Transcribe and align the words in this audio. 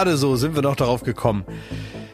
gerade 0.00 0.16
so 0.16 0.34
sind 0.34 0.54
wir 0.54 0.62
noch 0.62 0.76
darauf 0.76 1.02
gekommen. 1.02 1.44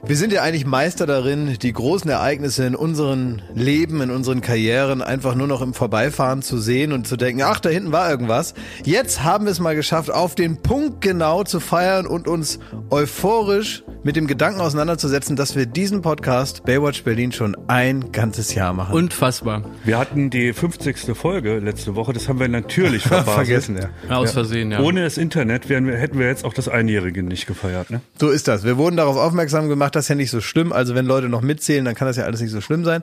Wir 0.04 0.16
sind 0.16 0.32
ja 0.32 0.42
eigentlich 0.42 0.66
Meister 0.66 1.06
darin, 1.06 1.56
die 1.62 1.72
großen 1.72 2.10
Ereignisse 2.10 2.66
in 2.66 2.74
unseren 2.74 3.42
Leben, 3.54 4.00
in 4.00 4.10
unseren 4.10 4.40
Karrieren 4.40 5.02
einfach 5.02 5.36
nur 5.36 5.46
noch 5.46 5.62
im 5.62 5.72
Vorbeifahren 5.72 6.42
zu 6.42 6.58
sehen 6.58 6.90
und 6.90 7.06
zu 7.06 7.16
denken, 7.16 7.42
ach, 7.42 7.60
da 7.60 7.68
hinten 7.68 7.92
war 7.92 8.10
irgendwas. 8.10 8.54
Jetzt 8.84 9.22
haben 9.22 9.44
wir 9.44 9.52
es 9.52 9.60
mal 9.60 9.76
geschafft, 9.76 10.10
auf 10.10 10.34
den 10.34 10.62
Punkt 10.62 11.00
genau 11.00 11.44
zu 11.44 11.60
feiern 11.60 12.08
und 12.08 12.26
uns 12.26 12.58
euphorisch 12.90 13.84
mit 14.06 14.14
dem 14.14 14.28
Gedanken 14.28 14.60
auseinanderzusetzen, 14.60 15.34
dass 15.34 15.56
wir 15.56 15.66
diesen 15.66 16.00
Podcast 16.00 16.64
Baywatch 16.64 17.02
Berlin 17.02 17.32
schon 17.32 17.56
ein 17.66 18.12
ganzes 18.12 18.54
Jahr 18.54 18.72
machen. 18.72 18.94
Unfassbar. 18.94 19.64
Wir 19.82 19.98
hatten 19.98 20.30
die 20.30 20.52
50. 20.52 21.16
Folge 21.16 21.58
letzte 21.58 21.96
Woche, 21.96 22.12
das 22.12 22.28
haben 22.28 22.38
wir 22.38 22.46
natürlich 22.46 23.02
verpasst. 23.08 23.34
Vergessen, 23.34 23.76
ja. 23.76 23.88
Ja, 24.08 24.18
aus 24.18 24.30
Versehen, 24.30 24.70
ja. 24.70 24.78
Ohne 24.78 25.02
das 25.02 25.18
Internet 25.18 25.68
wären 25.68 25.88
wir, 25.88 25.96
hätten 25.96 26.20
wir 26.20 26.28
jetzt 26.28 26.44
auch 26.44 26.54
das 26.54 26.68
Einjährige 26.68 27.24
nicht 27.24 27.48
gefeiert. 27.48 27.90
Ne? 27.90 28.00
So 28.16 28.30
ist 28.30 28.46
das. 28.46 28.62
Wir 28.62 28.76
wurden 28.76 28.96
darauf 28.96 29.16
aufmerksam 29.16 29.68
gemacht, 29.68 29.96
das 29.96 30.04
ist 30.04 30.10
ja 30.10 30.14
nicht 30.14 30.30
so 30.30 30.40
schlimm. 30.40 30.72
Also 30.72 30.94
wenn 30.94 31.06
Leute 31.06 31.28
noch 31.28 31.42
mitzählen, 31.42 31.84
dann 31.84 31.96
kann 31.96 32.06
das 32.06 32.16
ja 32.16 32.26
alles 32.26 32.40
nicht 32.40 32.52
so 32.52 32.60
schlimm 32.60 32.84
sein. 32.84 33.02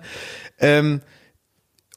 Ähm, 0.57 1.01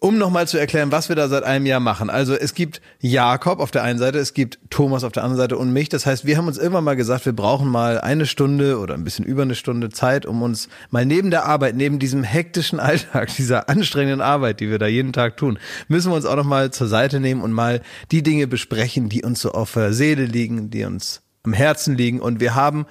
um 0.01 0.19
nochmal 0.19 0.47
zu 0.47 0.59
erklären, 0.59 0.93
was 0.93 1.09
wir 1.09 1.17
da 1.17 1.29
seit 1.29 1.43
einem 1.45 1.65
Jahr 1.65 1.81
machen. 1.81 2.11
Also 2.11 2.35
es 2.35 2.55
gibt 2.55 2.83
Jakob 3.01 3.61
auf 3.61 3.71
der 3.71 3.83
einen 3.83 3.99
Seite, 3.99 4.19
es 4.19 4.35
gibt 4.35 4.59
Thomas 4.69 5.05
auf 5.05 5.13
der 5.13 5.23
anderen 5.23 5.41
Seite 5.41 5.57
und 5.57 5.73
mich. 5.73 5.89
Das 5.89 6.05
heißt, 6.05 6.27
wir 6.27 6.37
haben 6.37 6.49
uns 6.49 6.59
irgendwann 6.59 6.85
mal 6.85 6.97
gesagt, 6.97 7.25
wir 7.25 7.33
brauchen 7.33 7.69
mal 7.69 8.01
eine 8.01 8.27
Stunde 8.27 8.79
oder 8.79 8.95
ein 8.95 9.05
bisschen 9.05 9.25
über 9.25 9.43
eine 9.43 9.55
Stunde 9.55 9.89
Zeit, 9.89 10.27
um 10.27 10.43
uns 10.43 10.69
mal 10.91 11.07
neben 11.07 11.31
der 11.31 11.47
Arbeit, 11.47 11.77
neben 11.77 11.99
diesem 11.99 12.25
hektischen 12.25 12.79
Alltag, 12.79 13.35
dieser 13.37 13.71
anstrengenden 13.71 14.21
Arbeit, 14.21 14.61
die 14.61 14.71
wir 14.71 14.79
da 14.79 14.87
jeden 14.87 15.15
Tag 15.15 15.39
tun, 15.39 15.59
müssen 15.89 16.13
wir 16.13 16.17
uns 16.17 16.27
auch 16.27 16.37
nochmal 16.37 16.71
zur 16.73 16.89
Seite 16.89 17.19
nehmen 17.19 17.41
und 17.41 17.53
mal 17.53 17.81
die 18.11 18.23
Dinge 18.23 18.47
besprechen, 18.47 19.09
die 19.09 19.25
uns 19.25 19.41
so 19.41 19.53
auf 19.53 19.73
der 19.73 19.95
Seele 19.95 20.27
liegen, 20.27 20.69
die 20.71 20.85
uns 20.85 21.23
am 21.43 21.55
Herzen 21.55 21.97
liegen. 21.97 22.21
Und 22.21 22.41
wir 22.41 22.55
haben 22.55 22.85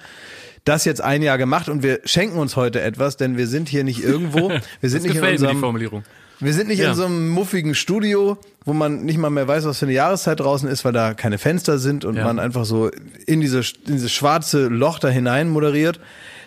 das 0.64 0.84
jetzt 0.84 1.00
ein 1.00 1.22
Jahr 1.22 1.38
gemacht 1.38 1.68
und 1.68 1.84
wir 1.84 2.00
schenken 2.04 2.38
uns 2.38 2.56
heute 2.56 2.80
etwas, 2.80 3.16
denn 3.16 3.36
wir 3.36 3.46
sind 3.46 3.68
hier 3.68 3.84
nicht 3.84 4.02
irgendwo. 4.02 4.50
Wir 4.80 4.90
sind 4.90 5.04
das 5.04 5.04
nicht 5.04 5.04
in 5.04 5.20
gefällt 5.20 5.22
mir 5.22 5.46
die 5.46 5.52
unserem 5.52 5.60
Formulierung. 5.60 6.04
Wir 6.40 6.52
sind 6.52 6.68
nicht 6.68 6.78
Ja. 6.80 6.90
in 6.90 6.94
so 6.96 7.04
einem 7.06 7.28
muffigen 7.28 7.74
Studio, 7.74 8.38
wo 8.64 8.72
man 8.72 9.04
nicht 9.04 9.18
mal 9.18 9.30
mehr 9.30 9.46
weiß, 9.48 9.64
was 9.64 9.78
für 9.78 9.86
eine 9.86 9.94
Jahreszeit 9.94 10.40
draußen 10.40 10.68
ist, 10.68 10.84
weil 10.84 10.92
da 10.92 11.14
keine 11.14 11.38
Fenster 11.38 11.78
sind 11.78 12.04
und 12.04 12.16
Ja. 12.16 12.24
man 12.24 12.38
einfach 12.38 12.64
so 12.64 12.90
in, 13.26 13.40
diese, 13.40 13.60
in 13.86 13.94
dieses 13.94 14.12
schwarze 14.12 14.66
Loch 14.68 14.98
da 14.98 15.08
hinein 15.08 15.48
moderiert, 15.48 16.00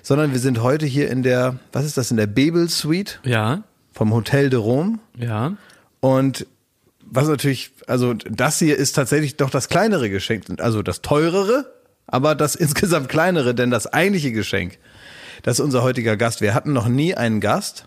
sondern 0.03 0.31
wir 0.31 0.39
sind 0.39 0.61
heute 0.61 0.85
hier 0.85 1.09
in 1.09 1.23
der, 1.23 1.59
was 1.71 1.85
ist 1.85 1.97
das, 1.97 2.11
in 2.11 2.17
der 2.17 2.27
Bebel 2.27 2.69
Suite 2.69 3.19
Ja, 3.23 3.63
vom 3.93 4.13
Hotel 4.13 4.49
de 4.49 4.59
Rome 4.59 4.99
ja. 5.17 5.53
und 5.99 6.45
was 7.11 7.27
natürlich, 7.27 7.71
also 7.87 8.13
das 8.13 8.59
hier 8.59 8.77
ist 8.77 8.93
tatsächlich 8.93 9.35
doch 9.37 9.49
das 9.49 9.67
kleinere 9.67 10.09
Geschenk, 10.11 10.45
also 10.59 10.83
das 10.83 11.01
teurere, 11.01 11.65
aber 12.05 12.35
das 12.35 12.53
insgesamt 12.55 13.09
kleinere, 13.09 13.55
denn 13.55 13.71
das 13.71 13.87
eigentliche 13.87 14.31
Geschenk, 14.31 14.77
das 15.41 15.57
ist 15.59 15.65
unser 15.65 15.81
heutiger 15.83 16.17
Gast. 16.17 16.41
Wir 16.41 16.53
hatten 16.53 16.71
noch 16.73 16.87
nie 16.87 17.15
einen 17.15 17.39
Gast 17.39 17.85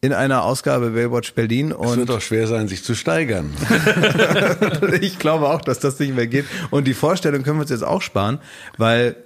in 0.00 0.12
einer 0.12 0.44
Ausgabe 0.44 0.90
Baywatch 0.90 1.34
Berlin 1.34 1.70
Es 1.72 1.76
und 1.76 1.96
wird 1.98 2.08
doch 2.08 2.20
schwer 2.20 2.46
sein, 2.46 2.68
sich 2.68 2.84
zu 2.84 2.94
steigern. 2.94 3.52
ich 5.00 5.18
glaube 5.18 5.48
auch, 5.48 5.60
dass 5.60 5.80
das 5.80 5.98
nicht 5.98 6.14
mehr 6.14 6.26
geht. 6.26 6.44
Und 6.70 6.86
die 6.86 6.94
Vorstellung 6.94 7.42
können 7.42 7.58
wir 7.58 7.62
uns 7.62 7.70
jetzt 7.70 7.84
auch 7.84 8.02
sparen, 8.02 8.38
weil 8.76 9.16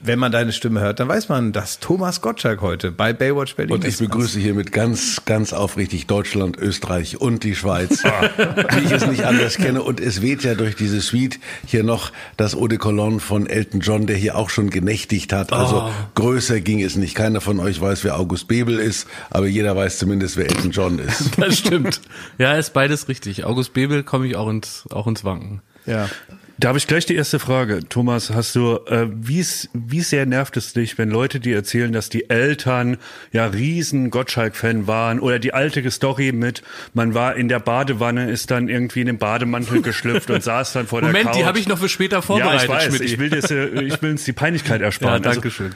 wenn 0.00 0.18
man 0.18 0.30
deine 0.30 0.52
Stimme 0.52 0.80
hört, 0.80 1.00
dann 1.00 1.08
weiß 1.08 1.28
man, 1.28 1.52
dass 1.52 1.80
Thomas 1.80 2.20
Gottschalk 2.20 2.60
heute 2.60 2.92
bei 2.92 3.12
Baywatch 3.12 3.56
Berlin 3.56 3.74
Und 3.74 3.84
ich 3.84 3.94
ist. 3.94 3.98
begrüße 3.98 4.38
hiermit 4.38 4.70
ganz, 4.70 5.22
ganz 5.24 5.52
aufrichtig 5.52 6.06
Deutschland, 6.06 6.56
Österreich 6.56 7.20
und 7.20 7.42
die 7.42 7.56
Schweiz, 7.56 8.02
wie 8.74 8.84
ich 8.84 8.92
es 8.92 9.06
nicht 9.06 9.24
anders 9.24 9.56
kenne. 9.56 9.82
Und 9.82 10.00
es 10.00 10.22
weht 10.22 10.44
ja 10.44 10.54
durch 10.54 10.76
diese 10.76 11.00
Suite 11.00 11.40
hier 11.66 11.82
noch 11.82 12.12
das 12.36 12.54
Eau 12.54 12.68
de 12.68 12.78
Cologne 12.78 13.18
von 13.18 13.46
Elton 13.48 13.80
John, 13.80 14.06
der 14.06 14.16
hier 14.16 14.36
auch 14.36 14.50
schon 14.50 14.70
genächtigt 14.70 15.32
hat. 15.32 15.52
Also 15.52 15.90
größer 16.14 16.60
ging 16.60 16.80
es 16.82 16.94
nicht. 16.96 17.14
Keiner 17.16 17.40
von 17.40 17.58
euch 17.58 17.80
weiß, 17.80 18.04
wer 18.04 18.18
August 18.18 18.46
Bebel 18.46 18.78
ist, 18.78 19.08
aber 19.30 19.46
jeder 19.46 19.74
weiß 19.74 19.98
zumindest, 19.98 20.36
wer 20.36 20.46
Elton 20.46 20.70
John 20.70 20.98
ist. 20.98 21.30
Das 21.38 21.58
stimmt. 21.58 22.00
Ja, 22.36 22.54
ist 22.54 22.72
beides 22.72 23.08
richtig. 23.08 23.44
August 23.44 23.72
Bebel 23.72 24.02
komme 24.02 24.26
ich 24.26 24.36
auch 24.36 24.48
ins, 24.48 24.84
auch 24.90 25.06
ins 25.06 25.24
Wanken. 25.24 25.60
Ja. 25.86 26.08
Da 26.60 26.68
habe 26.68 26.78
ich 26.78 26.88
gleich 26.88 27.06
die 27.06 27.14
erste 27.14 27.38
Frage. 27.38 27.88
Thomas, 27.88 28.30
hast 28.30 28.56
du, 28.56 28.80
äh, 28.86 29.06
wie, 29.12 29.46
wie 29.74 30.00
sehr 30.00 30.26
nervt 30.26 30.56
es 30.56 30.72
dich, 30.72 30.98
wenn 30.98 31.08
Leute 31.08 31.38
dir 31.38 31.54
erzählen, 31.54 31.92
dass 31.92 32.08
die 32.08 32.30
Eltern 32.30 32.96
ja 33.30 33.46
riesen 33.46 34.10
Gottschalk-Fan 34.10 34.88
waren 34.88 35.20
oder 35.20 35.38
die 35.38 35.54
alte 35.54 35.88
Story 35.92 36.32
mit, 36.32 36.62
man 36.94 37.14
war 37.14 37.36
in 37.36 37.48
der 37.48 37.60
Badewanne, 37.60 38.28
ist 38.28 38.50
dann 38.50 38.68
irgendwie 38.68 39.02
in 39.02 39.06
den 39.06 39.18
Bademantel 39.18 39.82
geschlüpft 39.82 40.30
und 40.30 40.42
saß 40.42 40.72
dann 40.72 40.88
vor 40.88 41.00
der 41.00 41.10
Moment, 41.10 41.26
Couch. 41.26 41.36
die 41.36 41.44
habe 41.44 41.60
ich 41.60 41.68
noch 41.68 41.78
für 41.78 41.88
später 41.88 42.16
ja, 42.16 42.22
vorbereitet, 42.22 42.64
ich 42.64 42.68
weiß. 42.68 43.00
Ich 43.02 43.18
will, 43.20 43.30
das, 43.30 43.52
äh, 43.52 43.84
ich 43.84 44.02
will 44.02 44.10
uns 44.10 44.24
die 44.24 44.32
Peinlichkeit 44.32 44.80
ja, 44.80 44.86
ersparen. 44.86 45.24
Also, 45.24 45.40
danke 45.40 45.52
schön. 45.52 45.70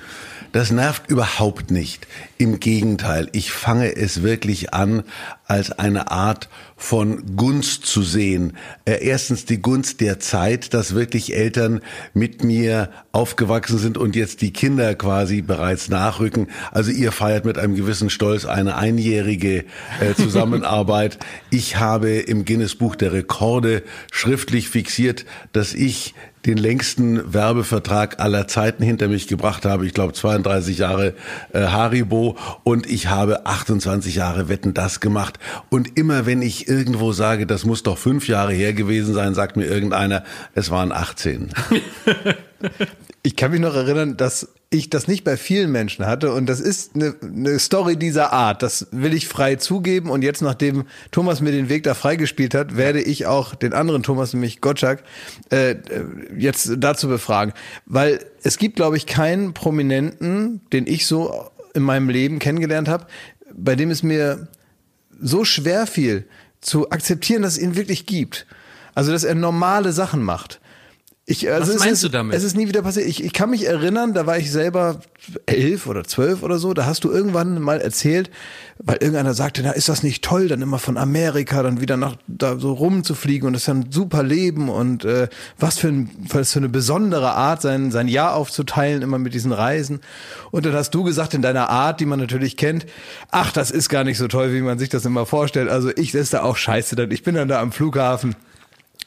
Das 0.53 0.71
nervt 0.71 1.09
überhaupt 1.11 1.71
nicht. 1.71 2.07
Im 2.37 2.61
Gegenteil, 2.61 3.29
ich 3.33 3.53
fange 3.53 3.97
es 3.97 4.23
wirklich 4.23 4.75
an, 4.75 5.03
als 5.47 5.73
eine 5.73 6.11
Art 6.11 6.51
von 6.77 7.37
Gunst 7.37 7.87
zu 7.87 8.03
sehen. 8.03 8.57
Äh, 8.85 9.03
erstens 9.03 9.47
die 9.47 9.63
Gunst 9.63 10.03
der 10.03 10.21
Zeit, 10.21 10.75
dass 10.75 10.95
wirklich 10.95 11.35
Eltern 11.35 11.81
mit 12.13 12.45
mir 12.45 12.91
aufgewachsen 13.13 13.79
sind 13.79 13.97
und 13.97 14.15
jetzt 14.15 14.43
die 14.43 14.53
Kinder 14.53 14.95
quasi 14.95 15.41
bereits 15.41 15.89
nachrücken. 15.89 16.49
Also 16.71 16.91
ihr 16.91 17.13
feiert 17.13 17.47
mit 17.47 17.57
einem 17.57 17.75
gewissen 17.75 18.11
Stolz 18.11 18.45
eine 18.45 18.77
einjährige 18.77 19.65
äh, 20.01 20.15
Zusammenarbeit. 20.17 21.19
Ich 21.51 21.77
habe 21.77 22.11
im 22.11 22.45
Guinness 22.45 22.75
Buch 22.75 22.95
der 22.95 23.13
Rekorde 23.13 23.83
schriftlich 24.11 24.69
fixiert, 24.69 25.25
dass 25.53 25.73
ich 25.73 26.15
den 26.47 26.59
längsten 26.59 27.33
Werbevertrag 27.33 28.21
aller 28.21 28.49
Zeiten 28.49 28.83
hinter 28.83 29.09
mich 29.09 29.29
gebracht 29.29 29.65
habe. 29.65 29.87
Ich 29.87 29.95
glaube 29.95 30.13
32 30.13 30.79
Jahre 30.79 31.15
äh, 31.53 31.67
Haribo 31.67 32.37
und 32.65 32.87
ich 32.87 33.09
habe 33.09 33.47
28 33.47 34.17
Jahre 34.17 34.49
Wetten 34.49 34.75
das 34.75 35.01
gemacht. 35.01 35.39
Und 35.71 35.97
immer 35.97 36.27
wenn 36.27 36.43
ich 36.43 36.69
irgendwo 36.69 37.13
sage, 37.13 37.47
das 37.47 37.65
muss 37.65 37.83
doch 37.83 37.99
fünf 37.99 38.29
Jahre 38.29 38.53
her 38.53 38.73
gewesen 38.73 39.15
sein, 39.15 39.35
sagt 39.35 39.57
mir 39.57 39.67
irgendeiner, 39.67 40.25
es 40.55 40.71
waren 40.71 40.93
18. 40.93 41.51
Ich 43.25 43.37
kann 43.37 43.53
mich 43.53 43.61
noch 43.61 43.75
erinnern, 43.75 44.17
dass 44.17 44.49
ich 44.73 44.91
das 44.91 45.07
nicht 45.07 45.23
bei 45.25 45.37
vielen 45.37 45.71
Menschen 45.71 46.07
hatte 46.07 46.33
und 46.33 46.47
das 46.47 46.61
ist 46.61 46.95
eine, 46.95 47.15
eine 47.23 47.59
Story 47.59 47.97
dieser 47.97 48.33
Art. 48.33 48.63
Das 48.63 48.89
will 48.91 49.13
ich 49.13 49.29
frei 49.29 49.57
zugeben 49.57 50.11
und 50.11 50.23
jetzt, 50.23 50.43
nachdem 50.43 50.85
Thomas 51.11 51.41
mir 51.41 51.53
den 51.53 51.69
Weg 51.69 51.83
da 51.83 51.95
freigespielt 51.95 52.55
hat, 52.55 52.77
werde 52.77 53.01
ich 53.01 53.27
auch 53.27 53.55
den 53.55 53.73
anderen 53.75 54.03
Thomas, 54.03 54.33
nämlich 54.33 54.61
Gottschalk, 54.61 55.03
äh, 55.51 55.77
jetzt 56.37 56.73
dazu 56.79 57.09
befragen. 57.09 57.53
Weil 57.87 58.25
es 58.43 58.59
gibt, 58.59 58.77
glaube 58.77 58.97
ich, 58.97 59.07
keinen 59.07 59.53
Prominenten, 59.53 60.63
den 60.73 60.87
ich 60.87 61.07
so 61.07 61.51
in 61.75 61.83
meinem 61.83 62.09
Leben 62.09 62.39
kennengelernt 62.39 62.89
habe, 62.89 63.07
bei 63.55 63.77
dem 63.77 63.91
es 63.91 64.03
mir 64.03 64.49
so 65.21 65.45
schwer 65.45 65.87
fiel, 65.87 66.27
zu 66.61 66.91
akzeptieren, 66.91 67.43
dass 67.43 67.55
es 67.55 67.63
ihn 67.63 67.77
wirklich 67.77 68.07
gibt. 68.07 68.47
Also, 68.95 69.13
dass 69.13 69.25
er 69.25 69.35
normale 69.35 69.93
Sachen 69.93 70.23
macht. 70.23 70.61
Ich, 71.25 71.49
also 71.49 71.69
Was 71.69 71.77
es 71.77 71.79
meinst 71.79 71.93
ist, 71.95 72.05
du 72.05 72.09
damit? 72.09 72.37
Es 72.37 72.43
ist 72.43 72.57
nie 72.57 72.67
wieder 72.67 72.83
passiert. 72.83 73.07
Ich, 73.07 73.23
ich 73.23 73.33
kann 73.33 73.51
mich 73.51 73.65
erinnern, 73.65 74.13
da 74.13 74.27
war 74.27 74.39
ich 74.39 74.51
selber 74.51 74.99
elf 75.47 75.87
oder 75.87 76.03
zwölf 76.03 76.43
oder 76.43 76.59
so, 76.59 76.75
da 76.75 76.85
hast 76.85 77.05
du 77.05 77.13
irgendwann 77.13 77.61
mal 77.61 77.81
erzählt, 77.81 78.29
weil 78.79 78.97
irgendeiner 78.97 79.33
sagte, 79.33 79.63
na, 79.63 79.71
ist 79.71 79.89
das 79.89 80.03
nicht 80.03 80.25
toll, 80.25 80.49
dann 80.49 80.63
immer 80.63 80.81
von 80.81 80.97
Amerika 80.97 81.63
dann 81.63 81.81
wieder 81.81 81.97
nach 81.97 82.17
da 82.27 82.59
so 82.59 82.73
rumzufliegen 82.73 83.47
und 83.47 83.53
das 83.53 83.63
ist 83.63 83.67
ja 83.69 83.75
ein 83.75 83.93
super 83.93 84.25
Leben 84.25 84.69
und 84.69 85.05
äh, 85.05 85.29
was 85.61 85.79
für, 85.79 85.89
ein, 85.89 86.11
was 86.29 86.53
für 86.53 86.59
eine 86.59 86.69
besondere 86.69 87.35
Art, 87.35 87.63
sein, 87.63 87.93
sein 87.93 88.09
Jahr 88.09 88.35
aufzuteilen, 88.35 89.03
immer 89.03 89.21
mit 89.21 89.33
diesen 89.33 89.53
Reisen. 89.53 90.01
Und 90.51 90.67
dann 90.67 90.73
hast 90.73 90.91
du 90.91 91.05
gesagt, 91.05 91.35
in 91.35 91.43
deiner 91.43 91.71
Art, 91.71 92.01
die 92.01 92.07
man 92.07 92.19
natürlich 92.19 92.57
kennt, 92.57 92.85
ach, 93.31 93.53
das 93.53 93.71
ist 93.71 93.89
gar 93.89 94.03
nicht 94.03 94.19
so 94.19 94.27
toll, 94.27 94.53
wie 94.53 94.61
man 94.61 94.81
sich 94.81 94.89
das 94.89 95.05
immer 95.05 95.25
vorstellt. 95.25 95.69
Also 95.69 95.91
ich, 95.95 96.11
das 96.11 96.23
ist 96.23 96.35
da 96.35 96.43
auch 96.43 96.57
scheiße, 96.57 96.97
dann, 96.97 97.13
ich 97.13 97.23
bin 97.23 97.37
dann 97.37 97.47
da 97.47 97.61
am 97.61 97.71
Flughafen. 97.71 98.35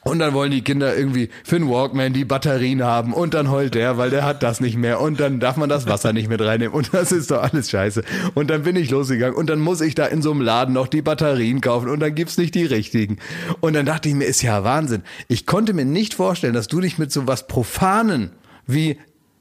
Und 0.08 0.20
dann 0.20 0.36
wollen 0.36 0.52
die 0.52 0.62
Kinder 0.62 0.96
irgendwie 0.96 1.30
für 1.44 1.58
den 1.58 1.68
Walkman 1.68 2.14
die 2.14 2.26
Batterien 2.26 2.84
haben 2.84 3.12
und 3.12 3.34
dann 3.34 3.50
heult 3.50 3.74
der, 3.74 3.98
weil 3.98 4.12
der 4.12 4.24
hat 4.24 4.44
das 4.44 4.62
nicht 4.62 4.78
mehr 4.78 5.02
und 5.02 5.20
dann 5.20 5.40
darf 5.40 5.58
man 5.58 5.68
das 5.68 5.88
Wasser 5.88 6.14
nicht 6.14 6.30
mit 6.30 6.42
reinnehmen 6.42 6.76
und 6.76 6.94
das 6.94 7.12
ist 7.12 7.32
doch 7.32 7.42
alles 7.42 7.72
scheiße. 7.72 8.04
Und 8.36 8.52
dann 8.52 8.62
bin 8.62 8.76
ich 8.76 8.92
losgegangen 8.92 9.36
und 9.36 9.50
dann 9.50 9.60
muss 9.60 9.82
ich 9.82 9.96
da 9.96 10.06
in 10.06 10.22
so 10.22 10.30
einem 10.30 10.42
Laden 10.42 10.76
noch 10.76 10.88
die 10.88 11.02
Batterien 11.02 11.60
kaufen 11.60 11.90
und 11.90 12.02
dann 12.02 12.14
gibt's 12.14 12.38
nicht 12.38 12.54
die 12.54 12.66
richtigen. 12.66 13.18
Und 13.62 13.74
dann 13.74 13.88
dachte 13.88 14.08
ich 14.08 14.14
mir, 14.14 14.26
ist 14.26 14.44
ja 14.44 14.64
Wahnsinn. 14.64 15.02
Ich 15.28 15.48
konnte 15.48 15.74
mir 15.74 15.86
nicht 15.86 16.14
vorstellen, 16.14 16.54
dass 16.54 16.68
du 16.68 16.82
dich 16.82 17.00
mit 17.00 17.12
so 17.12 17.26
was 17.26 17.48
Profanen 17.48 18.30
wie 18.68 19.00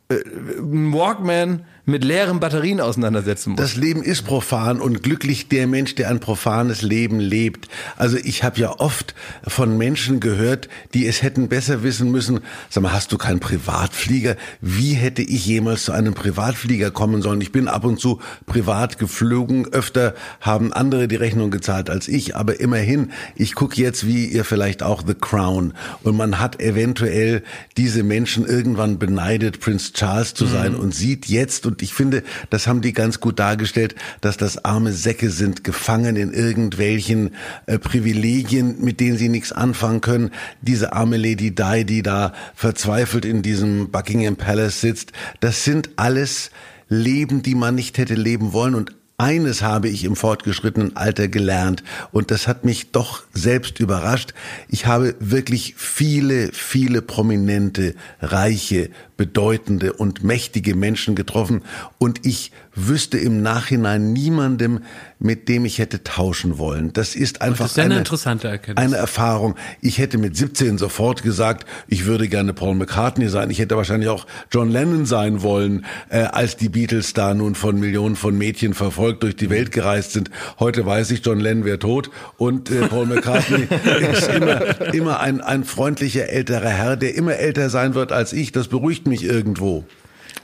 äh, 0.09 0.17
Walkman 0.61 1.67
mit 1.87 2.03
leeren 2.03 2.41
Batterien 2.41 2.81
auseinandersetzen 2.81 3.51
muss. 3.51 3.61
Das 3.61 3.77
Leben 3.77 4.03
ist 4.03 4.23
profan 4.23 4.81
und 4.81 5.03
glücklich 5.03 5.49
der 5.49 5.67
Mensch, 5.67 5.95
der 5.95 6.09
ein 6.09 6.19
profanes 6.19 6.81
Leben 6.81 7.21
lebt. 7.21 7.69
Also 7.97 8.17
ich 8.17 8.43
habe 8.43 8.59
ja 8.59 8.71
oft 8.79 9.15
von 9.47 9.77
Menschen 9.77 10.19
gehört, 10.21 10.69
die 10.95 11.07
es 11.07 11.23
hätten 11.23 11.49
besser 11.49 11.83
wissen 11.83 12.11
müssen. 12.11 12.41
Sag 12.71 12.83
mal, 12.83 12.93
hast 12.93 13.13
du 13.13 13.19
keinen 13.19 13.41
Privatflieger? 13.41 14.37
Wie 14.63 14.95
hätte 14.95 15.21
ich 15.21 15.45
jemals 15.45 15.85
zu 15.85 15.93
einem 15.93 16.15
Privatflieger 16.15 16.91
kommen 16.91 17.21
sollen? 17.21 17.43
Ich 17.43 17.53
bin 17.53 17.69
ab 17.69 17.85
und 17.85 18.01
zu 18.01 18.21
privat 18.47 18.99
geflogen. 18.99 19.67
Öfter 19.73 20.15
haben 20.41 20.73
andere 20.73 21.07
die 21.07 21.17
Rechnung 21.17 21.51
gezahlt 21.51 21.91
als 21.91 22.09
ich. 22.09 22.35
Aber 22.35 22.61
immerhin, 22.61 23.13
ich 23.37 23.55
gucke 23.55 23.81
jetzt, 23.81 24.07
wie 24.07 24.25
ihr 24.25 24.45
vielleicht 24.45 24.83
auch 24.83 25.03
The 25.07 25.15
Crown. 25.15 25.75
Und 26.03 26.17
man 26.17 26.41
hat 26.41 26.61
eventuell 26.61 27.43
diese 27.77 28.03
Menschen 28.03 28.47
irgendwann 28.47 28.99
beneidet, 28.99 29.61
Prince 29.61 29.93
Charles 29.93 30.33
zu 30.33 30.47
sein 30.47 30.73
mhm. 30.73 30.81
und 30.81 30.95
sieht 30.95 31.27
jetzt, 31.27 31.67
und 31.67 31.74
ich 31.83 31.95
finde, 31.95 32.23
das 32.51 32.67
haben 32.67 32.81
die 32.81 32.93
ganz 32.93 33.21
gut 33.21 33.39
dargestellt, 33.39 33.95
dass 34.21 34.37
das 34.37 34.65
arme 34.65 34.93
Säcke 34.93 35.31
sind, 35.31 35.65
gefangen 35.65 36.17
in 36.17 36.33
irgendwelchen 36.33 37.35
äh, 37.67 37.79
Privilegien, 37.79 38.77
mit 38.81 39.01
denen 39.01 39.17
sie 39.17 39.29
nichts 39.29 39.53
anfangen 39.53 40.01
können. 40.01 40.31
Diese 40.63 40.93
arme 40.93 41.17
Lady 41.17 41.55
Di, 41.55 41.85
die 41.85 42.03
da 42.03 42.33
verzweifelt 42.55 43.25
in 43.25 43.43
diesem 43.43 43.91
Buckingham 43.91 44.37
Palace 44.37 44.81
sitzt, 44.81 45.13
das 45.41 45.65
sind 45.65 45.91
alles 45.97 46.51
Leben, 46.89 47.43
die 47.43 47.55
man 47.55 47.75
nicht 47.75 47.99
hätte 47.99 48.15
leben 48.15 48.53
wollen 48.53 48.75
und 48.75 48.93
eines 49.17 49.63
habe 49.63 49.89
ich 49.89 50.05
im 50.05 50.17
fortgeschrittenen 50.17 50.97
Alter 50.97 51.29
gelernt 51.29 51.85
und 52.11 52.31
das 52.31 52.49
hat 52.49 52.65
mich 52.65 52.91
doch 52.91 53.23
selbst 53.33 53.79
überrascht. 53.79 54.35
Ich 54.69 54.87
habe 54.87 55.15
wirklich 55.21 55.75
viele, 55.77 56.51
viele 56.53 57.01
prominente, 57.01 57.95
reiche, 58.21 58.91
bedeutende 59.17 59.93
und 59.93 60.25
mächtige 60.25 60.75
Menschen 60.75 61.15
getroffen 61.15 61.63
und 61.99 62.27
ich 62.27 62.51
wüsste 62.75 63.19
im 63.19 63.43
Nachhinein 63.43 64.13
niemandem, 64.13 64.81
mit 65.19 65.49
dem 65.49 65.65
ich 65.65 65.79
hätte 65.79 66.03
tauschen 66.03 66.59
wollen. 66.59 66.93
Das 66.93 67.15
ist 67.15 67.43
einfach 67.43 67.65
das 67.65 67.73
ist 67.73 67.79
eine, 67.79 67.95
eine, 67.95 67.99
interessante 67.99 68.49
Erkenntnis. 68.49 68.85
eine 68.85 68.97
Erfahrung. 68.97 69.55
Ich 69.81 69.99
hätte 69.99 70.19
mit 70.19 70.37
17 70.37 70.79
sofort 70.79 71.23
gesagt, 71.23 71.67
ich 71.89 72.07
würde 72.07 72.29
gerne 72.29 72.53
Paul 72.53 72.75
McCartney 72.75 73.29
sein. 73.29 73.51
Ich 73.51 73.59
hätte 73.59 73.77
wahrscheinlich 73.77 74.09
auch 74.09 74.27
John 74.51 74.71
Lennon 74.71 75.07
sein 75.07 75.43
wollen, 75.43 75.85
äh, 76.09 76.21
als 76.21 76.57
die 76.57 76.69
Beatles 76.69 77.13
da 77.13 77.35
nun 77.35 77.55
von 77.55 77.79
Millionen 77.79 78.17
von 78.17 78.37
Mädchen 78.37 78.75
verfolgt 78.75 79.23
durch 79.23 79.37
die 79.37 79.51
Welt 79.51 79.73
gereist 79.73 80.13
sind. 80.13 80.31
Heute 80.59 80.87
weiß 80.87 81.11
ich, 81.11 81.25
John 81.25 81.41
Lennon 81.41 81.65
wäre 81.65 81.79
tot 81.79 82.11
und 82.37 82.71
äh, 82.71 82.87
Paul 82.89 83.07
McCartney 83.07 83.69
ist 84.13 84.29
immer, 84.29 84.95
immer 84.95 85.21
ein, 85.21 85.41
ein 85.41 85.65
freundlicher 85.65 86.29
älterer 86.29 86.69
Herr, 86.69 86.97
der 86.97 87.15
immer 87.15 87.37
älter 87.37 87.71
sein 87.71 87.95
wird 87.95 88.13
als 88.13 88.33
ich. 88.33 88.53
Das 88.53 88.69
beruhigt 88.69 88.95
beruhigt 88.95 89.07
mich 89.07 89.25
irgendwo. 89.25 89.85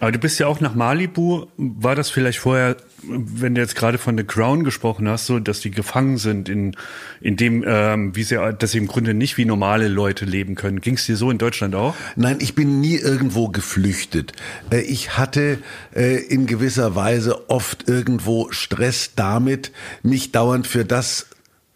Aber 0.01 0.13
du 0.13 0.19
bist 0.19 0.41
ja 0.41 0.47
auch 0.47 0.61
nach 0.61 0.75
Malibu. 0.75 1.47
War 1.57 1.95
das 1.95 2.09
vielleicht 2.11 2.39
vorher, 2.39 2.77
wenn 3.03 3.55
du 3.55 3.61
jetzt 3.61 3.77
gerade 3.77 3.99
von 3.99 4.17
The 4.17 4.25
Crown 4.25 4.65
gesprochen 4.65 5.09
hast, 5.09 5.27
so, 5.27 5.39
dass 5.39 5.61
die 5.61 5.71
gefangen 5.71 6.17
sind 6.17 6.49
in, 6.49 6.75
in 7.21 7.37
dem, 7.37 7.63
ähm, 7.67 8.17
wie 8.17 8.23
sie, 8.23 8.37
dass 8.59 8.73
sie 8.73 8.79
im 8.79 8.87
Grunde 8.87 9.13
nicht 9.13 9.37
wie 9.37 9.45
normale 9.45 9.89
Leute 9.89 10.25
leben 10.25 10.55
können? 10.55 10.81
Ging 10.81 10.95
es 10.95 11.05
dir 11.05 11.17
so 11.17 11.31
in 11.31 11.37
Deutschland 11.37 11.75
auch? 11.75 11.95
Nein, 12.17 12.39
ich 12.41 12.55
bin 12.55 12.81
nie 12.81 12.97
irgendwo 12.97 13.49
geflüchtet. 13.49 14.33
Äh, 14.71 14.81
ich 14.81 15.19
hatte 15.19 15.59
äh, 15.95 16.17
in 16.17 16.47
gewisser 16.47 16.97
Weise 16.97 17.51
oft 17.51 17.87
irgendwo 17.87 18.51
Stress 18.51 19.13
damit, 19.15 19.71
mich 20.03 20.33
dauernd 20.33 20.67
für 20.67 20.87
das 20.87 21.27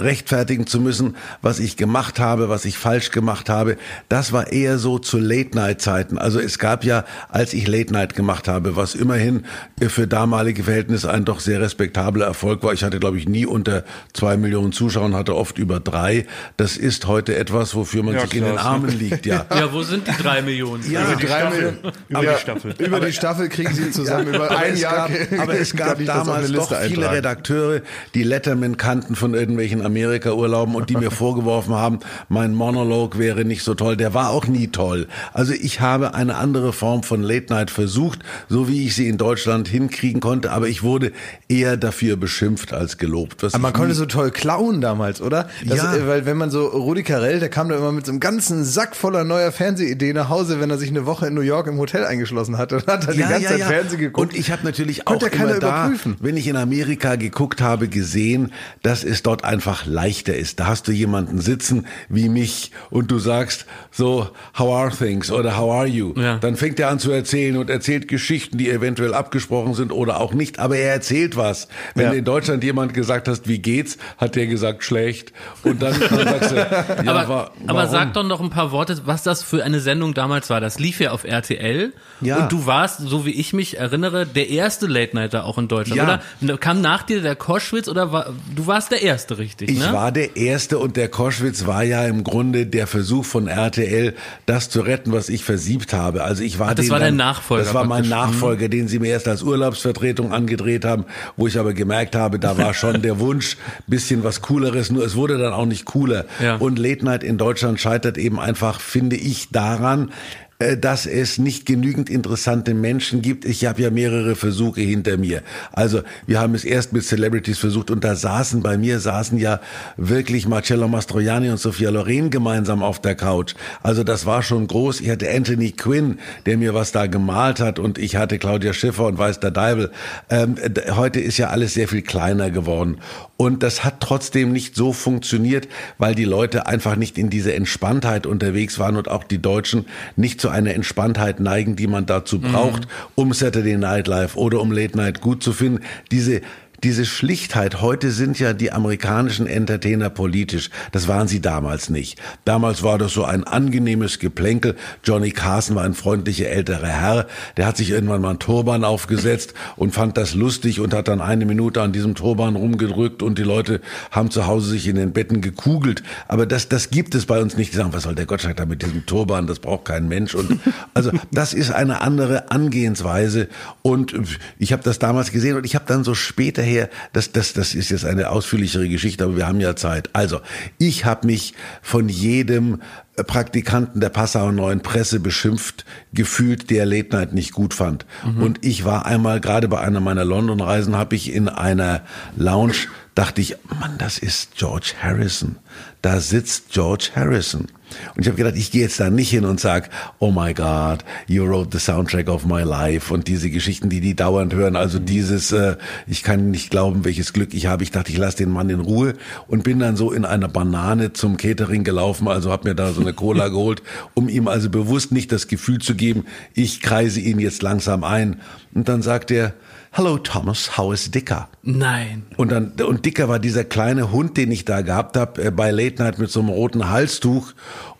rechtfertigen 0.00 0.67
zu 0.67 0.81
müssen, 0.81 1.17
was 1.41 1.61
ich 1.61 1.76
gemacht 1.76 2.19
habe, 2.19 2.49
was 2.49 2.64
ich 2.64 2.76
falsch 2.79 3.12
gemacht 3.12 3.49
habe. 3.49 3.76
Das 4.08 4.32
war 4.32 4.50
eher 4.50 4.79
so 4.79 4.99
zu 4.99 5.19
Late-Night-Zeiten. 5.19 6.19
Also 6.19 6.41
es 6.41 6.58
gab 6.58 6.85
ja, 6.85 7.05
als 7.29 7.55
ich 7.55 7.69
Late-Night 7.69 8.14
gemacht 8.14 8.49
habe, 8.49 8.75
was 8.75 8.96
immerhin 8.96 9.44
für 9.88 10.08
damalige 10.08 10.64
Verhältnisse 10.64 11.12
ein 11.12 11.25
doch 11.25 11.38
sehr 11.38 11.61
respektabler 11.61 12.26
Erfolg 12.26 12.64
war. 12.64 12.73
Ich 12.73 12.82
hatte, 12.82 12.99
glaube 12.99 13.19
ich, 13.19 13.29
nie 13.29 13.46
unter 13.46 13.85
zwei 14.12 14.37
Millionen 14.37 14.73
Zuschauer, 14.73 15.12
hatte 15.12 15.37
oft 15.37 15.58
über 15.58 15.79
drei. 15.79 16.26
Das 16.56 16.76
ist 16.76 17.06
heute 17.06 17.37
etwas, 17.37 17.76
wofür 17.76 18.02
man 18.02 18.14
ja, 18.14 18.23
sich 18.23 18.31
klar. 18.31 18.43
in 18.43 18.52
den 18.52 18.58
Armen 18.58 18.99
liegt, 18.99 19.26
ja. 19.26 19.47
Ja, 19.55 19.73
wo 19.73 19.82
sind 19.82 20.08
die 20.08 20.23
drei 20.23 20.43
Millionen? 20.43 20.90
Ja, 20.90 21.05
über 21.05 21.17
die 21.17 21.26
drei 21.26 21.50
Millionen. 21.50 21.79
Über 22.08 22.23
die 22.23 22.40
Staffel. 22.40 22.75
Über 22.79 23.00
die 23.00 23.12
Staffel 23.12 23.49
kriegen 23.49 23.73
sie 23.73 23.90
zusammen. 23.93 24.32
Ja, 24.32 24.35
über 24.35 24.58
ein 24.58 24.76
Jahr. 24.76 25.08
Gab, 25.08 25.11
aber 25.40 25.55
es 25.55 25.76
gab 25.76 26.05
damals 26.05 26.50
doch 26.50 26.75
viele. 26.82 27.11
Redakteure, 27.11 27.82
die 28.14 28.25
Letterman 28.25 28.76
kannten 28.76 29.14
von 29.14 29.35
irgendwelchen 29.35 29.84
Amerika-Urlauben 29.85 30.75
und 30.75 30.91
die 30.91 30.97
mir 30.97 31.11
vorgeworfen 31.11 31.75
haben, 31.75 32.01
mein 32.29 32.55
Monolog 32.55 33.19
wäre 33.19 33.45
nicht 33.45 33.63
so 33.63 33.75
toll. 33.75 33.97
Der 33.97 34.15
war 34.15 34.31
auch 34.31 34.47
nie 34.47 34.69
toll. 34.69 35.07
Also 35.33 35.53
ich 35.53 35.81
habe 35.81 36.15
eine 36.15 36.37
andere 36.37 36.73
Form 36.73 37.03
von 37.03 37.23
Late 37.23 37.53
Night 37.53 37.71
versucht, 37.71 38.21
so 38.49 38.69
wie 38.69 38.87
ich 38.87 38.95
sie 38.95 39.09
in 39.09 39.19
Deutschland 39.19 39.69
hinkriegen 39.69 40.21
konnte, 40.21 40.53
aber 40.53 40.69
ich 40.69 40.83
wurde 40.83 41.13
eher 41.49 41.77
dafür 41.77 42.17
beschimpft 42.17 42.73
als 42.73 42.99
gelobt. 42.99 43.43
aber 43.45 43.59
man 43.59 43.73
konnte 43.73 43.95
so 43.95 44.07
toll 44.07 44.31
klauen 44.31 44.81
damals, 44.81 45.21
oder? 45.21 45.49
Das, 45.65 45.79
ja. 45.79 45.95
Äh, 45.95 46.07
weil 46.07 46.27
wenn 46.27 46.37
man 46.37 46.51
so 46.51 46.67
Rudi 46.67 47.03
Carell, 47.03 47.41
der 47.41 47.49
kam 47.49 47.69
da 47.69 47.77
immer 47.77 47.93
mit 47.93 48.07
so 48.07 48.13
einem 48.13 48.21
ganzen 48.21 48.65
Sack 48.65 48.97
voller 48.97 49.25
neuer 49.25 49.53
Fernsehideen 49.53 50.15
nach 50.15 50.29
Hause, 50.29 50.61
wenn 50.61 50.71
er 50.71 50.79
sich 50.79 50.91
eine 50.91 51.07
Woche 51.07 51.27
in 51.27 51.35
New 51.35 51.41
York 51.41 51.67
im 51.67 51.79
Hotel 51.79 52.05
eingeschlossen 52.05 52.59
hatte 52.59 52.77
und 52.77 52.87
hat 52.87 53.09
dann 53.09 53.19
ja, 53.19 53.27
die 53.27 53.33
ganze 53.33 53.43
ja, 53.43 53.51
Zeit 53.51 53.59
ja. 53.59 53.67
Fernsehen 53.67 54.01
geguckt. 54.01 54.33
Und 54.33 54.39
ich 54.39 54.51
habe 54.51 54.65
natürlich 54.65 55.07
auch 55.07 55.23
immer 55.23 55.59
da, 55.59 55.87
überprüfen. 55.87 56.17
wenn 56.21 56.37
ich 56.37 56.47
in 56.47 56.57
Amerika 56.57 57.17
geguckt 57.17 57.61
habe, 57.61 57.89
gesehen, 57.89 58.53
dass 58.83 59.05
es 59.05 59.23
dort 59.23 59.45
einfach 59.45 59.74
leicht 59.85 60.15
leichter 60.15 60.37
ist. 60.37 60.61
Da 60.61 60.67
hast 60.67 60.87
du 60.88 60.93
jemanden 60.93 61.41
sitzen 61.41 61.87
wie 62.09 62.29
mich 62.29 62.71
und 62.91 63.11
du 63.11 63.19
sagst 63.19 63.67
so, 63.91 64.29
how 64.59 64.75
are 64.75 64.91
things 64.91 65.31
oder 65.31 65.56
how 65.56 65.73
are 65.73 65.87
you? 65.87 66.12
Ja. 66.17 66.38
Dann 66.38 66.56
fängt 66.56 66.79
er 66.79 66.88
an 66.88 66.99
zu 66.99 67.11
erzählen 67.11 67.56
und 67.56 67.71
erzählt 67.71 68.09
Geschichten, 68.09 68.59
die 68.59 68.71
eventuell 68.71 69.15
abgesprochen 69.15 69.75
sind 69.75 69.93
oder 69.93 70.21
auch 70.21 70.32
nicht, 70.32 70.59
aber 70.59 70.76
er 70.76 70.93
erzählt 70.93 71.37
was. 71.37 71.69
Wenn 71.94 72.06
ja. 72.06 72.12
in 72.12 72.25
Deutschland 72.25 72.62
jemand 72.65 72.94
gesagt 72.94 73.29
hast, 73.29 73.49
wie 73.49 73.59
geht's, 73.59 73.99
hat 74.19 74.37
der 74.37 74.47
gesagt 74.47 74.85
schlecht 74.85 75.32
und 75.62 75.82
dann, 75.82 75.99
dann 76.11 76.25
sagst 76.25 76.50
du, 76.53 76.56
ja, 76.56 77.05
aber, 77.06 77.29
war, 77.29 77.50
aber 77.67 77.88
sag 77.88 78.15
doch 78.15 78.25
noch 78.25 78.41
ein 78.41 78.50
paar 78.50 78.71
Worte, 78.71 79.00
was 79.05 79.23
das 79.23 79.43
für 79.43 79.65
eine 79.65 79.81
Sendung 79.81 80.15
damals 80.15 80.50
war. 80.50 80.61
Das 80.61 80.79
lief 80.79 81.00
ja 81.00 81.11
auf 81.11 81.25
RTL 81.25 81.93
ja. 82.21 82.37
und 82.37 82.53
du 82.53 82.67
warst, 82.67 83.00
so 83.00 83.26
wie 83.26 83.32
ich 83.32 83.53
mich 83.53 83.79
erinnere, 83.79 84.26
der 84.26 84.49
erste 84.49 84.87
Late 84.87 85.17
Nighter 85.17 85.44
auch 85.44 85.59
in 85.59 85.69
Deutschland, 85.69 85.99
ja. 85.99 86.21
oder? 86.41 86.59
Kam 86.59 86.81
nach 86.81 87.03
dir 87.03 87.21
der 87.21 87.37
Koschwitz 87.37 87.88
oder 87.88 88.12
war, 88.12 88.32
du 88.55 88.67
warst 88.67 88.93
der 88.93 89.03
erste, 89.03 89.38
richtig? 89.38 89.63
Ich 89.69 89.81
ne? 89.81 89.93
war 89.93 90.05
war 90.05 90.12
der 90.12 90.37
erste 90.37 90.78
und 90.78 90.99
der 90.99 91.08
Koschwitz 91.08 91.64
war 91.64 91.82
ja 91.82 92.05
im 92.05 92.25
Grunde 92.25 92.66
der 92.66 92.87
Versuch 92.87 93.25
von 93.25 93.49
RTL, 93.49 94.12
das 94.44 94.69
zu 94.69 94.82
retten, 94.82 95.12
was 95.12 95.31
ich 95.31 95.44
versiebt 95.44 95.94
habe. 95.94 96.25
Also 96.25 96.43
ich 96.43 96.58
war 96.58 96.69
Ach, 96.69 96.75
das 96.75 96.90
war 96.90 96.99
dein 96.99 97.16
Nachfolger. 97.16 97.64
Das 97.64 97.72
war 97.72 97.87
mein 97.87 98.06
Nachfolger, 98.06 98.69
den 98.69 98.87
sie 98.87 98.99
mir 98.99 99.08
erst 99.08 99.28
als 99.28 99.43
Urlaubsvertretung 99.43 100.31
angedreht 100.31 100.84
haben, 100.84 101.06
wo 101.38 101.46
ich 101.46 101.58
aber 101.58 101.72
gemerkt 101.72 102.16
habe, 102.16 102.38
da 102.38 102.58
war 102.58 102.75
schon 102.75 103.00
der 103.00 103.19
Wunsch, 103.19 103.56
bisschen 103.87 104.25
was 104.25 104.43
Cooleres, 104.43 104.90
nur 104.90 105.06
es 105.06 105.16
wurde 105.16 105.38
dann 105.38 105.55
auch 105.55 105.64
nicht 105.64 105.87
cooler. 105.87 106.26
Ja. 106.43 106.56
Und 106.56 106.78
Late 106.78 107.02
Night 107.02 107.25
in 107.25 107.38
Deutschland 107.38 107.81
scheitert 107.81 108.19
eben 108.19 108.38
einfach, 108.38 108.81
finde 108.81 109.16
ich, 109.16 109.49
daran, 109.52 110.12
dass 110.59 111.06
es 111.06 111.39
nicht 111.39 111.67
genügend 111.67 112.09
interessante 112.09 112.75
Menschen 112.75 113.23
gibt. 113.23 113.45
Ich 113.45 113.65
habe 113.65 113.83
ja 113.83 113.90
mehrere 113.90 114.37
Versuche 114.37 114.81
hinter 114.81 115.17
mir. 115.17 115.43
Also 115.73 116.02
wir 116.26 116.40
haben 116.40 116.55
es 116.55 116.64
erst 116.64 116.93
mit 116.93 117.05
Celebrities 117.05 117.59
versucht 117.59 117.90
und 117.90 118.05
da 118.05 118.14
saßen 118.14 118.62
bei 118.62 118.78
mir 118.78 119.00
saßen 119.00 119.38
ja 119.38 119.61
wirklich 119.97 120.47
Marcello 120.47 120.88
Mastroianni 120.88 121.50
und 121.50 121.59
Sophia 121.59 121.90
Loren 121.90 122.31
gemeinsam 122.31 122.83
auf 122.83 123.00
der 123.00 123.14
Couch. 123.14 123.55
Also 123.83 124.05
das 124.05 124.26
war 124.26 124.43
schon 124.43 124.67
groß. 124.67 125.00
Ich 125.00 125.11
hatte 125.11 125.31
Anthony 125.31 125.73
Quinn, 125.73 126.19
der 126.47 126.57
mir 126.57 126.75
was 126.75 126.93
da 126.93 127.07
gemalt 127.07 127.61
hat 127.61 127.78
und 127.78 127.99
ich 127.99 128.17
hatte 128.17 128.38
Claudia 128.38 128.73
Schiffer 128.73 129.07
und 129.07 129.19
Weiß 129.19 129.40
der 129.40 129.50
Deibel. 129.50 129.90
Ähm, 130.31 130.57
heute 130.90 131.21
ist 131.21 131.38
ja 131.38 131.49
alles 131.49 131.75
sehr 131.75 131.88
viel 131.88 132.02
kleiner 132.02 132.50
geworden 132.50 132.99
und 133.37 133.62
das 133.62 133.85
hat 133.85 134.00
trotzdem 134.00 134.53
nicht 134.53 134.76
so 134.76 134.93
funktioniert, 134.93 135.67
weil 135.99 136.14
die 136.14 136.25
Leute 136.25 136.67
einfach 136.67 136.95
nicht 136.95 137.19
in 137.19 137.31
diese 137.31 137.53
Entspanntheit 137.53 138.26
unterwegs 138.26 138.79
waren 138.79 138.97
und 138.97 139.11
auch 139.11 139.25
die 139.25 139.43
Deutschen 139.43 139.87
nicht 140.14 140.41
zu 140.41 140.50
einer 140.50 140.75
Entspanntheit 140.75 141.41
neigen, 141.41 141.75
die 141.75 141.88
man 141.88 142.07
dazu 142.07 142.41
braucht, 142.41 142.83
mhm. 142.83 142.88
um 143.17 143.33
Saturday 143.33 143.76
Night 143.76 144.07
Live 144.07 144.37
oder 144.37 144.61
um 144.61 144.71
Late 144.71 144.97
Night 144.97 145.21
gut 145.21 145.43
zu 145.43 145.53
finden. 145.53 145.83
Diese 146.12 146.43
diese 146.85 147.07
Schlichtheit, 147.07 147.81
heute 147.81 148.11
sind 148.11 148.38
ja 148.38 148.53
die 148.53 148.71
amerikanischen 148.71 149.47
Entertainer 149.47 150.11
politisch, 150.11 150.69
das 150.93 151.09
waren 151.09 151.29
sie 151.29 151.41
damals 151.41 151.88
nicht. 151.88 152.21
Damals 152.45 152.83
war 152.83 152.99
das 152.99 153.12
so 153.12 153.25
ein 153.25 153.45
angenehmes 153.45 154.19
Geplänkel. 154.19 154.76
Johnny 155.03 155.31
Carson 155.31 155.76
war 155.76 155.85
ein 155.85 155.95
freundlicher 155.95 156.49
älterer 156.49 156.87
Herr, 156.87 157.26
der 157.57 157.67
hat 157.67 157.79
sich 157.79 157.91
irgendwann 157.91 158.21
mal 158.21 158.29
einen 158.31 158.38
Turban 158.38 158.85
aufgesetzt 158.85 159.55
und 159.76 159.93
fand 159.95 160.19
das 160.19 160.35
lustig 160.35 160.79
und 160.79 160.93
hat 160.93 161.09
dann 161.09 161.23
eine 161.23 161.47
Minute 161.47 161.81
an 161.81 161.93
diesem 161.93 162.14
Turban 162.14 162.55
rumgedrückt 162.55 163.23
und 163.23 163.38
die 163.38 163.45
Leute 163.45 163.81
haben 164.11 164.31
zu 164.31 164.47
Hause 164.47 164.69
sich 164.69 164.87
in 164.87 164.97
den 164.97 165.12
Betten 165.12 165.41
gekugelt. 165.41 166.03
Aber 166.29 166.45
das, 166.45 166.69
das 166.69 166.91
gibt 166.91 167.14
es 167.14 167.25
bei 167.25 167.41
uns 167.41 167.57
nicht. 167.57 167.73
Die 167.73 167.79
sagen, 167.79 167.95
was 167.95 168.03
soll 168.03 168.14
der 168.14 168.26
Gottschalk 168.26 168.59
da 168.59 168.67
mit 168.67 168.83
diesem 168.83 169.07
Turban? 169.07 169.47
Das 169.47 169.59
braucht 169.59 169.87
kein 169.87 170.07
Mensch. 170.07 170.35
Und 170.35 170.61
also 170.93 171.11
das 171.33 171.55
ist 171.55 171.71
eine 171.71 172.03
andere 172.03 172.50
Angehensweise. 172.50 173.49
Und 173.81 174.14
ich 174.59 174.75
habe 174.75 174.83
das 174.83 174.99
damals 174.99 175.33
gesehen 175.33 175.57
und 175.57 175.64
ich 175.64 175.75
habe 175.75 175.87
dann 175.88 176.05
so 176.05 176.14
später 176.14 176.62
daher, 176.75 176.90
das, 177.12 177.33
das, 177.33 177.52
das 177.52 177.75
ist 177.75 177.90
jetzt 177.90 178.04
eine 178.04 178.31
ausführlichere 178.31 178.88
Geschichte, 178.88 179.25
aber 179.25 179.37
wir 179.37 179.47
haben 179.47 179.61
ja 179.61 179.76
Zeit. 179.76 180.11
Also, 180.12 180.40
ich 180.78 181.04
habe 181.04 181.26
mich 181.26 181.54
von 181.83 182.09
jedem 182.09 182.81
Praktikanten 183.26 184.00
der 184.00 184.09
Passauer 184.09 184.52
Neuen 184.52 184.81
Presse 184.81 185.21
beschimpft 185.21 185.85
gefühlt, 186.12 186.71
der 186.71 186.85
Late 186.85 187.11
Night 187.16 187.33
nicht 187.33 187.52
gut 187.52 187.75
fand. 187.75 188.07
Mhm. 188.25 188.43
Und 188.43 188.64
ich 188.64 188.85
war 188.85 189.07
einmal, 189.07 189.40
gerade 189.40 189.69
bei 189.69 189.81
einer 189.81 190.00
meiner 190.00 190.25
London-Reisen, 190.25 190.97
habe 190.97 191.14
ich 191.14 191.33
in 191.33 191.49
einer 191.49 192.02
Lounge, 192.37 192.88
dachte 193.14 193.40
ich, 193.40 193.56
Mann, 193.80 193.97
das 193.99 194.18
ist 194.18 194.56
George 194.56 194.94
Harrison. 195.00 195.56
Da 196.02 196.21
sitzt 196.21 196.71
George 196.71 197.11
Harrison. 197.14 197.68
Und 198.16 198.23
ich 198.23 198.26
habe 198.26 198.37
gedacht, 198.37 198.56
ich 198.56 198.73
gehe 198.73 198.83
jetzt 198.83 198.99
da 198.99 199.09
nicht 199.09 199.30
hin 199.30 199.44
und 199.44 199.61
sag, 199.61 199.88
oh 200.18 200.33
my 200.33 200.52
God, 200.52 201.04
you 201.26 201.47
wrote 201.47 201.71
the 201.73 201.78
soundtrack 201.78 202.28
of 202.28 202.44
my 202.44 202.62
life 202.62 203.12
und 203.12 203.28
diese 203.28 203.50
Geschichten, 203.50 203.88
die 203.88 204.00
die 204.00 204.16
dauernd 204.16 204.52
hören. 204.52 204.75
Also 204.75 204.99
mhm. 204.99 205.06
dieses, 205.06 205.52
äh, 205.52 205.76
ich 206.06 206.23
kann 206.23 206.50
nicht 206.50 206.71
glauben, 206.71 207.04
welches 207.04 207.33
Glück 207.33 207.54
ich 207.54 207.66
habe. 207.66 207.85
Ich 207.85 207.92
dachte, 207.92 208.11
ich 208.11 208.18
lasse 208.18 208.38
den 208.38 208.50
Mann 208.50 208.68
in 208.68 208.80
Ruhe 208.80 209.14
und 209.47 209.62
bin 209.62 209.78
dann 209.78 209.97
so 209.97 210.12
in 210.12 210.25
einer 210.25 210.49
Banane 210.49 211.12
zum 211.12 211.37
Catering 211.37 211.85
gelaufen. 211.85 212.26
Also 212.26 212.50
habe 212.50 212.68
mir 212.68 212.75
da 212.75 212.92
so 212.92 213.00
eine 213.00 213.12
Cola 213.12 213.49
geholt, 213.54 213.83
um 214.14 214.28
ihm 214.28 214.49
also 214.49 214.71
bewusst 214.71 215.12
nicht 215.12 215.30
das 215.30 215.47
Gefühl 215.47 215.78
zu 215.78 215.94
geben, 215.94 216.25
ich 216.54 216.80
kreise 216.80 217.21
ihn 217.21 217.38
jetzt 217.38 217.62
langsam 217.62 218.02
ein. 218.02 218.40
Und 218.75 218.88
dann 218.88 219.02
sagt 219.02 219.30
er, 219.30 219.54
Hello 219.97 220.19
Thomas, 220.19 220.77
how 220.77 220.93
is 220.93 221.09
Dicker? 221.13 221.49
Nein. 221.63 222.27
Und 222.37 222.51
dann 222.51 222.73
und 222.73 223.07
Dicker 223.07 223.29
war 223.29 223.39
dieser 223.39 223.63
kleine 223.63 224.11
Hund, 224.11 224.37
den 224.37 224.51
ich 224.51 224.65
da 224.65 224.81
gehabt 224.81 225.17
habe 225.17 225.41
äh, 225.41 225.51
bei 225.53 225.71
Late 225.71 226.03
Night 226.03 226.19
mit 226.19 226.33
so 226.33 226.41
einem 226.41 226.49
roten 226.49 226.91
Halstuch. 226.91 227.53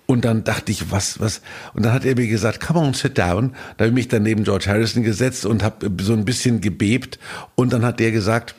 Und 0.07 0.25
dann 0.25 0.43
dachte 0.43 0.73
ich, 0.73 0.91
was, 0.91 1.21
was? 1.21 1.41
Und 1.73 1.85
dann 1.85 1.93
hat 1.93 2.05
er 2.05 2.17
mir 2.17 2.27
gesagt, 2.27 2.59
come 2.59 2.81
on, 2.81 2.95
sit 2.95 3.17
down. 3.17 3.53
Da 3.77 3.85
habe 3.85 3.91
ich 3.91 3.95
mich 3.95 4.09
dann 4.09 4.25
neben 4.25 4.43
George 4.43 4.65
Harrison 4.67 5.05
gesetzt 5.05 5.47
und 5.47 5.63
habe 5.63 5.89
so 6.03 6.15
ein 6.15 6.25
bisschen 6.25 6.61
gebebt. 6.61 7.21
Und 7.55 7.73
dann 7.73 7.85
hat 7.85 8.01
der 8.01 8.11
gesagt, 8.11 8.57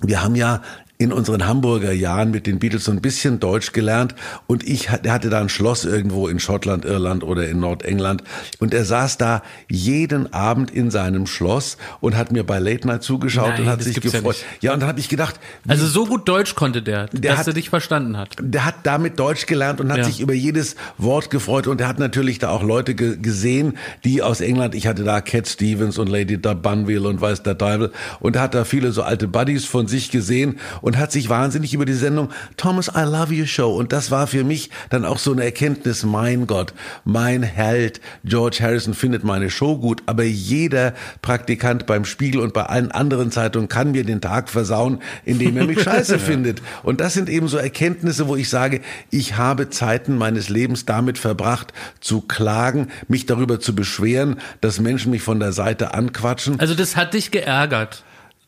wir 0.00 0.22
haben 0.22 0.36
ja 0.36 0.62
in 0.96 1.12
unseren 1.12 1.46
Hamburger 1.46 1.92
Jahren 1.92 2.30
mit 2.30 2.46
den 2.46 2.60
Beatles 2.60 2.84
so 2.84 2.92
ein 2.92 3.00
bisschen 3.00 3.40
Deutsch 3.40 3.72
gelernt 3.72 4.14
und 4.46 4.62
ich 4.62 4.90
hatte 4.90 5.28
da 5.28 5.40
ein 5.40 5.48
Schloss 5.48 5.84
irgendwo 5.84 6.28
in 6.28 6.38
Schottland, 6.38 6.84
Irland 6.84 7.24
oder 7.24 7.48
in 7.48 7.58
Nordengland 7.58 8.22
und 8.60 8.72
er 8.72 8.84
saß 8.84 9.18
da 9.18 9.42
jeden 9.68 10.32
Abend 10.32 10.70
in 10.70 10.92
seinem 10.92 11.26
Schloss 11.26 11.78
und 12.00 12.16
hat 12.16 12.30
mir 12.30 12.44
bei 12.44 12.60
Late 12.60 12.86
Night 12.86 13.02
zugeschaut 13.02 13.48
Nein, 13.48 13.62
und 13.62 13.68
hat 13.68 13.82
sich 13.82 14.00
gefreut. 14.00 14.36
Ja, 14.60 14.68
ja, 14.68 14.74
und 14.74 14.80
dann 14.80 14.88
habe 14.88 15.00
ich 15.00 15.08
gedacht, 15.08 15.40
also 15.66 15.84
so 15.86 16.06
gut 16.06 16.28
Deutsch 16.28 16.54
konnte 16.54 16.80
der, 16.80 17.08
der 17.08 17.32
dass 17.32 17.40
hat, 17.40 17.48
er 17.48 17.52
dich 17.54 17.70
verstanden 17.70 18.16
hat. 18.16 18.36
Der 18.40 18.64
hat 18.64 18.76
damit 18.84 19.18
Deutsch 19.18 19.46
gelernt 19.46 19.80
und 19.80 19.90
hat 19.90 19.98
ja. 19.98 20.04
sich 20.04 20.20
über 20.20 20.34
jedes 20.34 20.76
Wort 20.96 21.28
gefreut 21.28 21.66
und 21.66 21.80
er 21.80 21.88
hat 21.88 21.98
natürlich 21.98 22.38
da 22.38 22.50
auch 22.50 22.62
Leute 22.62 22.94
ge 22.94 23.16
gesehen, 23.20 23.78
die 24.04 24.22
aus 24.22 24.40
England, 24.40 24.74
ich 24.76 24.86
hatte 24.86 25.02
da 25.02 25.20
Cat 25.20 25.48
Stevens 25.48 25.98
und 25.98 26.08
Lady 26.08 26.36
Bunville 26.36 27.08
und 27.08 27.20
weiß 27.20 27.42
der 27.42 27.58
Teufel 27.58 27.92
und 28.20 28.38
hat 28.38 28.54
da 28.54 28.64
viele 28.64 28.92
so 28.92 29.02
alte 29.02 29.26
Buddies 29.26 29.64
von 29.64 29.88
sich 29.88 30.10
gesehen 30.12 30.60
und 30.84 30.98
hat 30.98 31.12
sich 31.12 31.30
wahnsinnig 31.30 31.72
über 31.72 31.86
die 31.86 31.94
Sendung 31.94 32.28
Thomas, 32.58 32.88
I 32.94 33.04
Love 33.04 33.32
You 33.32 33.46
Show. 33.46 33.74
Und 33.74 33.90
das 33.92 34.10
war 34.10 34.26
für 34.26 34.44
mich 34.44 34.68
dann 34.90 35.06
auch 35.06 35.18
so 35.18 35.32
eine 35.32 35.42
Erkenntnis, 35.42 36.04
mein 36.04 36.46
Gott, 36.46 36.74
mein 37.04 37.42
Held, 37.42 38.02
George 38.22 38.58
Harrison 38.60 38.92
findet 38.92 39.24
meine 39.24 39.48
Show 39.48 39.78
gut, 39.78 40.02
aber 40.04 40.24
jeder 40.24 40.92
Praktikant 41.22 41.86
beim 41.86 42.04
Spiegel 42.04 42.42
und 42.42 42.52
bei 42.52 42.64
allen 42.64 42.92
anderen 42.92 43.30
Zeitungen 43.30 43.68
kann 43.68 43.92
mir 43.92 44.04
den 44.04 44.20
Tag 44.20 44.50
versauen, 44.50 45.00
indem 45.24 45.56
er 45.56 45.64
mich 45.64 45.82
scheiße 45.82 46.18
findet. 46.18 46.60
Und 46.82 47.00
das 47.00 47.14
sind 47.14 47.30
eben 47.30 47.48
so 47.48 47.56
Erkenntnisse, 47.56 48.28
wo 48.28 48.36
ich 48.36 48.50
sage, 48.50 48.82
ich 49.10 49.38
habe 49.38 49.70
Zeiten 49.70 50.18
meines 50.18 50.50
Lebens 50.50 50.84
damit 50.84 51.16
verbracht, 51.16 51.72
zu 52.00 52.20
klagen, 52.20 52.88
mich 53.08 53.24
darüber 53.24 53.58
zu 53.58 53.74
beschweren, 53.74 54.36
dass 54.60 54.80
Menschen 54.80 55.12
mich 55.12 55.22
von 55.22 55.40
der 55.40 55.52
Seite 55.52 55.94
anquatschen. 55.94 56.60
Also 56.60 56.74
das 56.74 56.94
hat 56.94 57.14
dich 57.14 57.30
geärgert. 57.30 58.04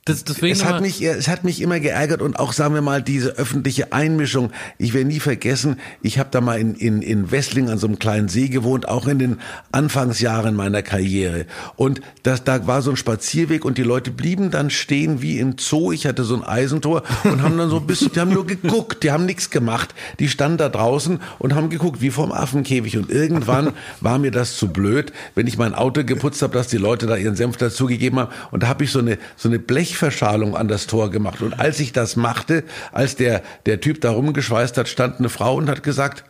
Das, 0.07 0.23
deswegen 0.23 0.53
es, 0.53 0.65
hat 0.65 0.81
mich, 0.83 1.03
es 1.03 1.27
hat 1.27 1.43
mich 1.43 1.61
immer 1.61 1.81
geärgert 1.81 2.23
und 2.23 2.39
auch, 2.39 2.53
sagen 2.53 2.75
wir 2.75 2.81
mal, 2.81 3.03
diese 3.03 3.31
öffentliche 3.31 3.93
Einmischung. 3.93 4.53
Ich 4.79 4.95
werde 4.95 5.09
nie 5.09 5.19
vergessen, 5.19 5.81
ich 6.01 6.21
habe 6.21 6.29
da 6.31 6.41
mal 6.41 6.61
in, 6.61 6.77
in, 6.77 7.03
in 7.03 7.33
Wessling 7.33 7.69
an 7.71 7.79
so 7.79 7.89
einem 7.89 7.99
kleinen 7.99 8.29
See 8.29 8.47
gewohnt, 8.47 8.87
auch 8.87 9.09
in 9.09 9.19
den 9.19 9.39
Anfangsjahren 9.73 10.55
meiner 10.55 10.85
Karriere. 10.85 11.47
Und 11.75 12.03
das, 12.23 12.45
da 12.45 12.69
war 12.69 12.83
so 12.83 12.91
ein 12.91 12.97
Spazierweg 12.97 13.65
und 13.65 13.79
die 13.79 13.83
Leute 13.83 14.13
blieben 14.13 14.53
dann 14.53 14.71
stehen 14.71 15.23
wie 15.23 15.41
im 15.41 15.59
Zoo. 15.59 15.91
Ich 15.91 16.07
hatte 16.07 16.23
so 16.23 16.37
ein 16.37 16.45
Eisentor 16.45 17.03
und 17.25 17.43
haben 17.43 17.59
dann 17.59 17.69
so 17.69 17.79
ein 17.79 17.87
bisschen, 17.89 18.13
die 18.13 18.21
haben 18.21 18.33
nur 18.33 18.47
geguckt, 18.47 19.03
die 19.03 19.11
haben 19.11 19.27
nichts 19.27 19.51
gemacht. 19.51 19.93
Die 20.21 20.29
standen 20.29 20.59
da 20.59 20.69
draußen 20.69 21.19
und 21.41 21.57
haben 21.57 21.69
geguckt, 21.69 22.01
wie 22.01 22.11
vorm 22.11 22.31
Affenkäfig. 22.31 22.97
Und 22.97 23.11
irgendwann 23.11 23.73
war 24.01 24.21
mir 24.21 24.31
das 24.31 24.57
zu 24.57 24.69
blöd, 24.69 25.13
wenn 25.35 25.49
ich 25.49 25.59
mein 25.59 25.75
Auto 25.75 26.05
geputzt 26.05 26.43
habe, 26.43 26.53
dass 26.53 26.69
die 26.69 26.77
Leute 26.77 27.09
da 27.09 27.17
ihren 27.17 27.35
Senf 27.35 27.57
dazugegeben 27.57 28.21
haben. 28.21 28.33
Und 28.53 28.63
da 28.63 28.69
habe 28.69 28.85
ich 28.85 28.93
so 28.93 29.01
eine, 29.01 29.19
so 29.35 29.49
eine 29.49 29.59
Blech 29.59 29.96
Blechverschalung 29.97 30.55
an 30.55 30.69
das 30.69 30.87
Tor 30.87 31.11
gemacht. 31.11 31.41
Und 31.41 31.59
als 31.59 31.81
ich 31.81 31.93
das 31.93 32.17
machte, 32.17 32.65
als 32.93 33.17
der, 33.17 33.43
der 33.65 33.81
Typ 33.81 34.03
da 34.03 34.11
rumgeschweißt 34.11 34.77
hat, 34.77 34.89
stand 34.89 35.19
eine 35.19 35.31
Frau 35.31 35.57
und 35.57 35.71
hat 35.71 35.83
gesagt, 35.83 36.25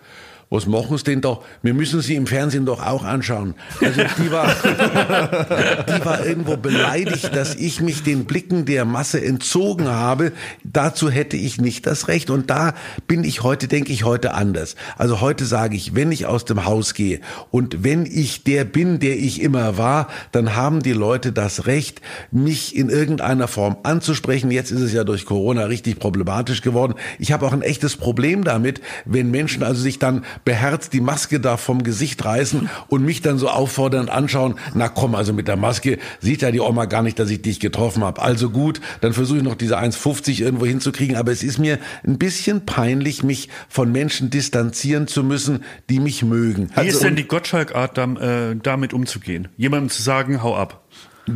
was 0.49 0.67
machen 0.67 0.97
Sie 0.97 1.03
denn 1.03 1.21
doch? 1.21 1.43
Wir 1.63 1.75
müssen 1.75 2.01
Sie 2.01 2.15
im 2.15 2.29
Fernsehen 2.29 2.67
doch 2.67 2.81
auch 2.81 3.05
anschauen. 3.05 3.55
Also 3.83 4.03
die 4.17 4.31
war, 4.31 4.47
die 5.89 6.05
war 6.05 6.25
irgendwo 6.25 6.57
beleidigt, 6.57 7.35
dass 7.35 7.57
ich 7.57 7.81
mich 7.81 8.05
den 8.05 8.27
Blicken 8.27 8.65
der 8.65 8.85
Masse 8.85 9.21
entzogen 9.21 9.89
habe. 9.89 10.31
Dazu 10.63 11.11
hätte 11.11 11.37
ich 11.37 11.61
nicht 11.61 11.85
das 11.87 12.07
Recht. 12.07 12.31
Und 12.31 12.49
da 12.49 12.75
bin 13.09 13.25
ich 13.25 13.43
heute, 13.43 13.67
denke 13.67 13.93
ich 13.93 14.05
heute 14.05 14.35
anders. 14.35 14.77
Also 14.97 15.21
heute 15.21 15.45
sage 15.47 15.75
ich, 15.75 15.97
wenn 15.97 16.13
ich 16.13 16.27
aus 16.27 16.45
dem 16.45 16.65
Haus 16.65 16.95
gehe 16.95 17.21
und 17.51 17.83
wenn 17.83 18.07
ich 18.07 18.45
der 18.45 18.65
bin, 18.65 19.01
der 19.01 19.19
ich 19.19 19.43
immer 19.43 19.79
war, 19.79 20.07
dann 20.31 20.55
haben 20.55 20.81
die 20.81 20.93
Leute 20.93 21.33
das 21.33 21.67
Recht, 21.67 22.01
mich 22.31 22.77
in 22.77 22.89
irgendeiner 22.89 23.49
Form 23.49 23.79
anzusprechen. 23.83 24.53
Jetzt 24.53 24.71
ist 24.71 24.81
es 24.81 24.93
ja 24.93 25.03
durch 25.03 25.27
Corona 25.27 25.65
richtig 25.65 25.99
problematisch 25.99 26.63
geworden. 26.63 26.95
Ich 27.19 27.33
habe 27.33 27.45
auch 27.47 27.53
ein 27.53 27.63
echtes 27.63 27.97
Problem 27.97 28.45
damit, 28.45 28.81
wenn 29.05 29.33
Menschen 29.33 29.65
also 29.65 29.81
sich 29.81 29.99
dann 29.99 30.25
beherzt 30.45 30.93
die 30.93 31.01
Maske 31.01 31.41
da 31.41 31.57
vom 31.57 31.83
Gesicht 31.83 32.25
reißen 32.25 32.69
und 32.89 33.05
mich 33.05 33.23
dann 33.23 33.39
so 33.39 33.49
auffordernd 33.49 34.11
anschauen, 34.11 34.57
na 34.75 34.89
komm, 34.89 35.15
also 35.15 35.33
mit 35.33 35.49
der 35.49 35.57
Maske 35.57 35.99
sieht 36.21 36.43
ja 36.43 36.51
die 36.51 36.61
Oma 36.61 36.87
gar 36.87 37.03
nicht, 37.03 37.19
dass 37.19 37.31
ich 37.31 37.43
dich 37.43 37.61
getroffen 37.61 38.05
habe. 38.05 38.23
Also 38.23 38.51
gut, 38.51 38.81
dann 39.01 39.13
versuche 39.13 39.39
ich 39.39 39.45
noch 39.45 39.55
diese 39.55 39.79
1,50 39.79 40.43
irgendwo 40.43 40.67
hinzukriegen, 40.67 41.17
aber 41.17 41.33
es 41.33 41.43
ist 41.43 41.59
mir 41.59 41.79
ein 42.07 42.19
bisschen 42.19 42.67
peinlich, 42.67 43.23
mich 43.23 43.49
von 43.69 43.93
Menschen 43.93 44.31
distanzieren 44.31 45.07
zu 45.07 45.23
müssen, 45.23 45.65
die 45.91 46.01
mich 46.01 46.23
mögen. 46.23 46.71
Wie 46.75 46.81
also, 46.81 46.91
ist 46.93 47.03
denn 47.03 47.17
die 47.17 47.29
Gottschalk-Art, 47.29 47.99
äh, 47.99 48.57
damit 48.63 48.93
umzugehen? 48.93 49.49
Jemandem 49.57 49.91
zu 49.91 50.03
sagen, 50.03 50.43
hau 50.43 50.57
ab. 50.57 50.83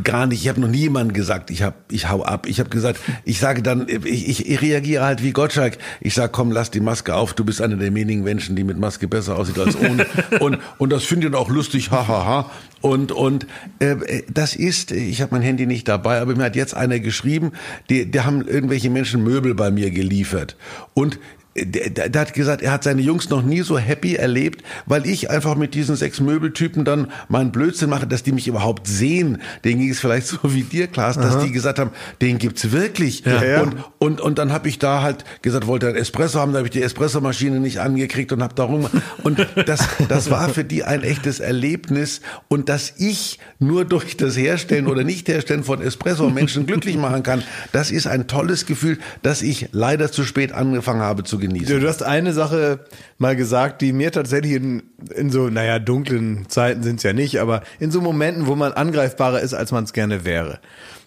Gar 0.05 0.27
nicht. 0.27 0.43
Ich 0.43 0.49
habe 0.49 0.61
noch 0.61 0.69
nie 0.69 0.83
jemandem 0.83 1.15
gesagt, 1.15 1.51
ich 1.51 1.65
hab, 1.65 1.91
ich 1.91 2.09
hau 2.09 2.23
ab. 2.23 2.47
Ich 2.47 2.61
habe 2.61 2.71
gesagt, 2.71 3.01
ich 3.25 3.41
sage 3.41 3.61
dann, 3.61 3.89
ich, 3.89 4.29
ich, 4.29 4.49
ich 4.49 4.63
reagiere 4.63 5.05
halt 5.05 5.23
wie 5.23 5.33
Gottschalk. 5.33 5.79
Ich 6.01 6.15
sage, 6.15 6.31
komm, 6.31 6.53
lass 6.53 6.71
die 6.71 6.79
Maske 6.79 7.15
auf. 7.15 7.35
Du 7.35 7.45
bist 7.45 7.61
einer 7.61 7.75
der 7.75 7.93
wenigen 7.93 8.23
Menschen, 8.23 8.55
die 8.55 8.63
mit 8.63 8.79
Maske 8.79 9.09
besser 9.09 9.37
aussieht 9.37 9.59
als 9.59 9.77
ohne. 9.77 10.07
und 10.41 10.59
und 10.79 10.91
das 10.91 11.03
finde 11.03 11.27
ich 11.27 11.35
auch 11.35 11.49
lustig, 11.49 11.91
hahaha. 11.91 12.07
Ha, 12.07 12.25
ha. 12.25 12.51
Und 12.83 13.11
und 13.11 13.47
äh, 13.81 14.23
das 14.33 14.55
ist, 14.55 14.93
ich 14.93 15.21
habe 15.21 15.35
mein 15.35 15.43
Handy 15.43 15.67
nicht 15.67 15.89
dabei, 15.89 16.21
aber 16.21 16.37
mir 16.37 16.45
hat 16.45 16.57
jetzt 16.57 16.75
einer 16.75 17.01
geschrieben, 17.01 17.51
die, 17.91 18.11
die 18.11 18.21
haben 18.21 18.47
irgendwelche 18.47 18.91
Menschen 18.91 19.25
Möbel 19.25 19.55
bei 19.55 19.73
mir 19.73 19.91
geliefert. 19.91 20.57
Und 20.95 21.19
der, 21.57 22.09
der, 22.09 22.21
hat 22.21 22.33
gesagt, 22.33 22.63
er 22.63 22.71
hat 22.71 22.85
seine 22.85 23.03
Jungs 23.03 23.29
noch 23.29 23.43
nie 23.43 23.63
so 23.63 23.77
happy 23.77 24.15
erlebt, 24.15 24.63
weil 24.87 25.05
ich 25.07 25.31
einfach 25.31 25.57
mit 25.57 25.75
diesen 25.75 25.97
sechs 25.97 26.21
Möbeltypen 26.21 26.85
dann 26.85 27.11
meinen 27.29 27.51
Blödsinn 27.51 27.91
mache, 27.91 28.07
dass 28.07 28.23
die 28.23 28.31
mich 28.31 28.47
überhaupt 28.47 28.87
sehen. 28.87 29.43
Den 29.65 29.79
ging 29.79 29.91
es 29.91 29.99
vielleicht 29.99 30.29
so 30.29 30.39
wie 30.43 30.63
dir, 30.63 30.87
Klaas, 30.87 31.17
dass 31.17 31.37
Aha. 31.37 31.45
die 31.45 31.51
gesagt 31.51 31.81
haben, 31.81 31.91
den 32.21 32.39
gibt's 32.39 32.71
wirklich. 32.71 33.25
Ja, 33.25 33.43
ja. 33.43 33.63
Und, 33.63 33.77
und, 33.99 34.21
und 34.21 34.39
dann 34.39 34.53
habe 34.53 34.69
ich 34.69 34.79
da 34.79 35.03
halt 35.03 35.25
gesagt, 35.43 35.67
wollte 35.67 35.89
ein 35.89 35.97
Espresso 35.97 36.39
haben, 36.39 36.53
da 36.53 36.59
habe 36.59 36.69
ich 36.69 36.73
die 36.73 36.83
Espressomaschine 36.83 37.59
nicht 37.59 37.81
angekriegt 37.81 38.31
und 38.31 38.43
habe 38.43 38.55
darum. 38.55 38.89
Und 39.25 39.45
das, 39.67 39.89
das 40.09 40.31
war 40.31 40.51
für 40.51 40.65
die 40.65 40.85
ein 40.85 41.03
echtes 41.03 41.41
Erlebnis. 41.41 42.21
Und 42.47 42.69
dass 42.69 42.95
ich 42.97 43.41
nur 43.59 43.85
durch 43.85 44.17
das 44.17 44.37
Herstellen 44.37 44.87
oder 44.87 45.03
Nicht-Herstellen 45.03 45.65
von 45.65 45.83
Espresso 45.83 46.31
Menschen 46.31 46.67
glücklich 46.67 46.97
machen 46.97 47.25
kann, 47.25 47.43
das 47.73 47.91
ist 47.91 48.07
ein 48.07 48.29
tolles 48.29 48.67
Gefühl, 48.67 48.99
dass 49.23 49.43
ich 49.43 49.71
leider 49.73 50.13
zu 50.13 50.23
spät 50.23 50.53
angefangen 50.53 51.01
habe 51.01 51.25
zu 51.25 51.40
genießen. 51.41 51.81
Du 51.81 51.89
hast 51.89 52.03
eine 52.03 52.33
Sache 52.33 52.81
mal 53.19 53.37
gesagt, 53.37 53.83
die 53.83 53.93
mir 53.93 54.13
tatsächlich 54.13 54.53
in, 54.53 54.83
in 55.15 55.31
so, 55.31 55.49
naja, 55.49 55.79
dunklen 55.79 56.49
Zeiten 56.49 56.83
sind 56.83 56.97
es 56.97 57.03
ja 57.03 57.13
nicht, 57.13 57.41
aber 57.41 57.63
in 57.79 57.91
so 57.91 58.01
Momenten, 58.01 58.47
wo 58.47 58.55
man 58.55 58.73
angreifbarer 58.73 59.41
ist, 59.41 59.55
als 59.55 59.73
man 59.73 59.85
es 59.85 59.93
gerne 59.93 60.25
wäre 60.25 60.61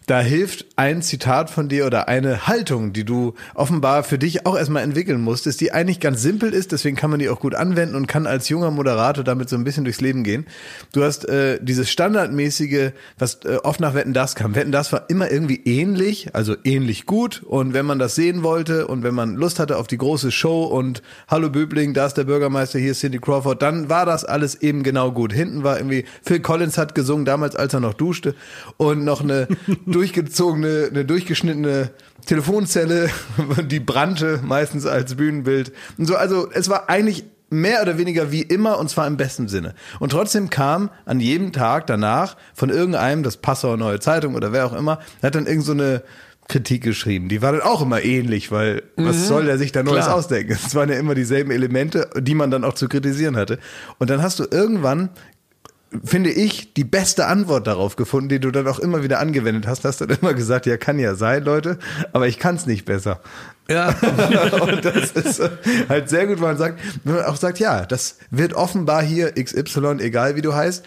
da 0.07 0.19
hilft 0.19 0.65
ein 0.75 1.01
Zitat 1.01 1.49
von 1.49 1.69
dir 1.69 1.85
oder 1.85 2.07
eine 2.07 2.47
Haltung, 2.47 2.93
die 2.93 3.05
du 3.05 3.33
offenbar 3.55 4.03
für 4.03 4.17
dich 4.17 4.45
auch 4.45 4.57
erstmal 4.57 4.83
entwickeln 4.83 5.21
musstest, 5.21 5.61
die 5.61 5.71
eigentlich 5.71 5.99
ganz 5.99 6.21
simpel 6.21 6.53
ist, 6.53 6.71
deswegen 6.71 6.95
kann 6.95 7.09
man 7.09 7.19
die 7.19 7.29
auch 7.29 7.39
gut 7.39 7.55
anwenden 7.55 7.95
und 7.95 8.07
kann 8.07 8.27
als 8.27 8.49
junger 8.49 8.71
Moderator 8.71 9.23
damit 9.23 9.49
so 9.49 9.55
ein 9.55 9.63
bisschen 9.63 9.83
durchs 9.83 10.01
Leben 10.01 10.23
gehen. 10.23 10.45
Du 10.93 11.03
hast 11.03 11.27
äh, 11.29 11.59
dieses 11.61 11.89
standardmäßige, 11.89 12.91
was 13.17 13.39
äh, 13.45 13.57
oft 13.63 13.79
nach 13.79 13.93
Wetten 13.93 14.13
das 14.13 14.35
kam. 14.35 14.55
Wetten 14.55 14.71
das 14.71 14.91
war 14.91 15.09
immer 15.09 15.31
irgendwie 15.31 15.61
ähnlich, 15.65 16.35
also 16.35 16.55
ähnlich 16.63 17.05
gut 17.05 17.43
und 17.43 17.73
wenn 17.73 17.85
man 17.85 17.99
das 17.99 18.15
sehen 18.15 18.43
wollte 18.43 18.87
und 18.87 19.03
wenn 19.03 19.15
man 19.15 19.35
Lust 19.35 19.59
hatte 19.59 19.77
auf 19.77 19.87
die 19.87 19.97
große 19.97 20.31
Show 20.31 20.63
und 20.63 21.01
Hallo 21.27 21.49
Böbling, 21.49 21.93
da 21.93 22.05
ist 22.05 22.15
der 22.15 22.25
Bürgermeister, 22.25 22.79
hier 22.79 22.91
ist 22.91 22.99
Cindy 22.99 23.19
Crawford, 23.19 23.61
dann 23.61 23.89
war 23.89 24.05
das 24.05 24.25
alles 24.25 24.55
eben 24.61 24.83
genau 24.83 25.11
gut. 25.11 25.33
Hinten 25.33 25.63
war 25.63 25.77
irgendwie 25.77 26.05
Phil 26.21 26.39
Collins 26.39 26.77
hat 26.77 26.95
gesungen, 26.95 27.25
damals 27.25 27.55
als 27.55 27.73
er 27.73 27.79
noch 27.79 27.93
duschte 27.93 28.35
und 28.77 29.03
noch 29.03 29.21
eine 29.21 29.47
durchgezogene, 29.93 30.89
eine 30.89 31.05
durchgeschnittene 31.05 31.91
Telefonzelle, 32.25 33.09
die 33.65 33.79
brannte 33.79 34.39
meistens 34.43 34.85
als 34.85 35.15
Bühnenbild. 35.15 35.71
Und 35.97 36.05
so, 36.05 36.15
also 36.15 36.49
es 36.51 36.69
war 36.69 36.89
eigentlich 36.89 37.25
mehr 37.49 37.81
oder 37.81 37.97
weniger 37.97 38.31
wie 38.31 38.41
immer 38.41 38.79
und 38.79 38.89
zwar 38.89 39.07
im 39.07 39.17
besten 39.17 39.47
Sinne. 39.47 39.75
Und 39.99 40.11
trotzdem 40.11 40.49
kam 40.49 40.89
an 41.05 41.19
jedem 41.19 41.51
Tag 41.53 41.87
danach 41.87 42.35
von 42.53 42.69
irgendeinem, 42.69 43.23
das 43.23 43.37
Passauer 43.37 43.77
Neue 43.77 43.99
Zeitung 43.99 44.35
oder 44.35 44.51
wer 44.51 44.65
auch 44.65 44.73
immer, 44.73 44.99
hat 45.21 45.35
dann 45.35 45.45
irgend 45.45 45.65
so 45.65 45.73
eine 45.73 46.03
Kritik 46.47 46.83
geschrieben. 46.83 47.29
Die 47.29 47.41
war 47.41 47.53
dann 47.53 47.61
auch 47.61 47.81
immer 47.81 48.03
ähnlich, 48.03 48.51
weil 48.51 48.83
mhm. 48.97 49.05
was 49.05 49.27
soll 49.27 49.45
der 49.45 49.57
sich 49.57 49.71
da 49.71 49.83
Neues 49.83 50.05
Klar. 50.05 50.17
ausdenken? 50.17 50.51
Es 50.51 50.75
waren 50.75 50.89
ja 50.89 50.97
immer 50.97 51.15
dieselben 51.15 51.51
Elemente, 51.51 52.09
die 52.19 52.35
man 52.35 52.51
dann 52.51 52.63
auch 52.63 52.73
zu 52.73 52.89
kritisieren 52.89 53.37
hatte. 53.37 53.59
Und 53.97 54.09
dann 54.09 54.21
hast 54.21 54.39
du 54.39 54.45
irgendwann 54.49 55.09
finde 56.03 56.31
ich, 56.31 56.73
die 56.73 56.83
beste 56.83 57.25
Antwort 57.27 57.67
darauf 57.67 57.95
gefunden, 57.95 58.29
die 58.29 58.39
du 58.39 58.51
dann 58.51 58.67
auch 58.67 58.79
immer 58.79 59.03
wieder 59.03 59.19
angewendet 59.19 59.67
hast. 59.67 59.85
Hast 59.85 60.01
dann 60.01 60.09
immer 60.09 60.33
gesagt, 60.33 60.65
ja, 60.65 60.77
kann 60.77 60.99
ja 60.99 61.15
sein, 61.15 61.43
Leute, 61.43 61.79
aber 62.11 62.27
ich 62.27 62.39
kann 62.39 62.55
es 62.55 62.65
nicht 62.65 62.85
besser. 62.85 63.19
Ja. 63.69 63.89
und 64.61 64.83
das 64.83 65.11
ist 65.11 65.41
halt 65.89 66.09
sehr 66.09 66.27
gut, 66.27 66.41
weil 66.41 66.49
man 66.49 66.57
sagt, 66.57 66.79
wenn 67.03 67.15
man 67.15 67.25
auch 67.25 67.37
sagt, 67.37 67.59
ja, 67.59 67.85
das 67.85 68.17
wird 68.29 68.53
offenbar 68.53 69.01
hier 69.01 69.31
XY, 69.31 69.97
egal 69.99 70.35
wie 70.35 70.41
du 70.41 70.53
heißt, 70.53 70.83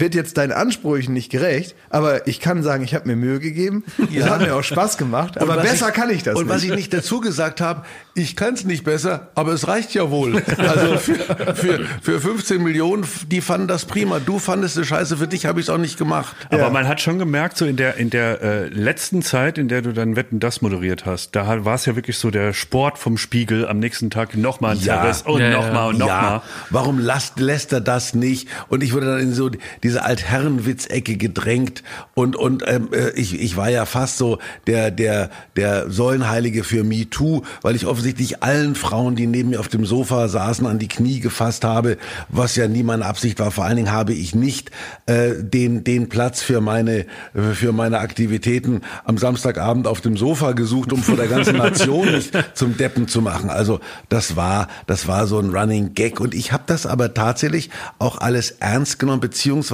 wird 0.00 0.14
jetzt 0.14 0.36
deinen 0.38 0.52
Ansprüchen 0.52 1.12
nicht 1.12 1.30
gerecht, 1.30 1.74
aber 1.90 2.26
ich 2.26 2.40
kann 2.40 2.62
sagen, 2.62 2.84
ich 2.84 2.94
habe 2.94 3.08
mir 3.08 3.16
Mühe 3.16 3.40
gegeben. 3.40 3.84
Ja. 4.12 4.28
hat 4.28 4.42
mir 4.42 4.54
auch 4.54 4.62
Spaß 4.62 4.98
gemacht, 4.98 5.38
aber 5.40 5.56
besser 5.58 5.88
ich, 5.88 5.94
kann 5.94 6.10
ich 6.10 6.22
das 6.22 6.34
und 6.34 6.42
nicht. 6.42 6.50
Und 6.50 6.56
was 6.56 6.64
ich 6.64 6.74
nicht 6.74 6.92
dazu 6.92 7.20
gesagt 7.20 7.62
habe, 7.62 7.82
ich 8.14 8.36
kann 8.36 8.52
es 8.54 8.64
nicht 8.64 8.84
besser, 8.84 9.28
aber 9.34 9.52
es 9.52 9.68
reicht 9.68 9.94
ja 9.94 10.10
wohl. 10.10 10.42
Also 10.58 10.96
für, 10.98 11.54
für, 11.54 11.86
für 12.00 12.20
15 12.20 12.62
Millionen, 12.62 13.04
die 13.26 13.40
fanden 13.40 13.68
das 13.68 13.84
prima. 13.84 14.20
Du 14.20 14.38
fandest 14.38 14.76
es 14.76 14.86
scheiße, 14.86 15.16
für 15.16 15.26
dich 15.26 15.46
habe 15.46 15.60
ich 15.60 15.66
es 15.66 15.70
auch 15.70 15.78
nicht 15.78 15.98
gemacht. 15.98 16.34
Aber 16.50 16.62
ja. 16.62 16.70
man 16.70 16.88
hat 16.88 17.00
schon 17.00 17.18
gemerkt, 17.18 17.56
so 17.56 17.64
in 17.64 17.76
der, 17.76 17.96
in 17.96 18.10
der 18.10 18.42
äh, 18.42 18.68
letzten 18.68 19.22
Zeit, 19.22 19.58
in 19.58 19.68
der 19.68 19.82
du 19.82 19.92
dann 19.92 20.14
Wetten 20.16 20.40
das 20.40 20.62
moderiert 20.62 21.04
hast, 21.04 21.34
da 21.34 21.64
war 21.64 21.74
es 21.74 21.86
ja 21.86 21.96
wirklich 21.96 22.18
so 22.18 22.30
der 22.30 22.52
Sport 22.52 22.98
vom 22.98 23.16
Spiegel 23.16 23.66
am 23.66 23.78
nächsten 23.78 24.10
Tag 24.10 24.36
nochmal 24.36 24.76
ein 24.76 24.78
ja. 24.78 25.00
Zerriss 25.00 25.22
und 25.22 25.40
ja, 25.40 25.50
nochmal 25.50 25.88
und 25.88 25.98
nochmal. 25.98 26.22
Ja. 26.22 26.42
Warum 26.70 26.98
lässt, 26.98 27.38
lässt 27.38 27.72
er 27.72 27.80
das 27.80 28.14
nicht? 28.14 28.48
Und 28.68 28.82
ich 28.82 28.92
wurde 28.92 29.06
dann 29.06 29.20
in 29.20 29.32
so 29.32 29.50
diese 29.82 30.04
Altherrenwitzecke 30.04 31.16
gedrängt 31.16 31.82
und 32.14 32.36
und 32.36 32.62
ähm, 32.66 32.88
äh, 32.92 33.10
ich 33.10 33.40
ich 33.40 33.56
war 33.56 33.68
ja 33.68 33.84
fast 33.84 34.18
so 34.18 34.38
der 34.66 34.90
der 34.90 35.30
der 35.56 35.90
Säulenheilige 35.90 36.62
für 36.62 36.84
Me 36.84 37.10
Too, 37.10 37.42
weil 37.62 37.74
ich 37.74 37.86
offensichtlich 37.86 38.42
allen 38.42 38.74
Frauen, 38.74 39.16
die 39.16 39.26
neben 39.26 39.50
mir 39.50 39.60
auf 39.60 39.68
dem 39.68 39.84
Sofa 39.84 40.28
saßen, 40.28 40.66
an 40.66 40.78
die 40.78 40.88
Knie 40.88 41.20
gefasst 41.20 41.64
habe, 41.64 41.98
was 42.28 42.54
ja 42.54 42.68
nie 42.68 42.82
meine 42.82 43.04
Absicht 43.06 43.40
war. 43.40 43.50
Vor 43.50 43.64
allen 43.64 43.76
Dingen 43.76 43.92
habe 43.92 44.12
ich 44.12 44.34
nicht 44.34 44.70
äh, 45.06 45.32
den 45.42 45.82
den 45.82 46.08
Platz 46.08 46.42
für 46.42 46.60
meine 46.60 47.06
für 47.54 47.72
meine 47.72 47.98
Aktivitäten 47.98 48.82
am 49.04 49.18
Samstagabend 49.18 49.88
auf 49.88 50.00
dem 50.00 50.16
Sofa 50.16 50.52
gesucht, 50.52 50.92
um 50.92 51.02
vor 51.02 51.16
der 51.16 51.26
ganzen 51.26 51.56
Nation 51.56 52.12
nicht 52.12 52.32
zum 52.54 52.76
Deppen 52.76 53.08
zu 53.08 53.20
machen. 53.20 53.50
Also 53.50 53.80
das 54.08 54.36
war 54.36 54.68
das 54.86 55.08
war 55.08 55.26
so 55.26 55.40
ein 55.40 55.50
Running 55.50 55.94
Gag 55.94 56.20
und 56.20 56.34
ich 56.34 56.52
habe 56.52 56.64
das 56.66 56.86
aber 56.86 57.14
tatsächlich 57.14 57.70
auch 57.98 58.18
alles 58.18 58.52
ernst 58.52 59.00
genommen 59.00 59.20
beziehungsweise 59.20 59.71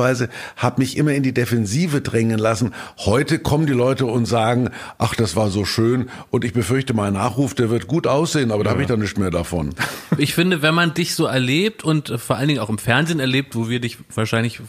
habe 0.57 0.81
mich 0.81 0.97
immer 0.97 1.12
in 1.12 1.23
die 1.23 1.35
Defensive 1.35 2.00
drängen 2.00 2.38
lassen. 2.38 2.75
Heute 2.99 3.38
kommen 3.38 3.67
die 3.67 3.73
Leute 3.73 4.07
und 4.07 4.26
sagen, 4.26 4.71
ach, 4.99 5.14
das 5.14 5.37
war 5.37 5.50
so 5.50 5.64
schön 5.64 6.09
und 6.31 6.45
ich 6.45 6.52
befürchte, 6.52 6.95
mein 6.95 7.14
Nachruf, 7.14 7.55
der 7.55 7.71
wird 7.71 7.87
gut 7.87 8.07
aussehen, 8.07 8.50
aber 8.52 8.64
da 8.64 8.71
habe 8.71 8.83
ich 8.83 8.88
dann 8.88 9.00
nicht 9.00 9.19
mehr 9.19 9.31
davon. 9.31 9.75
Ich 10.17 10.35
finde, 10.35 10.62
wenn 10.62 10.75
man 10.75 10.95
dich 10.95 11.14
so 11.14 11.26
erlebt 11.26 11.85
und 11.85 12.12
vor 12.19 12.37
allen 12.37 12.49
Dingen 12.49 12.61
auch 12.61 12.71
im 12.71 12.78
Fernsehen 12.78 13.21
erlebt, 13.21 13.55
wo 13.55 13.69
wir 13.69 13.78
dich 13.78 13.99
wahrscheinlich 14.14 14.61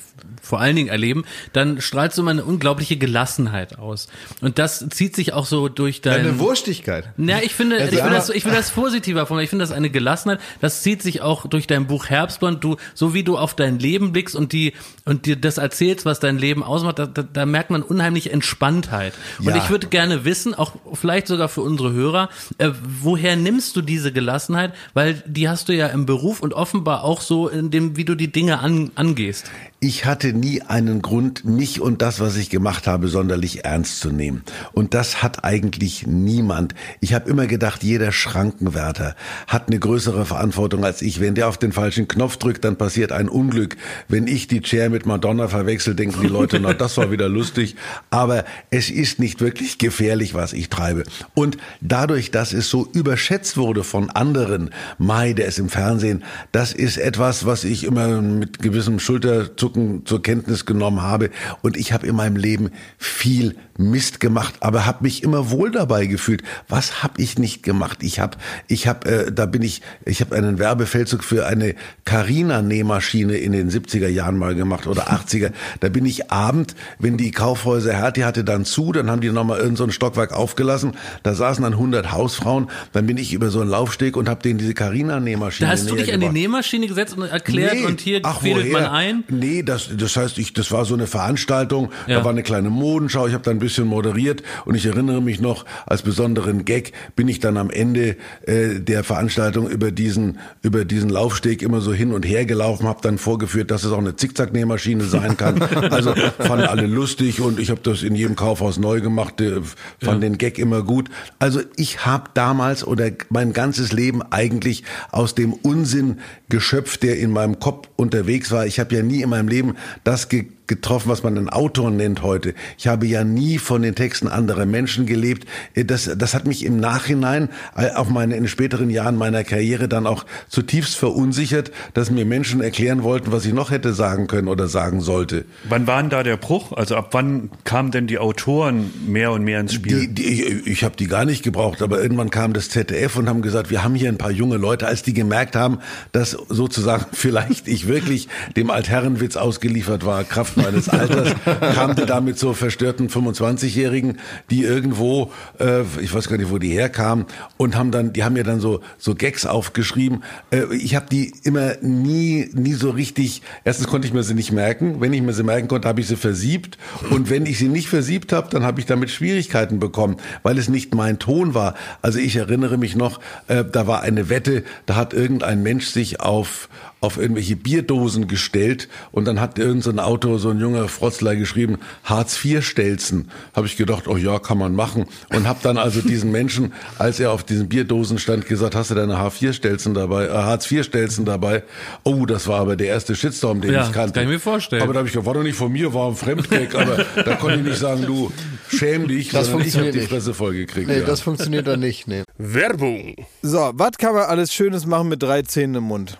vor 0.42 0.60
allen 0.60 0.76
Dingen 0.76 0.90
erleben, 0.90 1.26
dann 1.54 1.82
strahlst 1.82 2.18
du 2.18 2.22
immer 2.22 2.32
eine 2.32 2.44
unglaubliche 2.44 2.98
Gelassenheit 2.98 3.78
aus. 3.78 4.08
Und 4.42 4.60
das 4.60 4.88
zieht 4.90 5.16
sich 5.16 5.34
auch 5.34 5.46
so 5.46 5.70
durch 5.70 6.02
deine... 6.02 6.30
Eine 6.30 6.40
Wurstigkeit. 6.40 7.10
Ja, 7.18 7.40
ich 7.42 7.54
finde, 7.54 7.78
also 7.78 7.96
ich, 7.96 8.04
will 8.04 8.12
das, 8.12 8.30
ich 8.30 8.46
will 8.46 8.54
das 8.54 8.72
positiver 8.72 9.26
von 9.26 9.40
Ich 9.40 9.50
finde 9.50 9.64
das 9.64 9.72
eine 9.72 9.90
Gelassenheit. 9.90 10.40
Das 10.62 10.82
zieht 10.82 11.02
sich 11.02 11.22
auch 11.22 11.48
durch 11.48 11.68
dein 11.68 11.88
Buch 11.88 12.08
Herbstblond. 12.08 12.64
Du, 12.64 12.78
so 12.94 13.14
wie 13.14 13.24
du 13.24 13.38
auf 13.38 13.56
dein 13.56 13.80
Leben 13.80 14.12
blickst 14.12 14.36
und 14.36 14.54
die, 14.54 14.74
und 15.06 15.19
dir 15.26 15.36
das 15.36 15.58
erzählst, 15.58 16.06
was 16.06 16.20
dein 16.20 16.38
Leben 16.38 16.64
ausmacht, 16.64 17.00
da, 17.00 17.06
da, 17.06 17.24
da 17.24 17.46
merkt 17.46 17.70
man 17.70 17.82
unheimlich 17.82 18.32
Entspanntheit. 18.32 19.14
Und 19.40 19.50
ja. 19.50 19.58
ich 19.58 19.70
würde 19.70 19.88
gerne 19.88 20.26
wissen, 20.26 20.54
auch 20.54 20.74
vielleicht 20.94 21.28
sogar 21.28 21.50
für 21.50 21.62
unsere 21.62 21.94
Hörer, 21.94 22.30
äh, 22.58 22.70
woher 23.02 23.36
nimmst 23.36 23.76
du 23.76 23.82
diese 23.82 24.12
Gelassenheit? 24.12 24.74
Weil 24.94 25.24
die 25.26 25.50
hast 25.50 25.70
du 25.70 25.76
ja 25.76 25.88
im 25.88 26.06
Beruf 26.06 26.42
und 26.42 26.54
offenbar 26.54 27.04
auch 27.04 27.22
so 27.22 27.48
in 27.48 27.72
dem, 27.72 27.98
wie 27.98 28.06
du 28.06 28.16
die 28.16 28.32
Dinge 28.32 28.60
an, 28.60 28.92
angehst. 28.96 29.46
Ich 29.82 30.04
hatte 30.04 30.34
nie 30.34 30.62
einen 30.62 31.02
Grund, 31.02 31.46
mich 31.46 31.80
und 31.80 32.02
das, 32.02 32.20
was 32.20 32.36
ich 32.36 32.50
gemacht 32.50 32.86
habe, 32.86 33.08
sonderlich 33.08 33.64
ernst 33.64 34.02
zu 34.02 34.12
nehmen. 34.12 34.44
Und 34.74 34.94
das 34.94 35.24
hat 35.24 35.46
eigentlich 35.46 36.06
niemand. 36.06 36.76
Ich 37.00 37.14
habe 37.14 37.30
immer 37.30 37.48
gedacht, 37.48 37.82
jeder 37.82 38.12
Schrankenwärter 38.12 39.16
hat 39.48 39.68
eine 39.68 39.80
größere 39.80 40.26
Verantwortung 40.26 40.84
als 40.84 41.02
ich. 41.02 41.22
Wenn 41.22 41.34
der 41.34 41.48
auf 41.48 41.58
den 41.58 41.72
falschen 41.72 42.10
Knopf 42.10 42.36
drückt, 42.36 42.66
dann 42.66 42.76
passiert 42.76 43.14
ein 43.14 43.30
Unglück. 43.30 43.78
Wenn 44.10 44.28
ich 44.28 44.50
die 44.50 44.60
Chair 44.60 44.90
mit 44.90 45.06
Madonna 45.06 45.48
verwechsel, 45.48 45.96
denken 45.96 46.20
die 46.20 46.28
Leute, 46.28 46.60
na, 46.60 46.74
das 46.74 46.98
war 46.98 47.10
wieder 47.12 47.30
lustig. 47.30 47.78
Aber 48.10 48.44
es 48.72 48.90
ist 48.90 49.18
nicht 49.20 49.40
wirklich 49.40 49.78
gefährlich, 49.78 50.34
was 50.34 50.52
ich 50.52 50.68
treibe. 50.68 51.04
Und 51.36 51.56
dadurch, 51.80 52.32
dass 52.32 52.52
es 52.52 52.70
so 52.70 52.86
überschätzt 52.92 53.56
wurde 53.56 53.86
von 53.86 54.10
anderen, 54.10 54.72
Mai, 54.98 55.32
der 55.32 55.46
ist 55.46 55.58
im 55.58 55.70
Fernsehen, 55.70 56.26
das 56.52 56.74
ist 56.74 56.98
etwas, 56.98 57.46
was 57.46 57.64
ich 57.64 57.86
immer 57.86 58.22
mit 58.22 58.60
gewissem 58.60 59.00
Schulterzucken 59.00 59.69
Zucken 59.70 60.06
zur 60.06 60.22
Kenntnis 60.24 60.66
genommen 60.66 61.02
habe. 61.02 61.30
Und 61.62 61.78
ich 61.78 61.94
habe 61.94 62.08
in 62.08 62.16
meinem 62.16 62.36
Leben 62.36 62.72
viel 62.98 63.56
Mist 63.80 64.20
gemacht, 64.20 64.56
aber 64.60 64.86
habe 64.86 65.04
mich 65.04 65.24
immer 65.24 65.52
wohl 65.52 65.72
dabei 65.72 66.06
gefühlt. 66.06 66.44
Was 66.68 67.02
habe 67.02 67.22
ich 67.22 67.40
nicht 67.40 67.64
gemacht? 67.64 68.00
Ich 68.02 68.20
habe, 68.20 68.38
ich 68.68 68.88
habe, 68.88 69.10
äh, 69.10 69.32
da 69.32 69.46
bin 69.46 69.62
ich, 69.62 69.82
ich 70.04 70.20
habe 70.20 70.36
einen 70.36 70.60
Werbefeldzug 70.60 71.24
für 71.24 71.48
eine 71.48 71.76
Carina 72.04 72.62
Nähmaschine 72.62 73.38
in 73.38 73.54
den 73.54 73.72
70er 73.72 74.10
Jahren 74.10 74.38
mal 74.38 74.54
gemacht 74.54 74.86
oder 74.86 75.10
80er. 75.10 75.54
Da 75.80 75.88
bin 75.88 76.06
ich 76.06 76.30
Abend, 76.30 76.76
wenn 77.00 77.16
die 77.16 77.32
Kaufhäuser 77.32 77.94
Hertie 77.94 78.26
hatte 78.26 78.44
dann 78.44 78.66
zu, 78.66 78.92
dann 78.92 79.10
haben 79.10 79.22
die 79.22 79.30
nochmal 79.30 79.60
irgend 79.60 79.78
so 79.78 79.86
ein 79.86 79.92
Stockwerk 79.92 80.34
aufgelassen. 80.34 80.98
Da 81.24 81.34
saßen 81.34 81.64
dann 81.64 81.74
100 81.74 82.12
Hausfrauen. 82.12 82.70
Dann 82.92 83.08
bin 83.08 83.16
ich 83.16 83.32
über 83.32 83.50
so 83.50 83.62
einen 83.62 83.70
Laufsteg 83.70 84.18
und 84.18 84.28
habe 84.28 84.42
denen 84.42 84.60
diese 84.60 84.74
Carina 84.74 85.22
Nähmaschine. 85.22 85.68
Da 85.68 85.74
hast 85.74 85.90
du 85.90 85.96
dich 85.96 86.14
an 86.14 86.20
die 86.20 86.28
Nähmaschine 86.28 86.88
gesetzt 86.88 87.16
und 87.16 87.24
erklärt 87.24 87.76
nee, 87.76 87.86
und 87.86 88.02
hier 88.02 88.20
ach, 88.24 88.42
fädelt 88.42 88.74
man 88.74 88.88
ein? 88.88 89.24
Nee, 89.30 89.64
das, 89.64 89.90
das 89.98 90.18
heißt, 90.18 90.38
ich, 90.38 90.52
das 90.52 90.70
war 90.72 90.84
so 90.84 90.96
eine 90.96 91.08
Veranstaltung. 91.08 91.92
Ja. 92.08 92.18
Da 92.18 92.26
war 92.26 92.32
eine 92.32 92.44
kleine 92.44 92.70
Modenschau. 92.70 93.26
Ich 93.28 93.34
habe 93.34 93.44
da 93.44 93.52
ein 93.52 93.60
bisschen 93.60 93.69
moderiert 93.78 94.44
und 94.66 94.76
ich 94.76 94.86
erinnere 94.86 95.22
mich 95.22 95.40
noch, 95.40 95.66
als 95.86 96.02
besonderen 96.02 96.66
Gag 96.66 96.94
bin 97.16 97.28
ich 97.28 97.40
dann 97.40 97.58
am 97.58 97.70
Ende 97.70 98.16
äh, 98.46 98.80
der 98.80 99.04
Veranstaltung 99.04 99.70
über 99.70 99.92
diesen 99.92 100.40
über 100.62 100.86
diesen 100.86 101.10
Laufsteg 101.10 101.62
immer 101.62 101.82
so 101.82 101.94
hin 101.94 102.12
und 102.12 102.24
her 102.24 102.46
gelaufen, 102.46 102.88
habe 102.88 103.00
dann 103.02 103.18
vorgeführt, 103.18 103.72
dass 103.72 103.84
es 103.84 103.92
auch 103.92 104.00
eine 104.00 104.16
Zickzacknähmaschine 104.16 105.04
sein 105.04 105.38
kann. 105.38 105.60
Also 105.90 106.14
fanden 106.38 106.66
alle 106.66 106.88
lustig 106.88 107.42
und 107.42 107.60
ich 107.60 107.70
habe 107.70 107.82
das 107.82 108.04
in 108.04 108.14
jedem 108.14 108.36
Kaufhaus 108.36 108.78
neu 108.78 109.02
gemacht, 109.02 109.42
äh, 109.42 109.62
fand 110.00 110.24
ja. 110.24 110.30
den 110.30 110.38
Gag 110.38 110.60
immer 110.60 110.84
gut. 110.84 111.10
Also 111.40 111.62
ich 111.76 112.06
habe 112.06 112.30
damals 112.34 112.86
oder 112.86 113.10
mein 113.30 113.54
ganzes 113.54 113.92
Leben 113.92 114.22
eigentlich 114.22 114.84
aus 115.12 115.36
dem 115.36 115.54
Unsinn 115.54 116.20
geschöpft, 116.50 117.04
der 117.04 117.20
in 117.20 117.32
meinem 117.32 117.60
Kopf 117.60 117.90
unterwegs 117.96 118.52
war. 118.52 118.66
Ich 118.66 118.80
habe 118.80 118.96
ja 118.96 119.04
nie 119.04 119.22
in 119.22 119.30
meinem 119.30 119.48
Leben 119.48 119.76
das 120.04 120.30
ge 120.30 120.48
getroffen, 120.70 121.10
was 121.10 121.22
man 121.24 121.38
einen 121.38 121.50
Autor 121.50 121.92
nennt 121.92 122.24
heute. 122.24 122.54
Ich 122.78 122.88
habe 122.88 123.06
ja 123.06 123.26
nie 123.26 123.58
von 123.58 123.82
den 123.82 123.96
Texten 123.96 124.30
anderer 124.30 124.66
Menschen 124.66 125.06
gelebt. 125.06 125.46
Das, 125.76 126.10
das 126.18 126.34
hat 126.34 126.48
mich 126.48 126.64
im 126.64 126.78
Nachhinein, 126.78 127.50
äh, 127.76 127.92
auf 127.92 128.10
meine, 128.10 128.38
in 128.38 128.48
späteren 128.48 128.90
Jahren 128.90 129.18
meiner 129.18 129.44
Karriere 129.44 129.88
dann 129.90 130.08
auch 130.08 130.26
zutiefst 130.48 130.96
verunsichert, 130.96 131.72
dass 131.94 132.10
mir 132.10 132.26
Menschen 132.26 132.62
erklären 132.62 133.04
wollten, 133.04 133.32
was 133.32 133.46
ich 133.46 133.54
noch 133.54 133.70
hätte 133.70 133.94
sagen 133.94 134.28
können 134.28 134.48
oder 134.48 134.68
sagen 134.68 135.02
sollte. 135.02 135.44
Wann 135.68 135.86
war 135.86 136.02
denn 136.02 136.10
da 136.10 136.24
der 136.24 136.38
Bruch? 136.38 136.72
Also 136.72 136.96
ab 136.96 137.10
wann 137.12 137.50
kamen 137.66 137.92
denn 137.92 138.08
die 138.08 138.18
Autoren 138.18 138.94
mehr 139.06 139.32
und 139.32 139.44
mehr 139.44 139.60
ins 139.60 139.74
Spiel? 139.74 140.08
Die, 140.08 140.14
die, 140.14 140.44
ich 140.66 140.80
ich 140.80 140.86
habe 140.86 140.96
die 140.96 141.08
gar 141.08 141.26
nicht 141.26 141.44
gebraucht, 141.44 141.82
aber 141.82 142.02
irgendwann 142.02 142.30
kam 142.30 142.54
das 142.54 142.70
ZDF 142.70 143.18
und 143.18 143.28
haben 143.28 143.42
gesagt, 143.42 143.70
wir 143.70 143.84
haben 143.84 143.96
hier 143.96 144.08
ein 144.08 144.18
paar 144.18 144.32
junge 144.32 144.56
Leute, 144.56 144.88
als 144.88 145.04
die 145.04 145.14
gemerkt 145.14 145.58
haben, 145.58 145.80
dass 146.14 146.32
sozusagen 146.48 147.08
vielleicht 147.12 147.68
ich 147.68 147.90
wirklich 147.90 148.30
dem 148.56 148.70
Altherrenwitz 148.70 149.36
ausgeliefert 149.36 150.06
war, 150.06 150.24
Kraft 150.24 150.56
meines 150.60 150.90
Alters, 150.90 151.36
kam 151.74 151.96
da 151.96 152.22
mit 152.22 152.38
so 152.38 152.54
verstörten 152.54 153.08
25-Jährigen, 153.10 154.20
die 154.50 154.64
irgendwo, 154.64 155.32
äh, 155.60 155.82
ich 156.02 156.14
weiß 156.14 156.30
gar 156.30 156.38
nicht, 156.38 156.52
wo 156.52 156.58
die 156.58 156.72
herkamen, 156.72 157.26
und 157.58 157.76
haben 157.76 157.92
dann, 157.92 158.14
die 158.14 158.24
haben 158.24 158.34
mir 158.34 158.44
dann 158.44 158.60
so 158.60 158.82
so 158.98 159.16
Gags 159.16 159.46
aufgeschrieben. 159.46 160.24
Äh, 160.52 160.76
ich 160.76 160.96
habe 160.96 161.08
die 161.12 161.34
immer 161.44 161.74
nie 161.82 162.50
nie 162.54 162.74
so 162.74 162.90
richtig. 162.90 163.42
Erstens 163.64 163.88
konnte 163.88 164.08
ich 164.08 164.14
mir 164.14 164.24
sie 164.24 164.34
nicht 164.34 164.52
merken. 164.52 165.02
Wenn 165.02 165.14
ich 165.14 165.22
mir 165.22 165.34
sie 165.34 165.44
merken 165.44 165.68
konnte, 165.68 165.88
habe 165.88 166.02
ich 166.02 166.08
sie 166.08 166.16
versiebt. 166.16 166.78
Und 167.10 167.30
wenn 167.30 167.46
ich 167.46 167.58
sie 167.58 167.68
nicht 167.68 167.90
versiebt 167.90 168.34
habe, 168.34 168.50
dann 168.50 168.64
habe 168.64 168.80
ich 168.80 168.86
damit 168.86 169.10
Schwierigkeiten 169.10 169.80
bekommen, 169.80 170.18
weil 170.44 170.58
es 170.58 170.70
nicht 170.70 170.94
mein 170.94 171.20
Ton 171.20 171.54
war. 171.54 171.76
Also 172.02 172.20
ich 172.20 172.36
erinnere 172.36 172.78
mich 172.78 172.96
noch, 172.96 173.20
äh, 173.48 173.64
da 173.66 173.88
war 173.88 174.02
eine 174.02 174.30
Wette, 174.30 174.64
da 174.86 174.96
hat 174.96 175.14
irgendein 175.14 175.64
Mensch 175.64 175.88
sich 175.88 176.20
auf 176.20 176.70
auf 177.02 177.18
irgendwelche 177.18 177.56
Bierdosen 177.56 178.28
gestellt 178.28 178.90
und 179.12 179.26
dann 179.26 179.40
hat 179.40 179.58
irgendein 179.58 179.96
so 179.96 180.02
Auto, 180.02 180.38
so 180.38 180.50
ein 180.50 180.60
junger 180.60 180.88
Frotzler 180.90 181.36
geschrieben, 181.36 181.78
Hartz 182.04 182.44
IV 182.44 182.66
Stelzen. 182.66 183.32
Habe 183.56 183.68
ich 183.68 183.78
gedacht, 183.78 184.08
oh 184.08 184.18
ja, 184.18 184.40
kann 184.40 184.58
man 184.58 184.76
machen. 184.76 185.06
Und 185.34 185.48
habe 185.48 185.60
dann 185.64 185.78
also 185.78 186.02
diesen 186.02 186.32
Menschen, 186.32 186.74
als 186.98 187.20
er 187.20 187.32
auf 187.32 187.44
diesen 187.44 187.70
Bierdosen 187.70 188.20
stand, 188.20 188.46
gesagt, 188.46 188.76
hast 188.76 188.92
du 188.92 188.96
deine 188.96 189.16
H4 189.16 189.54
Stelzen 189.54 189.94
dabei, 189.94 190.26
äh, 190.26 190.32
Hartz 190.32 190.70
IV 190.70 190.84
Stelzen 190.84 191.24
dabei? 191.24 191.64
Oh, 192.04 192.26
das 192.26 192.48
war 192.48 192.60
aber 192.60 192.76
der 192.76 192.88
erste 192.88 193.16
Shitstorm, 193.16 193.62
den 193.62 193.72
ja, 193.72 193.86
ich 193.86 193.94
kannte. 193.94 194.14
kann 194.14 194.24
ich 194.24 194.30
mir 194.30 194.40
vorstellen. 194.40 194.82
Aber 194.82 194.94
da 194.94 195.00
habe 195.00 195.08
ich 195.08 195.14
gesagt, 195.14 195.26
war 195.26 195.34
doch 195.34 195.44
nicht 195.44 195.56
von 195.56 195.72
mir, 195.72 195.94
war 195.94 196.10
ein 196.10 196.16
Fremdgag, 196.16 196.76
aber 196.76 197.06
da 197.24 197.36
konnte 197.36 197.60
ich 197.60 197.66
nicht 197.66 197.80
sagen, 197.80 198.06
du 198.06 198.32
schäm 198.68 199.08
dich, 199.08 199.30
das 199.30 199.48
sondern 199.48 199.68
ich 199.68 199.78
habe 199.78 199.92
die. 199.92 200.00
Fresse 200.02 200.34
voll 200.34 200.54
gekriegt. 200.54 200.88
Nee, 200.88 201.00
ja. 201.00 201.06
das 201.06 201.22
funktioniert 201.22 201.68
dann 201.68 201.80
nicht. 201.80 202.08
Nee. 202.08 202.24
Werbung. 202.38 203.16
So, 203.42 203.72
was 203.74 203.92
kann 203.98 204.14
man 204.14 204.24
alles 204.24 204.54
Schönes 204.54 204.86
machen 204.86 205.10
mit 205.10 205.22
drei 205.22 205.44
Zähnen 205.44 205.76
im 205.76 205.84
Mund? 205.84 206.20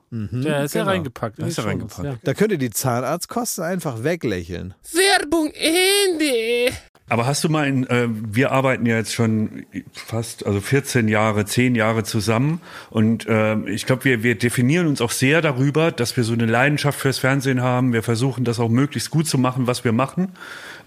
Ja, 0.11 0.63
ist 0.63 0.75
ja 0.75 0.81
genau. 0.81 0.91
reingepackt. 0.91 1.39
in 1.39 1.47
Ist 1.47 1.57
ja 1.57 1.63
Shownotes, 1.63 1.99
reingepackt. 1.99 2.27
Da 2.27 2.33
könnt 2.33 2.51
ihr 2.51 2.57
die 2.57 2.69
Zahnarztkosten 2.69 3.63
einfach 3.63 4.03
weglächeln. 4.03 4.73
Werbung 4.93 5.51
Ende. 5.53 6.73
Aber 7.11 7.25
hast 7.25 7.43
du 7.43 7.49
mal 7.49 7.67
in, 7.67 7.85
äh, 7.87 8.07
wir 8.09 8.53
arbeiten 8.53 8.85
ja 8.85 8.95
jetzt 8.95 9.13
schon 9.13 9.65
fast, 9.91 10.45
also 10.45 10.61
14 10.61 11.09
Jahre, 11.09 11.43
10 11.43 11.75
Jahre 11.75 12.05
zusammen 12.05 12.61
und 12.89 13.27
äh, 13.27 13.57
ich 13.69 13.85
glaube, 13.85 14.05
wir, 14.05 14.23
wir 14.23 14.35
definieren 14.35 14.87
uns 14.87 15.01
auch 15.01 15.11
sehr 15.11 15.41
darüber, 15.41 15.91
dass 15.91 16.15
wir 16.15 16.23
so 16.23 16.31
eine 16.31 16.45
Leidenschaft 16.45 16.97
fürs 16.97 17.17
Fernsehen 17.17 17.61
haben. 17.61 17.91
Wir 17.91 18.01
versuchen 18.01 18.45
das 18.45 18.61
auch 18.61 18.69
möglichst 18.69 19.09
gut 19.09 19.27
zu 19.27 19.37
machen, 19.37 19.67
was 19.67 19.83
wir 19.83 19.91
machen, 19.91 20.31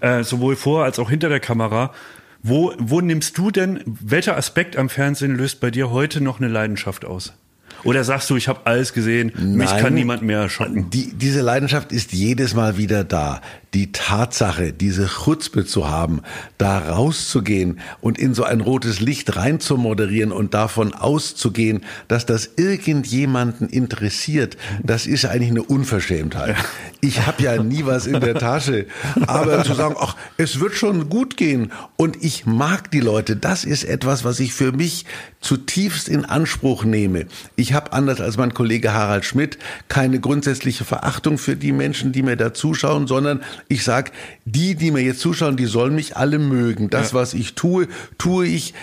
äh, 0.01 0.23
sowohl 0.23 0.55
vor 0.55 0.83
als 0.83 0.97
auch 0.97 1.11
hinter 1.11 1.29
der 1.29 1.39
Kamera. 1.39 1.93
Wo, 2.41 2.73
wo 2.79 3.01
nimmst 3.01 3.37
du 3.37 3.51
denn, 3.51 3.81
welcher 3.85 4.35
Aspekt 4.35 4.77
am 4.77 4.89
Fernsehen 4.89 5.35
löst 5.35 5.59
bei 5.59 5.69
dir 5.69 5.91
heute 5.91 6.21
noch 6.21 6.39
eine 6.39 6.47
Leidenschaft 6.47 7.05
aus? 7.05 7.33
Oder 7.85 8.03
sagst 8.03 8.29
du, 8.29 8.35
ich 8.35 8.47
habe 8.47 8.61
alles 8.65 8.93
gesehen, 8.93 9.31
mich 9.37 9.69
Nein. 9.69 9.81
kann 9.81 9.93
niemand 9.93 10.23
mehr 10.23 10.49
schocken? 10.49 10.89
Die, 10.89 11.13
diese 11.13 11.41
Leidenschaft 11.41 11.91
ist 11.91 12.13
jedes 12.13 12.55
Mal 12.55 12.77
wieder 12.77 13.03
da. 13.03 13.41
Die 13.75 13.91
Tatsache, 13.91 14.71
diese 14.71 15.05
Chutzpe 15.05 15.65
zu 15.65 15.89
haben, 15.89 16.21
da 16.57 16.77
rauszugehen 16.77 17.81
und 17.99 18.17
in 18.17 18.33
so 18.33 18.45
ein 18.45 18.61
rotes 18.61 19.01
Licht 19.01 19.35
rein 19.35 19.59
zu 19.59 19.75
moderieren 19.75 20.31
und 20.31 20.53
davon 20.53 20.93
auszugehen, 20.93 21.83
dass 22.07 22.25
das 22.25 22.51
irgendjemanden 22.55 23.67
interessiert, 23.67 24.55
das 24.81 25.05
ist 25.07 25.25
eigentlich 25.25 25.51
eine 25.51 25.63
Unverschämtheit. 25.63 26.55
Ich 27.01 27.27
habe 27.27 27.43
ja 27.43 27.61
nie 27.61 27.85
was 27.85 28.07
in 28.07 28.21
der 28.21 28.35
Tasche, 28.35 28.85
aber 29.27 29.63
zu 29.65 29.73
sagen, 29.75 29.95
ach, 29.99 30.15
es 30.37 30.61
wird 30.61 30.73
schon 30.75 31.09
gut 31.09 31.35
gehen 31.35 31.73
und 31.97 32.23
ich 32.23 32.45
mag 32.45 32.89
die 32.91 33.01
Leute, 33.01 33.35
das 33.35 33.65
ist 33.65 33.83
etwas, 33.83 34.23
was 34.23 34.39
ich 34.39 34.53
für 34.53 34.71
mich 34.71 35.05
zutiefst 35.41 36.09
in 36.09 36.25
Anspruch 36.25 36.85
nehme. 36.85 37.27
Ich 37.55 37.73
habe 37.73 37.93
anders 37.93 38.21
als 38.21 38.37
mein 38.37 38.53
Kollege 38.53 38.93
Harald 38.93 39.25
Schmidt 39.25 39.59
keine 39.89 40.19
grundsätzliche 40.19 40.85
Verachtung 40.85 41.37
für 41.37 41.55
die 41.55 41.71
Menschen, 41.71 42.13
die 42.13 42.23
mir 42.23 42.37
da 42.37 42.53
zuschauen, 42.53 43.05
sondern 43.05 43.43
ich 43.67 43.83
sage, 43.83 44.11
die, 44.45 44.75
die 44.75 44.91
mir 44.91 45.01
jetzt 45.01 45.19
zuschauen, 45.19 45.57
die 45.57 45.65
sollen 45.65 45.95
mich 45.95 46.15
alle 46.17 46.39
mögen. 46.39 46.89
Das, 46.89 47.13
was 47.13 47.33
ich 47.33 47.55
tue, 47.55 47.87
tue 48.17 48.45
ich 48.45 48.73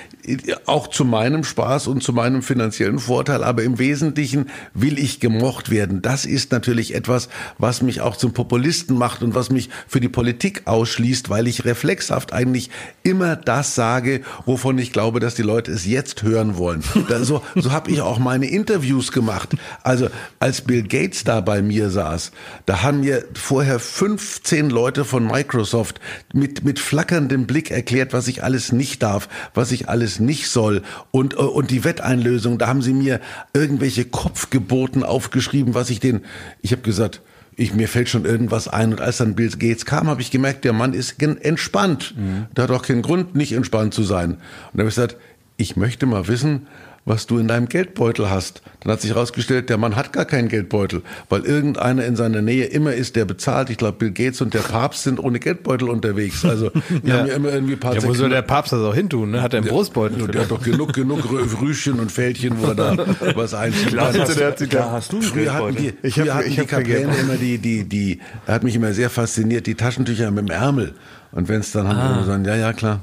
auch 0.66 0.88
zu 0.88 1.04
meinem 1.04 1.44
Spaß 1.44 1.86
und 1.86 2.02
zu 2.02 2.12
meinem 2.12 2.42
finanziellen 2.42 2.98
Vorteil, 2.98 3.42
aber 3.42 3.62
im 3.62 3.78
Wesentlichen 3.78 4.50
will 4.74 4.98
ich 4.98 5.20
gemocht 5.20 5.70
werden. 5.70 6.02
Das 6.02 6.24
ist 6.24 6.52
natürlich 6.52 6.94
etwas, 6.94 7.28
was 7.58 7.82
mich 7.82 8.00
auch 8.00 8.16
zum 8.16 8.32
Populisten 8.32 8.96
macht 8.96 9.22
und 9.22 9.34
was 9.34 9.50
mich 9.50 9.70
für 9.88 10.00
die 10.00 10.08
Politik 10.08 10.62
ausschließt, 10.66 11.30
weil 11.30 11.46
ich 11.46 11.64
reflexhaft 11.64 12.32
eigentlich 12.32 12.70
immer 13.02 13.36
das 13.36 13.74
sage, 13.74 14.22
wovon 14.46 14.78
ich 14.78 14.92
glaube, 14.92 15.20
dass 15.20 15.34
die 15.34 15.42
Leute 15.42 15.72
es 15.72 15.86
jetzt 15.86 16.22
hören 16.22 16.56
wollen. 16.56 16.82
So 17.22 17.42
so 17.54 17.72
habe 17.72 17.90
ich 17.90 18.00
auch 18.00 18.18
meine 18.18 18.46
Interviews 18.46 19.12
gemacht. 19.12 19.50
Also 19.82 20.08
als 20.40 20.62
Bill 20.62 20.82
Gates 20.82 21.24
da 21.24 21.40
bei 21.40 21.62
mir 21.62 21.90
saß, 21.90 22.32
da 22.66 22.82
haben 22.82 23.00
mir 23.00 23.24
vorher 23.34 23.78
15 23.78 24.70
Leute 24.70 25.04
von 25.04 25.26
Microsoft 25.26 26.00
mit, 26.32 26.64
mit 26.64 26.78
flackerndem 26.78 27.46
Blick 27.46 27.70
erklärt, 27.70 28.12
was 28.12 28.28
ich 28.28 28.42
alles 28.42 28.72
nicht 28.72 29.02
darf, 29.02 29.28
was 29.54 29.72
ich 29.72 29.88
alles 29.88 30.11
nicht 30.20 30.48
soll. 30.48 30.82
Und, 31.10 31.34
äh, 31.34 31.36
und 31.38 31.70
die 31.70 31.84
Wetteinlösung, 31.84 32.58
da 32.58 32.68
haben 32.68 32.82
sie 32.82 32.94
mir 32.94 33.20
irgendwelche 33.52 34.04
Kopfgeburten 34.04 35.04
aufgeschrieben, 35.04 35.74
was 35.74 35.90
ich 35.90 36.00
den, 36.00 36.22
ich 36.60 36.72
habe 36.72 36.82
gesagt, 36.82 37.22
ich, 37.56 37.74
mir 37.74 37.88
fällt 37.88 38.08
schon 38.08 38.24
irgendwas 38.24 38.66
ein. 38.68 38.92
Und 38.92 39.00
als 39.00 39.18
dann 39.18 39.34
Bill 39.34 39.50
Gates 39.50 39.84
kam, 39.84 40.08
habe 40.08 40.22
ich 40.22 40.30
gemerkt, 40.30 40.64
der 40.64 40.72
Mann 40.72 40.94
ist 40.94 41.22
entspannt. 41.22 42.14
Der 42.56 42.64
hat 42.64 42.70
auch 42.70 42.82
keinen 42.82 43.02
Grund, 43.02 43.34
nicht 43.34 43.52
entspannt 43.52 43.92
zu 43.92 44.02
sein. 44.02 44.32
Und 44.32 44.40
da 44.72 44.78
habe 44.80 44.88
ich 44.88 44.94
gesagt, 44.94 45.16
ich 45.58 45.76
möchte 45.76 46.06
mal 46.06 46.28
wissen, 46.28 46.66
was 47.04 47.26
du 47.26 47.38
in 47.38 47.48
deinem 47.48 47.68
Geldbeutel 47.68 48.30
hast. 48.30 48.62
Dann 48.80 48.92
hat 48.92 49.00
sich 49.00 49.10
herausgestellt, 49.10 49.68
der 49.70 49.76
Mann 49.76 49.96
hat 49.96 50.12
gar 50.12 50.24
keinen 50.24 50.46
Geldbeutel, 50.48 51.02
weil 51.28 51.42
irgendeiner 51.42 52.04
in 52.04 52.14
seiner 52.14 52.42
Nähe 52.42 52.66
immer 52.66 52.92
ist, 52.94 53.16
der 53.16 53.24
bezahlt. 53.24 53.70
Ich 53.70 53.76
glaube, 53.76 53.98
Bill 53.98 54.12
Gates 54.12 54.40
und 54.40 54.54
der 54.54 54.60
Papst 54.60 55.02
sind 55.02 55.18
ohne 55.18 55.40
Geldbeutel 55.40 55.88
unterwegs. 55.88 56.44
Also 56.44 56.70
die 56.70 57.00
Ja. 57.08 57.18
haben 57.18 57.26
ja 57.26 57.34
immer 57.34 57.48
irgendwie 57.52 57.72
ein 57.72 57.80
paar 57.80 57.94
Ja, 57.94 58.02
wo 58.04 58.14
soll 58.14 58.30
der 58.30 58.42
Papst 58.42 58.72
das 58.72 58.80
auch 58.80 58.94
hin 58.94 59.08
tun? 59.10 59.32
Ne? 59.32 59.42
Hat 59.42 59.52
er 59.52 59.58
einen 59.60 59.68
Brustbeutel? 59.68 60.20
Ja, 60.20 60.26
der 60.28 60.42
hat 60.42 60.50
doch 60.52 60.62
genug, 60.62 60.92
genug 60.92 61.28
Rüschen 61.60 61.98
und 61.98 62.12
Fältchen, 62.12 62.54
wo 62.60 62.66
er 62.68 62.74
da 62.76 62.96
was 63.34 63.52
einschiebt. 63.54 63.88
Klar, 63.88 64.12
der 64.12 64.46
hat 64.48 64.58
sich 64.58 64.68
Klar 64.70 64.86
da- 64.86 64.90
hast 64.92 65.12
du 65.12 65.16
einen 65.16 65.24
Früher 65.26 65.54
hatten 65.54 65.74
die, 65.74 65.82
Geldbeutel. 65.82 66.08
Ich 66.08 66.20
hab- 66.20 66.28
hatten 66.36 66.48
ich 66.48 66.54
die 66.56 66.66
Geldbeutel. 66.66 67.20
immer 67.24 67.34
die, 67.34 67.58
die, 67.58 67.84
die, 67.84 68.20
hat 68.46 68.62
mich 68.62 68.76
immer 68.76 68.92
sehr 68.92 69.10
fasziniert, 69.10 69.66
die 69.66 69.74
Taschentücher 69.74 70.30
mit 70.30 70.48
dem 70.48 70.50
Ärmel. 70.54 70.94
Und 71.32 71.48
wenn 71.48 71.60
es 71.60 71.72
dann 71.72 71.88
haben, 71.88 71.98
Ah. 71.98 72.16
wir 72.18 72.24
sagen, 72.26 72.44
ja, 72.44 72.54
ja, 72.54 72.72
klar. 72.72 73.00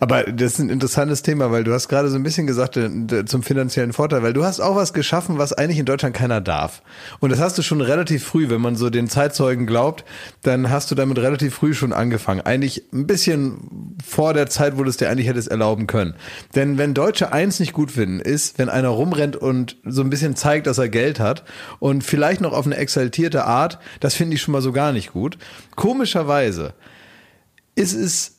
Aber 0.00 0.24
das 0.24 0.54
ist 0.54 0.58
ein 0.58 0.70
interessantes 0.70 1.22
Thema, 1.22 1.50
weil 1.50 1.64
du 1.64 1.72
hast 1.72 1.88
gerade 1.88 2.08
so 2.08 2.16
ein 2.16 2.22
bisschen 2.22 2.46
gesagt 2.46 2.76
äh, 2.76 3.24
zum 3.24 3.42
finanziellen 3.42 3.92
Vorteil, 3.92 4.22
weil 4.22 4.32
du 4.32 4.44
hast 4.44 4.60
auch 4.60 4.76
was 4.76 4.92
geschaffen, 4.92 5.38
was 5.38 5.52
eigentlich 5.52 5.78
in 5.78 5.86
Deutschland 5.86 6.14
keiner 6.14 6.40
darf. 6.40 6.82
Und 7.20 7.30
das 7.30 7.40
hast 7.40 7.58
du 7.58 7.62
schon 7.62 7.80
relativ 7.80 8.24
früh, 8.24 8.48
wenn 8.48 8.60
man 8.60 8.76
so 8.76 8.90
den 8.90 9.08
Zeitzeugen 9.08 9.66
glaubt, 9.66 10.04
dann 10.42 10.70
hast 10.70 10.90
du 10.90 10.94
damit 10.94 11.18
relativ 11.18 11.54
früh 11.54 11.74
schon 11.74 11.92
angefangen. 11.92 12.40
Eigentlich 12.40 12.84
ein 12.92 13.06
bisschen 13.06 13.96
vor 14.04 14.34
der 14.34 14.48
Zeit, 14.48 14.78
wo 14.78 14.82
du 14.82 14.90
es 14.90 14.96
dir 14.96 15.08
eigentlich 15.08 15.28
hättest 15.28 15.48
erlauben 15.48 15.86
können. 15.86 16.14
Denn 16.54 16.78
wenn 16.78 16.94
Deutsche 16.94 17.32
eins 17.32 17.60
nicht 17.60 17.72
gut 17.72 17.90
finden, 17.90 18.20
ist, 18.20 18.58
wenn 18.58 18.68
einer 18.68 18.88
rumrennt 18.88 19.36
und 19.36 19.76
so 19.84 20.02
ein 20.02 20.10
bisschen 20.10 20.36
zeigt, 20.36 20.66
dass 20.66 20.78
er 20.78 20.88
Geld 20.88 21.20
hat 21.20 21.44
und 21.78 22.04
vielleicht 22.04 22.40
noch 22.40 22.52
auf 22.52 22.66
eine 22.66 22.76
exaltierte 22.76 23.44
Art, 23.44 23.78
das 24.00 24.14
finde 24.14 24.34
ich 24.34 24.42
schon 24.42 24.52
mal 24.52 24.62
so 24.62 24.72
gar 24.72 24.92
nicht 24.92 25.12
gut. 25.12 25.38
Komischerweise 25.76 26.74
ist 27.74 27.94
es 27.94 28.37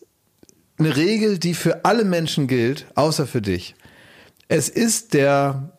eine 0.79 0.95
Regel, 0.95 1.37
die 1.37 1.53
für 1.53 1.85
alle 1.85 2.05
Menschen 2.05 2.47
gilt, 2.47 2.87
außer 2.95 3.27
für 3.27 3.41
dich. 3.41 3.75
Es 4.47 4.69
ist 4.69 5.13
der 5.13 5.71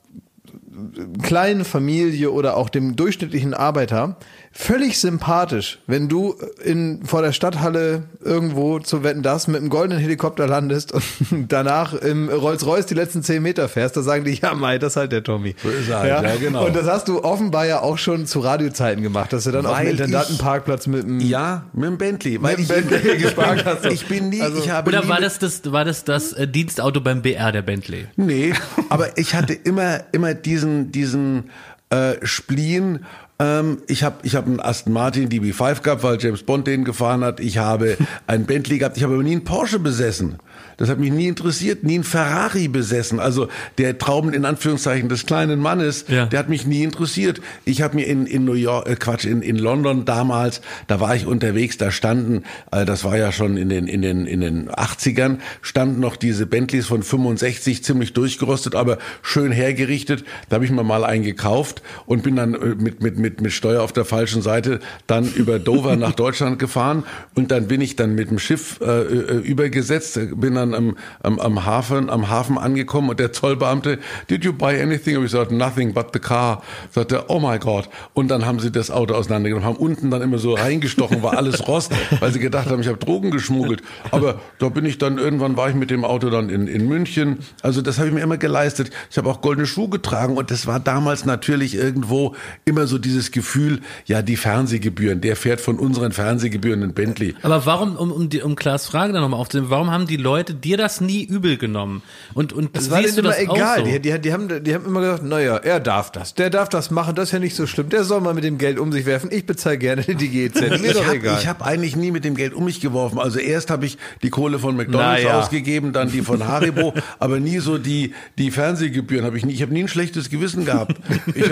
kleinen 1.23 1.65
Familie 1.65 2.31
oder 2.31 2.57
auch 2.57 2.69
dem 2.69 2.97
durchschnittlichen 2.97 3.55
Arbeiter 3.55 4.17
völlig 4.53 4.99
sympathisch, 4.99 5.79
wenn 5.87 6.09
du 6.09 6.35
in, 6.65 7.05
vor 7.05 7.23
der 7.23 7.31
Stadthalle 7.33 8.03
irgendwo 8.23 8.81
zu 8.81 9.05
wetten 9.05 9.23
das 9.23 9.47
mit 9.47 9.59
einem 9.61 9.71
goldenen 9.71 10.01
Helikopter 10.01 10.47
landest 10.49 10.93
und 10.93 11.03
danach 11.49 11.95
im 11.95 12.29
Rolls-Royce 12.29 12.87
die 12.87 12.95
letzten 12.95 13.23
zehn 13.23 13.43
Meter 13.43 13.69
fährst, 13.69 13.97
da 13.97 14.03
sagen 14.03 14.25
die, 14.25 14.35
ja 14.35 14.53
Mai, 14.55 14.79
das 14.79 14.95
ist 14.95 14.97
halt 14.97 15.13
der 15.13 15.23
Tommy. 15.23 15.55
So 15.63 15.69
ist 15.69 15.89
er 15.89 16.01
halt, 16.01 16.25
ja, 16.25 16.37
genau. 16.37 16.67
Und 16.67 16.75
das 16.75 16.87
hast 16.87 17.07
du 17.07 17.23
offenbar 17.23 17.65
ja 17.67 17.81
auch 17.81 17.97
schon 17.97 18.27
zu 18.27 18.41
Radiozeiten 18.41 19.03
gemacht, 19.05 19.33
dass 19.33 19.45
du 19.45 19.53
dann 19.53 19.67
auf 19.67 19.77
Weil 19.77 19.85
dem 19.87 19.95
ich- 19.95 20.01
Intendantenparkplatz 20.01 20.87
mit 20.89 21.05
dem 21.05 21.21
Ja, 21.21 21.65
mit 21.73 21.85
dem 21.89 21.99
Bentley. 21.99 22.43
Weil 22.43 22.57
dem 22.57 22.63
ich, 22.63 22.69
Bentley 22.69 23.19
geparkt 23.23 23.65
hast. 23.65 23.87
ich 23.87 24.07
bin 24.07 24.31
nie, 24.31 24.43
ich 24.59 24.69
habe 24.71 24.89
Oder 24.89 25.03
nie 25.03 25.09
war 25.09 25.21
mit- 25.21 25.27
das 25.27 25.39
das, 25.39 25.71
war 25.71 25.85
das, 25.85 26.03
das 26.05 26.33
äh, 26.33 26.49
Dienstauto 26.49 27.01
beim 27.01 27.23
BR, 27.23 27.53
der 27.53 27.63
Bentley? 27.63 28.09
Nee, 28.17 28.53
aber 28.89 29.17
ich 29.17 29.35
hatte 29.35 29.55
immer, 29.55 30.01
immer 30.11 30.35
diesen, 30.35 30.91
diesen 30.91 31.51
äh, 31.91 32.15
Spleen. 32.25 33.05
Ähm, 33.41 33.79
ich 33.87 34.05
habe 34.05 34.17
ich 34.23 34.37
hab 34.37 34.47
einen 34.47 34.61
Aston 34.61 34.93
Martin 34.93 35.31
DB5 35.31 35.83
gehabt, 35.83 36.03
weil 36.03 36.19
James 36.21 36.43
Bond 36.43 36.67
den 36.67 36.85
gefahren 36.85 37.25
hat. 37.25 37.41
Ich 37.41 37.57
habe 37.57 37.97
einen 38.27 38.45
Bentley 38.45 38.79
gehabt. 38.79 38.99
Ich 38.99 39.03
habe 39.03 39.15
aber 39.15 39.23
nie 39.23 39.33
einen 39.33 39.45
Porsche 39.45 39.79
besessen. 39.79 40.37
Das 40.81 40.89
hat 40.89 40.99
mich 40.99 41.13
nie 41.13 41.29
interessiert, 41.29 41.85
nie 41.85 41.95
einen 41.97 42.05
Ferrari 42.05 42.67
besessen. 42.69 43.21
Also 43.21 43.49
der 43.77 43.99
Traum 43.99 44.31
in 44.31 44.47
Anführungszeichen 44.47 45.11
des 45.11 45.27
kleinen 45.27 45.61
Mannes, 45.61 46.07
Ja. 46.09 46.25
der 46.27 46.39
hat 46.39 46.49
mich 46.49 46.67
nie 46.67 46.83
interessiert. 46.83 47.41
Ich 47.67 47.83
habe 47.83 47.97
mir 47.97 48.07
in, 48.07 48.27
in 48.27 48.47
New 48.47 48.55
York, 48.55 48.89
äh, 48.89 48.97
Quatsch, 48.97 49.27
in, 49.27 49.43
in 49.43 49.57
London 49.59 50.07
damals, 50.07 50.63
da 50.87 50.99
war 50.99 51.15
ich 51.15 51.27
unterwegs, 51.27 51.77
da 51.77 51.91
standen, 51.91 52.45
äh, 52.73 52.87
das 52.87 53.05
war 53.05 53.17
ja 53.19 53.31
schon 53.31 53.59
in 53.59 53.69
den, 53.69 53.87
in 53.87 54.01
den, 54.01 54.27
in 54.27 54.41
den 54.41 54.71
80ern, 54.71 55.37
standen 55.61 56.01
noch 56.01 56.17
diese 56.17 56.47
Bentleys 56.47 56.87
von 56.87 57.03
65, 57.03 57.85
ziemlich 57.85 58.15
durchgerostet, 58.15 58.75
aber 58.75 58.97
schön 59.23 59.53
hergerichtet. 59.53 60.25
Da 60.49 60.55
habe 60.55 60.65
ich 60.65 60.71
mir 60.71 60.83
mal 60.83 61.05
einen 61.05 61.25
gekauft 61.25 61.83
und 62.07 62.23
bin 62.23 62.37
dann 62.37 62.55
äh, 62.55 62.59
mit, 62.75 63.03
mit, 63.03 63.19
mit, 63.19 63.41
mit 63.43 63.53
Steuer 63.53 63.83
auf 63.83 63.93
der 63.93 64.07
falschen 64.07 64.41
Seite 64.41 64.81
dann 65.07 65.31
über 65.31 65.59
Dover 65.59 65.95
nach 66.07 66.13
Deutschland 66.13 66.59
gefahren 66.59 67.05
und 67.35 67.51
dann 67.51 67.69
bin 67.69 67.83
ich 67.83 67.97
dann 67.97 68.15
mit 68.15 68.31
dem 68.31 68.39
Schiff 68.39 68.81
äh, 68.81 68.85
äh, 69.03 69.37
übergesetzt, 69.41 70.19
bin 70.37 70.55
dann 70.55 70.70
am, 70.75 70.97
am, 71.23 71.39
am 71.39 71.65
Hafen, 71.65 72.11
am 72.11 72.29
Hafen 72.29 72.59
angekommen 72.59 73.11
und 73.11 73.21
der 73.21 73.33
Zollbeamte, 73.33 73.99
did 74.29 74.45
you 74.45 74.53
buy 74.53 74.81
anything? 74.81 75.17
Und 75.17 75.25
ich 75.25 75.31
sagte, 75.31 75.55
nothing 75.55 75.93
but 75.93 76.09
the 76.13 76.19
car. 76.19 76.63
Sagte, 76.91 77.25
oh 77.29 77.39
my 77.39 77.59
God. 77.59 77.89
Und 78.15 78.29
dann 78.29 78.47
haben 78.47 78.61
sie 78.61 78.71
das 78.71 78.91
Auto 78.91 79.15
auseinandergenommen, 79.15 79.67
haben 79.67 79.77
unten 79.77 80.11
dann 80.11 80.23
immer 80.23 80.39
so 80.39 80.55
reingestochen, 80.55 81.23
war 81.23 81.37
alles 81.37 81.67
Rost, 81.69 81.93
weil 82.21 82.33
sie 82.33 82.41
gedacht 82.41 82.69
haben, 82.69 82.81
ich 82.81 82.89
habe 82.89 82.99
Drogen 82.99 83.31
geschmuggelt. 83.31 83.83
Aber 84.11 84.41
da 84.59 84.69
bin 84.69 84.85
ich 84.85 84.99
dann, 84.99 85.19
irgendwann 85.19 85.57
war 85.57 85.69
ich 85.69 85.75
mit 85.75 85.91
dem 85.91 86.05
Auto 86.05 86.31
dann 86.31 86.51
in, 86.51 86.67
in 86.67 86.89
München. 86.89 87.39
Also 87.63 87.83
das 87.83 87.99
habe 87.99 88.09
ich 88.09 88.15
mir 88.15 88.21
immer 88.21 88.39
geleistet. 88.39 88.91
Ich 89.11 89.19
habe 89.19 89.29
auch 89.29 89.41
goldene 89.41 89.67
Schuhe 89.67 89.89
getragen 89.89 90.37
und 90.37 90.51
das 90.51 90.67
war 90.67 90.81
damals 90.81 91.25
natürlich 91.25 91.75
irgendwo 91.75 92.35
immer 92.65 92.87
so 92.87 92.99
dieses 92.99 93.31
Gefühl, 93.31 93.81
ja, 94.07 94.23
die 94.23 94.37
Fernsehgebühren, 94.37 95.21
der 95.21 95.37
fährt 95.37 95.61
von 95.61 95.79
unseren 95.79 96.13
Fernsehgebühren 96.13 96.83
in 96.83 96.95
Bentley. 96.95 97.35
Aber 97.43 97.67
warum, 97.67 97.97
um, 97.97 98.13
um, 98.13 98.29
die, 98.29 98.43
um 98.43 98.57
Klaas 98.57 98.87
Frage 98.87 99.13
dann 99.13 99.23
nochmal 99.23 99.41
aufzunehmen, 99.41 99.71
warum 99.71 99.91
haben 99.91 100.07
die 100.07 100.17
Leute 100.17 100.55
dir 100.65 100.77
das 100.77 101.01
nie 101.01 101.25
übel 101.25 101.57
genommen? 101.57 102.03
Und, 102.35 102.53
und 102.53 102.77
Das 102.77 102.91
war 102.91 103.03
siehst 103.03 103.17
denen 103.17 103.27
du 103.27 103.33
immer 103.33 103.47
das 103.49 103.57
egal. 103.57 103.81
auch 103.81 103.85
so? 103.87 103.91
Die, 103.93 104.01
die, 104.01 104.19
die, 104.21 104.33
haben, 104.33 104.65
die 104.65 104.75
haben 104.75 104.85
immer 104.87 105.01
gesagt, 105.01 105.25
naja, 105.25 105.57
er 105.57 105.81
darf 105.81 106.13
das. 106.13 106.35
Der 106.35 106.51
darf 106.51 106.69
das 106.69 106.91
machen, 106.91 107.15
das 107.15 107.29
ist 107.29 107.33
ja 107.33 107.39
nicht 107.39 107.57
so 107.57 107.67
schlimm. 107.67 107.89
Der 107.89 108.05
soll 108.05 108.21
mal 108.21 108.35
mit 108.35 108.45
dem 108.45 108.59
Geld 108.59 108.79
um 108.79 108.93
sich 108.93 109.07
werfen. 109.07 109.31
Ich 109.33 109.47
bezahle 109.47 109.79
gerne 109.79 110.03
die 110.03 110.29
GZ. 110.29 110.61
Mir 110.61 110.85
Ich 110.85 110.93
doch 110.93 111.05
habe 111.07 111.17
egal. 111.17 111.45
hab 111.47 111.63
eigentlich 111.67 111.97
nie 111.97 112.11
mit 112.11 112.25
dem 112.25 112.35
Geld 112.35 112.55
um 112.55 112.65
mich 112.65 112.81
geworfen. 112.81 113.19
Also 113.19 113.39
erst 113.39 113.71
habe 113.71 113.87
ich 113.87 113.99
die 114.23 114.31
Kohle 114.31 114.59
von 114.59 114.77
McDonalds 114.77 115.23
Naja. 115.25 115.39
ausgegeben, 115.41 115.93
dann 115.93 116.11
die 116.11 116.23
von 116.23 116.47
Haribo, 116.47 116.95
aber 117.19 117.41
nie 117.41 117.59
so 117.59 117.79
die, 117.79 118.15
die 118.39 118.51
Fernsehgebühren 118.51 119.25
habe 119.25 119.37
ich 119.37 119.45
nie. 119.47 119.53
Ich 119.53 119.63
habe 119.63 119.73
nie 119.73 119.83
ein 119.83 119.89
schlechtes 119.89 120.31
Gewissen 120.31 120.65
gehabt. 120.65 120.97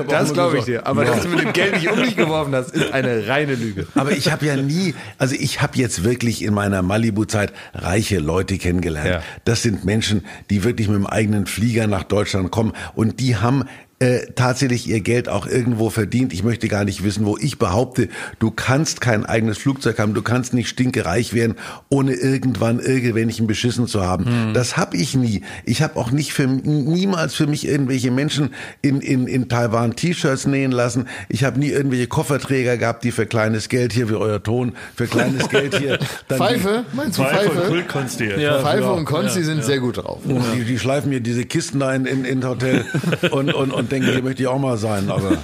Das 0.08 0.30
immer 0.30 0.32
glaube 0.34 0.58
ich 0.58 0.64
dir. 0.64 0.86
Aber 0.86 1.04
ja. 1.04 1.12
dass 1.12 1.22
du 1.22 1.28
mit 1.28 1.40
dem 1.40 1.52
Geld 1.52 1.74
nicht 1.74 1.90
um 1.90 2.02
dich 2.02 2.16
geworfen 2.16 2.54
hast, 2.54 2.70
ist 2.70 2.92
eine 2.92 3.26
reine 3.28 3.54
Lüge. 3.54 3.86
Aber 3.94 4.12
ich 4.12 4.30
habe 4.30 4.44
ja 4.46 4.56
nie, 4.56 4.94
also 5.18 5.34
ich 5.38 5.60
habe 5.62 5.76
jetzt 5.78 6.04
wirklich 6.04 6.42
in 6.42 6.54
meiner 6.54 6.82
Malibu-Zeit 6.82 7.52
reiche 7.74 8.18
Leute 8.18 8.58
kennengelernt. 8.58 8.87
Ja. 8.94 9.22
Das 9.44 9.62
sind 9.62 9.84
Menschen, 9.84 10.24
die 10.50 10.64
wirklich 10.64 10.88
mit 10.88 10.96
dem 10.96 11.06
eigenen 11.06 11.46
Flieger 11.46 11.86
nach 11.86 12.04
Deutschland 12.04 12.50
kommen 12.50 12.72
und 12.94 13.20
die 13.20 13.36
haben 13.36 13.64
äh, 14.00 14.26
tatsächlich 14.34 14.88
ihr 14.88 15.00
Geld 15.00 15.28
auch 15.28 15.46
irgendwo 15.46 15.90
verdient. 15.90 16.32
Ich 16.32 16.44
möchte 16.44 16.68
gar 16.68 16.84
nicht 16.84 17.04
wissen, 17.04 17.24
wo 17.26 17.36
ich 17.36 17.58
behaupte, 17.58 18.08
du 18.38 18.50
kannst 18.50 19.00
kein 19.00 19.26
eigenes 19.26 19.58
Flugzeug 19.58 19.98
haben, 19.98 20.14
du 20.14 20.22
kannst 20.22 20.54
nicht 20.54 20.68
stinkereich 20.68 21.34
werden, 21.34 21.56
ohne 21.88 22.14
irgendwann 22.14 22.78
irgendwelchen 22.80 23.46
beschissen 23.46 23.86
zu 23.86 24.02
haben. 24.02 24.52
Das 24.54 24.76
habe 24.76 24.96
ich 24.96 25.16
nie. 25.16 25.42
Ich 25.64 25.82
habe 25.82 25.96
auch 25.96 26.10
nicht 26.10 26.32
für 26.32 26.46
niemals 26.46 27.34
für 27.34 27.46
mich 27.46 27.66
irgendwelche 27.66 28.10
Menschen 28.10 28.50
in 28.82 29.00
in 29.00 29.26
in 29.26 29.48
Taiwan 29.48 29.96
T-Shirts 29.96 30.46
nähen 30.46 30.72
lassen. 30.72 31.08
Ich 31.28 31.44
habe 31.44 31.58
nie 31.58 31.68
irgendwelche 31.68 32.06
Kofferträger 32.06 32.76
gehabt, 32.76 33.04
die 33.04 33.10
für 33.10 33.26
kleines 33.26 33.68
Geld 33.68 33.92
hier 33.92 34.08
wie 34.08 34.14
euer 34.14 34.42
Ton 34.42 34.72
für 34.94 35.06
kleines 35.06 35.48
Geld 35.50 35.76
hier 35.76 35.98
dann 36.28 36.38
Pfeife? 36.38 36.84
Meinst 36.92 37.18
du 37.18 37.22
Pfeife 37.22 37.50
und 37.50 37.56
Pfeife? 37.56 37.68
Kultkonsti. 37.68 38.24
Ja. 38.40 38.60
Pfeife 38.60 38.92
und 38.92 39.04
Konsti 39.04 39.42
sind 39.42 39.64
sehr 39.64 39.80
gut 39.80 39.98
drauf. 39.98 40.20
Die, 40.24 40.58
die, 40.58 40.64
die 40.64 40.78
schleifen 40.78 41.10
mir 41.10 41.20
diese 41.20 41.44
Kisten 41.44 41.80
da 41.80 41.94
in, 41.94 42.06
in, 42.06 42.24
in 42.24 42.46
Hotel 42.46 42.84
und, 43.30 43.52
und, 43.52 43.72
und 43.72 43.87
denken, 43.88 44.10
hier 44.12 44.22
möchte 44.22 44.42
ich 44.42 44.48
auch 44.48 44.58
mal 44.58 44.76
sein. 44.76 45.10
Aber 45.10 45.38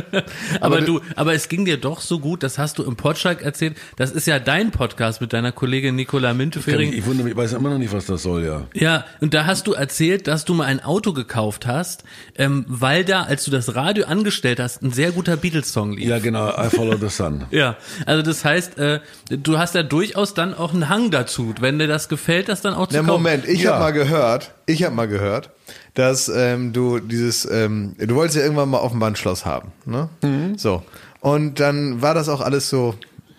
Aber 0.60 0.80
du, 0.80 1.00
aber 1.16 1.34
es 1.34 1.48
ging 1.48 1.64
dir 1.64 1.76
doch 1.76 2.00
so 2.00 2.18
gut, 2.18 2.42
das 2.42 2.58
hast 2.58 2.78
du 2.78 2.82
im 2.84 2.96
Podschalk 2.96 3.42
erzählt. 3.42 3.76
Das 3.96 4.10
ist 4.10 4.26
ja 4.26 4.38
dein 4.38 4.70
Podcast 4.70 5.20
mit 5.20 5.32
deiner 5.32 5.52
Kollegin 5.52 5.94
Nicola 5.94 6.34
Müntefering. 6.34 6.92
ich 6.92 7.04
wundere 7.06 7.24
mich, 7.24 7.32
ich 7.32 7.36
weiß 7.36 7.52
immer 7.54 7.70
noch 7.70 7.78
nicht, 7.78 7.92
was 7.92 8.06
das 8.06 8.22
soll, 8.22 8.44
ja. 8.44 8.62
Ja, 8.74 9.04
und 9.20 9.34
da 9.34 9.46
hast 9.46 9.66
du 9.66 9.72
erzählt, 9.72 10.26
dass 10.26 10.44
du 10.44 10.54
mal 10.54 10.64
ein 10.64 10.82
Auto 10.82 11.12
gekauft 11.12 11.66
hast, 11.66 12.04
ähm, 12.36 12.64
weil 12.68 13.04
da, 13.04 13.22
als 13.22 13.44
du 13.44 13.50
das 13.50 13.74
Radio 13.74 14.06
angestellt 14.06 14.60
hast, 14.60 14.82
ein 14.82 14.92
sehr 14.92 15.12
guter 15.12 15.36
Beatles-Song 15.36 15.92
lief. 15.92 16.08
Ja, 16.08 16.18
genau, 16.18 16.48
I 16.50 16.68
follow 16.70 16.96
the 16.96 17.08
sun. 17.08 17.44
Ja, 17.50 17.76
also 18.06 18.22
das 18.22 18.44
heißt, 18.44 18.78
äh, 18.78 19.00
du 19.28 19.58
hast 19.58 19.74
ja 19.74 19.82
durchaus 19.82 20.34
dann 20.34 20.54
auch 20.54 20.72
einen 20.72 20.88
Hang 20.88 21.10
dazu, 21.10 21.54
wenn 21.60 21.78
dir 21.78 21.86
das 21.86 22.08
gefällt, 22.08 22.48
das 22.48 22.60
dann 22.62 22.74
auch 22.74 22.88
zu 22.88 22.94
Na, 22.96 23.00
kaufen. 23.02 23.10
Moment, 23.22 23.46
ich 23.46 23.62
Ja. 23.62 23.72
habe 23.72 23.80
mal 23.84 23.90
gehört, 23.92 24.52
ich 24.66 24.82
habe 24.84 24.94
mal 24.94 25.06
gehört, 25.08 25.50
dass 25.94 26.28
ähm, 26.28 26.72
du 26.72 26.98
dieses, 26.98 27.44
ähm, 27.50 27.94
du 27.98 28.14
wolltest 28.14 28.36
ja 28.36 28.42
irgendwann 28.42 28.70
mal 28.70 28.80
Offenbandschloss 28.80 29.44
haben, 29.44 29.72
ne? 29.84 30.08
So. 30.56 30.82
Und 31.20 31.60
dann 31.60 32.02
war 32.02 32.14
das 32.14 32.28
auch 32.28 32.40
alles 32.40 32.68
so 32.68 32.94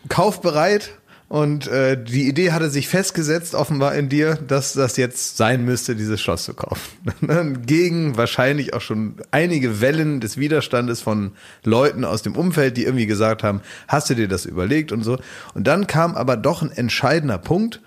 kaufbereit 0.09 0.97
und 1.33 1.65
äh, 1.65 1.97
die 2.01 2.27
Idee 2.27 2.51
hatte 2.51 2.69
sich 2.69 2.87
festgesetzt 2.87 3.55
offenbar 3.55 3.95
in 3.95 4.07
dir, 4.07 4.35
dass 4.35 4.73
das 4.73 4.97
jetzt 4.97 5.35
sein 5.35 5.65
müsste, 5.65 5.95
dieses 5.95 6.21
Schloss 6.21 6.43
zu 6.43 6.53
kaufen. 6.53 7.61
Gegen 7.65 8.17
wahrscheinlich 8.17 8.75
auch 8.75 8.81
schon 8.81 9.15
einige 9.31 9.81
Wellen 9.81 10.19
des 10.19 10.37
Widerstandes 10.37 11.01
von 11.01 11.31
Leuten 11.63 12.05
aus 12.05 12.21
dem 12.21 12.35
Umfeld, 12.35 12.77
die 12.77 12.83
irgendwie 12.83 13.07
gesagt 13.07 13.41
haben, 13.41 13.61
hast 13.87 14.11
du 14.11 14.13
dir 14.13 14.27
das 14.27 14.45
überlegt 14.45 14.91
und 14.91 15.01
so. 15.01 15.17
Und 15.55 15.65
dann 15.65 15.87
kam 15.87 16.13
aber 16.13 16.37
doch 16.37 16.61
ein 16.61 16.71
entscheidender 16.71 17.39
Punkt, 17.39 17.81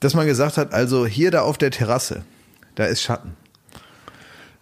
dass 0.00 0.12
man 0.12 0.26
gesagt 0.26 0.58
hat, 0.58 0.74
also 0.74 1.06
hier 1.06 1.30
da 1.30 1.40
auf 1.40 1.56
der 1.56 1.70
Terrasse, 1.70 2.24
da 2.74 2.84
ist 2.84 3.00
Schatten. 3.00 3.36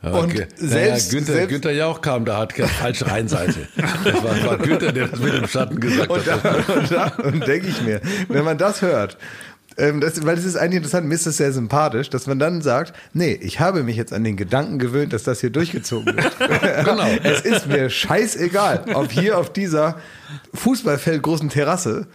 Und 0.00 0.32
selbst- 0.32 0.62
naja, 0.62 0.96
Günther, 1.10 1.32
selbst- 1.32 1.48
Günther 1.48 1.72
Jauch 1.72 2.00
kam, 2.00 2.24
da 2.24 2.38
hat 2.38 2.54
keine 2.54 2.68
falsche 2.68 3.06
Rheinseite. 3.10 3.66
Das 4.04 4.14
war, 4.22 4.44
war 4.46 4.58
Günther, 4.58 4.92
der 4.92 5.08
das 5.08 5.18
mit 5.18 5.34
dem 5.34 5.48
Schatten 5.48 5.80
gesagt 5.80 6.08
Und 6.10 6.26
da, 6.26 6.42
hat. 6.42 6.68
und 6.68 6.90
da 6.90 7.06
und 7.24 7.46
denke 7.46 7.66
ich 7.66 7.82
mir, 7.82 8.00
wenn 8.28 8.44
man 8.44 8.58
das 8.58 8.80
hört, 8.80 9.18
ähm, 9.76 10.00
das, 10.00 10.24
weil 10.24 10.38
es 10.38 10.44
ist 10.44 10.56
eigentlich 10.56 10.76
interessant, 10.78 11.06
mir 11.08 11.14
ist 11.16 11.26
das 11.26 11.36
sehr 11.36 11.52
sympathisch, 11.52 12.10
dass 12.10 12.26
man 12.28 12.38
dann 12.38 12.62
sagt, 12.62 12.92
nee, 13.12 13.32
ich 13.40 13.58
habe 13.60 13.82
mich 13.82 13.96
jetzt 13.96 14.12
an 14.12 14.22
den 14.24 14.36
Gedanken 14.36 14.78
gewöhnt, 14.78 15.12
dass 15.12 15.24
das 15.24 15.40
hier 15.40 15.50
durchgezogen 15.50 16.16
wird. 16.16 16.38
genau. 16.84 17.06
Es 17.24 17.40
ist 17.42 17.66
mir 17.66 17.90
scheißegal, 17.90 18.84
ob 18.94 19.10
hier 19.10 19.36
auf 19.38 19.52
dieser 19.52 19.96
Fußballfeld 20.54 21.22
großen 21.22 21.48
Terrasse 21.48 22.06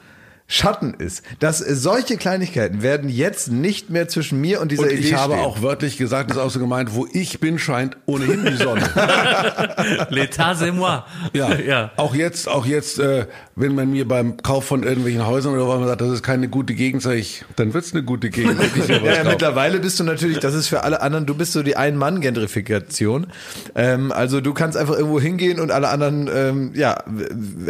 Schatten 0.48 0.94
ist. 0.94 1.24
Dass 1.40 1.60
solche 1.60 2.18
Kleinigkeiten 2.18 2.84
werden 2.84 3.10
jetzt 3.10 3.50
nicht 3.52 3.90
mehr 3.90 4.08
zwischen 4.08 4.40
mir 4.42 4.62
und 4.62 4.72
dieser 4.72 4.84
und 4.84 4.92
Idee 4.92 5.00
ich 5.00 5.14
habe 5.14 5.34
stehen. 5.34 5.46
auch 5.46 5.62
wörtlich 5.62 5.98
gesagt, 5.98 6.30
das 6.30 6.38
ist 6.38 6.44
auch 6.44 6.50
so 6.52 6.60
gemeint, 6.60 6.94
wo 6.94 7.08
ich 7.12 7.40
bin, 7.40 7.58
scheint 7.58 7.98
ohnehin 8.06 8.46
die 8.46 8.56
Sonne. 8.56 8.82
L'état 10.12 10.56
c'est 10.56 10.72
moi. 10.72 11.06
Ja, 11.34 11.56
ja. 11.68 11.92
Auch 11.96 12.14
jetzt, 12.14 12.48
auch 12.50 12.66
jetzt, 12.66 13.00
äh, 13.00 13.26
wenn 13.56 13.74
man 13.74 13.90
mir 13.90 14.08
beim 14.08 14.38
Kauf 14.38 14.66
von 14.66 14.84
irgendwelchen 14.84 15.26
Häusern 15.26 15.54
oder 15.54 15.68
was 15.68 15.80
man 15.80 15.88
sagt, 15.88 16.02
das 16.02 16.12
ist 16.12 16.24
keine 16.24 16.50
gute 16.50 16.74
Gegend, 16.74 17.02
sag 17.02 17.16
ich, 17.16 17.46
dann 17.56 17.74
wird's 17.74 17.94
eine 17.94 18.04
gute 18.04 18.30
Gegend. 18.30 18.58
ich 18.76 18.88
Ja, 18.88 18.98
ja, 18.98 19.24
mittlerweile 19.24 19.80
bist 19.80 20.00
du 20.00 20.04
natürlich, 20.04 20.40
das 20.40 20.54
ist 20.54 20.68
für 20.68 20.84
alle 20.84 21.02
anderen, 21.02 21.26
du 21.26 21.36
bist 21.36 21.54
so 21.54 21.64
die 21.64 21.78
Ein-Mann-Gentrifikation. 21.78 23.28
Ähm, 23.76 24.12
also 24.12 24.42
du 24.42 24.54
kannst 24.54 24.78
einfach 24.78 24.96
irgendwo 24.96 25.20
hingehen 25.20 25.60
und 25.60 25.72
alle 25.72 25.88
anderen, 25.88 26.30
ähm, 26.32 26.72
ja, 26.76 27.04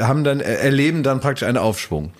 haben 0.01 0.23
dann, 0.23 0.39
äh, 0.41 0.55
erleben 0.55 1.03
dann 1.03 1.19
praktisch 1.19 1.47
einen 1.47 1.57
Aufschwung. 1.57 2.11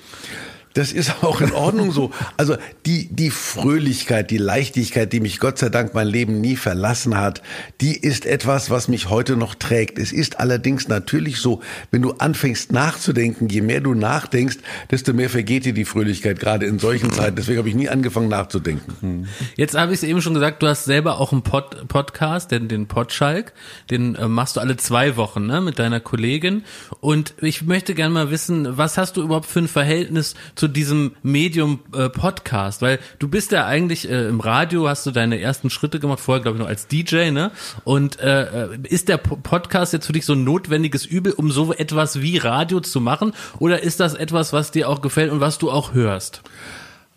Das 0.74 0.92
ist 0.92 1.24
auch 1.24 1.42
in 1.42 1.52
Ordnung 1.54 1.92
so. 1.92 2.12
Also 2.38 2.58
die, 2.86 3.08
die 3.12 3.30
Fröhlichkeit, 3.30 4.32
die 4.32 4.38
Leichtigkeit, 4.38 5.14
die 5.14 5.20
mich 5.20 5.40
Gott 5.40 5.60
sei 5.60 5.70
Dank 5.70 5.94
mein 5.94 6.08
Leben 6.08 6.42
nie 6.42 6.56
verlassen 6.56 7.18
hat, 7.18 7.42
die 7.80 7.96
ist 7.96 8.26
etwas, 8.26 8.70
was 8.70 8.88
mich 8.88 9.10
heute 9.10 9.38
noch 9.38 9.56
trägt. 9.56 10.00
Es 10.00 10.12
ist 10.12 10.40
allerdings 10.40 10.88
natürlich 10.88 11.38
so, 11.38 11.62
wenn 11.92 12.02
du 12.02 12.14
anfängst 12.14 12.72
nachzudenken, 12.72 13.50
je 13.50 13.62
mehr 13.62 13.82
du 13.82 13.94
nachdenkst, 13.94 14.58
desto 14.90 15.14
mehr 15.14 15.30
vergeht 15.30 15.66
dir 15.66 15.74
die 15.74 15.86
Fröhlichkeit, 15.86 16.40
gerade 16.40 16.66
in 16.66 16.80
solchen 16.80 17.12
Zeiten. 17.12 17.36
Deswegen 17.36 17.60
habe 17.60 17.70
ich 17.70 17.76
nie 17.76 17.90
angefangen 17.90 18.30
nachzudenken. 18.30 19.28
Jetzt 19.56 19.76
habe 19.76 19.94
ich 19.94 20.00
es 20.00 20.04
eben 20.04 20.22
schon 20.22 20.34
gesagt, 20.34 20.64
du 20.64 20.68
hast 20.68 20.86
selber 20.86 21.20
auch 21.20 21.32
einen 21.32 21.44
Pod 21.44 21.88
Podcast, 21.88 22.52
den, 22.52 22.68
den 22.68 22.88
Podschalk, 22.88 23.54
den 23.90 24.16
äh, 24.16 24.28
machst 24.28 24.56
du 24.56 24.60
alle 24.60 24.78
zwei 24.78 25.18
Wochen 25.18 25.46
ne, 25.46 25.62
mit 25.62 25.80
deiner 25.80 26.00
Kollegin. 26.00 26.64
Und 27.00 27.34
ich 27.42 27.62
möchte 27.62 27.94
gerne 27.94 28.14
mal 28.14 28.32
wissen, 28.32 28.78
was 28.78 28.98
hast 28.98 29.18
du 29.18 29.24
überhaupt 29.24 29.46
für 29.46 29.60
ein 29.60 29.68
Verhältnis 29.68 30.36
zu 30.56 30.63
diesem 30.68 31.12
Medium 31.24 31.80
äh, 31.96 32.10
Podcast? 32.10 32.82
Weil 32.82 33.00
du 33.20 33.28
bist 33.28 33.52
ja 33.52 33.66
eigentlich 33.66 34.10
äh, 34.10 34.28
im 34.28 34.40
Radio, 34.40 34.88
hast 34.88 35.06
du 35.06 35.12
deine 35.12 35.40
ersten 35.40 35.70
Schritte 35.70 36.00
gemacht, 36.00 36.20
vorher 36.20 36.42
glaube 36.42 36.58
ich 36.58 36.62
noch 36.62 36.70
als 36.70 36.88
DJ, 36.88 37.32
ne? 37.32 37.52
Und 37.84 38.20
äh, 38.20 38.66
äh, 38.66 38.78
ist 38.84 39.10
der 39.10 39.18
Po- 39.18 39.38
Podcast 39.38 39.94
jetzt 39.94 40.06
für 40.06 40.14
dich 40.14 40.26
so 40.26 40.34
ein 40.34 40.44
notwendiges 40.44 41.06
Übel, 41.06 41.34
um 41.34 41.52
so 41.52 41.74
etwas 41.74 42.22
wie 42.22 42.38
Radio 42.38 42.80
zu 42.80 43.02
machen? 43.02 43.34
Oder 43.60 43.82
ist 43.84 44.00
das 44.00 44.14
etwas, 44.14 44.54
was 44.54 44.72
dir 44.72 44.90
auch 44.90 45.02
gefällt 45.02 45.32
und 45.32 45.40
was 45.40 45.58
du 45.58 45.72
auch 45.72 45.94
hörst? 45.94 46.42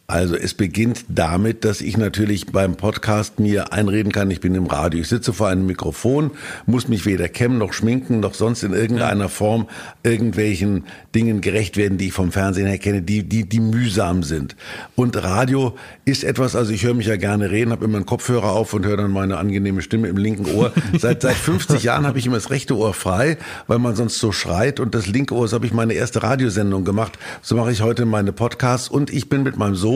Also 0.09 0.37
es 0.37 0.55
beginnt 0.55 1.05
damit, 1.09 1.65
dass 1.65 1.81
ich 1.81 1.97
natürlich 1.97 2.47
beim 2.47 2.77
Podcast 2.77 3.41
mir 3.41 3.73
einreden 3.73 4.13
kann, 4.13 4.31
ich 4.31 4.39
bin 4.39 4.55
im 4.55 4.67
Radio. 4.67 5.01
Ich 5.01 5.09
sitze 5.09 5.33
vor 5.33 5.49
einem 5.49 5.67
Mikrofon, 5.67 6.31
muss 6.65 6.87
mich 6.87 7.07
weder 7.07 7.29
kämmen 7.29 7.59
noch 7.59 7.73
schminken 7.73 8.21
noch 8.21 8.35
sonst 8.35 8.63
in 8.63 8.73
irgendeiner 8.73 9.29
Form 9.29 9.67
irgendwelchen 10.05 10.85
Dingen 11.13 11.41
gerecht 11.41 11.77
werden, 11.77 11.99
die 11.99 12.07
ich 12.07 12.13
vom 12.13 12.31
Fernsehen 12.31 12.69
her 12.69 12.79
kenne, 12.79 13.03
die, 13.03 13.25
die, 13.25 13.49
die 13.49 13.59
mühsam 13.59 14.23
sind. 14.23 14.55
Und 14.95 15.21
Radio 15.21 15.75
ist 16.05 16.23
etwas, 16.23 16.55
also 16.55 16.73
ich 16.73 16.85
höre 16.85 16.95
mich 16.95 17.07
ja 17.07 17.17
gerne 17.17 17.51
reden, 17.51 17.73
habe 17.73 17.85
immer 17.85 17.97
einen 17.97 18.07
Kopfhörer 18.07 18.53
auf 18.53 18.75
und 18.75 18.87
höre 18.87 18.99
dann 18.99 19.11
meine 19.11 19.39
angenehme 19.39 19.83
Stimme 19.83 20.07
im 20.07 20.19
linken 20.19 20.55
Ohr. 20.55 20.73
Seit, 20.99 21.23
seit 21.23 21.35
50 21.35 21.83
Jahren 21.83 22.07
habe 22.07 22.21
ich 22.21 22.27
immer 22.27 22.37
das 22.37 22.51
rechte 22.51 22.77
Ohr 22.77 22.95
frei, 22.95 23.39
weil 23.67 23.81
man 23.81 23.97
sonst 23.97 24.21
so 24.21 24.31
schreit 24.31 24.79
und 24.79 24.95
das 24.95 25.09
linke 25.09 25.35
Ohr, 25.35 25.49
so 25.49 25.57
habe 25.57 25.67
ich 25.67 25.73
meine 25.73 25.95
erste 25.95 26.23
Radiosendung 26.23 26.85
gemacht. 26.85 27.19
So 27.43 27.57
mache 27.57 27.73
ich 27.73 27.83
heute 27.83 28.07
meine 28.07 28.33
Podcasts 28.33 28.89
und 28.89 29.13
ich 29.13 29.29
bin 29.29 29.43
mit 29.43 29.57
meinem 29.57 29.75
Sohn 29.75 29.96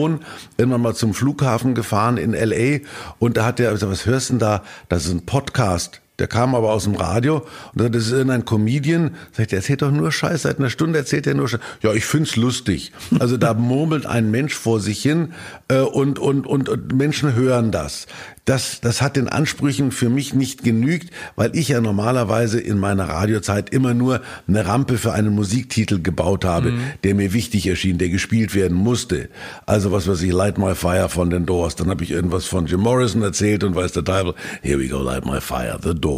irgendwann 0.57 0.81
mal 0.81 0.95
zum 0.95 1.13
Flughafen 1.13 1.75
gefahren 1.75 2.17
in 2.17 2.33
L.A. 2.33 2.79
und 3.19 3.37
da 3.37 3.45
hat 3.45 3.59
der 3.59 3.71
gesagt, 3.71 3.91
was 3.91 4.05
hörst 4.05 4.29
du 4.29 4.33
denn 4.33 4.39
da? 4.39 4.63
Das 4.89 5.05
ist 5.05 5.11
ein 5.11 5.25
Podcast. 5.25 6.01
Der 6.21 6.27
kam 6.27 6.53
aber 6.53 6.71
aus 6.71 6.83
dem 6.83 6.93
Radio 6.93 7.37
und 7.73 7.79
sagte, 7.79 7.97
das 7.97 8.05
ist 8.05 8.11
irgendein 8.11 8.45
Comedian. 8.45 9.15
Sag 9.31 9.45
ich, 9.45 9.47
der 9.47 9.57
erzählt 9.57 9.81
doch 9.81 9.89
nur 9.89 10.11
Scheiß. 10.11 10.43
Seit 10.43 10.59
einer 10.59 10.69
Stunde 10.69 10.99
erzählt 10.99 11.25
er 11.25 11.33
nur 11.33 11.47
Scheiß. 11.47 11.59
Ja, 11.81 11.93
ich 11.93 12.05
find's 12.05 12.35
lustig. 12.35 12.91
Also 13.17 13.37
da 13.37 13.55
murmelt 13.55 14.05
ein 14.05 14.29
Mensch 14.29 14.53
vor 14.53 14.79
sich 14.79 15.01
hin 15.01 15.33
äh, 15.67 15.79
und, 15.79 16.19
und, 16.19 16.45
und, 16.45 16.69
und 16.69 16.93
Menschen 16.93 17.33
hören 17.33 17.71
das. 17.71 18.05
Das, 18.45 18.81
das 18.81 19.01
hat 19.01 19.15
den 19.15 19.29
Ansprüchen 19.29 19.91
für 19.91 20.09
mich 20.09 20.33
nicht 20.33 20.63
genügt, 20.63 21.11
weil 21.35 21.55
ich 21.55 21.69
ja 21.69 21.81
normalerweise 21.81 22.59
in 22.59 22.79
meiner 22.79 23.07
Radiozeit 23.07 23.71
immer 23.71 23.93
nur 23.93 24.21
eine 24.47 24.65
Rampe 24.65 24.97
für 24.97 25.13
einen 25.13 25.33
Musiktitel 25.33 26.01
gebaut 26.01 26.45
habe, 26.45 26.73
der 27.03 27.15
mir 27.15 27.33
wichtig 27.33 27.65
erschien, 27.65 27.97
der 27.97 28.09
gespielt 28.09 28.53
werden 28.53 28.77
musste. 28.77 29.29
Also 29.65 29.91
was 29.91 30.07
weiß 30.07 30.21
ich, 30.21 30.33
Light 30.33 30.57
My 30.57 30.75
Fire 30.75 31.09
von 31.09 31.29
den 31.29 31.45
Doors. 31.45 31.75
Dann 31.75 31.89
habe 31.89 32.03
ich 32.03 32.11
irgendwas 32.11 32.45
von 32.45 32.65
Jim 32.67 32.81
Morrison 32.81 33.21
erzählt 33.21 33.63
und 33.63 33.75
weiß 33.75 33.93
der 33.93 34.03
Teufel, 34.03 34.33
here 34.61 34.79
we 34.79 34.87
go, 34.87 35.01
Light 35.01 35.25
My 35.25 35.39
Fire, 35.39 35.79
The 35.81 35.93
Doors. 35.93 36.10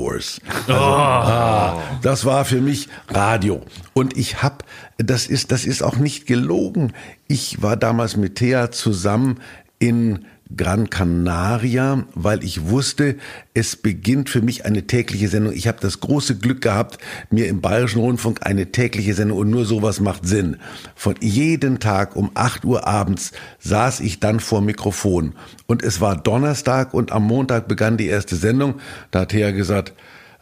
Also, 0.67 0.73
ah, 0.73 1.81
das 2.01 2.25
war 2.25 2.45
für 2.45 2.61
mich 2.61 2.89
Radio. 3.09 3.61
Und 3.93 4.17
ich 4.17 4.41
hab, 4.41 4.63
das 4.97 5.27
ist, 5.27 5.51
das 5.51 5.65
ist 5.65 5.83
auch 5.83 5.97
nicht 5.97 6.25
gelogen. 6.25 6.93
Ich 7.27 7.61
war 7.61 7.77
damals 7.77 8.17
mit 8.17 8.35
Thea 8.35 8.71
zusammen 8.71 9.39
in 9.79 10.25
Gran 10.55 10.89
Canaria, 10.89 12.05
weil 12.15 12.43
ich 12.43 12.69
wusste, 12.69 13.17
es 13.53 13.75
beginnt 13.75 14.29
für 14.29 14.41
mich 14.41 14.65
eine 14.65 14.87
tägliche 14.87 15.27
Sendung. 15.27 15.53
Ich 15.53 15.67
habe 15.67 15.79
das 15.81 15.99
große 15.99 16.37
Glück 16.37 16.61
gehabt, 16.61 16.97
mir 17.29 17.47
im 17.47 17.61
Bayerischen 17.61 17.99
Rundfunk 17.99 18.45
eine 18.45 18.71
tägliche 18.71 19.13
Sendung 19.13 19.39
und 19.39 19.49
nur 19.49 19.65
sowas 19.65 19.99
macht 19.99 20.27
Sinn. 20.27 20.57
Von 20.95 21.15
jeden 21.19 21.79
Tag 21.79 22.15
um 22.15 22.31
8 22.33 22.65
Uhr 22.65 22.87
abends 22.87 23.31
saß 23.59 23.99
ich 24.01 24.19
dann 24.19 24.39
vor 24.39 24.61
Mikrofon 24.61 25.33
und 25.65 25.83
es 25.83 26.01
war 26.01 26.15
Donnerstag 26.15 26.93
und 26.93 27.11
am 27.11 27.23
Montag 27.23 27.67
begann 27.67 27.97
die 27.97 28.07
erste 28.07 28.35
Sendung. 28.35 28.75
Da 29.11 29.21
hat 29.21 29.29
Thea 29.29 29.51
gesagt, 29.51 29.93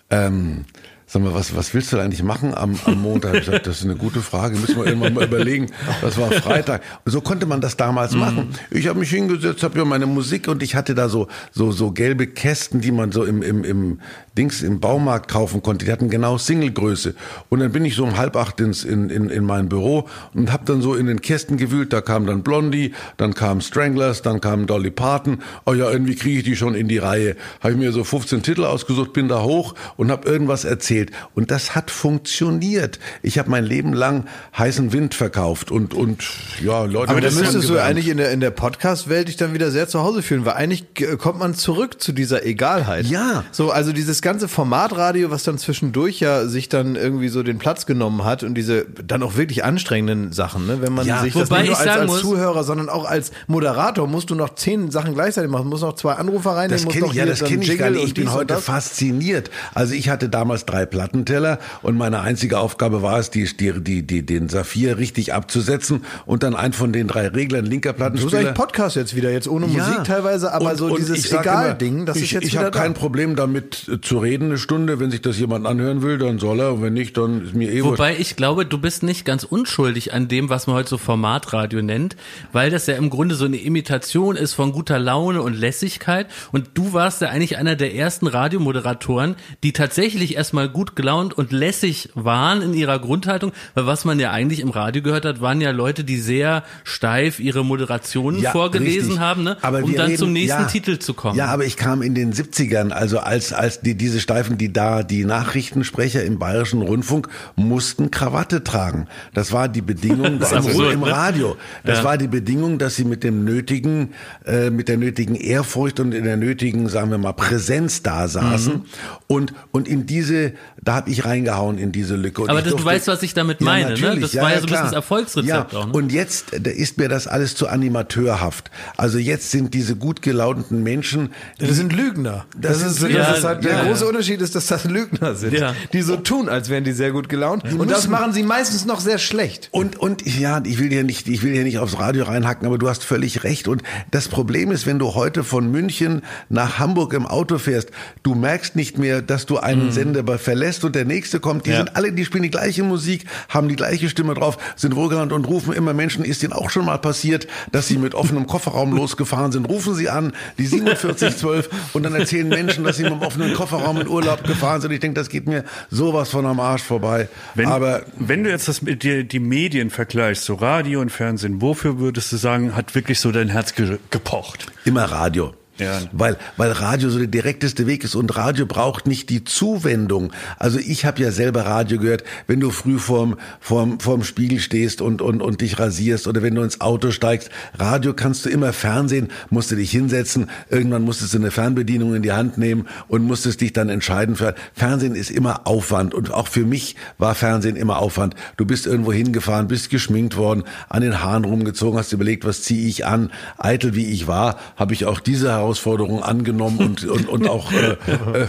ähm, 0.10 0.66
Sag 1.12 1.22
mal, 1.24 1.34
was, 1.34 1.54
was 1.54 1.74
willst 1.74 1.92
du 1.92 2.00
eigentlich 2.00 2.24
machen 2.24 2.54
am, 2.54 2.80
am 2.86 3.02
Montag? 3.02 3.34
Ich 3.34 3.46
gesagt, 3.46 3.68
das 3.68 3.80
ist 3.80 3.84
eine 3.84 3.98
gute 3.98 4.22
Frage, 4.22 4.58
müssen 4.58 4.78
wir 4.78 4.86
irgendwann 4.86 5.14
mal 5.14 5.26
überlegen. 5.26 5.68
Das 6.02 6.18
war 6.18 6.32
Freitag. 6.32 6.84
So 7.04 7.20
konnte 7.20 7.46
man 7.46 7.60
das 7.60 7.76
damals 7.76 8.14
machen. 8.14 8.56
Ich 8.70 8.88
habe 8.88 8.98
mich 8.98 9.10
hingesetzt, 9.10 9.62
habe 9.64 9.78
ja 9.78 9.84
meine 9.84 10.06
Musik 10.06 10.48
und 10.48 10.64
ich 10.64 10.74
hatte 10.74 10.96
da 10.96 11.10
so, 11.10 11.28
so, 11.52 11.74
so 11.74 11.92
gelbe 11.92 12.28
Kästen, 12.28 12.80
die 12.80 12.94
man 12.94 13.12
so 13.12 13.26
im, 13.26 13.42
im, 13.42 13.66
im 13.66 14.00
Dings 14.38 14.62
im 14.62 14.80
Baumarkt 14.80 15.30
kaufen 15.30 15.62
konnte. 15.62 15.86
Die 15.86 15.92
hatten 15.92 16.10
genau 16.10 16.38
Singlegröße. 16.38 17.16
Und 17.50 17.60
dann 17.60 17.72
bin 17.74 17.84
ich 17.84 17.96
so 17.96 18.04
um 18.04 18.18
halb 18.18 18.38
acht 18.38 18.62
ins, 18.62 18.86
in, 18.86 19.10
in, 19.10 19.30
in 19.30 19.44
mein 19.44 19.68
Büro 19.68 20.08
und 20.34 20.54
habe 20.54 20.64
dann 20.66 20.82
so 20.82 20.96
in 20.96 21.08
den 21.08 21.22
Kästen 21.22 21.58
gewühlt. 21.58 21.92
Da 21.92 22.00
kam 22.00 22.26
dann 22.26 22.42
Blondie, 22.42 22.94
dann 23.18 23.34
kam 23.34 23.60
Stranglers, 23.60 24.22
dann 24.22 24.40
kam 24.40 24.68
Dolly 24.68 24.90
Parton. 24.90 25.40
Oh 25.66 25.74
ja, 25.74 25.92
irgendwie 25.92 26.16
kriege 26.16 26.40
ich 26.40 26.44
die 26.46 26.56
schon 26.56 26.76
in 26.76 26.88
die 26.88 26.98
Reihe. 26.98 27.36
Habe 27.60 27.74
ich 27.74 27.80
mir 27.80 27.92
so 27.92 28.06
15 28.06 28.42
Titel 28.42 28.64
ausgesucht, 28.64 29.12
bin 29.12 29.28
da 29.28 29.42
hoch 29.44 29.76
und 29.98 30.12
habe 30.12 30.30
irgendwas 30.30 30.64
erzählt. 30.64 31.12
Und 31.36 31.52
das 31.52 31.76
hat 31.76 31.92
funktioniert. 31.92 33.00
Ich 33.24 33.38
habe 33.38 33.50
mein 33.50 33.66
Leben 33.66 33.92
lang 33.92 34.26
heißen 34.58 34.94
Wind 34.94 35.14
verkauft 35.14 35.72
und, 35.72 35.94
und 35.94 36.24
ja, 36.64 36.86
Leute. 36.86 37.12
Aber 37.12 37.20
da 37.20 37.32
müsstest 37.32 37.68
du 37.68 37.78
eigentlich 37.78 38.08
in 38.08 38.16
der, 38.18 38.32
in 38.32 38.40
der 38.40 38.52
Podcast-Welt 38.52 39.28
dich 39.28 39.36
dann 39.36 39.54
wieder 39.54 39.72
sehr 39.72 39.90
zu 39.90 40.02
Hause 40.02 40.22
fühlen, 40.22 40.46
weil 40.46 40.54
eigentlich 40.54 40.86
äh, 41.00 41.18
kommt 41.18 41.40
man 41.40 41.54
zurück 41.54 42.02
zu 42.02 42.14
dieser 42.14 42.46
Egalheit. 42.46 43.08
Ja. 43.08 43.44
So, 43.52 43.72
also 43.72 43.92
dieses 43.92 44.21
ganze 44.22 44.48
Formatradio, 44.48 45.32
was 45.32 45.44
dann 45.44 45.58
zwischendurch 45.58 46.20
ja 46.20 46.46
sich 46.48 46.70
dann 46.70 46.96
irgendwie 46.96 47.28
so 47.30 47.44
den 47.44 47.58
Platz 47.58 47.86
genommen 47.86 48.24
hat 48.24 48.44
und 48.44 48.54
diese 48.56 48.86
dann 49.06 49.24
auch 49.24 49.36
wirklich 49.36 49.64
anstrengenden 49.64 50.32
Sachen, 50.32 50.68
ne? 50.68 50.78
wenn 50.82 50.94
man 50.94 51.06
Ja, 51.06 51.22
sich 51.22 51.34
das 51.34 51.50
nicht 51.50 51.68
nur 51.70 51.78
als, 51.80 51.88
als 51.88 52.08
muss- 52.08 52.22
Zuhörer, 52.22 52.64
sondern 52.64 52.90
auch 52.90 53.06
als 53.06 53.32
Moderator 53.48 54.08
musst 54.08 54.30
du 54.30 54.36
noch 54.36 54.56
zehn 54.56 54.92
Sachen 54.92 55.14
gleichzeitig 55.14 55.50
machen, 55.52 55.68
musst 55.68 55.84
noch 55.84 55.96
zwei 55.96 56.14
Anrufer 56.14 56.52
reinnehmen, 56.52 56.84
Das 56.86 56.94
kenne 56.94 57.06
noch 57.06 57.12
ich, 57.14 57.18
ja, 57.18 57.26
das 57.26 57.44
kenne 57.44 57.64
ich 57.64 57.78
gar 57.78 57.90
nicht. 57.90 58.04
Ich 58.06 58.14
bin 58.14 58.32
heute 58.32 58.58
fasziniert. 58.58 59.50
Also 59.74 59.94
ich 59.94 60.10
hatte 60.10 60.30
damals 60.30 60.66
drei 60.66 60.86
Plattenteller 60.86 61.60
und 61.82 61.98
meine 61.98 62.22
einzige 62.22 62.60
Aufgabe 62.60 63.02
war 63.02 63.20
es, 63.20 63.30
die, 63.30 63.46
die, 63.56 64.04
die, 64.04 64.26
den 64.26 64.50
Saphir 64.50 64.98
richtig 64.98 65.34
abzusetzen 65.34 66.04
und 66.26 66.44
dann 66.44 66.56
einen 66.56 66.74
von 66.74 66.94
den 66.94 67.08
drei 67.08 67.28
Reglern 67.28 67.66
linker 67.66 67.92
Du 67.94 67.98
Plattenspieler. 67.98 68.40
eigentlich 68.40 68.54
Podcast 68.54 68.96
jetzt 68.96 69.16
wieder, 69.16 69.32
jetzt 69.32 69.48
ohne 69.48 69.68
Ja. 69.68 69.86
Musik 69.88 70.04
teilweise, 70.06 70.54
aber 70.54 70.72
Und- 70.72 70.78
so 70.78 70.96
dieses 70.98 71.32
Egal-Ding, 71.32 72.06
das 72.06 72.18
ich, 72.18 72.24
ist 72.24 72.32
jetzt 72.32 72.44
Ich 72.46 72.58
habe 72.58 72.72
kein 72.72 72.94
Problem 72.94 73.36
damit 73.36 73.88
äh, 73.88 74.00
zu 74.12 74.18
reden 74.18 74.48
eine 74.48 74.58
Stunde. 74.58 75.00
Wenn 75.00 75.10
sich 75.10 75.22
das 75.22 75.40
jemand 75.40 75.66
anhören 75.66 76.02
will, 76.02 76.18
dann 76.18 76.38
soll 76.38 76.60
er. 76.60 76.74
Und 76.74 76.82
wenn 76.82 76.92
nicht, 76.94 77.16
dann 77.16 77.46
ist 77.46 77.54
mir 77.56 77.72
eh. 77.72 77.82
Wobei 77.82 78.18
ich 78.18 78.36
glaube, 78.36 78.66
du 78.66 78.78
bist 78.78 79.04
nicht 79.04 79.24
ganz 79.24 79.46
unschuldig 79.46 80.14
an 80.14 80.28
dem, 80.28 80.50
was 80.50 80.68
man 80.68 80.76
heute 80.76 80.90
so 80.90 80.98
Formatradio 80.98 81.82
nennt, 81.82 82.18
weil 82.52 82.70
das 82.70 82.88
ja 82.88 82.96
im 82.96 83.10
Grunde 83.10 83.36
so 83.36 83.46
eine 83.46 83.56
Imitation 83.56 84.36
ist 84.36 84.54
von 84.54 84.74
guter 84.74 85.00
Laune 85.00 85.42
und 85.42 85.54
Lässigkeit. 85.54 86.28
Und 86.52 86.72
du 86.74 86.92
warst 86.92 87.22
ja 87.22 87.30
eigentlich 87.30 87.58
einer 87.58 87.78
der 87.78 87.96
ersten 87.96 88.28
Radiomoderatoren, 88.28 89.36
die 89.64 89.72
tatsächlich 89.72 90.36
erstmal 90.36 90.68
gut 90.68 90.98
gelaunt 90.98 91.34
und 91.38 91.54
lässig 91.54 92.10
waren 92.14 92.62
in 92.62 92.74
ihrer 92.74 93.00
Grundhaltung, 93.00 93.54
weil 93.76 93.86
was 93.86 94.04
man 94.04 94.20
ja 94.20 94.32
eigentlich 94.32 94.60
im 94.60 94.72
Radio 94.72 95.02
gehört 95.02 95.24
hat, 95.24 95.40
waren 95.40 95.62
ja 95.62 95.72
Leute, 95.72 96.04
die 96.04 96.18
sehr 96.18 96.64
steif 96.84 97.40
ihre 97.40 97.64
Moderationen 97.64 98.42
Ja, 98.42 98.52
vorgelesen 98.52 99.04
richtig. 99.12 99.20
haben, 99.20 99.44
ne? 99.44 99.56
Um 99.64 99.96
dann 99.96 100.08
reden- 100.08 100.18
zum 100.18 100.34
nächsten 100.34 100.64
ja, 100.64 100.68
Titel 100.68 101.00
zu 101.00 101.14
kommen. 101.14 101.38
Ja, 101.38 101.46
aber 101.46 101.64
ich 101.64 101.78
kam 101.78 102.02
in 102.02 102.14
den 102.14 102.34
70ern, 102.34 102.90
also 102.90 103.20
als, 103.20 103.54
als 103.54 103.80
die, 103.80 104.01
diese 104.02 104.20
Steifen, 104.20 104.58
die 104.58 104.74
da, 104.74 105.04
die 105.04 105.24
Nachrichtensprecher 105.26 106.24
im 106.24 106.40
Bayerischen 106.40 106.82
Rundfunk 106.82 107.30
mussten 107.56 108.12
Krawatte 108.12 108.64
tragen. 108.64 109.08
Das 109.34 109.52
war 109.52 109.70
die 109.70 109.82
Bedingung 109.82 110.40
Das 110.40 110.52
also 110.54 110.70
absurd, 110.70 110.94
im 110.94 111.02
ne? 111.02 111.12
Radio. 111.12 111.56
Das 111.84 112.00
Ja. 112.00 112.04
war 112.04 112.18
die 112.18 112.28
Bedingung, 112.28 112.80
dass 112.80 112.96
sie 112.96 113.06
mit 113.06 113.24
dem 113.24 113.46
nötigen, 113.46 114.10
äh, 114.46 114.70
mit 114.72 114.88
der 114.90 114.98
nötigen 114.98 115.36
Ehrfurcht 115.36 116.00
und 116.00 116.14
in 116.14 116.24
der 116.24 116.36
nötigen, 116.38 116.90
sagen 116.90 117.12
wir 117.12 117.18
mal, 117.18 117.34
Präsenz 117.34 118.02
da 118.02 118.28
saßen. 118.28 118.74
Mhm. 118.74 118.82
Und, 119.28 119.54
und 119.72 119.88
in 119.88 120.06
diese, 120.08 120.54
da 120.82 120.96
habe 120.96 121.10
ich 121.12 121.24
reingehauen 121.24 121.78
in 121.78 121.92
diese 121.92 122.16
Lücke. 122.16 122.42
Und 122.42 122.50
Aber 122.50 122.60
das, 122.62 122.72
du 122.72 122.78
durfte- 122.78 122.86
weißt, 122.96 123.08
was 123.08 123.24
ich 123.24 123.34
damit 123.34 123.62
meine, 123.62 123.86
ne? 123.86 123.92
natürlich. 124.02 124.32
Das 124.32 124.36
war 124.42 124.50
ja 124.52 124.58
so 124.58 124.64
ein 124.66 124.70
bisschen 124.70 124.84
das 124.86 124.94
Erfolgsrezept 124.94 125.48
ja. 125.74 125.80
auch, 125.80 125.86
ne? 125.88 125.94
Und 125.94 126.12
jetzt 126.12 126.48
da 126.60 126.70
ist 126.72 126.98
mir 126.98 127.08
das 127.08 127.28
alles 127.28 127.56
zu 127.56 127.68
animateurhaft. 127.68 128.72
Also 128.98 129.18
jetzt 129.20 129.52
sind 129.52 129.74
diese 129.74 129.96
gut 129.96 130.22
gelaunten 130.22 130.82
Menschen, 130.84 131.30
Das 131.60 131.70
sind 131.76 131.94
Lügner. 131.94 132.46
Das, 132.58 132.80
Das 132.82 132.92
ist, 132.94 133.04
das 133.04 133.12
ja, 133.12 133.32
ist 133.34 133.44
halt, 133.44 133.64
der 133.64 133.72
ja, 133.86 133.91
große. 134.00 134.08
Unterschied 134.08 134.42
ist, 134.42 134.56
dass 134.56 134.68
das 134.68 134.86
Lügner 134.86 135.36
sind, 135.36 135.54
Ja. 135.54 135.74
die 135.94 136.02
so 136.02 136.18
tun, 136.18 136.50
als 136.50 136.70
wären 136.70 136.84
die 136.84 136.92
sehr 136.92 137.12
gut 137.12 137.30
gelaunt. 137.30 137.64
Und 137.74 137.90
das 137.92 138.08
machen 138.08 138.34
sie 138.34 138.44
meistens 138.44 138.86
noch 138.86 139.00
sehr 139.00 139.18
schlecht. 139.18 139.70
Und, 139.72 139.98
und 140.00 140.26
ja, 140.26 140.62
ich 140.66 140.80
will 140.80 140.90
hier 140.90 141.04
nicht, 141.04 141.28
ich 141.28 141.44
will 141.44 141.54
hier 141.54 141.64
nicht 141.64 141.80
aufs 141.80 142.00
Radio 142.00 142.24
reinhacken, 142.26 142.66
aber 142.68 142.78
du 142.78 142.90
hast 142.90 143.04
völlig 143.04 143.44
recht. 143.44 143.68
Und 143.68 143.84
das 144.12 144.28
Problem 144.28 144.72
ist, 144.72 144.86
wenn 144.86 145.00
du 145.00 145.14
heute 145.16 145.44
von 145.44 145.70
München 145.72 146.22
nach 146.50 146.80
Hamburg 146.80 147.14
im 147.14 147.26
Auto 147.26 147.58
fährst, 147.58 147.90
du 148.24 148.36
merkst 148.36 148.76
nicht 148.76 148.98
mehr, 148.98 149.22
dass 149.22 149.46
du 149.46 149.58
einen 149.58 149.92
Sender 149.92 150.22
verlässt 150.38 150.84
und 150.84 150.96
der 150.96 151.06
nächste 151.06 151.40
kommt. 151.40 151.66
Die 151.66 151.72
Ja. 151.72 151.78
sind 151.78 151.96
alle, 151.96 152.12
die 152.12 152.26
spielen 152.26 152.44
die 152.44 152.52
gleiche 152.52 152.84
Musik, 152.84 153.26
haben 153.50 153.68
die 153.68 153.76
gleiche 153.76 154.10
Stimme 154.10 154.34
drauf, 154.34 154.58
sind 154.76 154.96
wohlgelandet 154.96 155.36
und 155.36 155.46
rufen 155.46 155.74
immer 155.74 155.94
Menschen. 155.94 156.24
Ist 156.24 156.42
denen 156.44 156.54
auch 156.54 156.70
schon 156.70 156.86
mal 156.86 156.98
passiert, 156.98 157.48
dass 157.72 157.88
sie 157.88 157.98
mit 157.98 158.16
offenem 158.16 158.48
Kofferraum 158.48 158.92
losgefahren 158.96 159.52
sind? 159.52 159.66
Rufen 159.70 159.96
sie 159.96 160.10
an, 160.10 160.34
die 160.58 160.68
4712 160.68 161.70
und 161.94 162.04
dann 162.04 162.16
erzählen 162.16 162.48
Menschen, 162.48 162.84
dass 162.84 162.98
sie 162.98 163.04
mit 163.04 163.12
dem 163.14 163.22
offenen 163.22 163.54
Kofferraum 163.54 163.81
in 163.98 164.08
Urlaub 164.08 164.44
gefahren 164.44 164.82
sind. 164.82 164.92
Ich 164.92 165.00
denke, 165.00 165.20
das 165.20 165.30
geht 165.30 165.48
mir 165.48 165.64
sowas 165.90 166.30
von 166.30 166.46
am 166.46 166.60
Arsch 166.60 166.84
vorbei. 166.84 167.28
Wenn, 167.56 167.68
aber 167.68 168.04
wenn 168.18 168.44
du 168.44 168.50
jetzt 168.50 168.68
das 168.68 168.82
mit 168.82 169.04
dir, 169.04 169.24
die 169.24 169.40
Medien 169.40 169.90
vergleichst, 169.90 170.46
so 170.46 170.56
Radio 170.56 171.02
und 171.02 171.12
Fernsehen, 171.12 171.62
wofür 171.62 172.00
würdest 172.00 172.32
du 172.32 172.38
sagen, 172.38 172.76
hat 172.76 172.96
wirklich 172.96 173.20
so 173.20 173.32
dein 173.32 173.50
Herz 173.50 173.76
ge 173.76 174.00
gepocht? 174.10 174.72
Immer 174.86 175.06
Radio. 175.06 175.54
Ja. 175.78 176.02
Weil, 176.12 176.38
weil 176.58 176.72
Radio 176.72 177.10
so 177.10 177.18
der 177.18 177.28
direkteste 177.28 177.88
Weg 177.88 178.04
ist 178.04 178.16
und 178.16 178.36
Radio 178.36 178.66
braucht 178.66 179.08
nicht 179.08 179.30
die 179.30 179.44
Zuwendung. 179.44 180.32
Also 180.60 180.78
ich 180.80 181.06
habe 181.06 181.22
ja 181.22 181.32
selber 181.32 181.66
Radio 181.66 181.98
gehört, 182.00 182.24
wenn 182.46 182.60
du 182.60 182.72
früh 182.72 183.00
vorm, 183.00 183.38
vorm, 183.60 184.00
vorm 184.00 184.24
Spiegel 184.24 184.60
stehst 184.60 185.02
und, 185.02 185.22
und, 185.22 185.42
und 185.42 185.62
dich 185.62 185.80
rasierst 185.80 186.28
oder 186.28 186.44
wenn 186.44 186.56
du 186.56 186.62
ins 186.62 186.82
Auto 186.82 187.12
steigst. 187.12 187.50
Radio 187.78 188.14
kannst 188.14 188.46
du 188.46 188.50
immer 188.50 188.74
Fernsehen, 188.74 189.30
musst 189.50 189.72
du 189.72 189.76
dich 189.76 189.92
hinsetzen, 189.92 190.50
irgendwann 190.70 191.04
musstest 191.04 191.34
du 191.34 191.38
eine 191.38 191.52
Fernbedienung 191.52 192.16
in 192.16 192.22
die 192.22 192.34
Hand 192.34 192.58
nehmen 192.58 192.88
und 193.08 193.24
musstest 193.24 193.62
dich 193.62 193.74
dann 193.74 193.90
entscheiden 193.90 194.36
für, 194.36 194.56
Fernsehen 194.74 195.16
ist 195.16 195.32
immer 195.32 195.68
Aufwand 195.68 196.14
und 196.14 196.32
auch 196.32 196.48
für 196.48 196.66
mich 196.66 196.96
war 197.18 197.34
Fernsehen 197.34 197.76
immer 197.76 198.00
Aufwand. 198.00 198.36
Du 198.58 198.66
bist 198.66 198.86
irgendwo 198.86 199.14
hingefahren, 199.14 199.68
bist 199.68 199.90
geschminkt 199.90 200.38
worden, 200.38 200.64
an 200.90 201.02
den 201.02 201.24
Haaren 201.24 201.46
rumgezogen, 201.46 201.98
hast 201.98 202.14
überlegt, 202.14 202.46
was 202.46 202.62
ziehe 202.62 202.88
ich 202.88 203.06
an. 203.06 203.32
Eitel 203.58 203.96
wie 203.96 204.06
ich 204.06 204.28
war, 204.28 204.60
habe 204.76 204.94
ich 204.94 205.06
auch 205.06 205.20
diese 205.20 205.61
Herausforderung 205.62 206.24
angenommen 206.24 206.80
und, 206.80 207.06
und, 207.06 207.30
und 207.30 207.48
auch 207.48 207.72
äh, 207.72 207.92
äh, 207.92 208.48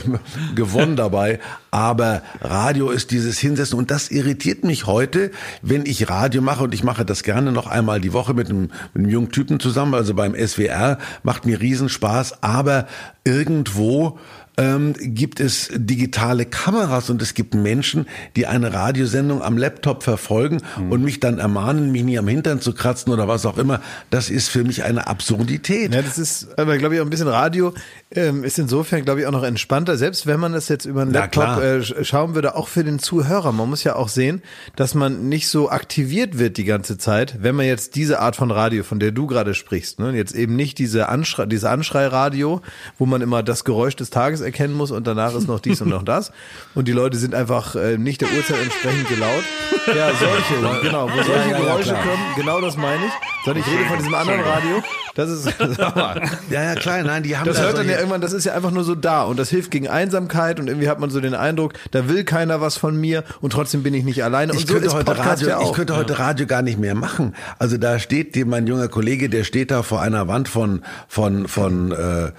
gewonnen 0.55 0.97
dabei. 0.97 1.39
Aber 1.71 2.23
Radio 2.41 2.91
ist 2.91 3.11
dieses 3.11 3.39
Hinsetzen 3.39 3.79
und 3.79 3.91
das 3.91 4.11
irritiert 4.11 4.65
mich 4.65 4.87
heute, 4.87 5.31
wenn 5.63 5.87
ich 5.87 6.09
Radio 6.09 6.43
mache 6.43 6.65
und 6.65 6.75
ich 6.75 6.83
mache 6.85 7.05
das 7.05 7.23
gerne 7.23 7.53
noch 7.53 7.67
einmal 7.67 8.01
die 8.01 8.13
Woche 8.13 8.35
mit 8.35 8.51
einem, 8.51 8.71
mit 8.95 9.05
einem 9.05 9.09
jungen 9.09 9.31
Typen 9.31 9.61
zusammen, 9.61 9.95
also 9.95 10.15
beim 10.15 10.35
SWR, 10.35 10.99
macht 11.23 11.47
mir 11.47 11.61
Riesenspaß, 11.61 12.43
aber 12.43 12.87
irgendwo 13.25 14.19
ähm, 14.59 14.95
gibt 14.99 15.41
es 15.41 15.71
digitale 15.75 16.45
Kameras 16.45 17.09
und 17.11 17.23
es 17.23 17.35
gibt 17.35 17.55
Menschen, 17.55 18.07
die 18.37 18.47
eine 18.47 18.73
Radiosendung 18.73 19.43
am 19.43 19.57
Laptop 19.57 20.03
verfolgen 20.03 20.59
und 20.91 21.03
mich 21.03 21.21
dann 21.21 21.39
ermahnen, 21.39 21.91
mich 21.91 22.03
nie 22.03 22.19
am 22.19 22.29
Hintern 22.29 22.61
zu 22.61 22.75
kratzen 22.75 23.13
oder 23.13 23.29
was 23.29 23.47
auch 23.47 23.57
immer. 23.57 23.81
Das 24.11 24.29
ist 24.29 24.49
für 24.49 24.63
mich 24.65 24.85
eine 24.85 25.07
Absurdität. 25.07 25.95
Ja, 25.95 26.03
das 26.03 26.19
ist, 26.19 26.59
aber 26.59 26.77
glaube 26.77 26.95
ich 26.97 27.01
auch 27.01 27.05
ein 27.07 27.11
bisschen 27.11 27.29
Radio 27.29 27.73
ähm, 28.15 28.45
ist 28.45 28.59
insofern, 28.59 29.05
glaube 29.07 29.21
ich, 29.23 29.27
auch 29.27 29.33
noch 29.33 29.43
entspannter, 29.43 29.97
selbst 29.97 30.27
wenn 30.27 30.39
man 30.39 30.53
das 30.53 30.69
jetzt 30.69 30.85
über 30.85 31.01
einen 31.01 31.13
Na, 31.13 31.21
Laptop 31.21 31.45
äh, 31.63 31.79
sch- 31.79 32.05
schauen 32.05 32.35
würde, 32.35 32.55
auch 32.55 32.69
für 32.69 32.85
den 32.85 32.99
Zuhörer. 32.99 33.53
Man 33.53 33.71
muss 33.71 33.85
ja 33.85 33.97
auch 33.97 34.11
sehen, 34.11 34.43
dass 34.77 34.95
man 34.95 35.31
nicht 35.31 35.49
so 35.49 35.71
aktiviert 35.71 36.39
wird 36.39 36.59
die 36.59 36.65
ganze 36.65 36.99
Zeit, 36.99 37.39
wenn 37.41 37.55
man 37.55 37.65
jetzt 37.65 37.95
diese 37.95 38.21
Art 38.21 38.37
von 38.37 38.51
Radio, 38.51 38.85
von 38.85 39.01
der 39.01 39.13
du 39.13 39.27
gerade 39.27 39.55
sprichst, 39.55 39.99
ne, 39.99 40.13
jetzt 40.15 40.35
eben 40.35 40.57
nicht 40.57 40.77
diese 40.79 41.09
Anschrei, 41.09 41.47
diese 41.47 41.71
Anschreiradio, 41.71 42.61
wo 42.99 43.07
man 43.07 43.23
immer 43.23 43.43
das 43.43 43.65
Geräusch 43.65 43.97
des 43.97 44.11
Tages 44.11 44.42
erkennen 44.43 44.75
muss 44.75 44.91
und 44.91 45.07
danach 45.07 45.35
ist 45.35 45.49
noch 45.49 45.61
dies 45.61 45.81
und 45.81 45.89
noch 45.89 46.03
das 46.03 46.33
und 46.75 46.89
die 46.89 46.93
Leute 46.93 47.17
sind 47.17 47.35
einfach 47.35 47.75
äh, 47.75 47.99
nicht 47.99 48.21
der 48.21 48.29
Uhrzeit 48.33 48.63
entsprechend 48.63 49.09
gelaut. 49.09 49.45
Ja, 49.87 50.11
solche, 50.15 50.83
genau, 50.83 51.09
wo 51.09 51.17
solche 51.17 51.33
ja, 51.33 51.49
ja, 51.49 51.59
Geräusche 51.59 51.91
klar. 51.91 52.03
kommen, 52.03 52.23
genau 52.37 52.61
das 52.61 52.77
meine 52.77 53.07
ich. 53.07 53.13
Sondern 53.45 53.65
ich 53.65 53.73
rede 53.73 53.85
von 53.89 53.99
diesem 53.99 54.15
anderen 54.15 54.41
Radio. 54.41 54.83
Das 55.15 55.29
ist, 55.29 55.45
sag 55.59 55.97
mal, 55.97 56.23
Ja, 56.51 56.63
ja, 56.63 56.75
klar, 56.75 57.03
nein, 57.03 57.23
die 57.23 57.37
haben 57.37 57.47
das 57.47 57.59
da 57.59 57.65
hört 57.65 57.79
dann 57.79 57.89
ja 57.89 57.97
irgendwann, 57.97 58.21
das 58.21 58.33
ist 58.33 58.45
ja 58.45 58.55
einfach 58.55 58.71
nur 58.71 58.85
so 58.85 58.95
da 58.95 59.25
und 59.25 59.39
das 59.39 59.51
hilft 59.51 59.71
gegen 59.71 59.89
Einsamkeit 59.89 60.59
und 60.59 60.69
irgendwie 60.69 60.89
hat 60.89 61.01
man 61.01 61.11
so 61.11 61.21
den 61.21 61.35
Eindruck, 61.35 61.75
da 61.91 62.09
will 62.09 62.25
keiner 62.25 62.61
was 62.61 62.77
von 62.77 62.99
mir 62.99 63.25
und 63.41 63.53
trotzdem 63.53 63.83
bin 63.83 63.95
ich 63.95 64.05
nicht 64.05 64.25
alleine. 64.25 64.53
Und 64.53 64.59
ich 64.59 64.67
so 64.67 64.75
könnte 64.75 64.93
heute 64.93 65.19
Radio, 65.19 65.49
ja 65.49 65.61
ich 65.61 65.73
könnte 65.73 65.97
heute 65.97 66.19
Radio 66.19 66.47
gar 66.47 66.63
nicht 66.63 66.79
mehr 66.79 66.95
machen. 66.95 67.35
Also 67.59 67.77
da 67.77 67.99
steht 67.99 68.35
die, 68.35 68.45
mein 68.45 68.67
junger 68.67 68.89
Kollege, 68.89 69.29
der 69.29 69.45
steht 69.45 69.71
da 69.71 69.83
vor 69.83 70.01
einer 70.01 70.29
Wand 70.29 70.49
von 70.49 70.83
von 71.09 71.49
von 71.49 71.93
äh, 71.93 72.33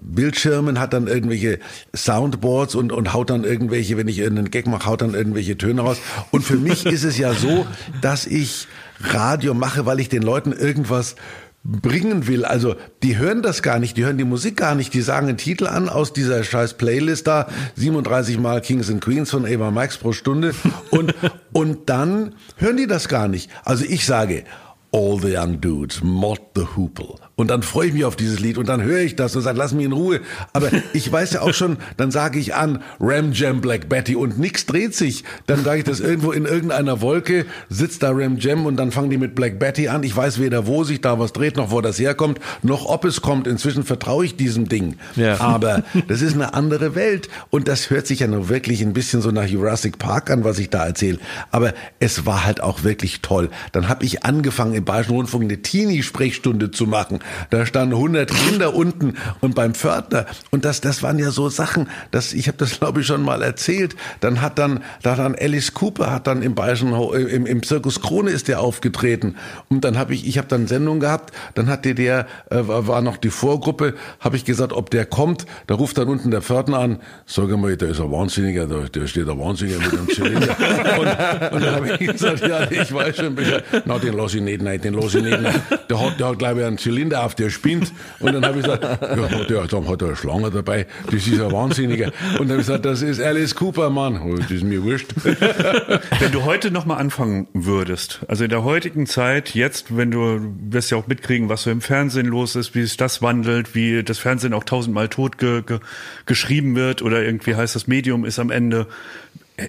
Bildschirmen, 0.00 0.78
hat 0.78 0.92
dann 0.92 1.06
irgendwelche 1.06 1.58
Soundboards 1.94 2.74
und 2.74 2.92
und 2.92 3.12
haut 3.12 3.30
dann 3.30 3.44
irgendwelche, 3.44 3.96
wenn 3.96 4.08
ich 4.08 4.18
irgendeinen 4.18 4.50
Gag 4.50 4.66
mache, 4.66 4.86
haut 4.86 5.02
dann 5.02 5.14
irgendwelche 5.14 5.56
Töne 5.56 5.82
raus. 5.82 5.98
Und 6.30 6.42
für 6.42 6.56
mich 6.56 6.86
ist 6.86 7.04
es 7.04 7.18
ja 7.18 7.32
so, 7.34 7.66
dass 8.00 8.26
ich 8.26 8.66
Radio 9.00 9.54
mache, 9.54 9.86
weil 9.86 10.00
ich 10.00 10.08
den 10.08 10.22
Leuten 10.22 10.52
irgendwas 10.52 11.16
bringen 11.62 12.26
will. 12.26 12.44
Also 12.44 12.76
die 13.02 13.18
hören 13.18 13.42
das 13.42 13.62
gar 13.62 13.78
nicht, 13.78 13.96
die 13.96 14.04
hören 14.04 14.18
die 14.18 14.24
Musik 14.24 14.56
gar 14.56 14.74
nicht, 14.74 14.94
die 14.94 15.02
sagen 15.02 15.28
einen 15.28 15.36
Titel 15.36 15.66
an 15.66 15.88
aus 15.88 16.12
dieser 16.12 16.42
scheiß 16.42 16.74
Playlist 16.74 17.26
da, 17.26 17.48
37 17.76 18.38
Mal 18.38 18.60
Kings 18.62 18.90
and 18.90 19.02
Queens 19.02 19.30
von 19.30 19.44
Ava 19.44 19.70
Max 19.70 19.98
pro 19.98 20.12
Stunde 20.12 20.54
und, 20.90 21.14
und 21.52 21.90
dann 21.90 22.34
hören 22.56 22.76
die 22.76 22.86
das 22.86 23.08
gar 23.08 23.28
nicht. 23.28 23.50
Also 23.64 23.84
ich 23.84 24.06
sage, 24.06 24.44
All 24.92 25.20
the 25.20 25.36
Young 25.36 25.60
Dudes, 25.60 26.02
Mod 26.02 26.40
the 26.56 26.64
Hoople. 26.76 27.14
Und 27.40 27.48
dann 27.48 27.62
freue 27.62 27.86
ich 27.88 27.94
mich 27.94 28.04
auf 28.04 28.16
dieses 28.16 28.38
Lied 28.38 28.58
und 28.58 28.68
dann 28.68 28.82
höre 28.82 29.00
ich 29.00 29.16
das 29.16 29.34
und 29.34 29.40
sage, 29.40 29.56
lass 29.56 29.72
mich 29.72 29.86
in 29.86 29.92
Ruhe. 29.92 30.20
Aber 30.52 30.68
ich 30.92 31.10
weiß 31.10 31.32
ja 31.32 31.40
auch 31.40 31.54
schon, 31.54 31.78
dann 31.96 32.10
sage 32.10 32.38
ich 32.38 32.54
an, 32.54 32.82
Ram 33.00 33.32
Jam 33.32 33.62
Black 33.62 33.88
Betty 33.88 34.14
und 34.14 34.38
nix 34.38 34.66
dreht 34.66 34.94
sich. 34.94 35.24
Dann 35.46 35.64
sage 35.64 35.78
ich 35.78 35.84
das 35.84 36.00
irgendwo 36.00 36.32
in 36.32 36.44
irgendeiner 36.44 37.00
Wolke, 37.00 37.46
sitzt 37.70 38.02
da 38.02 38.10
Ram 38.12 38.36
Jam 38.36 38.66
und 38.66 38.76
dann 38.76 38.92
fangen 38.92 39.08
die 39.08 39.16
mit 39.16 39.34
Black 39.34 39.58
Betty 39.58 39.88
an. 39.88 40.02
Ich 40.02 40.14
weiß 40.14 40.38
weder, 40.38 40.66
wo 40.66 40.84
sich 40.84 41.00
da 41.00 41.18
was 41.18 41.32
dreht, 41.32 41.56
noch 41.56 41.70
wo 41.70 41.80
das 41.80 41.98
herkommt, 41.98 42.40
noch 42.62 42.84
ob 42.84 43.06
es 43.06 43.22
kommt. 43.22 43.46
Inzwischen 43.46 43.84
vertraue 43.84 44.26
ich 44.26 44.36
diesem 44.36 44.68
Ding. 44.68 44.96
Ja. 45.16 45.40
Aber 45.40 45.82
das 46.08 46.20
ist 46.20 46.34
eine 46.34 46.52
andere 46.52 46.94
Welt 46.94 47.30
und 47.48 47.68
das 47.68 47.88
hört 47.88 48.06
sich 48.06 48.20
ja 48.20 48.26
nur 48.26 48.50
wirklich 48.50 48.82
ein 48.82 48.92
bisschen 48.92 49.22
so 49.22 49.30
nach 49.30 49.46
Jurassic 49.46 49.98
Park 49.98 50.28
an, 50.28 50.44
was 50.44 50.58
ich 50.58 50.68
da 50.68 50.84
erzähle. 50.84 51.18
Aber 51.52 51.72
es 52.00 52.26
war 52.26 52.44
halt 52.44 52.62
auch 52.62 52.84
wirklich 52.84 53.22
toll. 53.22 53.48
Dann 53.72 53.88
habe 53.88 54.04
ich 54.04 54.26
angefangen, 54.26 54.74
im 54.74 54.84
Bayerischen 54.84 55.14
Rundfunk 55.14 55.44
eine 55.44 55.62
Teenie-Sprechstunde 55.62 56.70
zu 56.70 56.84
machen. 56.84 57.20
Da 57.50 57.66
standen 57.66 57.94
100 57.94 58.30
Kinder 58.30 58.74
unten 58.74 59.14
und 59.40 59.54
beim 59.54 59.74
Pförtner. 59.74 60.26
Und 60.50 60.64
das, 60.64 60.80
das 60.80 61.02
waren 61.02 61.18
ja 61.18 61.30
so 61.30 61.48
Sachen, 61.48 61.88
dass 62.10 62.32
ich 62.32 62.48
habe 62.48 62.58
das 62.58 62.78
glaube 62.78 63.00
ich 63.00 63.06
schon 63.06 63.22
mal 63.22 63.42
erzählt. 63.42 63.96
Dann 64.20 64.40
hat 64.40 64.58
dann, 64.58 64.82
da 65.02 65.12
hat 65.12 65.18
dann 65.18 65.34
Alice 65.34 65.74
Cooper 65.74 66.10
hat 66.10 66.26
dann 66.26 66.42
im 66.42 66.54
Bayerischen 66.54 66.92
äh, 66.92 67.22
im, 67.22 67.46
im 67.46 67.62
Zirkus 67.62 68.00
Krone 68.00 68.30
ist 68.30 68.48
der 68.48 68.60
aufgetreten. 68.60 69.36
Und 69.68 69.84
dann 69.84 69.98
habe 69.98 70.14
ich, 70.14 70.26
ich 70.26 70.38
habe 70.38 70.48
dann 70.48 70.66
Sendung 70.66 71.00
gehabt. 71.00 71.32
Dann 71.54 71.68
hatte 71.68 71.94
der 71.94 72.26
äh, 72.50 72.60
war 72.66 73.00
noch 73.02 73.16
die 73.16 73.30
Vorgruppe. 73.30 73.94
Habe 74.20 74.36
ich 74.36 74.44
gesagt, 74.44 74.72
ob 74.72 74.90
der 74.90 75.06
kommt. 75.06 75.46
Da 75.66 75.74
ruft 75.74 75.98
dann 75.98 76.08
unten 76.08 76.30
der 76.30 76.42
Pförtner 76.42 76.78
an. 76.78 76.98
Sag 77.26 77.48
mal, 77.56 77.76
der 77.76 77.90
ist 77.90 78.00
ein 78.00 78.10
Wahnsinniger. 78.10 78.66
Da, 78.66 78.80
der 78.88 79.06
steht 79.06 79.28
ein 79.28 79.38
Wahnsinniger 79.38 79.78
mit 79.78 79.92
einem 79.92 80.08
Zylinder. 80.08 80.56
und, 80.98 81.54
und 81.54 81.64
dann 81.64 81.74
habe 81.74 81.96
ich 81.98 82.10
gesagt, 82.12 82.46
ja, 82.46 82.70
ich 82.70 82.92
weiß 82.92 83.16
schon. 83.16 83.36
Na, 83.84 83.98
den 83.98 84.14
lass 84.14 84.34
ich 84.34 84.42
nicht 84.42 84.64
rein, 84.64 84.80
den 84.80 84.94
lass 84.94 85.14
ich 85.14 85.22
nicht 85.22 85.34
rein. 85.34 85.62
Der 85.88 86.00
hat, 86.00 86.20
der 86.20 86.28
hat 86.28 86.38
glaube 86.38 86.60
ich 86.60 86.66
einen 86.66 86.78
Zylinder 86.78 87.19
auf, 87.24 87.34
der 87.34 87.50
spinnt. 87.50 87.92
Und 88.18 88.34
dann 88.34 88.44
habe 88.44 88.58
ich 88.58 88.64
gesagt, 88.64 88.84
ja, 88.84 89.44
der, 89.44 89.62
hat 89.62 90.02
eine 90.02 90.16
Schlange 90.16 90.50
dabei. 90.50 90.86
Das 91.06 91.26
ist 91.26 91.40
ein 91.40 91.52
Wahnsinniger. 91.52 92.12
Und 92.38 92.48
dann 92.48 92.50
habe 92.50 92.60
ich 92.60 92.66
gesagt, 92.66 92.84
das 92.84 93.02
ist 93.02 93.20
Alice 93.20 93.54
Cooper, 93.54 93.90
Mann. 93.90 94.20
Oh, 94.22 94.36
Das 94.36 94.50
ist 94.50 94.64
mir 94.64 94.82
wurscht. 94.82 95.14
Wenn 95.24 96.32
du 96.32 96.44
heute 96.44 96.70
nochmal 96.70 96.98
anfangen 96.98 97.48
würdest, 97.52 98.20
also 98.28 98.44
in 98.44 98.50
der 98.50 98.64
heutigen 98.64 99.06
Zeit, 99.06 99.54
jetzt, 99.54 99.96
wenn 99.96 100.10
du, 100.10 100.38
du 100.38 100.74
wirst 100.74 100.90
ja 100.90 100.96
auch 100.96 101.06
mitkriegen, 101.06 101.48
was 101.48 101.62
so 101.62 101.70
im 101.70 101.80
Fernsehen 101.80 102.26
los 102.26 102.56
ist, 102.56 102.74
wie 102.74 102.82
sich 102.82 102.96
das 102.96 103.22
wandelt, 103.22 103.74
wie 103.74 104.02
das 104.02 104.18
Fernsehen 104.18 104.52
auch 104.52 104.64
tausendmal 104.64 105.08
tot 105.08 105.38
ge, 105.38 105.62
ge, 105.62 105.80
geschrieben 106.26 106.76
wird 106.76 107.02
oder 107.02 107.22
irgendwie 107.22 107.54
heißt 107.54 107.74
das 107.74 107.86
Medium 107.86 108.24
ist 108.24 108.38
am 108.38 108.50
Ende. 108.50 108.86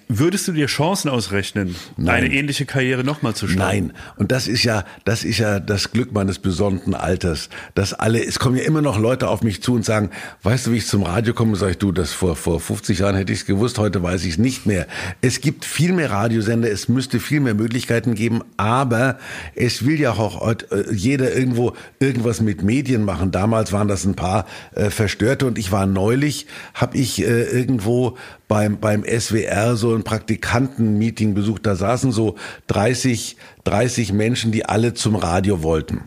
Würdest 0.07 0.47
du 0.47 0.51
dir 0.51 0.67
Chancen 0.67 1.09
ausrechnen, 1.09 1.75
Nein. 1.97 2.23
eine 2.23 2.33
ähnliche 2.33 2.65
Karriere 2.65 3.03
nochmal 3.03 3.33
zu 3.33 3.47
starten? 3.47 3.87
Nein, 3.87 3.93
und 4.17 4.31
das 4.31 4.47
ist 4.47 4.63
ja, 4.63 4.85
das 5.05 5.23
ist 5.23 5.37
ja 5.37 5.59
das 5.59 5.91
Glück 5.91 6.11
meines 6.11 6.39
besonnten 6.39 6.93
Alters, 6.93 7.49
dass 7.75 7.93
alle, 7.93 8.23
es 8.23 8.39
kommen 8.39 8.57
ja 8.57 8.63
immer 8.63 8.81
noch 8.81 8.99
Leute 8.99 9.27
auf 9.27 9.41
mich 9.41 9.61
zu 9.61 9.73
und 9.73 9.85
sagen, 9.85 10.09
weißt 10.43 10.67
du, 10.67 10.71
wie 10.71 10.77
ich 10.77 10.87
zum 10.87 11.03
Radio 11.03 11.33
komme? 11.33 11.55
Sag 11.55 11.71
ich, 11.71 11.77
du, 11.77 11.91
das 11.91 12.13
vor 12.13 12.35
vor 12.35 12.59
50 12.59 12.99
Jahren 12.99 13.15
hätte 13.15 13.33
ich 13.33 13.39
es 13.39 13.45
gewusst, 13.45 13.77
heute 13.79 14.01
weiß 14.03 14.23
ich 14.23 14.31
es 14.31 14.37
nicht 14.37 14.65
mehr. 14.65 14.87
Es 15.21 15.41
gibt 15.41 15.65
viel 15.65 15.93
mehr 15.93 16.11
Radiosender, 16.11 16.71
es 16.71 16.87
müsste 16.89 17.19
viel 17.19 17.39
mehr 17.39 17.53
Möglichkeiten 17.53 18.15
geben, 18.15 18.41
aber 18.57 19.17
es 19.55 19.85
will 19.85 19.99
ja 19.99 20.11
auch 20.11 20.41
heute, 20.41 20.65
äh, 20.71 20.93
jeder 20.93 21.35
irgendwo 21.35 21.73
irgendwas 21.99 22.41
mit 22.41 22.63
Medien 22.63 23.03
machen. 23.03 23.31
Damals 23.31 23.71
waren 23.71 23.87
das 23.87 24.05
ein 24.05 24.15
paar 24.15 24.45
äh, 24.75 24.89
Verstörte 24.89 25.45
und 25.45 25.57
ich 25.57 25.71
war 25.71 25.85
neulich, 25.85 26.47
habe 26.73 26.97
ich 26.97 27.21
äh, 27.21 27.43
irgendwo 27.43 28.17
beim, 28.51 28.81
beim 28.81 29.05
SWR 29.05 29.77
so 29.77 29.95
ein 29.95 30.03
Praktikantenmeeting 30.03 31.33
besucht. 31.33 31.65
Da 31.65 31.77
saßen 31.77 32.11
so 32.11 32.35
30, 32.67 33.37
30 33.63 34.11
Menschen, 34.11 34.51
die 34.51 34.65
alle 34.65 34.93
zum 34.93 35.15
Radio 35.15 35.63
wollten. 35.63 36.01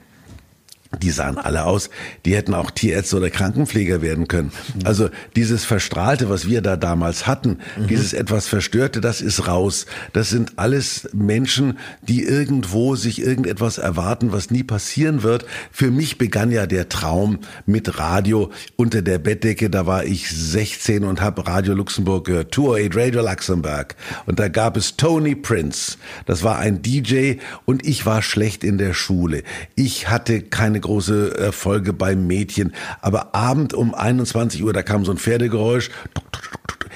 Die 1.02 1.10
sahen 1.10 1.38
alle 1.38 1.64
aus, 1.64 1.90
die 2.24 2.34
hätten 2.34 2.54
auch 2.54 2.70
Tierärzte 2.70 3.16
oder 3.16 3.30
Krankenpfleger 3.30 4.02
werden 4.02 4.28
können. 4.28 4.52
Also 4.84 5.10
dieses 5.36 5.64
Verstrahlte, 5.64 6.28
was 6.28 6.48
wir 6.48 6.60
da 6.60 6.76
damals 6.76 7.26
hatten, 7.26 7.58
mhm. 7.76 7.86
dieses 7.88 8.12
etwas 8.12 8.46
Verstörte, 8.46 9.00
das 9.00 9.20
ist 9.20 9.46
raus. 9.48 9.86
Das 10.12 10.30
sind 10.30 10.52
alles 10.56 11.08
Menschen, 11.12 11.78
die 12.02 12.22
irgendwo 12.22 12.96
sich 12.96 13.20
irgendetwas 13.20 13.78
erwarten, 13.78 14.32
was 14.32 14.50
nie 14.50 14.62
passieren 14.62 15.22
wird. 15.22 15.46
Für 15.70 15.90
mich 15.90 16.18
begann 16.18 16.50
ja 16.50 16.66
der 16.66 16.88
Traum 16.88 17.38
mit 17.66 17.98
Radio 17.98 18.50
unter 18.76 19.02
der 19.02 19.18
Bettdecke. 19.18 19.70
Da 19.70 19.86
war 19.86 20.04
ich 20.04 20.30
16 20.30 21.04
und 21.04 21.20
habe 21.20 21.46
Radio 21.46 21.74
Luxemburg 21.74 22.26
gehört, 22.26 22.52
Tour 22.52 22.76
8 22.76 22.96
Radio 22.96 23.22
Luxemburg. 23.22 23.94
Und 24.26 24.38
da 24.38 24.48
gab 24.48 24.76
es 24.76 24.96
Tony 24.96 25.34
Prince. 25.34 25.96
Das 26.26 26.42
war 26.42 26.58
ein 26.58 26.82
DJ 26.82 27.34
und 27.64 27.86
ich 27.86 28.06
war 28.06 28.22
schlecht 28.22 28.64
in 28.64 28.78
der 28.78 28.94
Schule. 28.94 29.42
Ich 29.74 30.08
hatte 30.08 30.42
keine 30.42 30.80
große 30.84 31.36
Erfolge 31.36 31.92
beim 31.92 32.26
Mädchen. 32.26 32.72
Aber 33.00 33.34
Abend 33.34 33.74
um 33.74 33.94
21 33.94 34.62
Uhr, 34.62 34.72
da 34.72 34.82
kam 34.82 35.04
so 35.04 35.10
ein 35.10 35.18
Pferdegeräusch. 35.18 35.90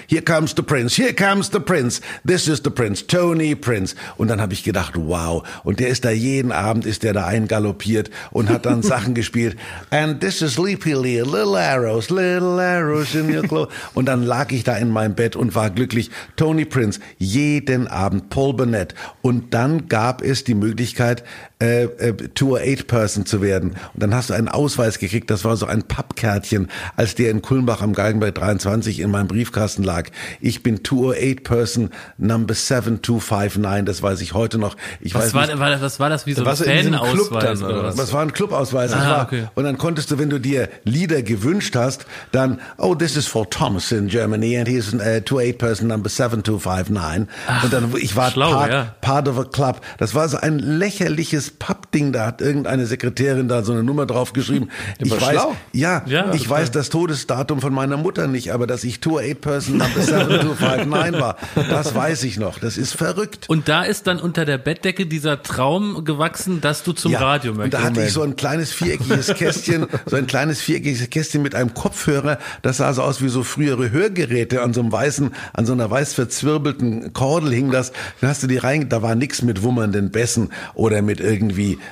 Here 0.08 0.22
comes 0.22 0.54
the 0.56 0.62
Prince, 0.62 0.96
here 0.96 1.12
comes 1.12 1.50
the 1.50 1.60
Prince, 1.60 2.00
this 2.24 2.48
is 2.48 2.62
the 2.64 2.70
Prince, 2.70 3.02
Tony 3.02 3.54
Prince. 3.54 3.94
Und 4.16 4.28
dann 4.28 4.40
habe 4.40 4.54
ich 4.54 4.64
gedacht, 4.64 4.94
wow. 4.96 5.46
Und 5.64 5.80
der 5.80 5.88
ist 5.88 6.02
da 6.06 6.10
jeden 6.10 6.50
Abend, 6.50 6.86
ist 6.86 7.02
der 7.02 7.12
da 7.12 7.26
eingaloppiert 7.26 8.10
und 8.30 8.48
hat 8.48 8.64
dann 8.64 8.82
Sachen 8.94 9.12
gespielt. 9.12 9.58
And 9.90 10.18
this 10.18 10.40
is 10.40 10.54
Sleepy 10.54 10.94
Lee, 10.94 11.20
little 11.20 11.58
arrows, 11.58 12.08
little 12.08 12.58
arrows 12.58 13.14
in 13.14 13.34
your 13.34 13.42
clothes. 13.42 13.74
Und 13.92 14.06
dann 14.06 14.22
lag 14.22 14.50
ich 14.50 14.64
da 14.64 14.76
in 14.76 14.90
meinem 14.90 15.14
Bett 15.14 15.36
und 15.36 15.54
war 15.54 15.68
glücklich. 15.68 16.10
Tony 16.36 16.64
Prince, 16.64 17.00
jeden 17.18 17.86
Abend, 17.86 18.30
Paul 18.30 18.54
Burnett. 18.54 18.94
Und 19.20 19.52
dann 19.52 19.88
gab 19.88 20.22
es 20.22 20.42
die 20.42 20.54
Möglichkeit, 20.54 21.22
äh, 21.60 21.84
äh, 21.84 22.12
Tour 22.34 22.60
8 22.60 22.86
Person 22.86 23.26
zu 23.26 23.42
werden. 23.42 23.70
Und 23.70 24.02
dann 24.02 24.14
hast 24.14 24.30
du 24.30 24.34
einen 24.34 24.48
Ausweis 24.48 24.98
gekriegt, 24.98 25.28
das 25.30 25.44
war 25.44 25.56
so 25.56 25.66
ein 25.66 25.82
Pappkärtchen, 25.82 26.68
als 26.96 27.14
der 27.16 27.30
in 27.30 27.42
Kulmbach 27.42 27.82
am 27.82 27.94
Galgenberg 27.94 28.34
23 28.34 29.00
in 29.00 29.10
meinem 29.10 29.26
Briefkasten 29.26 29.82
lag. 29.82 30.08
Ich 30.40 30.62
bin 30.62 30.82
Tour 30.82 31.16
8 31.18 31.42
Person 31.42 31.90
Number 32.16 32.54
7259, 32.54 33.84
das 33.84 34.02
weiß 34.02 34.20
ich 34.20 34.34
heute 34.34 34.58
noch. 34.58 34.76
Ich 35.00 35.14
was, 35.14 35.26
weiß 35.26 35.34
war, 35.34 35.46
nicht, 35.46 35.58
war, 35.58 35.80
was 35.80 35.98
war 35.98 36.10
das 36.10 36.26
wie 36.26 36.34
so 36.34 36.44
ein 36.44 36.56
Fanausweis 36.56 37.58
das 37.96 38.12
war 38.12 38.22
ein 38.22 38.32
Clubausweis. 38.32 38.92
das 38.92 39.00
Ah, 39.00 39.10
war, 39.10 39.22
okay. 39.24 39.48
Und 39.54 39.64
dann 39.64 39.78
konntest 39.78 40.10
du, 40.10 40.18
wenn 40.18 40.30
du 40.30 40.38
dir 40.38 40.68
Lieder 40.84 41.22
gewünscht 41.22 41.74
hast, 41.76 42.06
dann, 42.32 42.60
oh, 42.76 42.94
this 42.94 43.16
is 43.16 43.26
for 43.26 43.48
Thomas 43.48 43.90
in 43.92 44.08
Germany 44.08 44.56
and 44.56 44.68
he's 44.68 44.94
uh, 44.94 45.20
Tour 45.24 45.40
8 45.40 45.58
Person 45.58 45.88
Number 45.88 46.08
7259. 46.08 47.26
und 47.64 47.72
dann, 47.72 47.92
ich 48.00 48.14
war 48.16 48.30
schlau, 48.30 48.52
part, 48.52 48.70
ja. 48.70 48.94
part 49.00 49.28
of 49.28 49.38
a 49.38 49.44
club. 49.44 49.80
Das 49.98 50.14
war 50.14 50.28
so 50.28 50.36
ein 50.36 50.58
lächerliches 50.58 51.47
Pappding, 51.50 52.12
da 52.12 52.26
hat 52.26 52.40
irgendeine 52.40 52.86
Sekretärin 52.86 53.48
da 53.48 53.62
so 53.62 53.72
eine 53.72 53.82
Nummer 53.82 54.06
drauf 54.06 54.32
geschrieben. 54.32 54.68
Ich 55.00 55.10
weiß, 55.12 55.20
schlau. 55.30 55.56
ja, 55.72 56.02
Ja, 56.06 56.32
ich 56.34 56.48
weiß 56.48 56.70
das 56.70 56.88
Todesdatum 56.90 57.60
von 57.60 57.72
meiner 57.72 57.96
Mutter 57.96 58.26
nicht, 58.26 58.52
aber 58.52 58.66
dass 58.66 58.84
ich 58.84 59.00
Tour 59.00 59.20
8 59.20 59.40
Person 59.40 59.76
Number 59.78 60.00
7259 60.00 61.20
war, 61.20 61.36
das 61.68 61.94
weiß 61.94 62.24
ich 62.24 62.38
noch. 62.38 62.58
Das 62.58 62.76
ist 62.76 62.94
verrückt. 62.94 63.48
Und 63.48 63.68
da 63.68 63.84
ist 63.84 64.06
dann 64.06 64.18
unter 64.20 64.44
der 64.44 64.58
Bettdecke 64.58 65.06
dieser 65.06 65.42
Traum 65.42 66.04
gewachsen, 66.04 66.60
dass 66.60 66.82
du 66.82 66.92
zum 66.92 67.14
Radio 67.14 67.52
Und 67.52 67.58
möchtest. 67.58 67.82
da 67.82 67.86
hatte 67.86 68.02
ich 68.02 68.12
so 68.12 68.22
ein 68.22 68.36
kleines 68.36 68.72
viereckiges 68.72 69.34
Kästchen, 69.34 69.86
so 70.06 70.16
ein 70.16 70.26
kleines 70.26 70.60
viereckiges 70.60 71.08
Kästchen 71.10 71.42
mit 71.42 71.54
einem 71.54 71.74
Kopfhörer. 71.74 72.38
Das 72.62 72.78
sah 72.78 72.92
so 72.92 73.02
aus 73.02 73.22
wie 73.22 73.28
so 73.28 73.42
frühere 73.42 73.90
Hörgeräte 73.90 74.62
an 74.62 74.72
so 74.74 74.80
einem 74.80 74.92
weißen, 74.92 75.30
an 75.52 75.66
so 75.66 75.72
einer 75.72 75.90
weiß 75.90 76.14
verzwirbelten 76.14 77.12
Kordel 77.12 77.52
hing 77.52 77.70
das. 77.70 77.92
Dann 78.20 78.30
hast 78.30 78.42
du 78.42 78.46
die 78.46 78.58
rein, 78.58 78.88
da 78.88 79.02
war 79.02 79.14
nix 79.14 79.42
mit 79.42 79.62
wummernden 79.62 80.10
Bässen 80.10 80.50
oder 80.74 81.02
mit 81.02 81.20
irgendwie, 81.20 81.37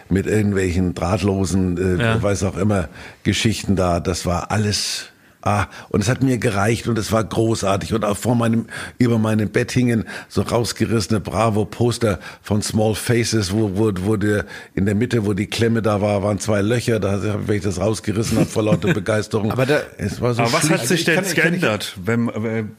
mit 0.09 0.27
irgendwelchen 0.27 0.95
drahtlosen, 0.95 1.77
äh, 1.99 2.03
Ja. 2.03 2.23
weiß 2.23 2.43
auch 2.45 2.57
immer, 2.57 2.89
Geschichten 3.23 3.77
da. 3.77 4.01
Das 4.01 4.27
war 4.27 4.51
alles 4.51 5.07
Ah, 5.47 5.69
und 5.91 6.01
es 6.01 6.09
hat 6.09 6.25
mir 6.25 6.39
gereicht 6.39 6.89
und 6.89 6.99
es 6.99 7.13
war 7.13 7.23
großartig. 7.23 7.95
Und 7.95 8.05
auch 8.05 8.17
vor 8.17 8.35
meinem, 8.35 8.67
über 8.99 9.17
meinem 9.17 9.49
Bett 9.49 9.71
hingen 9.71 10.03
so 10.29 10.43
rausgerissene 10.43 11.21
Bravo-Poster 11.21 12.19
von 12.43 12.63
Small 12.63 12.97
Faces, 12.97 13.53
wo, 13.53 13.71
wo, 13.79 13.93
wo 14.01 14.17
der, 14.17 14.45
in 14.75 14.87
der 14.87 14.97
Mitte, 14.97 15.25
wo 15.25 15.35
die 15.35 15.47
Klemme 15.47 15.83
da 15.83 16.01
war, 16.01 16.25
waren 16.25 16.41
zwei 16.41 16.63
Löcher. 16.63 16.99
Da 16.99 17.23
habe 17.23 17.55
ich 17.55 17.63
das 17.63 17.79
rausgerissen 17.79 18.39
habe 18.39 18.49
vor 18.49 18.65
lauter 18.65 18.93
Begeisterung. 18.95 19.53
Aber 19.53 19.67
da- 19.67 19.83
es 19.99 20.21
war 20.21 20.35
so 20.35 20.43
Aber 20.43 20.53
was 20.53 20.69
hat 20.69 20.85
sich 20.85 21.01
ich 21.01 21.05
denn 21.07 21.23
nicht- 21.23 21.37
geändert, 21.37 21.97
wenn, 22.05 22.27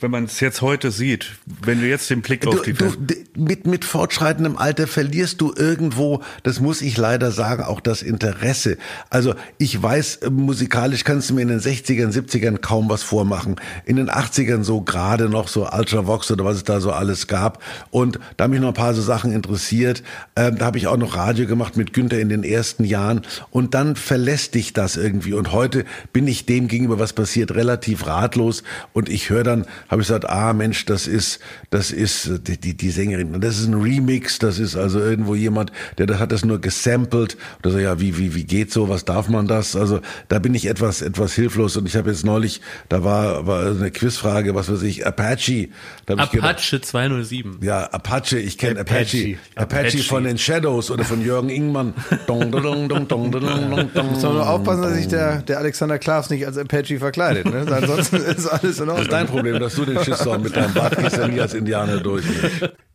wenn 0.02 0.12
man 0.12 0.26
es 0.26 0.42
jetzt 0.42 0.62
heute 0.62 0.92
sieht? 0.92 1.36
Wenn 1.64 1.80
du 1.80 1.88
jetzt 1.88 2.10
den 2.10 2.22
Blick 2.22 2.46
auf 2.46 2.56
Du, 2.56 2.64
die 2.64 2.74
du, 2.74 2.92
mit, 3.38 3.66
mit 3.66 3.86
fortschreitendem 3.86 4.58
Alter 4.58 4.88
verlierst 4.88 5.40
du 5.40 5.54
irgendwo, 5.56 6.22
das 6.44 6.60
muss 6.60 6.82
ich 6.82 6.98
leider 6.98 7.32
sagen, 7.32 7.64
auch 7.64 7.80
das 7.80 8.02
Interesse. 8.02 8.78
Also 9.10 9.36
ich 9.58 9.82
weiß, 9.82 10.18
äh, 10.18 10.30
musikalisch 10.30 11.06
kannst 11.06 11.30
du 11.30 11.36
mir 11.36 11.44
in 11.44 11.48
den 11.48 11.62
60ern, 11.62 12.12
70ern 12.12 12.57
kaum 12.58 12.90
was 12.90 13.04
vormachen. 13.04 13.56
In 13.86 13.96
den 13.98 14.10
80ern 14.10 14.64
so 14.64 14.82
gerade 14.82 15.30
noch 15.30 15.48
so 15.48 15.68
Ultravox 15.70 16.32
oder 16.32 16.46
was 16.46 16.58
es 16.58 16.64
da 16.64 16.80
so 16.80 16.92
alles 16.92 17.28
gab. 17.28 17.62
Und 17.92 18.20
da 18.38 18.46
haben 18.46 18.52
mich 18.52 18.60
noch 18.60 18.70
ein 18.70 18.74
paar 18.74 18.94
so 18.94 19.02
Sachen 19.02 19.32
interessiert. 19.32 20.04
Ähm, 20.36 20.58
da 20.58 20.66
habe 20.66 20.78
ich 20.78 20.88
auch 20.88 20.98
noch 20.98 21.16
Radio 21.16 21.48
gemacht 21.48 21.78
mit 21.78 21.94
Günther 21.94 22.20
in 22.20 22.30
den 22.30 22.44
ersten 22.44 22.84
Jahren. 22.84 23.22
Und 23.52 23.74
dann 23.74 23.96
verlässt 23.96 24.56
dich 24.56 24.74
das 24.74 24.98
irgendwie. 24.98 25.34
Und 25.34 25.52
heute 25.52 25.86
bin 26.14 26.28
ich 26.28 26.46
dem 26.46 26.68
gegenüber, 26.68 27.00
was 27.00 27.14
passiert, 27.14 27.54
relativ 27.56 28.06
ratlos. 28.08 28.64
Und 28.94 29.10
ich 29.10 29.30
höre 29.30 29.44
dann, 29.44 29.66
habe 29.90 30.02
ich 30.02 30.08
gesagt, 30.08 30.30
ah 30.30 30.54
Mensch, 30.54 30.86
das 30.86 31.08
ist, 31.08 31.40
das 31.70 31.92
ist 31.92 32.28
äh, 32.28 32.40
die, 32.40 32.58
die, 32.58 32.78
die 32.78 32.90
Sängerin. 32.90 33.40
Das 33.42 33.58
ist 33.60 33.68
ein 33.68 33.76
Remix. 33.76 34.40
Das 34.40 34.60
ist 34.60 34.76
also 34.76 35.00
irgendwo 35.00 35.36
jemand, 35.36 35.72
der 35.98 36.08
das 36.08 36.20
hat 36.20 36.32
das 36.32 36.46
nur 36.46 36.60
gesampelt. 36.60 37.38
Oder 37.60 37.72
so, 37.72 37.80
ja, 37.80 38.00
wie, 38.00 38.18
wie, 38.18 38.36
wie 38.36 38.44
geht 38.44 38.72
so? 38.72 38.90
Was 38.90 39.06
darf 39.06 39.30
man 39.30 39.48
das? 39.48 39.76
Also 39.76 40.00
da 40.30 40.40
bin 40.40 40.56
ich 40.56 40.68
etwas, 40.68 41.02
etwas 41.02 41.34
hilflos. 41.34 41.78
Und 41.78 41.88
ich 41.88 41.96
habe 41.96 42.10
jetzt 42.10 42.26
neulich, 42.26 42.47
da 42.90 43.04
war, 43.04 43.46
war 43.48 43.66
eine 43.68 43.92
Quizfrage, 43.92 44.56
was 44.56 44.72
weiß 44.72 44.82
ich, 44.84 45.06
Apache. 45.06 45.70
Da 46.06 46.18
hab 46.18 46.26
ich 46.26 46.32
gedacht, 46.32 46.50
Apache 46.58 46.82
207. 46.82 47.60
ja, 47.62 47.84
Apache, 47.86 48.40
ich 48.40 48.58
kenne 48.58 48.80
Apache. 48.82 48.98
Apache. 48.98 49.38
Apache. 49.56 49.80
Apache. 49.88 50.04
von 50.04 50.24
den 50.24 50.38
Shadows 50.38 50.92
oder 50.92 51.04
von 51.04 51.22
Jürgen 51.24 51.50
Ingmann. 51.50 51.94
Dong, 52.28 52.52
dong, 52.52 52.62
dong, 52.64 52.88
dong, 52.88 53.08
dong, 53.08 53.32
dong, 53.32 53.92
dong. 53.94 54.10
Muss 54.12 54.22
man 54.24 54.34
nur 54.34 54.50
aufpassen, 54.50 54.82
dass 54.84 54.94
sich 54.96 55.08
der, 55.08 55.42
der 55.42 55.58
Alexander 55.60 56.00
Klaas 56.00 56.30
nicht 56.30 56.46
als 56.46 56.58
Apache 56.58 57.00
verkleidet. 57.00 57.46
Ne? 57.46 57.66
Ansonsten 57.70 58.16
ist 58.18 58.48
alles 58.48 58.80
in 58.80 58.88
Das 58.88 58.96
ist 58.98 59.04
Ordnung. 59.04 59.08
dein 59.10 59.28
Problem, 59.28 59.60
dass 59.60 59.76
du 59.76 59.86
den 59.86 60.04
Shitstorm 60.04 60.42
mit 60.44 60.56
deinem 60.56 60.74
Bart 60.74 60.98
gehst 60.98 61.18
ja 61.18 61.28
nie 61.28 61.40
als 61.42 61.54
Indianer 61.54 61.98
durch. 62.00 62.24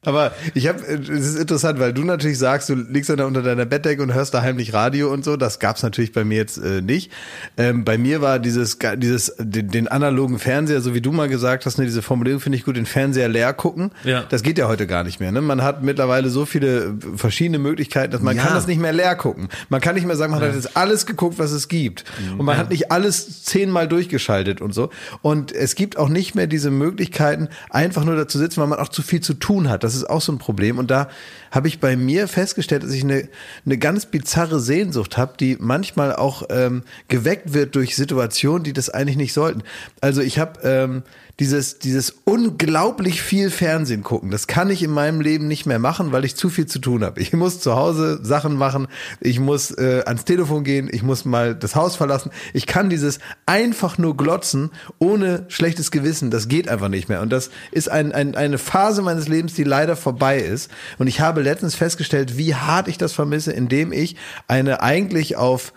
Aber 0.05 0.33
ich 0.55 0.67
habe, 0.67 0.81
es 0.81 1.09
ist 1.09 1.39
interessant, 1.39 1.79
weil 1.79 1.93
du 1.93 2.03
natürlich 2.03 2.37
sagst, 2.37 2.69
du 2.69 2.75
liegst 2.75 3.09
dann 3.09 3.19
da 3.19 3.25
unter 3.25 3.41
deiner 3.43 3.67
Bettdecke 3.67 4.03
und 4.03 4.13
hörst 4.13 4.35
da 4.35 4.43
heimlich 4.43 4.73
Radio 4.73 5.13
und 5.13 5.25
so. 5.25 5.37
Das 5.37 5.61
gab's 5.61 5.85
natürlich 5.85 6.11
bei 6.11 6.25
mir 6.25 6.39
jetzt 6.39 6.59
äh, 6.59 6.81
nicht. 6.83 7.13
Ähm, 7.57 7.85
bei 7.85 7.97
mir 7.99 8.21
war 8.21 8.41
dieses, 8.41 8.79
dieses, 8.97 9.33
den, 9.39 9.69
den 9.69 9.87
analogen 9.87 10.41
Fernseher, 10.41 10.81
so 10.81 10.93
wie 10.95 11.01
du 11.01 11.13
mal 11.13 11.29
gesagt 11.29 11.67
hast, 11.67 11.79
ne, 11.79 11.85
diese 11.85 12.03
Formulierung 12.03 12.41
finde 12.41 12.59
ich 12.59 12.65
gut, 12.65 12.77
den 12.77 12.85
Fernseher 12.87 13.29
leer 13.29 13.53
gucken. 13.53 13.93
Ja. 14.03 14.25
Das 14.29 14.43
geht 14.43 14.59
ja 14.59 14.67
heute 14.67 14.89
gar 14.89 15.05
nicht 15.05 15.21
mehr. 15.21 15.31
Ne? 15.31 15.41
Man 15.41 15.63
hat 15.63 15.85
mittlerweile 15.85 16.31
so 16.31 16.47
viele 16.47 16.95
verschiedene 17.15 17.61
Möglichkeiten, 17.61 18.11
dass 18.11 18.23
man 18.23 18.37
Ja. 18.37 18.43
kann 18.43 18.55
das 18.55 18.67
nicht 18.67 18.81
mehr 18.81 18.93
leer 18.93 19.15
gucken. 19.15 19.51
Man 19.69 19.81
kann 19.81 19.95
nicht 19.95 20.07
mehr 20.09 20.17
sagen, 20.17 20.33
man 20.33 20.43
hat 20.43 20.53
jetzt 20.53 20.77
alles 20.77 21.07
geguckt, 21.07 21.39
was 21.39 21.53
es 21.53 21.69
gibt. 21.69 22.03
Und 22.37 22.45
man 22.45 22.57
hat 22.57 22.71
nicht 22.71 22.91
alles 22.91 23.45
zehnmal 23.45 23.87
durchgeschaltet 23.87 24.61
und 24.61 24.75
so. 24.75 24.91
Und 25.21 25.53
es 25.53 25.77
gibt 25.77 25.97
auch 25.97 26.09
nicht 26.09 26.35
mehr 26.35 26.49
diese 26.49 26.73
Möglichkeiten, 26.73 27.49
einfach 27.71 28.05
nur 28.05 28.17
da 28.17 28.27
zu 28.27 28.39
sitzen, 28.39 28.61
weil 28.61 28.67
man 28.67 28.81
auch 28.81 28.89
zu 28.89 29.03
viel 29.03 29.21
zu 29.21 29.35
tun 29.35 29.69
hat. 29.69 29.85
Das 29.85 29.92
ist 29.95 30.09
auch 30.09 30.21
so 30.21 30.33
ein 30.33 30.39
Problem. 30.39 30.79
Und 30.79 30.91
da 30.91 31.09
habe 31.51 31.69
ich 31.69 31.81
bei 31.81 31.97
mir 31.97 32.29
festgestellt, 32.29 32.83
dass 32.83 32.93
ich 32.93 33.05
eine, 33.05 33.29
eine 33.65 33.79
ganz 33.79 34.07
bizarre 34.07 34.61
Sehnsucht 34.61 35.17
habe, 35.17 35.35
die 35.39 35.57
manchmal 35.61 36.15
auch 36.15 36.45
ähm, 36.51 36.83
geweckt 37.09 37.53
wird 37.55 37.75
durch 37.75 37.97
Situationen, 37.97 38.65
die 38.65 38.73
das 38.73 38.91
eigentlich 38.91 39.17
nicht 39.17 39.33
sollten. 39.33 39.63
Also 40.01 40.21
ich 40.21 40.39
habe 40.39 40.61
ähm, 40.63 41.03
dieses, 41.43 41.81
dieses 41.81 42.15
unglaublich 42.23 43.21
viel 43.21 43.51
Fernsehen 43.51 44.05
gucken, 44.05 44.31
das 44.31 44.47
kann 44.47 44.71
ich 44.71 44.81
in 44.81 44.93
meinem 44.93 45.21
Leben 45.21 45.49
nicht 45.49 45.67
mehr 45.67 45.81
machen, 45.81 46.13
weil 46.13 46.25
ich 46.25 46.37
zu 46.37 46.51
viel 46.51 46.67
zu 46.67 46.79
tun 46.79 47.03
habe. 47.03 47.21
Ich 47.21 47.33
muss 47.33 47.59
zu 47.59 47.75
Hause 47.75 48.21
Sachen 48.23 48.57
machen, 48.57 48.87
ich 49.21 49.41
muss 49.41 49.73
äh, 49.73 50.05
ans 50.07 50.25
Telefon 50.25 50.63
gehen, 50.63 50.89
ich 50.93 51.03
muss 51.03 51.25
mal 51.25 51.57
das 51.57 51.75
Haus 51.75 51.97
verlassen. 51.97 52.31
Ich 52.53 52.69
kann 52.69 52.91
dieses 52.91 53.19
einfach 53.45 53.99
nur 53.99 54.17
glotzen 54.17 54.71
ohne 55.01 55.45
schlechtes 55.49 55.91
Gewissen, 55.91 56.31
das 56.31 56.47
geht 56.47 56.69
einfach 56.69 56.89
nicht 56.89 57.09
mehr. 57.09 57.23
Und 57.23 57.33
das 57.33 57.51
ist 57.73 57.91
ein, 57.91 58.13
ein, 58.13 58.37
eine 58.37 58.59
Phase 58.59 59.03
meines 59.03 59.27
Lebens, 59.27 59.55
die 59.55 59.65
leider 59.65 59.97
vorbei 59.97 60.39
ist. 60.39 60.71
Und 60.99 61.09
ich 61.09 61.21
habe 61.21 61.43
letztens 61.43 61.75
festgestellt, 61.75 62.39
wie 62.39 62.55
hart 62.55 62.87
ich 62.87 62.99
das 62.99 63.15
vermisse, 63.15 63.51
indem 63.51 63.91
ich 63.91 64.15
eine 64.47 64.81
eigentlich 64.81 65.35
auf 65.35 65.73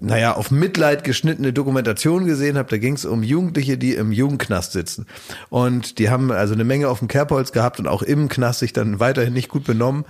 naja, 0.00 0.34
auf 0.34 0.50
Mitleid 0.50 1.04
geschnittene 1.04 1.52
Dokumentation 1.52 2.26
gesehen 2.26 2.56
habe. 2.58 2.68
Da 2.70 2.78
ging 2.78 2.94
es 2.94 3.04
um 3.04 3.22
Jugendliche, 3.22 3.78
die 3.78 3.94
im 3.94 4.12
Jugendknast 4.12 4.72
sitzen. 4.72 5.06
Und 5.48 5.98
die 5.98 6.10
haben 6.10 6.30
also 6.32 6.54
eine 6.54 6.64
Menge 6.64 6.88
auf 6.88 6.98
dem 6.98 7.08
Kerbholz 7.08 7.52
gehabt 7.52 7.78
und 7.78 7.86
auch 7.86 8.02
im 8.02 8.28
Knast 8.28 8.60
sich 8.60 8.72
dann 8.72 9.00
weiterhin 9.00 9.32
nicht 9.32 9.48
gut 9.48 9.64
benommen. 9.64 10.04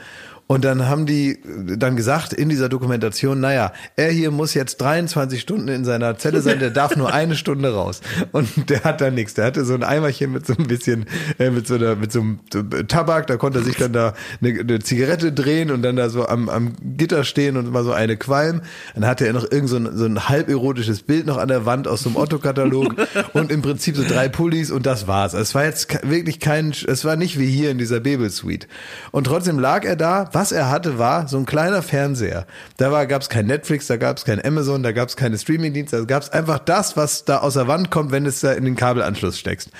Und 0.48 0.64
dann 0.64 0.88
haben 0.88 1.06
die 1.06 1.40
dann 1.76 1.96
gesagt 1.96 2.32
in 2.32 2.48
dieser 2.48 2.68
Dokumentation, 2.68 3.40
naja, 3.40 3.72
er 3.96 4.10
hier 4.10 4.30
muss 4.30 4.54
jetzt 4.54 4.80
23 4.80 5.40
Stunden 5.40 5.66
in 5.66 5.84
seiner 5.84 6.18
Zelle 6.18 6.40
sein, 6.40 6.60
der 6.60 6.70
darf 6.70 6.94
nur 6.94 7.12
eine 7.12 7.34
Stunde 7.34 7.74
raus. 7.74 8.00
Und 8.30 8.70
der 8.70 8.84
hat 8.84 9.00
da 9.00 9.10
nichts. 9.10 9.34
Der 9.34 9.44
hatte 9.44 9.64
so 9.64 9.74
ein 9.74 9.82
Eimerchen 9.82 10.32
mit 10.32 10.46
so 10.46 10.54
ein 10.56 10.68
bisschen, 10.68 11.06
äh, 11.40 11.50
mit 11.50 11.66
so 11.66 11.74
einer, 11.74 11.96
mit 11.96 12.12
so 12.12 12.20
einem 12.20 12.38
Tabak, 12.86 13.26
da 13.26 13.36
konnte 13.36 13.58
er 13.58 13.64
sich 13.64 13.74
dann 13.76 13.92
da 13.92 14.14
eine, 14.40 14.60
eine 14.60 14.78
Zigarette 14.78 15.32
drehen 15.32 15.72
und 15.72 15.82
dann 15.82 15.96
da 15.96 16.10
so 16.10 16.28
am, 16.28 16.48
am 16.48 16.74
Gitter 16.96 17.24
stehen 17.24 17.56
und 17.56 17.70
mal 17.72 17.82
so 17.82 17.92
eine 17.92 18.16
qualm. 18.16 18.60
Dann 18.94 19.04
hatte 19.04 19.26
er 19.26 19.32
noch 19.32 19.50
irgend 19.50 19.68
so 19.68 19.76
ein, 19.76 19.96
so 19.96 20.04
ein 20.04 20.28
halb 20.28 20.48
erotisches 20.48 21.02
Bild 21.02 21.26
noch 21.26 21.38
an 21.38 21.48
der 21.48 21.66
Wand 21.66 21.88
aus 21.88 22.02
so 22.02 22.10
einem 22.10 22.16
Otto-Katalog 22.18 22.94
und 23.32 23.50
im 23.50 23.62
Prinzip 23.62 23.96
so 23.96 24.04
drei 24.06 24.28
Pullis 24.28 24.70
und 24.70 24.86
das 24.86 25.08
war's. 25.08 25.34
Also 25.34 25.42
es 25.42 25.54
war 25.56 25.64
jetzt 25.64 26.08
wirklich 26.08 26.38
kein, 26.38 26.70
es 26.70 27.04
war 27.04 27.16
nicht 27.16 27.36
wie 27.36 27.46
hier 27.46 27.72
in 27.72 27.78
dieser 27.78 27.98
Babel-Suite. 27.98 28.68
Und 29.10 29.24
trotzdem 29.24 29.58
lag 29.58 29.84
er 29.84 29.96
da, 29.96 30.30
was 30.36 30.52
er 30.52 30.68
hatte, 30.68 30.98
war 30.98 31.28
so 31.28 31.38
ein 31.38 31.46
kleiner 31.46 31.80
Fernseher. 31.80 32.46
Da 32.76 33.06
gab 33.06 33.22
es 33.22 33.30
kein 33.30 33.46
Netflix, 33.46 33.86
da 33.86 33.96
gab 33.96 34.18
es 34.18 34.26
kein 34.26 34.44
Amazon, 34.44 34.82
da 34.82 34.92
gab 34.92 35.08
es 35.08 35.16
keine 35.16 35.38
Streamingdienste, 35.38 35.96
da 35.96 36.04
gab 36.04 36.24
es 36.24 36.28
einfach 36.28 36.58
das, 36.58 36.94
was 36.94 37.24
da 37.24 37.38
aus 37.38 37.54
der 37.54 37.68
Wand 37.68 37.90
kommt, 37.90 38.12
wenn 38.12 38.26
es 38.26 38.40
da 38.40 38.52
in 38.52 38.66
den 38.66 38.76
Kabelanschluss 38.76 39.38
steckst. 39.38 39.70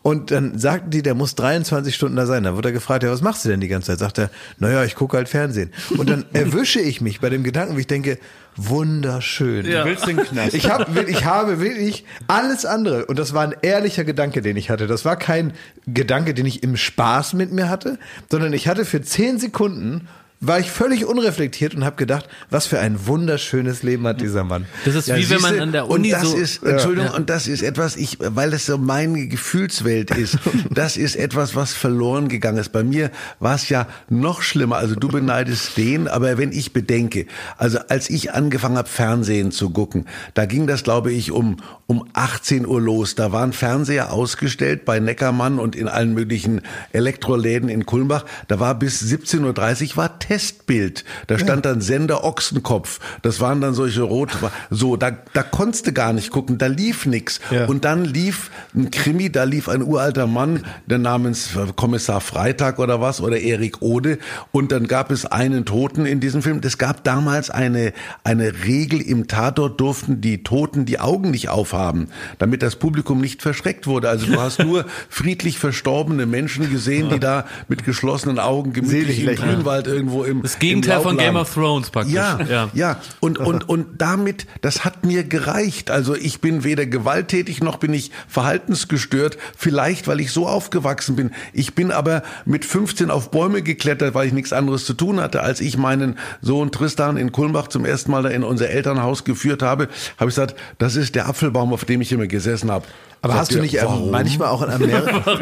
Und 0.00 0.30
dann 0.30 0.58
sagten 0.58 0.88
die, 0.88 1.02
der 1.02 1.14
muss 1.14 1.34
23 1.34 1.94
Stunden 1.94 2.16
da 2.16 2.24
sein. 2.24 2.44
Da 2.44 2.56
wurde 2.56 2.70
er 2.70 2.72
gefragt, 2.72 3.02
ja, 3.02 3.10
was 3.10 3.20
machst 3.20 3.44
du 3.44 3.50
denn 3.50 3.60
die 3.60 3.68
ganze 3.68 3.88
Zeit? 3.88 3.98
Sagt 3.98 4.16
er, 4.16 4.30
naja, 4.58 4.84
ich 4.84 4.94
gucke 4.94 5.18
halt 5.18 5.28
Fernsehen. 5.28 5.70
Und 5.98 6.08
dann 6.08 6.24
erwische 6.32 6.80
ich 6.80 7.02
mich 7.02 7.20
bei 7.20 7.28
dem 7.28 7.44
Gedanken, 7.44 7.76
wie 7.76 7.80
ich 7.80 7.86
denke, 7.86 8.18
wunderschön. 8.56 9.66
Ja. 9.66 9.82
Du 9.82 9.90
willst 9.90 10.06
den 10.06 10.16
Knast. 10.16 10.54
Ich, 10.54 10.70
hab, 10.70 10.96
ich 11.08 11.24
habe 11.24 11.60
wirklich 11.60 12.04
alles 12.26 12.64
andere. 12.64 13.06
Und 13.06 13.18
das 13.18 13.34
war 13.34 13.42
ein 13.42 13.54
ehrlicher 13.62 14.04
Gedanke, 14.04 14.42
den 14.42 14.56
ich 14.56 14.70
hatte. 14.70 14.86
Das 14.86 15.04
war 15.04 15.16
kein 15.16 15.52
Gedanke, 15.86 16.34
den 16.34 16.46
ich 16.46 16.62
im 16.62 16.76
Spaß 16.76 17.34
mit 17.34 17.52
mir 17.52 17.68
hatte, 17.68 17.98
sondern 18.30 18.52
ich 18.52 18.68
hatte 18.68 18.84
für 18.84 19.02
zehn 19.02 19.38
Sekunden 19.38 20.08
war 20.40 20.60
ich 20.60 20.70
völlig 20.70 21.06
unreflektiert 21.06 21.74
und 21.74 21.84
habe 21.84 21.96
gedacht, 21.96 22.28
was 22.50 22.66
für 22.66 22.78
ein 22.78 23.06
wunderschönes 23.06 23.82
Leben 23.82 24.06
hat 24.06 24.20
dieser 24.20 24.44
Mann. 24.44 24.66
Das 24.84 24.94
ist 24.94 25.08
ja, 25.08 25.16
wie 25.16 25.30
wenn 25.30 25.40
man 25.40 25.58
an 25.58 25.72
der 25.72 25.88
Uni 25.88 26.12
und 26.12 26.22
das 26.22 26.30
so 26.30 26.36
ist 26.36 26.62
Entschuldigung 26.62 27.10
ja. 27.10 27.16
und 27.16 27.30
das 27.30 27.46
ist 27.46 27.62
etwas 27.62 27.96
ich 27.96 28.18
weil 28.20 28.50
das 28.50 28.66
so 28.66 28.76
meine 28.76 29.28
Gefühlswelt 29.28 30.10
ist. 30.10 30.38
das 30.70 30.96
ist 30.98 31.16
etwas 31.16 31.54
was 31.54 31.72
verloren 31.72 32.28
gegangen 32.28 32.58
ist. 32.58 32.70
Bei 32.70 32.84
mir 32.84 33.10
war 33.40 33.54
es 33.54 33.68
ja 33.70 33.86
noch 34.10 34.42
schlimmer. 34.42 34.76
Also 34.76 34.94
du 34.94 35.08
beneidest 35.08 35.76
den, 35.76 36.06
aber 36.06 36.36
wenn 36.36 36.52
ich 36.52 36.72
bedenke, 36.72 37.26
also 37.56 37.78
als 37.88 38.10
ich 38.10 38.32
angefangen 38.32 38.76
habe 38.76 38.88
Fernsehen 38.88 39.52
zu 39.52 39.70
gucken, 39.70 40.04
da 40.34 40.44
ging 40.44 40.66
das 40.66 40.84
glaube 40.84 41.12
ich 41.12 41.32
um 41.32 41.56
um 41.86 42.04
18 42.12 42.66
Uhr 42.66 42.80
los. 42.80 43.14
Da 43.14 43.32
waren 43.32 43.52
Fernseher 43.52 44.12
ausgestellt 44.12 44.84
bei 44.84 45.00
Neckermann 45.00 45.58
und 45.58 45.76
in 45.76 45.88
allen 45.88 46.14
möglichen 46.14 46.60
Elektroläden 46.92 47.68
in 47.68 47.86
Kulmbach. 47.86 48.24
Da 48.48 48.60
war 48.60 48.78
bis 48.78 49.00
17:30 49.00 49.90
Uhr 49.92 49.96
war 49.96 50.18
Testbild. 50.26 51.04
Da 51.28 51.38
stand 51.38 51.64
dann 51.64 51.80
Sender 51.80 52.24
Ochsenkopf. 52.24 52.98
Das 53.22 53.40
waren 53.40 53.60
dann 53.60 53.74
solche 53.74 54.02
rot, 54.02 54.30
so, 54.70 54.96
da, 54.96 55.12
da 55.32 55.42
konntest 55.42 55.86
du 55.86 55.92
gar 55.92 56.12
nicht 56.12 56.30
gucken, 56.30 56.58
da 56.58 56.66
lief 56.66 57.06
nix. 57.06 57.40
Ja. 57.50 57.66
Und 57.66 57.84
dann 57.84 58.04
lief 58.04 58.50
ein 58.74 58.90
Krimi, 58.90 59.30
da 59.30 59.44
lief 59.44 59.68
ein 59.68 59.82
uralter 59.82 60.26
Mann, 60.26 60.64
der 60.86 60.98
namens 60.98 61.50
Kommissar 61.76 62.20
Freitag 62.20 62.78
oder 62.78 63.00
was, 63.00 63.20
oder 63.20 63.38
Erik 63.38 63.82
Ode. 63.82 64.18
Und 64.50 64.72
dann 64.72 64.88
gab 64.88 65.12
es 65.12 65.26
einen 65.26 65.64
Toten 65.64 66.06
in 66.06 66.18
diesem 66.18 66.42
Film. 66.42 66.60
Es 66.64 66.78
gab 66.78 67.04
damals 67.04 67.50
eine, 67.50 67.92
eine 68.24 68.64
Regel 68.64 69.00
im 69.00 69.28
Tatort 69.28 69.80
durften 69.80 70.20
die 70.20 70.42
Toten 70.42 70.86
die 70.86 70.98
Augen 70.98 71.30
nicht 71.30 71.48
aufhaben, 71.48 72.08
damit 72.38 72.62
das 72.62 72.76
Publikum 72.76 73.20
nicht 73.20 73.42
verschreckt 73.42 73.86
wurde. 73.86 74.08
Also 74.08 74.26
du 74.26 74.40
hast 74.40 74.58
nur 74.58 74.86
friedlich 75.08 75.58
verstorbene 75.58 76.26
Menschen 76.26 76.68
gesehen, 76.70 77.10
die 77.10 77.20
da 77.20 77.46
mit 77.68 77.84
geschlossenen 77.84 78.40
Augen 78.40 78.72
gemütlich 78.72 79.22
im 79.22 79.36
Grünwald 79.36 79.86
irgendwo 79.86 80.15
irgendwo 80.24 80.24
im 80.24 80.42
Das 80.42 80.58
Gegenteil 80.58 80.98
im 80.98 81.02
von 81.02 81.18
Game 81.18 81.36
of 81.36 81.52
Thrones 81.52 81.90
praktisch. 81.90 82.14
Ja, 82.14 82.38
ja, 82.48 82.70
ja. 82.74 83.00
Und, 83.20 83.38
und, 83.38 83.68
und 83.68 84.00
damit, 84.00 84.46
das 84.60 84.84
hat 84.84 85.04
mir 85.04 85.24
gereicht. 85.24 85.90
Also 85.90 86.14
ich 86.14 86.40
bin 86.40 86.64
weder 86.64 86.86
gewalttätig 86.86 87.62
noch 87.62 87.76
bin 87.76 87.92
ich 87.92 88.10
verhaltensgestört. 88.28 89.38
Vielleicht, 89.56 90.08
weil 90.08 90.20
ich 90.20 90.32
so 90.32 90.46
aufgewachsen 90.46 91.16
bin. 91.16 91.30
Ich 91.52 91.74
bin 91.74 91.90
aber 91.90 92.22
mit 92.44 92.64
15 92.64 93.10
auf 93.10 93.30
Bäume 93.30 93.62
geklettert, 93.62 94.14
weil 94.14 94.26
ich 94.26 94.32
nichts 94.32 94.52
anderes 94.52 94.84
zu 94.84 94.94
tun 94.94 95.20
hatte. 95.20 95.42
Als 95.42 95.60
ich 95.60 95.76
meinen 95.76 96.18
Sohn 96.40 96.72
Tristan 96.72 97.16
in 97.16 97.32
Kulmbach 97.32 97.68
zum 97.68 97.84
ersten 97.84 98.10
Mal 98.10 98.22
da 98.22 98.28
in 98.28 98.44
unser 98.44 98.70
Elternhaus 98.70 99.24
geführt 99.24 99.62
habe, 99.62 99.88
habe 100.18 100.30
ich 100.30 100.36
gesagt, 100.36 100.56
das 100.78 100.96
ist 100.96 101.14
der 101.14 101.28
Apfelbaum, 101.28 101.72
auf 101.72 101.84
dem 101.84 102.00
ich 102.00 102.12
immer 102.12 102.26
gesessen 102.26 102.70
habe. 102.70 102.86
Aber 103.26 103.34
hast 103.34 103.52
du 103.52 103.60
nicht 103.60 103.74
ähm, 103.74 103.86
warum? 103.86 104.10
manchmal 104.12 104.48
auch 104.48 104.62
in 104.62 104.70
Amerika? 104.70 105.40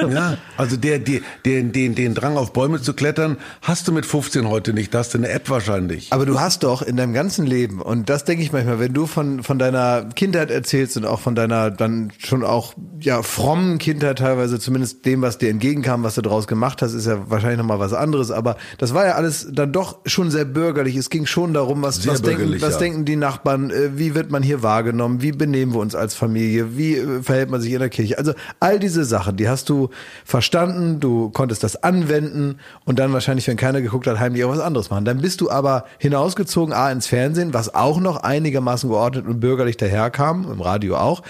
ja, 0.08 0.38
also 0.56 0.78
der, 0.78 0.98
der, 0.98 1.20
den, 1.44 1.70
den, 1.72 1.94
den 1.94 2.14
Drang 2.14 2.38
auf 2.38 2.54
Bäume 2.54 2.80
zu 2.80 2.94
klettern, 2.94 3.36
hast 3.60 3.75
du 3.84 3.92
mit 3.92 4.06
15 4.06 4.48
heute 4.48 4.72
nicht. 4.72 4.94
Da 4.94 4.98
hast 4.98 5.14
du 5.14 5.18
eine 5.18 5.28
App 5.28 5.50
wahrscheinlich. 5.50 6.12
Aber 6.12 6.26
du 6.26 6.40
hast 6.40 6.62
doch 6.62 6.82
in 6.82 6.96
deinem 6.96 7.12
ganzen 7.12 7.46
Leben, 7.46 7.80
und 7.80 8.08
das 8.08 8.24
denke 8.24 8.42
ich 8.42 8.52
manchmal, 8.52 8.78
wenn 8.78 8.92
du 8.92 9.06
von, 9.06 9.42
von 9.42 9.58
deiner 9.58 10.08
Kindheit 10.14 10.50
erzählst 10.50 10.96
und 10.96 11.04
auch 11.04 11.20
von 11.20 11.34
deiner 11.34 11.70
dann 11.70 12.12
schon 12.18 12.44
auch 12.44 12.74
ja 13.00 13.22
frommen 13.22 13.78
Kindheit 13.78 14.18
teilweise, 14.18 14.58
zumindest 14.58 15.04
dem, 15.06 15.22
was 15.22 15.38
dir 15.38 15.50
entgegenkam, 15.50 16.02
was 16.02 16.14
du 16.14 16.22
daraus 16.22 16.46
gemacht 16.46 16.82
hast, 16.82 16.94
ist 16.94 17.06
ja 17.06 17.30
wahrscheinlich 17.30 17.58
nochmal 17.58 17.78
was 17.78 17.92
anderes. 17.92 18.30
Aber 18.30 18.56
das 18.78 18.94
war 18.94 19.06
ja 19.06 19.14
alles 19.14 19.48
dann 19.52 19.72
doch 19.72 19.98
schon 20.06 20.30
sehr 20.30 20.44
bürgerlich. 20.44 20.96
Es 20.96 21.10
ging 21.10 21.26
schon 21.26 21.54
darum, 21.54 21.82
was, 21.82 22.06
was, 22.06 22.22
denken, 22.22 22.60
was 22.60 22.74
ja. 22.74 22.78
denken 22.78 23.04
die 23.04 23.16
Nachbarn, 23.16 23.70
äh, 23.70 23.98
wie 23.98 24.14
wird 24.14 24.30
man 24.30 24.42
hier 24.42 24.62
wahrgenommen, 24.62 25.22
wie 25.22 25.32
benehmen 25.32 25.74
wir 25.74 25.80
uns 25.80 25.94
als 25.94 26.14
Familie, 26.14 26.76
wie 26.76 26.96
äh, 26.96 27.22
verhält 27.22 27.50
man 27.50 27.60
sich 27.60 27.72
in 27.72 27.80
der 27.80 27.90
Kirche. 27.90 28.18
Also 28.18 28.32
all 28.60 28.78
diese 28.78 29.04
Sachen, 29.04 29.36
die 29.36 29.48
hast 29.48 29.68
du 29.68 29.90
verstanden, 30.24 31.00
du 31.00 31.30
konntest 31.30 31.62
das 31.62 31.82
anwenden 31.82 32.58
und 32.84 32.98
dann 32.98 33.12
wahrscheinlich, 33.12 33.46
wenn 33.48 33.56
keiner 33.66 33.82
geguckt 33.82 34.06
hat, 34.06 34.20
heimlich 34.20 34.44
auch 34.44 34.50
was 34.50 34.60
anderes 34.60 34.90
machen. 34.90 35.04
Dann 35.04 35.20
bist 35.20 35.40
du 35.40 35.50
aber 35.50 35.86
hinausgezogen, 35.98 36.72
A, 36.72 36.92
ins 36.92 37.08
Fernsehen, 37.08 37.52
was 37.52 37.74
auch 37.74 37.98
noch 37.98 38.18
einigermaßen 38.18 38.88
geordnet 38.88 39.26
und 39.26 39.40
bürgerlich 39.40 39.76
daherkam, 39.76 40.48
im 40.52 40.60
Radio 40.60 40.96
auch. 40.96 41.24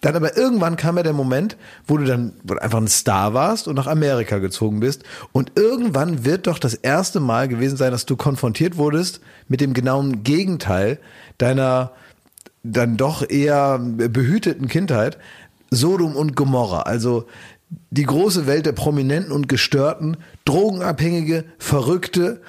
Dann 0.00 0.16
aber 0.16 0.34
irgendwann 0.34 0.76
kam 0.76 0.96
ja 0.96 1.02
der 1.02 1.12
Moment, 1.12 1.58
wo 1.86 1.98
du 1.98 2.06
dann 2.06 2.32
einfach 2.60 2.78
ein 2.78 2.88
Star 2.88 3.34
warst 3.34 3.68
und 3.68 3.74
nach 3.74 3.86
Amerika 3.86 4.38
gezogen 4.38 4.80
bist. 4.80 5.02
Und 5.32 5.52
irgendwann 5.56 6.24
wird 6.24 6.46
doch 6.46 6.58
das 6.58 6.72
erste 6.72 7.20
Mal 7.20 7.46
gewesen 7.46 7.76
sein, 7.76 7.90
dass 7.90 8.06
du 8.06 8.16
konfrontiert 8.16 8.78
wurdest 8.78 9.20
mit 9.48 9.60
dem 9.60 9.74
genauen 9.74 10.22
Gegenteil 10.22 10.98
deiner 11.36 11.92
dann 12.62 12.96
doch 12.96 13.28
eher 13.28 13.78
behüteten 13.78 14.68
Kindheit 14.68 15.18
Sodom 15.72 16.16
und 16.16 16.36
Gomorra. 16.36 16.82
Also 16.82 17.26
die 17.90 18.04
große 18.04 18.46
Welt 18.46 18.66
der 18.66 18.72
Prominenten 18.72 19.32
und 19.32 19.48
Gestörten, 19.48 20.16
Drogenabhängige, 20.44 21.44
Verrückte 21.58 22.40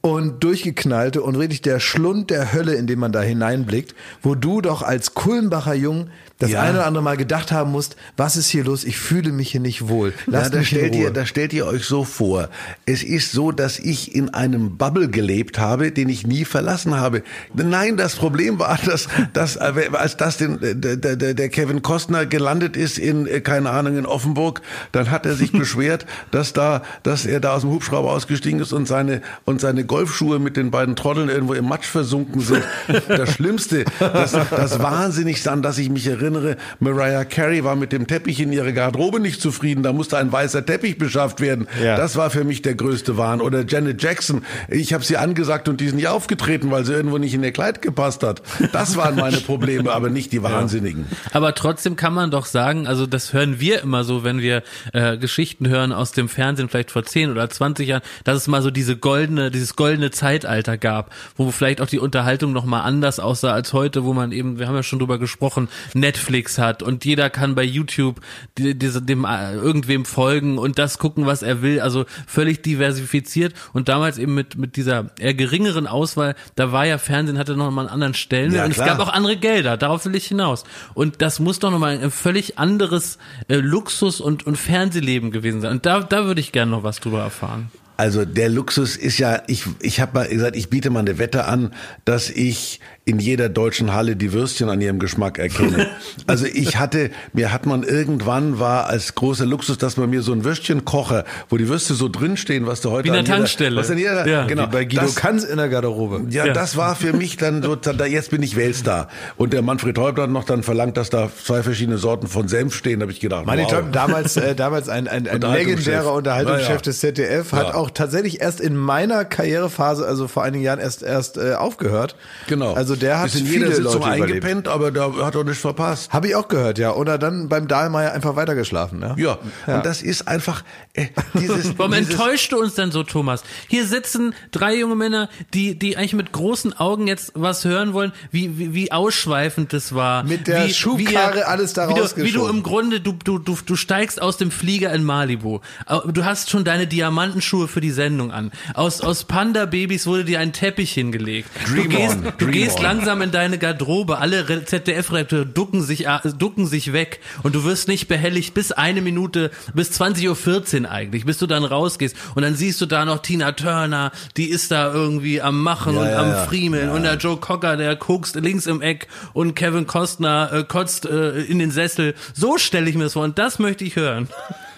und 0.00 0.42
Durchgeknallte 0.42 1.22
und 1.22 1.36
richtig 1.36 1.62
der 1.62 1.78
Schlund 1.78 2.30
der 2.30 2.52
Hölle, 2.52 2.74
in 2.74 2.86
den 2.86 2.98
man 2.98 3.12
da 3.12 3.22
hineinblickt, 3.22 3.94
wo 4.20 4.34
du 4.34 4.60
doch 4.60 4.82
als 4.82 5.14
Kulmbacher 5.14 5.74
Jung 5.74 6.10
das 6.42 6.50
ja. 6.50 6.60
eine 6.60 6.78
oder 6.78 6.86
andere 6.86 7.04
Mal 7.04 7.16
gedacht 7.16 7.52
haben 7.52 7.70
musst, 7.70 7.94
was 8.16 8.36
ist 8.36 8.48
hier 8.48 8.64
los? 8.64 8.82
Ich 8.82 8.98
fühle 8.98 9.30
mich 9.30 9.52
hier 9.52 9.60
nicht 9.60 9.88
wohl. 9.88 10.12
Lass 10.26 10.44
ja, 10.44 10.50
da 10.50 10.64
stellt 10.64 10.96
ihr, 10.96 11.12
da 11.12 11.24
stellt 11.24 11.52
ihr 11.52 11.66
euch 11.66 11.84
so 11.84 12.02
vor. 12.02 12.48
Es 12.84 13.04
ist 13.04 13.30
so, 13.30 13.52
dass 13.52 13.78
ich 13.78 14.12
in 14.16 14.34
einem 14.34 14.76
Bubble 14.76 15.08
gelebt 15.08 15.60
habe, 15.60 15.92
den 15.92 16.08
ich 16.08 16.26
nie 16.26 16.44
verlassen 16.44 16.96
habe. 16.96 17.22
Nein, 17.54 17.96
das 17.96 18.16
Problem 18.16 18.58
war, 18.58 18.76
dass, 18.84 19.06
dass 19.32 19.54
äh, 19.54 19.90
als 19.92 20.16
das 20.16 20.36
den, 20.36 20.58
der, 20.60 20.96
der, 20.96 21.34
der 21.34 21.48
Kevin 21.48 21.82
Costner 21.82 22.26
gelandet 22.26 22.76
ist 22.76 22.98
in, 22.98 23.28
äh, 23.28 23.40
keine 23.40 23.70
Ahnung, 23.70 23.96
in 23.96 24.04
Offenburg, 24.06 24.62
dann 24.90 25.12
hat 25.12 25.26
er 25.26 25.34
sich 25.34 25.52
beschwert, 25.52 26.06
dass 26.32 26.52
da, 26.52 26.82
dass 27.04 27.24
er 27.24 27.38
da 27.38 27.54
aus 27.54 27.60
dem 27.60 27.70
Hubschrauber 27.70 28.10
ausgestiegen 28.10 28.58
ist 28.58 28.72
und 28.72 28.88
seine, 28.88 29.22
und 29.44 29.60
seine 29.60 29.84
Golfschuhe 29.84 30.40
mit 30.40 30.56
den 30.56 30.72
beiden 30.72 30.96
Trotteln 30.96 31.28
irgendwo 31.28 31.54
im 31.54 31.66
Matsch 31.68 31.86
versunken 31.86 32.40
sind. 32.40 32.64
das 33.08 33.30
Schlimmste, 33.30 33.84
das, 34.00 34.32
das 34.32 34.80
Wahnsinnigste, 34.80 35.52
an 35.52 35.62
das 35.62 35.78
ich 35.78 35.88
mich 35.88 36.08
erinnere, 36.08 36.31
Mariah 36.80 37.24
Carey 37.24 37.64
war 37.64 37.76
mit 37.76 37.92
dem 37.92 38.06
Teppich 38.06 38.40
in 38.40 38.52
ihrer 38.52 38.72
Garderobe 38.72 39.20
nicht 39.20 39.40
zufrieden. 39.40 39.82
Da 39.82 39.92
musste 39.92 40.18
ein 40.18 40.32
weißer 40.32 40.64
Teppich 40.64 40.98
beschafft 40.98 41.40
werden. 41.40 41.68
Ja. 41.82 41.96
Das 41.96 42.16
war 42.16 42.30
für 42.30 42.44
mich 42.44 42.62
der 42.62 42.74
größte 42.74 43.16
Wahn. 43.16 43.40
Oder 43.40 43.64
Janet 43.66 44.02
Jackson. 44.02 44.44
Ich 44.68 44.92
habe 44.92 45.04
sie 45.04 45.16
angesagt 45.16 45.68
und 45.68 45.80
die 45.80 45.86
ist 45.86 45.94
nicht 45.94 46.08
aufgetreten, 46.08 46.70
weil 46.70 46.84
sie 46.84 46.92
irgendwo 46.92 47.18
nicht 47.18 47.34
in 47.34 47.42
ihr 47.42 47.52
Kleid 47.52 47.82
gepasst 47.82 48.22
hat. 48.22 48.42
Das 48.72 48.96
waren 48.96 49.16
meine 49.16 49.36
Probleme, 49.46 49.92
aber 49.92 50.10
nicht 50.10 50.32
die 50.32 50.42
Wahnsinnigen. 50.42 51.06
Aber 51.32 51.54
trotzdem 51.54 51.96
kann 51.96 52.14
man 52.14 52.30
doch 52.30 52.46
sagen, 52.46 52.86
also 52.86 53.06
das 53.06 53.32
hören 53.32 53.60
wir 53.60 53.82
immer 53.82 54.04
so, 54.04 54.24
wenn 54.24 54.40
wir 54.40 54.62
äh, 54.92 55.16
Geschichten 55.18 55.68
hören 55.68 55.92
aus 55.92 56.12
dem 56.12 56.28
Fernsehen, 56.28 56.68
vielleicht 56.68 56.90
vor 56.90 57.04
10 57.04 57.30
oder 57.30 57.48
20 57.48 57.88
Jahren, 57.88 58.02
dass 58.24 58.38
es 58.38 58.48
mal 58.48 58.62
so 58.62 58.70
diese 58.70 58.96
goldene, 58.96 59.50
dieses 59.50 59.76
goldene 59.76 60.10
Zeitalter 60.10 60.78
gab, 60.78 61.12
wo 61.36 61.50
vielleicht 61.50 61.80
auch 61.80 61.86
die 61.86 61.98
Unterhaltung 61.98 62.52
noch 62.52 62.64
mal 62.64 62.80
anders 62.80 63.20
aussah 63.20 63.52
als 63.52 63.72
heute, 63.72 64.04
wo 64.04 64.12
man 64.12 64.32
eben, 64.32 64.58
wir 64.58 64.68
haben 64.68 64.74
ja 64.74 64.82
schon 64.82 64.98
drüber 64.98 65.18
gesprochen, 65.18 65.68
Netflix 65.94 66.21
hat 66.58 66.82
und 66.82 67.04
jeder 67.04 67.30
kann 67.30 67.54
bei 67.54 67.62
YouTube 67.62 68.20
die, 68.58 68.78
diese, 68.78 69.02
dem 69.02 69.24
äh, 69.24 69.54
irgendwem 69.54 70.04
folgen 70.04 70.58
und 70.58 70.78
das 70.78 70.98
gucken, 70.98 71.26
was 71.26 71.42
er 71.42 71.62
will, 71.62 71.80
also 71.80 72.04
völlig 72.26 72.62
diversifiziert 72.62 73.54
und 73.72 73.88
damals 73.88 74.18
eben 74.18 74.34
mit 74.34 74.56
mit 74.56 74.76
dieser 74.76 75.10
eher 75.18 75.34
geringeren 75.34 75.86
Auswahl, 75.86 76.34
da 76.54 76.72
war 76.72 76.86
ja 76.86 76.98
Fernsehen 76.98 77.38
hatte 77.38 77.56
noch 77.56 77.70
mal 77.70 77.82
einen 77.82 77.90
anderen 77.90 78.14
Stellen 78.14 78.52
ja, 78.52 78.64
und 78.64 78.72
klar. 78.72 78.86
es 78.86 78.92
gab 78.92 79.06
auch 79.06 79.12
andere 79.12 79.36
Gelder, 79.36 79.76
darauf 79.76 80.04
will 80.04 80.14
ich 80.14 80.26
hinaus. 80.26 80.64
Und 80.94 81.22
das 81.22 81.40
muss 81.40 81.58
doch 81.58 81.70
noch 81.70 81.78
mal 81.78 81.98
ein 81.98 82.10
völlig 82.10 82.58
anderes 82.58 83.18
äh, 83.48 83.56
Luxus 83.56 84.20
und 84.20 84.46
und 84.46 84.56
Fernsehleben 84.56 85.30
gewesen 85.30 85.60
sein. 85.60 85.72
Und 85.72 85.86
da 85.86 86.00
da 86.00 86.24
würde 86.24 86.40
ich 86.40 86.52
gerne 86.52 86.70
noch 86.70 86.82
was 86.82 87.00
drüber 87.00 87.20
erfahren. 87.20 87.70
Also 88.02 88.24
der 88.24 88.48
Luxus 88.48 88.96
ist 88.96 89.18
ja, 89.18 89.42
ich, 89.46 89.64
ich 89.80 90.00
habe 90.00 90.14
mal 90.14 90.28
gesagt, 90.28 90.56
ich 90.56 90.70
biete 90.70 90.90
mal 90.90 91.00
eine 91.00 91.18
Wette 91.18 91.44
an, 91.44 91.72
dass 92.04 92.30
ich 92.30 92.80
in 93.04 93.18
jeder 93.18 93.48
deutschen 93.48 93.92
Halle 93.92 94.14
die 94.14 94.32
Würstchen 94.32 94.68
an 94.68 94.80
ihrem 94.80 94.98
Geschmack 94.98 95.38
erkenne. 95.38 95.88
Also 96.26 96.46
ich 96.46 96.78
hatte, 96.78 97.10
mir 97.32 97.52
hat 97.52 97.66
man 97.66 97.82
irgendwann 97.82 98.60
war 98.60 98.86
als 98.86 99.14
großer 99.14 99.44
Luxus, 99.44 99.78
dass 99.78 99.96
man 99.96 100.10
mir 100.10 100.22
so 100.22 100.32
ein 100.32 100.44
Würstchen 100.44 100.84
koche, 100.84 101.24
wo 101.48 101.56
die 101.56 101.68
Würste 101.68 101.94
so 101.94 102.08
drinstehen, 102.08 102.66
was 102.66 102.80
du 102.80 102.90
heute 102.90 103.04
Wie 103.04 103.08
in 103.08 103.14
der 103.14 103.24
Tankstelle. 103.24 103.76
was 103.76 103.90
in 103.90 103.98
jeder, 103.98 104.26
ja, 104.26 104.46
genau, 104.46 104.66
bei 104.66 104.84
Guido 104.84 105.02
das, 105.02 105.16
Kanz 105.16 105.42
in 105.44 105.56
der 105.56 105.68
Garderobe. 105.68 106.22
Ja, 106.30 106.46
ja, 106.46 106.52
das 106.52 106.76
war 106.76 106.94
für 106.94 107.12
mich 107.12 107.36
dann 107.36 107.62
so, 107.62 107.74
da, 107.74 108.06
jetzt 108.06 108.30
bin 108.30 108.42
ich 108.42 108.56
Weltstar. 108.56 109.08
Und 109.36 109.52
der 109.52 109.62
Manfred 109.62 109.98
Häupl 109.98 110.22
hat 110.22 110.30
noch 110.30 110.44
dann 110.44 110.62
verlangt, 110.62 110.96
dass 110.96 111.10
da 111.10 111.28
zwei 111.44 111.62
verschiedene 111.62 111.98
Sorten 111.98 112.28
von 112.28 112.46
Senf 112.46 112.74
stehen, 112.74 113.00
habe 113.02 113.10
ich 113.10 113.20
gedacht. 113.20 113.46
Meine 113.46 113.64
wow. 113.64 113.84
damals, 113.90 114.36
äh, 114.36 114.54
damals 114.54 114.88
ein, 114.88 115.08
ein, 115.08 115.26
ein 115.26 115.40
legendärer 115.40 116.12
Unterhaltungschef 116.12 116.68
ja, 116.68 116.76
des 116.78 117.00
ZDF 117.00 117.52
hat 117.52 117.74
auch 117.74 117.90
tatsächlich 117.90 118.40
erst 118.40 118.60
in 118.60 118.76
meiner 118.76 119.24
Karrierephase, 119.24 120.06
also 120.06 120.28
vor 120.28 120.44
einigen 120.44 120.62
Jahren 120.62 120.78
erst 120.78 121.02
erst 121.02 121.36
äh, 121.36 121.54
aufgehört. 121.54 122.16
Genau. 122.48 122.74
Also 122.74 122.91
der 122.96 123.20
hat 123.20 123.30
viele 123.30 123.66
der 123.66 123.76
Sitzung 123.76 124.02
Leute 124.02 124.06
eingepennt, 124.06 124.68
aber 124.68 124.90
da 124.90 125.12
hat 125.24 125.34
er 125.34 125.44
nichts 125.44 125.60
verpasst. 125.60 126.12
Habe 126.12 126.28
ich 126.28 126.36
auch 126.36 126.48
gehört, 126.48 126.78
ja. 126.78 126.92
Oder 126.92 127.18
dann 127.18 127.48
beim 127.48 127.68
Dahlmeier 127.68 128.12
einfach 128.12 128.36
weitergeschlafen. 128.36 129.00
Ja, 129.02 129.14
ja. 129.16 129.38
ja. 129.66 129.76
und 129.76 129.86
das 129.86 130.02
ist 130.02 130.28
einfach 130.28 130.64
äh, 130.94 131.06
dieses. 131.34 131.78
Warum 131.78 131.92
dieses 131.92 132.10
enttäuscht 132.10 132.52
du 132.52 132.60
uns 132.60 132.74
denn 132.74 132.90
so, 132.90 133.02
Thomas? 133.02 133.42
Hier 133.68 133.86
sitzen 133.86 134.34
drei 134.50 134.76
junge 134.76 134.96
Männer, 134.96 135.28
die 135.54 135.78
die 135.78 135.96
eigentlich 135.96 136.14
mit 136.14 136.32
großen 136.32 136.72
Augen 136.78 137.06
jetzt 137.06 137.32
was 137.34 137.64
hören 137.64 137.92
wollen, 137.92 138.12
wie 138.30 138.58
wie, 138.58 138.74
wie 138.74 138.92
ausschweifend 138.92 139.72
das 139.72 139.94
war. 139.94 140.24
Mit 140.24 140.46
der 140.46 140.66
wie, 140.66 140.74
Schubkarre 140.74 141.38
wie, 141.38 141.42
alles 141.42 141.72
daraus 141.72 142.16
wie 142.16 142.20
du, 142.20 142.26
wie 142.26 142.32
du 142.32 142.46
im 142.46 142.62
Grunde 142.62 143.00
du, 143.00 143.12
du 143.12 143.38
du 143.38 143.56
du 143.64 143.76
steigst 143.76 144.20
aus 144.20 144.36
dem 144.36 144.50
Flieger 144.50 144.92
in 144.92 145.04
Malibu. 145.04 145.60
Du 146.08 146.24
hast 146.24 146.50
schon 146.50 146.64
deine 146.64 146.86
Diamantenschuhe 146.86 147.68
für 147.68 147.80
die 147.80 147.90
Sendung 147.90 148.32
an. 148.32 148.52
Aus 148.74 149.00
aus 149.00 149.24
Panda 149.24 149.66
Babys 149.66 150.06
wurde 150.06 150.24
dir 150.24 150.40
ein 150.40 150.52
Teppich 150.52 150.92
hingelegt. 150.92 151.48
Dream 151.66 151.90
du 151.90 151.96
gehst, 151.96 152.16
on, 152.16 152.32
du 152.38 152.46
gehst 152.46 152.78
on. 152.78 152.81
Langsam 152.82 153.22
in 153.22 153.30
deine 153.30 153.58
Garderobe, 153.58 154.18
alle 154.18 154.64
ZDF-Redakteure 154.64 155.44
ducken 155.44 155.82
sich, 155.82 156.06
äh, 156.06 156.18
ducken 156.36 156.66
sich 156.66 156.92
weg 156.92 157.20
und 157.42 157.54
du 157.54 157.64
wirst 157.64 157.88
nicht 157.88 158.08
behelligt 158.08 158.54
bis 158.54 158.72
eine 158.72 159.00
Minute, 159.00 159.50
bis 159.74 159.90
20.14 160.00 160.82
Uhr 160.82 160.90
eigentlich, 160.90 161.24
bis 161.24 161.38
du 161.38 161.46
dann 161.46 161.64
rausgehst 161.64 162.16
und 162.34 162.42
dann 162.42 162.54
siehst 162.54 162.80
du 162.80 162.86
da 162.86 163.04
noch 163.04 163.22
Tina 163.22 163.52
Turner, 163.52 164.12
die 164.36 164.50
ist 164.50 164.70
da 164.70 164.92
irgendwie 164.92 165.40
am 165.40 165.62
Machen 165.62 165.94
ja, 165.94 166.00
und 166.00 166.08
ja, 166.08 166.18
am 166.18 166.28
ja. 166.30 166.44
Friemeln 166.44 166.90
und 166.90 167.02
der 167.02 167.16
Joe 167.16 167.36
Cocker, 167.36 167.76
der 167.76 167.96
guckst 167.96 168.34
links 168.36 168.66
im 168.66 168.82
Eck 168.82 169.08
und 169.32 169.54
Kevin 169.54 169.86
Costner 169.86 170.50
äh, 170.52 170.64
kotzt 170.64 171.06
äh, 171.06 171.40
in 171.42 171.58
den 171.58 171.70
Sessel. 171.70 172.14
So 172.34 172.58
stelle 172.58 172.88
ich 172.88 172.96
mir 172.96 173.04
das 173.04 173.14
vor 173.14 173.24
und 173.24 173.38
das 173.38 173.58
möchte 173.58 173.84
ich 173.84 173.96
hören. 173.96 174.28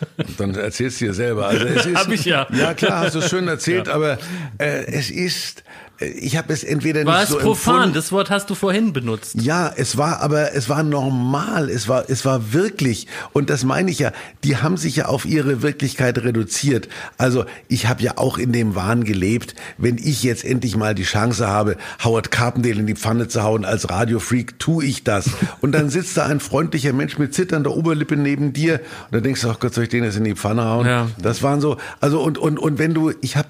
Dann 0.39 0.55
erzählst 0.55 1.01
du 1.01 1.07
dir 1.07 1.15
selber. 1.15 1.47
Also 1.47 1.67
es 1.67 1.87
ist, 1.87 1.97
Hab 1.97 2.11
ich 2.11 2.25
ja. 2.25 2.47
Ja 2.53 2.75
klar, 2.75 3.05
hast 3.05 3.15
du 3.15 3.23
schön 3.23 3.49
erzählt, 3.49 3.89
aber 3.89 4.19
äh, 4.59 4.85
es 4.87 5.11
ist 5.11 5.65
ich 6.01 6.37
habe 6.37 6.53
es 6.53 6.65
entweder 6.65 7.05
war 7.07 7.21
nicht 7.21 7.29
so 7.29 7.39
es 7.39 7.43
profan, 7.43 7.75
empfunden. 7.75 7.95
das 7.95 8.13
Wort 8.13 8.31
hast 8.31 8.51
du 8.51 8.55
vorhin 8.55 8.93
benutzt. 8.93 9.37
Ja, 9.41 9.73
es 9.75 9.97
war 9.97 10.21
aber 10.21 10.55
es 10.55 10.69
war 10.69 10.83
normal, 10.83 11.71
es 11.71 11.89
war 11.89 12.05
es 12.09 12.25
war 12.25 12.53
wirklich 12.53 13.07
und 13.33 13.51
das 13.51 13.65
meine 13.65 13.91
ich 13.91 14.01
ja, 14.01 14.13
die 14.43 14.57
haben 14.57 14.77
sich 14.77 14.97
ja 14.97 15.07
auf 15.07 15.25
ihre 15.25 15.63
Wirklichkeit 15.63 16.19
reduziert. 16.19 16.89
Also, 17.19 17.45
ich 17.69 17.87
habe 17.87 18.03
ja 18.03 18.19
auch 18.19 18.39
in 18.39 18.53
dem 18.53 18.75
Wahn 18.75 19.05
gelebt, 19.05 19.55
wenn 19.79 19.99
ich 19.99 20.23
jetzt 20.23 20.45
endlich 20.45 20.77
mal 20.77 20.95
die 20.95 21.05
Chance 21.05 21.47
habe, 21.47 21.77
Howard 22.03 22.31
Carpendale 22.31 22.81
in 22.81 22.87
die 22.87 22.95
Pfanne 22.95 23.29
zu 23.29 23.43
hauen 23.43 23.65
als 23.65 23.91
Radiofreak, 23.91 24.59
tue 24.59 24.85
ich 24.85 25.05
das. 25.05 25.31
Und 25.61 25.73
dann 25.73 25.91
sitzt 25.91 26.17
da 26.17 26.27
ein 26.27 26.41
freundlicher 26.41 26.93
Mensch 26.93 27.19
mit 27.19 27.35
zitternder 27.35 27.77
Oberlippe 27.77 28.17
neben 28.17 28.53
dir 28.53 28.81
und 29.07 29.15
dann 29.15 29.23
denkst 29.23 29.43
du, 29.43 29.51
ach 29.51 29.61
Gott, 29.61 29.75
soll 29.75 29.85
ich 29.85 29.91
den 29.91 30.05
jetzt 30.05 30.17
in 30.17 30.25
die 30.25 30.35
Pfanne 30.35 30.65
hauen? 30.65 30.87
Ja. 30.87 31.09
Das 31.19 31.43
waren 31.43 31.61
so, 31.61 31.77
also 32.01 32.21
und 32.21 32.39
und 32.39 32.59
und 32.59 32.79
wenn 32.79 32.95
du, 32.95 33.13
ich 33.21 33.37
habe 33.37 33.49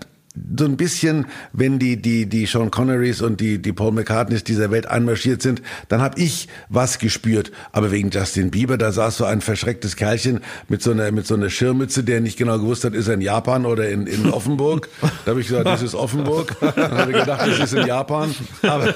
so 0.56 0.64
ein 0.64 0.76
bisschen, 0.76 1.26
wenn 1.52 1.78
die 1.78 1.96
die 1.96 2.26
die 2.26 2.46
Sean 2.46 2.70
Connerys 2.72 3.22
und 3.22 3.40
die 3.40 3.62
die 3.62 3.72
Paul 3.72 3.92
McCartneys 3.92 4.42
dieser 4.42 4.70
Welt 4.72 4.86
einmarschiert 4.86 5.42
sind, 5.42 5.62
dann 5.88 6.02
habe 6.02 6.20
ich 6.20 6.48
was 6.68 6.98
gespürt. 6.98 7.52
Aber 7.70 7.92
wegen 7.92 8.10
Justin 8.10 8.50
Bieber, 8.50 8.76
da 8.76 8.90
saß 8.90 9.18
so 9.18 9.24
ein 9.24 9.40
verschrecktes 9.40 9.94
Kerlchen 9.94 10.40
mit 10.68 10.82
so 10.82 10.90
einer 10.90 11.12
mit 11.12 11.26
so 11.26 11.34
einer 11.34 11.50
Schirmmütze, 11.50 12.02
der 12.02 12.20
nicht 12.20 12.36
genau 12.36 12.58
gewusst 12.58 12.84
hat, 12.84 12.94
ist 12.94 13.06
er 13.06 13.14
in 13.14 13.20
Japan 13.20 13.64
oder 13.64 13.88
in 13.88 14.08
in 14.08 14.30
Offenburg. 14.30 14.88
Da 15.24 15.30
habe 15.30 15.40
ich 15.40 15.46
gesagt, 15.46 15.66
das 15.66 15.82
ist 15.82 15.94
Offenburg. 15.94 16.56
Dann 16.60 16.98
habe 16.98 17.12
ich 17.12 17.18
gedacht, 17.18 17.46
das 17.46 17.58
ist 17.60 17.74
in 17.74 17.86
Japan. 17.86 18.34
Aber 18.62 18.94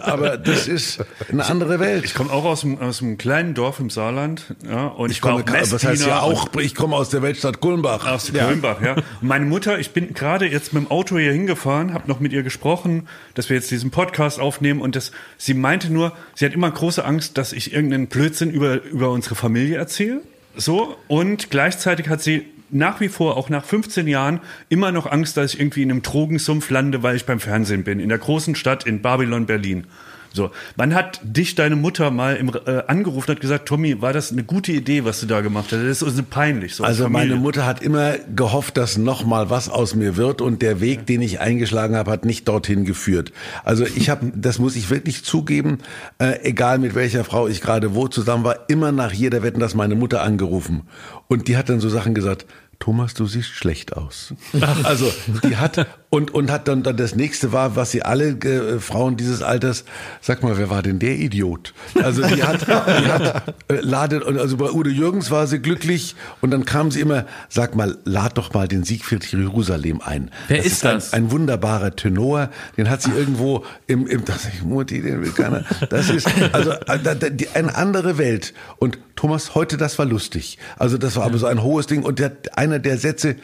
aber 0.00 0.38
das 0.38 0.66
ist 0.66 1.04
eine 1.30 1.44
andere 1.44 1.78
Welt. 1.78 2.06
Ich 2.06 2.14
komme 2.14 2.32
auch 2.32 2.46
aus 2.46 2.64
einem 2.64 2.78
aus 2.78 3.02
einem 3.02 3.18
kleinen 3.18 3.52
Dorf 3.52 3.80
im 3.80 3.90
Saarland, 3.90 4.54
ja, 4.66 4.86
und 4.86 5.10
ich 5.10 5.20
komme 5.20 5.44
was 5.46 5.84
heißt 5.84 6.06
ja 6.06 6.20
auch, 6.20 6.48
ich 6.58 6.74
komme 6.74 6.96
aus 6.96 7.10
der 7.10 7.20
Weltstadt 7.20 7.60
Kulmbach. 7.60 8.06
Aus 8.06 8.32
Kulmbach, 8.32 8.80
ja. 8.80 8.96
ja. 8.96 9.02
meine 9.20 9.44
Mutter, 9.44 9.78
ich 9.78 9.90
bin 9.90 10.14
gerade 10.14 10.46
jetzt 10.46 10.69
mit 10.72 10.84
dem 10.84 10.90
Auto 10.90 11.18
hier 11.18 11.32
hingefahren, 11.32 11.94
habe 11.94 12.08
noch 12.08 12.20
mit 12.20 12.32
ihr 12.32 12.42
gesprochen, 12.42 13.08
dass 13.34 13.48
wir 13.48 13.56
jetzt 13.56 13.70
diesen 13.70 13.90
Podcast 13.90 14.40
aufnehmen 14.40 14.80
und 14.80 14.96
das, 14.96 15.12
sie 15.36 15.54
meinte 15.54 15.92
nur, 15.92 16.12
sie 16.34 16.44
hat 16.44 16.52
immer 16.52 16.70
große 16.70 17.04
Angst, 17.04 17.38
dass 17.38 17.52
ich 17.52 17.72
irgendeinen 17.72 18.06
Blödsinn 18.06 18.50
über, 18.50 18.82
über 18.84 19.10
unsere 19.10 19.34
Familie 19.34 19.76
erzähle. 19.76 20.22
So, 20.56 20.96
und 21.08 21.50
gleichzeitig 21.50 22.08
hat 22.08 22.22
sie 22.22 22.46
nach 22.70 23.00
wie 23.00 23.08
vor, 23.08 23.36
auch 23.36 23.48
nach 23.48 23.64
15 23.64 24.06
Jahren, 24.06 24.40
immer 24.68 24.92
noch 24.92 25.10
Angst, 25.10 25.36
dass 25.36 25.54
ich 25.54 25.60
irgendwie 25.60 25.82
in 25.82 25.90
einem 25.90 26.02
Drogensumpf 26.02 26.70
lande, 26.70 27.02
weil 27.02 27.16
ich 27.16 27.26
beim 27.26 27.40
Fernsehen 27.40 27.84
bin, 27.84 28.00
in 28.00 28.08
der 28.08 28.18
großen 28.18 28.54
Stadt 28.54 28.86
in 28.86 29.02
Babylon, 29.02 29.46
Berlin. 29.46 29.86
So, 30.32 30.50
wann 30.76 30.94
hat 30.94 31.20
dich 31.22 31.54
deine 31.54 31.76
Mutter 31.76 32.10
mal 32.10 32.36
im, 32.36 32.50
äh, 32.66 32.82
angerufen 32.86 33.30
und 33.30 33.36
hat 33.36 33.40
gesagt, 33.40 33.66
Tommy, 33.66 34.00
war 34.00 34.12
das 34.12 34.30
eine 34.30 34.44
gute 34.44 34.72
Idee, 34.72 35.04
was 35.04 35.20
du 35.20 35.26
da 35.26 35.40
gemacht 35.40 35.66
hast? 35.66 35.82
Das 35.82 35.82
ist 35.82 36.02
uns 36.02 36.22
peinlich. 36.30 36.76
So 36.76 36.84
also 36.84 37.08
meine 37.08 37.34
Mutter 37.36 37.66
hat 37.66 37.82
immer 37.82 38.14
gehofft, 38.34 38.76
dass 38.76 38.96
noch 38.96 39.24
mal 39.24 39.50
was 39.50 39.68
aus 39.68 39.94
mir 39.94 40.16
wird 40.16 40.40
und 40.40 40.62
der 40.62 40.80
Weg, 40.80 41.06
den 41.06 41.20
ich 41.22 41.40
eingeschlagen 41.40 41.96
habe, 41.96 42.10
hat 42.10 42.24
nicht 42.24 42.46
dorthin 42.46 42.84
geführt. 42.84 43.32
Also 43.64 43.84
ich 43.84 44.08
habe, 44.08 44.32
das 44.34 44.58
muss 44.58 44.76
ich 44.76 44.90
wirklich 44.90 45.24
zugeben, 45.24 45.78
äh, 46.18 46.40
egal 46.42 46.78
mit 46.78 46.94
welcher 46.94 47.24
Frau 47.24 47.48
ich 47.48 47.60
gerade 47.60 47.94
wo 47.94 48.06
zusammen 48.06 48.44
war, 48.44 48.68
immer 48.68 48.92
nach 48.92 49.12
jeder 49.12 49.42
Wetten, 49.42 49.58
dass 49.58 49.74
meine 49.74 49.96
Mutter 49.96 50.22
angerufen 50.22 50.82
und 51.26 51.48
die 51.48 51.56
hat 51.56 51.68
dann 51.68 51.80
so 51.80 51.88
Sachen 51.88 52.14
gesagt. 52.14 52.46
Thomas, 52.78 53.12
du 53.12 53.26
siehst 53.26 53.50
schlecht 53.50 53.96
aus. 53.96 54.34
Also 54.84 55.12
die 55.44 55.56
hat 55.56 55.86
und 56.10 56.34
und 56.34 56.50
hat 56.50 56.66
dann 56.66 56.82
dann 56.82 56.96
das 56.96 57.14
nächste 57.14 57.52
war, 57.52 57.76
was 57.76 57.92
sie 57.92 58.02
alle 58.02 58.30
äh, 58.30 58.80
Frauen 58.80 59.16
dieses 59.16 59.42
Alters, 59.42 59.84
sag 60.20 60.42
mal, 60.42 60.58
wer 60.58 60.68
war 60.68 60.82
denn 60.82 60.98
der 60.98 61.16
Idiot? 61.16 61.72
Also 62.02 62.26
die 62.26 62.42
hat, 62.42 62.66
die 62.66 63.08
hat 63.08 63.54
äh, 63.68 63.80
ladet 63.80 64.24
also 64.24 64.56
bei 64.56 64.70
Udo 64.70 64.90
Jürgens 64.90 65.30
war 65.30 65.46
sie 65.46 65.60
glücklich 65.60 66.16
und 66.40 66.50
dann 66.50 66.64
kam 66.64 66.90
sie 66.90 67.00
immer, 67.00 67.26
sag 67.48 67.76
mal, 67.76 67.96
lad 68.04 68.36
doch 68.36 68.52
mal 68.52 68.66
den 68.66 68.82
Siegfried 68.82 69.24
Jerusalem 69.24 70.00
ein. 70.04 70.32
Wer 70.48 70.58
das 70.58 70.66
ist, 70.66 70.72
ist 70.72 70.84
das? 70.84 71.12
Ein, 71.12 71.24
ein, 71.24 71.30
wunderbarer 71.30 71.94
Tenor, 71.94 72.50
den 72.76 72.90
hat 72.90 73.02
sie 73.02 73.12
irgendwo 73.12 73.64
im 73.86 74.08
im 74.08 74.24
das 74.24 74.46
ich 74.46 74.62
Mutti, 74.62 75.00
den 75.00 75.22
will 75.22 75.30
keiner. 75.30 75.64
Das 75.90 76.10
ist 76.10 76.28
also 76.52 76.72
äh, 76.72 77.46
eine 77.54 77.76
andere 77.76 78.18
Welt 78.18 78.52
und 78.78 78.98
Thomas 79.14 79.54
heute 79.54 79.76
das 79.76 79.98
war 79.98 80.06
lustig. 80.06 80.58
Also 80.76 80.98
das 80.98 81.14
war 81.14 81.24
aber 81.24 81.38
so 81.38 81.46
ein 81.46 81.62
hohes 81.62 81.86
Ding 81.86 82.02
und 82.02 82.18
der, 82.18 82.32
einer 82.54 82.80
der 82.80 82.98
Sätze, 82.98 83.36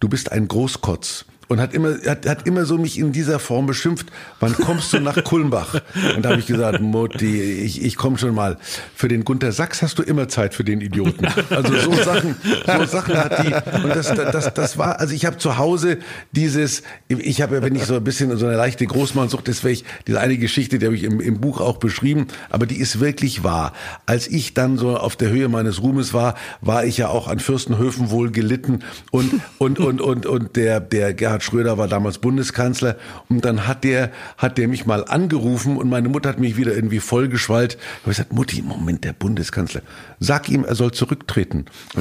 du 0.00 0.08
bist 0.08 0.32
ein 0.32 0.48
Großkotz. 0.48 1.26
Und 1.48 1.60
hat 1.60 1.74
immer, 1.74 1.96
hat, 2.06 2.26
hat 2.26 2.46
immer 2.46 2.64
so 2.64 2.78
mich 2.78 2.98
in 2.98 3.12
dieser 3.12 3.38
Form 3.38 3.66
beschimpft. 3.66 4.06
Wann 4.40 4.54
kommst 4.54 4.92
du 4.92 5.00
nach 5.00 5.22
Kulmbach? 5.22 5.80
Und 6.16 6.24
da 6.24 6.30
habe 6.30 6.40
ich 6.40 6.46
gesagt, 6.46 6.80
Mutti, 6.80 7.40
ich, 7.40 7.84
ich 7.84 7.96
komme 7.96 8.18
schon 8.18 8.34
mal. 8.34 8.58
Für 8.94 9.08
den 9.08 9.24
Gunter 9.24 9.52
Sachs 9.52 9.82
hast 9.82 9.98
du 9.98 10.02
immer 10.02 10.28
Zeit 10.28 10.54
für 10.54 10.64
den 10.64 10.80
Idioten. 10.80 11.26
Also 11.50 11.76
so 11.76 11.92
Sachen, 11.94 12.36
so 12.42 12.84
Sachen 12.84 13.16
hat 13.16 13.44
die. 13.44 13.82
Und 13.82 13.94
das, 13.94 14.12
das, 14.14 14.54
das 14.54 14.78
war, 14.78 14.98
also 14.98 15.14
ich 15.14 15.24
habe 15.24 15.38
zu 15.38 15.58
Hause 15.58 15.98
dieses, 16.32 16.82
ich 17.08 17.40
habe 17.42 17.56
ja, 17.56 17.62
wenn 17.62 17.74
ich 17.74 17.84
so 17.84 17.94
ein 17.94 18.04
bisschen 18.04 18.36
so 18.36 18.46
eine 18.46 18.56
leichte 18.56 18.86
Großmannsucht, 18.86 19.48
das 19.48 19.64
ich, 19.64 19.84
diese 20.06 20.20
eine 20.20 20.38
Geschichte, 20.38 20.78
die 20.78 20.86
habe 20.86 20.96
ich 20.96 21.04
im, 21.04 21.20
im 21.20 21.40
Buch 21.40 21.60
auch 21.60 21.78
beschrieben, 21.78 22.26
aber 22.50 22.66
die 22.66 22.76
ist 22.76 23.00
wirklich 23.00 23.44
wahr. 23.44 23.72
Als 24.06 24.26
ich 24.28 24.54
dann 24.54 24.78
so 24.78 24.96
auf 24.96 25.16
der 25.16 25.30
Höhe 25.30 25.48
meines 25.48 25.82
Ruhmes 25.82 26.12
war, 26.12 26.34
war 26.60 26.84
ich 26.84 26.96
ja 26.98 27.08
auch 27.08 27.28
an 27.28 27.38
Fürstenhöfen 27.38 28.10
wohl 28.10 28.30
gelitten 28.30 28.80
und, 29.10 29.40
und, 29.58 29.78
und, 29.78 30.00
und, 30.00 30.26
und 30.26 30.56
der, 30.56 30.80
der 30.80 31.14
Schröder 31.42 31.78
war 31.78 31.88
damals 31.88 32.18
Bundeskanzler 32.18 32.96
und 33.28 33.44
dann 33.44 33.66
hat 33.66 33.84
der, 33.84 34.10
hat 34.36 34.58
der 34.58 34.68
mich 34.68 34.86
mal 34.86 35.04
angerufen 35.04 35.76
und 35.76 35.88
meine 35.88 36.08
Mutter 36.08 36.28
hat 36.28 36.38
mich 36.38 36.56
wieder 36.56 36.74
irgendwie 36.74 37.00
vollgeschwallt. 37.00 37.74
Ich 37.74 38.02
habe 38.02 38.10
gesagt, 38.10 38.32
Mutti, 38.32 38.62
Moment, 38.62 39.04
der 39.04 39.12
Bundeskanzler, 39.12 39.82
sag 40.20 40.48
ihm, 40.48 40.64
er 40.64 40.74
soll 40.74 40.92
zurücktreten. 40.92 41.66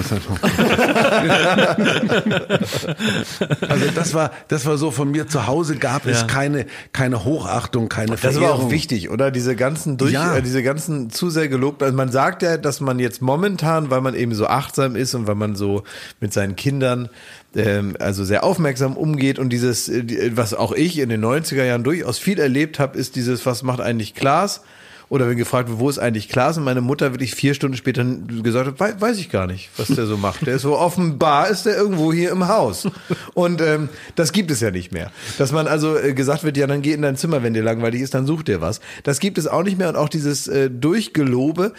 also 3.67 3.85
das 3.93 4.13
war, 4.13 4.31
das 4.47 4.65
war 4.65 4.77
so 4.77 4.91
von 4.91 5.11
mir 5.11 5.27
zu 5.27 5.47
Hause 5.47 5.75
gab 5.75 6.05
es 6.05 6.21
ja. 6.21 6.27
keine, 6.27 6.65
keine 6.93 7.23
Hochachtung, 7.23 7.89
keine 7.89 8.17
Verehrung. 8.17 8.41
Das 8.43 8.49
war 8.49 8.65
auch 8.65 8.71
wichtig, 8.71 9.09
oder? 9.09 9.31
Diese 9.31 9.55
ganzen 9.55 9.97
durch, 9.97 10.13
ja. 10.13 10.37
äh, 10.37 10.41
diese 10.41 10.63
ganzen 10.63 11.09
zu 11.09 11.29
sehr 11.29 11.47
gelobt. 11.47 11.83
Also 11.83 11.95
man 11.95 12.11
sagt 12.11 12.41
ja, 12.41 12.57
dass 12.57 12.81
man 12.81 12.99
jetzt 12.99 13.21
momentan, 13.21 13.89
weil 13.89 14.01
man 14.01 14.15
eben 14.15 14.33
so 14.33 14.47
achtsam 14.47 14.95
ist 14.95 15.13
und 15.15 15.27
weil 15.27 15.35
man 15.35 15.55
so 15.55 15.83
mit 16.19 16.33
seinen 16.33 16.55
Kindern 16.55 17.09
ähm, 17.55 17.95
also 17.99 18.23
sehr 18.23 18.43
aufmerksam 18.43 18.97
umgeht 18.97 19.39
und 19.39 19.49
dieses, 19.49 19.89
äh, 19.89 20.31
was 20.35 20.53
auch 20.53 20.71
ich 20.71 20.99
in 20.99 21.09
den 21.09 21.23
90er 21.23 21.63
Jahren 21.63 21.83
durchaus 21.83 22.17
viel 22.19 22.39
erlebt 22.39 22.79
habe, 22.79 22.97
ist 22.97 23.15
dieses, 23.15 23.45
was 23.45 23.63
macht 23.63 23.81
eigentlich 23.81 24.13
Klaas? 24.13 24.61
Oder 25.07 25.29
wenn 25.29 25.37
gefragt 25.37 25.69
wird, 25.69 25.79
wo 25.79 25.89
ist 25.89 25.99
eigentlich 25.99 26.29
Klaas? 26.29 26.57
Und 26.57 26.63
meine 26.63 26.81
Mutter 26.81 27.13
wirklich 27.13 27.35
vier 27.35 27.53
Stunden 27.53 27.77
später 27.77 28.03
gesagt 28.03 28.79
hat, 28.79 29.01
weiß 29.01 29.19
ich 29.19 29.29
gar 29.29 29.45
nicht, 29.45 29.69
was 29.77 29.87
der 29.87 30.07
so 30.07 30.17
macht. 30.17 30.47
Der 30.47 30.55
ist 30.55 30.63
so 30.63 30.77
offenbar 30.77 31.49
ist 31.49 31.65
der 31.65 31.77
irgendwo 31.77 32.11
hier 32.11 32.31
im 32.31 32.47
Haus. 32.47 32.87
Und 33.33 33.61
ähm, 33.61 33.89
das 34.15 34.31
gibt 34.31 34.49
es 34.49 34.61
ja 34.61 34.71
nicht 34.71 34.91
mehr. 34.91 35.11
Dass 35.37 35.51
man 35.51 35.67
also 35.67 35.97
äh, 35.97 36.13
gesagt 36.13 36.43
wird, 36.43 36.57
ja, 36.57 36.65
dann 36.65 36.81
geh 36.81 36.93
in 36.93 37.03
dein 37.03 37.17
Zimmer, 37.17 37.43
wenn 37.43 37.53
dir 37.53 37.63
langweilig 37.63 38.01
ist, 38.01 38.15
dann 38.15 38.25
such 38.25 38.43
dir 38.43 38.61
was. 38.61 38.81
Das 39.03 39.19
gibt 39.19 39.37
es 39.37 39.47
auch 39.47 39.63
nicht 39.63 39.77
mehr. 39.77 39.89
Und 39.89 39.95
auch 39.95 40.09
dieses 40.09 40.47
äh, 40.47 40.71
Durchgelobe, 40.71 41.73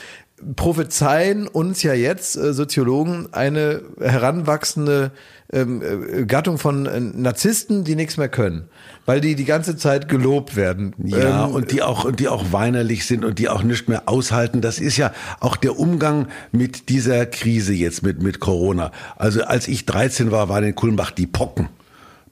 prophezeien 0.55 1.49
uns 1.49 1.83
ja 1.83 1.95
jetzt 1.95 2.37
äh, 2.37 2.53
Soziologen 2.53 3.33
eine 3.33 3.83
heranwachsende 4.01 5.13
ähm, 5.53 5.83
äh, 5.83 6.25
Gattung 6.27 6.59
von 6.59 6.87
äh, 6.87 7.01
Narzissten, 7.01 7.85
die 7.85 7.97
nichts 7.97 8.17
mehr 8.17 8.29
können, 8.29 8.69
weil 9.07 9.21
die 9.21 9.35
die 9.35 9.45
ganze 9.45 9.77
Zeit 9.77 10.09
gelobt 10.09 10.57
werden. 10.57 10.95
Ja, 11.03 11.47
ähm, 11.47 11.55
und 11.55 11.73
die 11.73 11.83
auch 11.83 12.05
und 12.05 12.21
die 12.21 12.29
auch 12.29 12.53
weinerlich 12.53 13.07
sind 13.07 13.25
und 13.25 13.39
die 13.39 13.49
auch 13.49 13.63
nicht 13.63 13.89
mehr 13.89 14.09
aushalten. 14.09 14.61
Das 14.61 14.79
ist 14.79 14.97
ja 14.97 15.13
auch 15.41 15.57
der 15.57 15.79
Umgang 15.79 16.29
mit 16.53 16.91
dieser 16.91 17.25
Krise 17.27 17.73
jetzt 17.73 18.03
mit 18.03 18.23
mit 18.23 18.41
Corona. 18.41 18.93
Also 19.17 19.43
als 19.45 19.69
ich 19.69 19.87
13 19.87 20.31
war, 20.31 20.49
waren 20.49 20.65
in 20.65 20.75
Kulmbach 20.75 21.13
die 21.13 21.27
Pocken. 21.27 21.69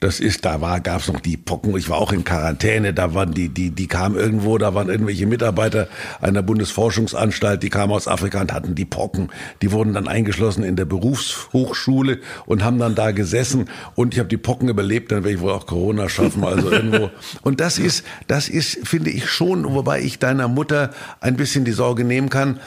Das 0.05 0.19
ist, 0.19 0.45
da 0.45 0.61
war, 0.61 0.81
gab's 0.81 1.07
noch 1.07 1.19
die 1.19 1.35
Pocken. 1.35 1.75
Ich 1.75 1.89
war 1.89 1.97
auch 1.97 2.11
in 2.11 2.23
Quarantäne. 2.23 2.93
Da 2.93 3.15
waren 3.15 3.33
die, 3.33 3.49
die, 3.49 3.71
die 3.71 3.87
kamen 3.87 4.15
irgendwo. 4.15 4.59
Da 4.59 4.75
waren 4.75 4.87
irgendwelche 4.87 5.25
Mitarbeiter 5.25 5.87
einer 6.21 6.43
Bundesforschungsanstalt. 6.43 7.63
Die 7.63 7.71
kamen 7.71 7.91
aus 7.91 8.07
Afrika 8.07 8.39
und 8.39 8.53
hatten 8.53 8.75
die 8.75 8.85
Pocken. 8.85 9.31
Die 9.63 9.71
wurden 9.71 9.93
dann 9.95 10.07
eingeschlossen 10.07 10.63
in 10.63 10.75
der 10.75 10.85
Berufshochschule 10.85 12.19
und 12.45 12.63
haben 12.63 12.77
dann 12.77 12.93
da 12.93 13.09
gesessen. 13.13 13.67
Und 13.95 14.13
ich 14.13 14.19
habe 14.19 14.29
die 14.29 14.37
Pocken 14.37 14.69
überlebt. 14.69 15.11
Dann 15.11 15.23
werde 15.23 15.37
ich 15.37 15.41
wohl 15.41 15.53
auch 15.53 15.65
Corona 15.65 16.07
schaffen. 16.07 16.43
Also 16.43 16.69
irgendwo. 16.69 17.09
Und 17.41 17.59
das 17.59 17.79
ist, 17.79 18.05
das 18.27 18.47
ist, 18.47 18.87
finde 18.87 19.09
ich 19.09 19.27
schon, 19.27 19.73
wobei 19.73 20.01
ich 20.01 20.19
deiner 20.19 20.47
Mutter 20.47 20.91
ein 21.19 21.35
bisschen 21.35 21.65
die 21.65 21.71
Sorge 21.71 22.03
nehmen 22.03 22.29
kann 22.29 22.59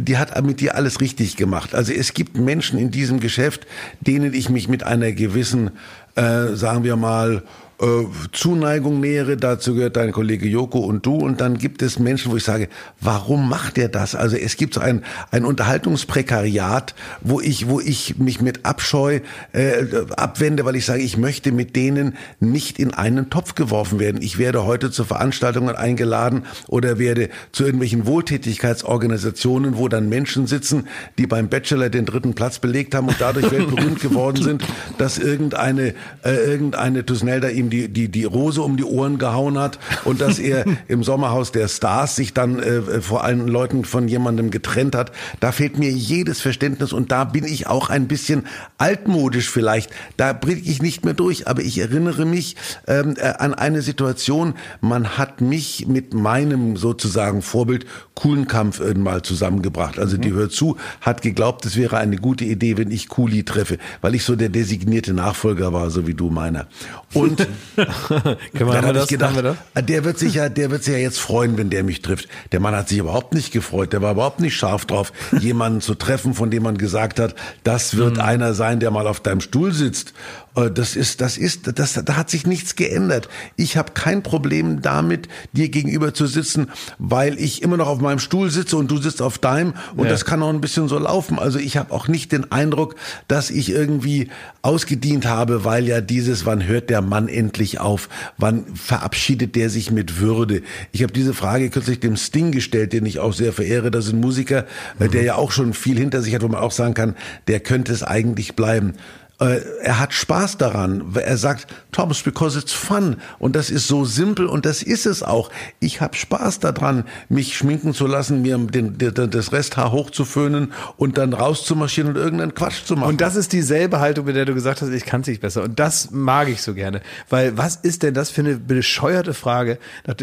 die 0.00 0.16
hat 0.16 0.40
mit 0.44 0.60
dir 0.60 0.74
alles 0.74 1.00
richtig 1.00 1.36
gemacht. 1.36 1.74
Also 1.74 1.92
es 1.92 2.14
gibt 2.14 2.36
Menschen 2.36 2.78
in 2.78 2.90
diesem 2.90 3.20
Geschäft, 3.20 3.66
denen 4.00 4.32
ich 4.32 4.48
mich 4.48 4.68
mit 4.68 4.84
einer 4.84 5.12
gewissen 5.12 5.70
äh, 6.18 6.56
sagen 6.56 6.82
wir 6.82 6.96
mal, 6.96 7.42
äh, 7.80 8.04
Zuneigung 8.32 9.00
nähere, 9.00 9.36
dazu 9.36 9.74
gehört 9.74 9.96
dein 9.96 10.12
Kollege 10.12 10.48
Joko 10.48 10.80
und 10.80 11.06
du. 11.06 11.14
Und 11.14 11.40
dann 11.40 11.58
gibt 11.58 11.82
es 11.82 11.98
Menschen, 11.98 12.32
wo 12.32 12.36
ich 12.36 12.44
sage, 12.44 12.68
warum 13.00 13.48
macht 13.48 13.78
er 13.78 13.88
das? 13.88 14.14
Also 14.14 14.36
es 14.36 14.56
gibt 14.56 14.74
so 14.74 14.80
ein, 14.80 15.04
ein 15.30 15.44
Unterhaltungsprekariat, 15.44 16.94
wo 17.20 17.40
ich, 17.40 17.68
wo 17.68 17.80
ich 17.80 18.18
mich 18.18 18.40
mit 18.40 18.66
Abscheu 18.66 19.20
äh, 19.52 19.84
abwende, 20.16 20.64
weil 20.64 20.76
ich 20.76 20.86
sage, 20.86 21.02
ich 21.02 21.16
möchte 21.16 21.52
mit 21.52 21.76
denen 21.76 22.16
nicht 22.40 22.78
in 22.80 22.94
einen 22.94 23.30
Topf 23.30 23.54
geworfen 23.54 24.00
werden. 24.00 24.22
Ich 24.22 24.38
werde 24.38 24.64
heute 24.64 24.90
zu 24.90 25.04
Veranstaltungen 25.04 25.76
eingeladen 25.76 26.44
oder 26.66 26.98
werde 26.98 27.28
zu 27.52 27.64
irgendwelchen 27.64 28.06
Wohltätigkeitsorganisationen, 28.06 29.76
wo 29.76 29.88
dann 29.88 30.08
Menschen 30.08 30.46
sitzen, 30.46 30.88
die 31.16 31.26
beim 31.26 31.48
Bachelor 31.48 31.90
den 31.90 32.06
dritten 32.06 32.34
Platz 32.34 32.58
belegt 32.58 32.94
haben 32.94 33.08
und 33.08 33.20
dadurch 33.20 33.48
weltberühmt 33.52 34.00
geworden 34.00 34.42
sind, 34.42 34.64
dass 34.98 35.18
irgendeine, 35.18 35.94
äh, 36.24 36.34
irgendeine 36.34 37.06
Tusnelda 37.06 37.48
ihm 37.48 37.67
die, 37.70 37.88
die, 37.88 38.08
die 38.08 38.24
Rose 38.24 38.62
um 38.62 38.76
die 38.76 38.84
Ohren 38.84 39.18
gehauen 39.18 39.58
hat 39.58 39.78
und 40.04 40.20
dass 40.20 40.38
er 40.38 40.64
im 40.88 41.02
Sommerhaus 41.02 41.52
der 41.52 41.68
Stars 41.68 42.16
sich 42.16 42.34
dann 42.34 42.60
äh, 42.60 43.00
vor 43.00 43.24
allen 43.24 43.48
Leuten 43.48 43.84
von 43.84 44.08
jemandem 44.08 44.50
getrennt 44.50 44.94
hat. 44.94 45.12
Da 45.40 45.52
fehlt 45.52 45.78
mir 45.78 45.90
jedes 45.90 46.40
Verständnis 46.40 46.92
und 46.92 47.12
da 47.12 47.24
bin 47.24 47.44
ich 47.44 47.66
auch 47.66 47.90
ein 47.90 48.08
bisschen 48.08 48.46
altmodisch 48.78 49.50
vielleicht. 49.50 49.90
Da 50.16 50.32
bringe 50.32 50.60
ich 50.60 50.82
nicht 50.82 51.04
mehr 51.04 51.14
durch, 51.14 51.48
aber 51.48 51.62
ich 51.62 51.78
erinnere 51.78 52.24
mich 52.24 52.56
ähm, 52.86 53.14
äh, 53.16 53.34
an 53.38 53.54
eine 53.54 53.82
Situation, 53.82 54.54
man 54.80 55.18
hat 55.18 55.40
mich 55.40 55.86
mit 55.86 56.14
meinem 56.14 56.76
sozusagen 56.76 57.42
Vorbild 57.42 57.86
Kuhlenkampf 58.14 58.80
mal 58.96 59.22
zusammengebracht. 59.22 59.98
Also 59.98 60.16
die 60.16 60.30
mhm. 60.30 60.36
hört 60.36 60.52
zu, 60.52 60.76
hat 61.00 61.22
geglaubt, 61.22 61.64
es 61.66 61.76
wäre 61.76 61.98
eine 61.98 62.16
gute 62.16 62.44
Idee, 62.44 62.76
wenn 62.76 62.90
ich 62.90 63.08
Kuli 63.08 63.44
treffe, 63.44 63.78
weil 64.00 64.14
ich 64.14 64.24
so 64.24 64.34
der 64.36 64.48
designierte 64.48 65.14
Nachfolger 65.14 65.72
war, 65.72 65.90
so 65.90 66.06
wie 66.06 66.14
du 66.14 66.30
meiner. 66.30 66.66
Und 67.14 67.46
Können 67.76 68.36
wir, 68.58 68.72
dann 68.72 68.86
habe 68.86 68.98
ich 69.00 69.06
gedacht, 69.06 69.36
wir 69.36 69.56
ah, 69.74 69.82
der 69.82 70.04
wird 70.04 70.18
sich 70.18 70.34
ja, 70.34 70.48
der 70.48 70.70
wird 70.70 70.84
sich 70.84 70.94
ja 70.94 70.98
jetzt 70.98 71.18
freuen, 71.18 71.56
wenn 71.58 71.70
der 71.70 71.84
mich 71.84 72.02
trifft. 72.02 72.28
Der 72.52 72.60
Mann 72.60 72.74
hat 72.74 72.88
sich 72.88 72.98
überhaupt 72.98 73.34
nicht 73.34 73.52
gefreut. 73.52 73.92
Der 73.92 74.02
war 74.02 74.12
überhaupt 74.12 74.40
nicht 74.40 74.56
scharf 74.56 74.86
drauf, 74.86 75.12
jemanden 75.40 75.80
zu 75.80 75.94
treffen, 75.94 76.34
von 76.34 76.50
dem 76.50 76.62
man 76.62 76.78
gesagt 76.78 77.20
hat, 77.20 77.34
das 77.64 77.96
wird 77.96 78.16
mhm. 78.16 78.22
einer 78.22 78.54
sein, 78.54 78.80
der 78.80 78.90
mal 78.90 79.06
auf 79.06 79.20
deinem 79.20 79.40
Stuhl 79.40 79.72
sitzt. 79.72 80.14
Äh, 80.58 80.70
das 80.70 80.96
ist, 80.96 81.20
das 81.20 81.38
ist, 81.38 81.78
das, 81.78 81.94
da 81.94 82.16
hat 82.16 82.30
sich 82.30 82.46
nichts 82.46 82.76
geändert. 82.76 83.28
Ich 83.56 83.76
habe 83.76 83.92
kein 83.92 84.22
Problem 84.22 84.82
damit, 84.82 85.28
dir 85.52 85.68
gegenüber 85.68 86.14
zu 86.14 86.26
sitzen, 86.26 86.68
weil 86.98 87.38
ich 87.38 87.62
immer 87.62 87.76
noch 87.76 87.88
auf 87.88 88.00
meinem 88.00 88.18
Stuhl 88.18 88.50
sitze 88.50 88.76
und 88.76 88.90
du 88.90 88.98
sitzt 88.98 89.22
auf 89.22 89.38
deinem 89.38 89.74
und 89.96 90.04
ja. 90.04 90.10
das 90.10 90.24
kann 90.24 90.42
auch 90.42 90.48
ein 90.48 90.60
bisschen 90.60 90.88
so 90.88 90.98
laufen. 90.98 91.38
Also 91.38 91.58
ich 91.58 91.76
habe 91.76 91.92
auch 91.92 92.08
nicht 92.08 92.32
den 92.32 92.50
Eindruck, 92.52 92.96
dass 93.28 93.50
ich 93.50 93.70
irgendwie 93.70 94.28
ausgedient 94.62 95.26
habe, 95.26 95.64
weil 95.64 95.86
ja 95.86 96.00
dieses, 96.00 96.46
wann 96.46 96.66
hört 96.66 96.90
der 96.90 97.02
Mann 97.02 97.28
endlich 97.28 97.80
auf? 97.80 98.08
Wann 98.36 98.64
verabschiedet 98.74 99.56
der 99.56 99.70
sich 99.70 99.90
mit 99.90 100.20
Würde? 100.20 100.62
Ich 100.92 101.02
habe 101.02 101.12
diese 101.12 101.34
Frage 101.34 101.70
kürzlich 101.70 102.00
dem 102.00 102.16
Sting 102.16 102.52
gestellt, 102.52 102.92
den 102.92 103.06
ich 103.06 103.18
auch 103.18 103.32
sehr 103.32 103.52
verehre. 103.52 103.90
Das 103.90 104.06
ist 104.06 104.12
ein 104.12 104.20
Musiker, 104.20 104.66
mhm. 104.98 105.10
der 105.10 105.22
ja 105.22 105.34
auch 105.36 105.52
schon 105.52 105.74
viel 105.74 105.98
hinter 105.98 106.22
sich 106.22 106.34
hat, 106.34 106.42
wo 106.42 106.48
man 106.48 106.60
auch 106.60 106.72
sagen 106.72 106.94
kann, 106.94 107.16
der 107.46 107.60
könnte 107.60 107.92
es 107.92 108.02
eigentlich 108.02 108.56
bleiben. 108.56 108.94
Äh, 109.40 109.60
er 109.82 110.00
hat 110.00 110.12
Spaß 110.12 110.58
daran. 110.58 111.14
Er 111.14 111.36
sagt, 111.36 111.68
Thomas, 111.92 112.22
because 112.22 112.58
it's 112.58 112.72
fun. 112.72 113.16
Und 113.38 113.54
das 113.54 113.70
ist 113.70 113.86
so 113.86 114.04
simpel 114.04 114.46
und 114.46 114.66
das 114.66 114.82
ist 114.82 115.06
es 115.06 115.22
auch. 115.22 115.50
Ich 115.78 116.00
habe 116.00 116.16
Spaß 116.16 116.58
daran, 116.60 117.04
mich 117.28 117.56
schminken 117.56 117.94
zu 117.94 118.06
lassen, 118.06 118.42
mir 118.42 118.58
den, 118.58 118.98
den, 118.98 119.30
das 119.30 119.52
Resthaar 119.52 119.92
hochzuföhnen 119.92 120.72
und 120.96 121.18
dann 121.18 121.32
rauszumarschieren 121.32 122.10
und 122.10 122.16
irgendeinen 122.16 122.54
Quatsch 122.54 122.84
zu 122.84 122.96
machen. 122.96 123.10
Und 123.10 123.20
das 123.20 123.36
ist 123.36 123.52
dieselbe 123.52 124.00
Haltung, 124.00 124.24
mit 124.26 124.34
der 124.34 124.44
du 124.44 124.54
gesagt 124.54 124.82
hast, 124.82 124.90
ich 124.90 125.04
kann 125.04 125.20
es 125.20 125.28
nicht 125.28 125.40
besser. 125.40 125.62
Und 125.62 125.78
das 125.78 126.10
mag 126.10 126.48
ich 126.48 126.62
so 126.62 126.74
gerne. 126.74 127.00
Weil 127.28 127.56
was 127.56 127.76
ist 127.76 128.02
denn 128.02 128.14
das 128.14 128.30
für 128.30 128.40
eine 128.40 128.56
bescheuerte 128.56 129.34
Frage? 129.34 129.78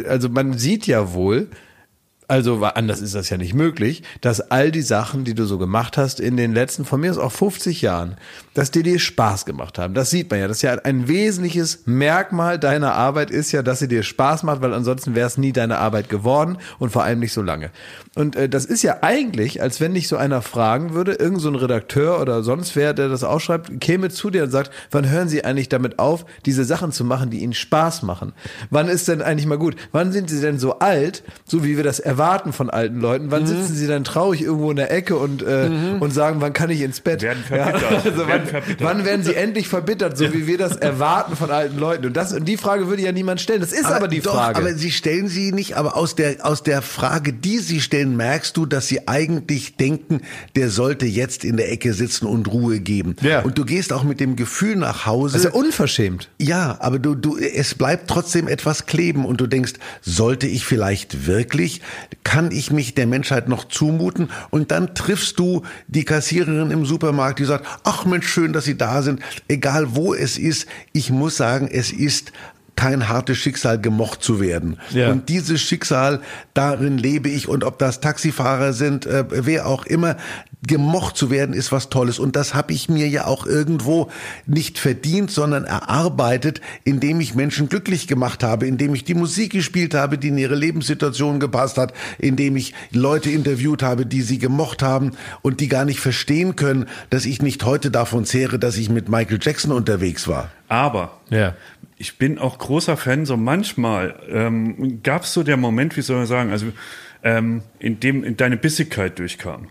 Also 0.08 0.28
man 0.28 0.58
sieht 0.58 0.88
ja 0.88 1.14
wohl, 1.14 1.48
also 2.28 2.64
anders 2.64 3.02
ist 3.02 3.14
das 3.14 3.30
ja 3.30 3.38
nicht 3.38 3.54
möglich, 3.54 4.02
dass 4.22 4.52
all 4.52 4.72
die 4.72 4.82
Sachen, 4.82 5.26
die 5.26 5.36
du 5.36 5.46
so 5.46 5.58
gemacht 5.58 5.96
hast 5.98 6.20
in 6.20 6.38
den 6.38 6.54
letzten, 6.54 6.84
von 6.84 7.00
mir 7.00 7.12
aus 7.12 7.18
auch 7.20 7.32
50 7.32 7.84
Jahren, 7.84 8.18
dass 8.56 8.72
die 8.72 8.82
dir 8.82 9.00
Spaß 9.00 9.46
gemacht 9.46 9.78
haben. 9.78 9.94
Das 9.94 10.10
sieht 10.10 10.32
man 10.32 10.40
ja. 10.40 10.48
Das 10.48 10.58
ist 10.58 10.64
ja 10.64 10.74
ein 10.74 11.08
wesentliches 11.08 11.84
Merkmal 11.86 12.58
deiner 12.58 12.94
Arbeit 12.94 13.30
ist 13.30 13.52
ja, 13.52 13.62
dass 13.62 13.80
sie 13.80 13.88
dir 13.88 14.02
Spaß 14.02 14.44
macht, 14.44 14.62
weil 14.62 14.74
ansonsten 14.74 15.14
wäre 15.14 15.28
es 15.28 15.38
nie 15.38 15.52
deine 15.52 15.78
Arbeit 15.78 16.10
geworden 16.10 16.58
und 16.80 16.92
vor 16.92 17.04
allem 17.04 17.20
nicht 17.20 17.34
so 17.34 17.44
lange. 17.44 17.70
Und 18.16 18.36
äh, 18.36 18.50
das 18.50 18.66
ist 18.66 18.82
ja 18.82 18.98
eigentlich, 19.02 19.62
als 19.62 19.80
wenn 19.80 19.94
dich 19.94 20.08
so 20.08 20.18
einer 20.18 20.42
fragen 20.42 20.94
würde, 20.94 21.14
irgend 21.14 21.42
so 21.42 21.50
ein 21.50 21.56
Redakteur 21.56 22.20
oder 22.22 22.42
sonst 22.42 22.76
wer, 22.76 22.94
der 22.94 23.10
das 23.10 23.24
ausschreibt, 23.24 23.80
käme 23.82 24.10
zu 24.10 24.32
dir 24.32 24.44
und 24.46 24.52
sagt, 24.52 24.72
wann 24.90 25.10
hören 25.10 25.30
Sie 25.30 25.46
eigentlich 25.46 25.70
damit 25.70 26.00
auf, 26.00 26.26
diese 26.46 26.66
Sachen 26.66 26.92
zu 26.92 27.04
machen, 27.04 27.30
die 27.30 27.40
Ihnen 27.40 27.54
Spaß 27.54 28.02
machen? 28.02 28.34
Wann 28.72 28.88
ist 28.88 29.08
denn 29.08 29.22
eigentlich 29.22 29.46
mal 29.46 29.60
gut? 29.60 29.76
Wann 29.92 30.12
sind 30.12 30.30
Sie 30.30 30.42
denn 30.42 30.58
so 30.58 30.80
alt, 30.80 31.24
so 31.46 31.64
wie 31.64 31.78
wir 31.78 31.84
das 31.84 32.00
erwarten? 32.00 32.15
Erwarten 32.16 32.54
von 32.54 32.70
alten 32.70 33.00
Leuten? 33.00 33.32
Wann 33.32 33.44
mhm. 33.44 33.48
sitzen 33.48 33.76
sie 33.76 33.88
dann 33.88 34.04
traurig 34.04 34.42
irgendwo 34.42 34.72
in 34.72 34.78
der 34.78 34.92
Ecke 34.92 35.18
und, 35.18 35.44
äh, 35.44 35.70
mhm. 35.70 36.02
und 36.02 36.12
sagen, 36.12 36.38
wann 36.40 36.54
kann 36.54 36.70
ich 36.70 36.82
ins 36.82 37.02
Bett? 37.02 37.22
Werden 37.22 37.44
verbittert. 37.44 37.82
Ja, 37.82 37.98
also 38.06 38.28
werden 38.28 38.28
wann, 38.28 38.48
verbittert. 38.48 38.82
wann, 38.82 39.06
werden 39.06 39.24
sie 39.24 39.36
endlich 39.36 39.68
verbittert, 39.68 40.18
so 40.18 40.34
wie 40.34 40.48
wir 40.48 40.58
das 40.58 40.78
erwarten 40.78 41.36
von 41.36 41.52
alten 41.52 41.78
Leuten? 41.78 42.06
Und, 42.06 42.16
das, 42.16 42.34
und 42.34 42.46
die 42.46 42.58
Frage 42.58 42.88
würde 42.88 43.02
ja 43.02 43.12
niemand 43.12 43.42
stellen. 43.42 43.62
Das 43.62 43.74
ist 43.74 43.86
aber, 43.86 43.98
aber 43.98 44.08
die 44.08 44.22
doch, 44.22 44.34
Frage. 44.34 44.58
Aber 44.58 44.74
sie 44.74 44.92
stellen 44.92 45.28
sie 45.28 45.52
nicht, 45.52 45.76
aber 45.76 45.98
aus 45.98 46.16
der, 46.16 46.46
aus 46.46 46.64
der 46.64 46.82
Frage, 46.82 47.34
die 47.34 47.60
sie 47.60 47.82
stellen, 47.82 48.16
merkst 48.16 48.56
du, 48.56 48.66
dass 48.66 48.88
sie 48.88 49.08
eigentlich 49.08 49.76
denken, 49.76 50.22
der 50.56 50.70
sollte 50.70 51.06
jetzt 51.06 51.44
in 51.44 51.58
der 51.58 51.72
Ecke 51.72 51.94
sitzen 51.94 52.26
und 52.26 52.48
Ruhe 52.52 52.80
geben. 52.80 53.16
Ja. 53.22 53.42
Und 53.42 53.58
du 53.58 53.66
gehst 53.66 53.92
auch 53.92 54.04
mit 54.04 54.20
dem 54.20 54.36
Gefühl 54.36 54.76
nach 54.76 55.06
Hause. 55.06 55.34
Das 55.34 55.46
ist 55.46 55.54
ja 55.54 55.60
unverschämt. 55.60 56.30
Ja, 56.40 56.78
aber 56.80 57.00
du, 57.00 57.16
du, 57.16 57.38
es 57.38 57.76
bleibt 57.76 58.10
trotzdem 58.10 58.48
etwas 58.48 58.86
kleben 58.86 59.26
und 59.26 59.42
du 59.42 59.48
denkst, 59.48 59.74
sollte 60.02 60.48
ich 60.48 60.66
vielleicht 60.66 61.28
wirklich, 61.28 61.82
kann 62.24 62.52
ich 62.52 62.72
mich 62.72 62.96
der 62.96 63.08
Menschheit 63.08 63.48
noch 63.48 63.66
zumuten? 63.66 64.30
Und 64.50 64.72
dann 64.72 64.96
triffst 64.96 65.40
du 65.40 65.64
die 65.88 66.06
Kassiererin 66.06 66.72
im 66.72 66.86
Supermarkt, 66.86 67.40
die 67.40 67.46
sagt, 67.46 67.66
ach 67.84 68.06
Mensch, 68.06 68.28
schön, 68.28 68.54
dass 68.54 68.66
Sie 68.66 68.78
da 68.78 69.02
sind. 69.02 69.22
Egal 69.48 69.96
wo 69.96 70.14
es 70.14 70.38
ist, 70.38 70.68
ich 70.94 71.12
muss 71.12 71.38
sagen, 71.38 71.70
es 71.72 71.92
ist 71.92 72.32
kein 72.76 73.08
hartes 73.10 73.38
Schicksal, 73.38 73.80
gemocht 73.80 74.24
zu 74.24 74.40
werden. 74.40 74.78
Ja. 74.92 75.12
Und 75.12 75.30
dieses 75.30 75.62
Schicksal, 75.62 76.22
darin 76.54 76.98
lebe 76.98 77.30
ich. 77.30 77.48
Und 77.48 77.64
ob 77.64 77.80
das 77.80 78.02
Taxifahrer 78.02 78.74
sind, 78.74 79.06
äh, 79.06 79.26
wer 79.30 79.68
auch 79.68 79.86
immer, 79.86 80.18
gemocht 80.68 81.16
zu 81.16 81.30
werden, 81.30 81.54
ist 81.54 81.72
was 81.72 81.90
Tolles. 81.90 82.20
Und 82.20 82.36
das 82.36 82.54
habe 82.54 82.74
ich 82.74 82.90
mir 82.90 83.08
ja 83.08 83.26
auch 83.26 83.46
irgendwo 83.46 84.10
nicht 84.46 84.80
verdient, 84.80 85.32
sondern 85.32 85.66
erarbeitet, 85.66 86.62
indem 86.84 87.22
ich 87.22 87.36
Menschen 87.36 87.70
glücklich 87.70 88.08
gemacht 88.08 88.44
habe, 88.44 88.66
indem 88.66 88.96
ich 88.96 89.04
die 89.04 89.14
Musik 89.14 89.52
gespielt 89.52 89.94
habe, 89.94 90.18
die 90.18 90.30
in 90.30 90.38
ihre 90.38 90.56
Lebenssituation 90.56 91.40
gepasst 91.40 91.78
hat, 91.78 91.94
indem 92.18 92.56
ich 92.58 92.74
Leute 92.92 93.30
interviewt 93.30 93.84
habe, 93.84 94.06
die 94.06 94.22
sie 94.22 94.40
gemocht 94.40 94.82
haben 94.82 95.12
und 95.42 95.60
die 95.60 95.68
gar 95.68 95.86
nicht 95.86 96.00
verstehen 96.00 96.56
können, 96.56 96.88
dass 97.10 97.26
ich 97.26 97.42
nicht 97.42 97.64
heute 97.64 97.92
davon 97.92 98.26
zehre, 98.26 98.60
dass 98.60 98.78
ich 98.78 98.90
mit 98.90 99.08
Michael 99.10 99.40
Jackson 99.42 99.72
unterwegs 99.72 100.28
war. 100.28 100.52
Aber 100.68 101.20
ja 101.30 101.54
ich 101.98 102.18
bin 102.18 102.38
auch 102.38 102.58
großer 102.58 102.98
Fan, 102.98 103.26
so 103.26 103.38
manchmal 103.38 104.20
ähm, 104.30 105.02
gab 105.04 105.24
es 105.24 105.34
so 105.34 105.44
der 105.44 105.58
Moment, 105.58 105.96
wie 105.98 106.02
soll 106.02 106.18
man 106.18 106.26
sagen, 106.26 106.52
also 106.52 106.68
ähm, 107.24 107.64
in 107.80 108.00
dem 108.00 108.24
in 108.24 108.38
deine 108.38 108.58
Bissigkeit 108.58 109.18
durchkam. 109.20 109.70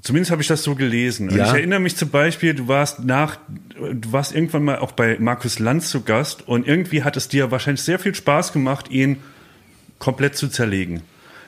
Zumindest 0.00 0.30
habe 0.30 0.42
ich 0.42 0.48
das 0.48 0.62
so 0.62 0.74
gelesen. 0.74 1.30
Ja. 1.30 1.46
Ich 1.46 1.52
erinnere 1.54 1.80
mich 1.80 1.96
zum 1.96 2.10
Beispiel, 2.10 2.54
du 2.54 2.68
warst 2.68 3.04
nach, 3.04 3.38
du 3.74 4.12
warst 4.12 4.34
irgendwann 4.34 4.62
mal 4.62 4.78
auch 4.78 4.92
bei 4.92 5.16
Markus 5.18 5.58
Lanz 5.58 5.88
zu 5.88 6.02
Gast 6.02 6.46
und 6.46 6.68
irgendwie 6.68 7.02
hat 7.02 7.16
es 7.16 7.28
dir 7.28 7.50
wahrscheinlich 7.50 7.82
sehr 7.82 7.98
viel 7.98 8.14
Spaß 8.14 8.52
gemacht, 8.52 8.90
ihn 8.90 9.16
komplett 9.98 10.36
zu 10.36 10.48
zerlegen 10.48 11.02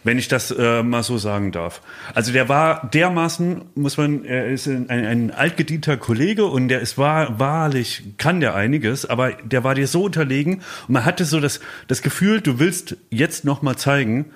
wenn 0.07 0.19
ich 0.19 0.29
das 0.29 0.51
äh, 0.51 0.83
mal 0.83 1.03
so 1.03 1.19
sagen 1.19 1.53
darf. 1.53 1.83
Also 2.15 2.33
der 2.33 2.49
war 2.49 2.89
dermaßen, 2.89 3.63
muss 3.75 3.97
man, 3.97 4.25
er 4.25 4.47
ist 4.47 4.67
ein, 4.67 4.89
ein 4.89 5.31
altgedienter 5.33 5.97
Kollege 5.97 6.47
und 6.47 6.69
der 6.69 6.81
ist 6.81 6.97
wahr, 6.97 7.39
wahrlich, 7.39 8.05
kann 8.17 8.41
der 8.41 8.55
einiges, 8.55 9.05
aber 9.05 9.33
der 9.33 9.65
war 9.65 9.75
dir 9.75 9.89
so 9.89 10.05
unterlegen 10.05 10.63
und 10.87 10.95
man 10.95 11.05
hatte 11.05 11.25
so 11.25 11.41
das, 11.41 11.61
das 11.89 12.03
Gefühl, 12.03 12.41
du 12.41 12.59
willst 12.59 12.97
jetzt 13.11 13.45
noch 13.45 13.63
mal 13.63 13.77
zeigen, 13.77 14.27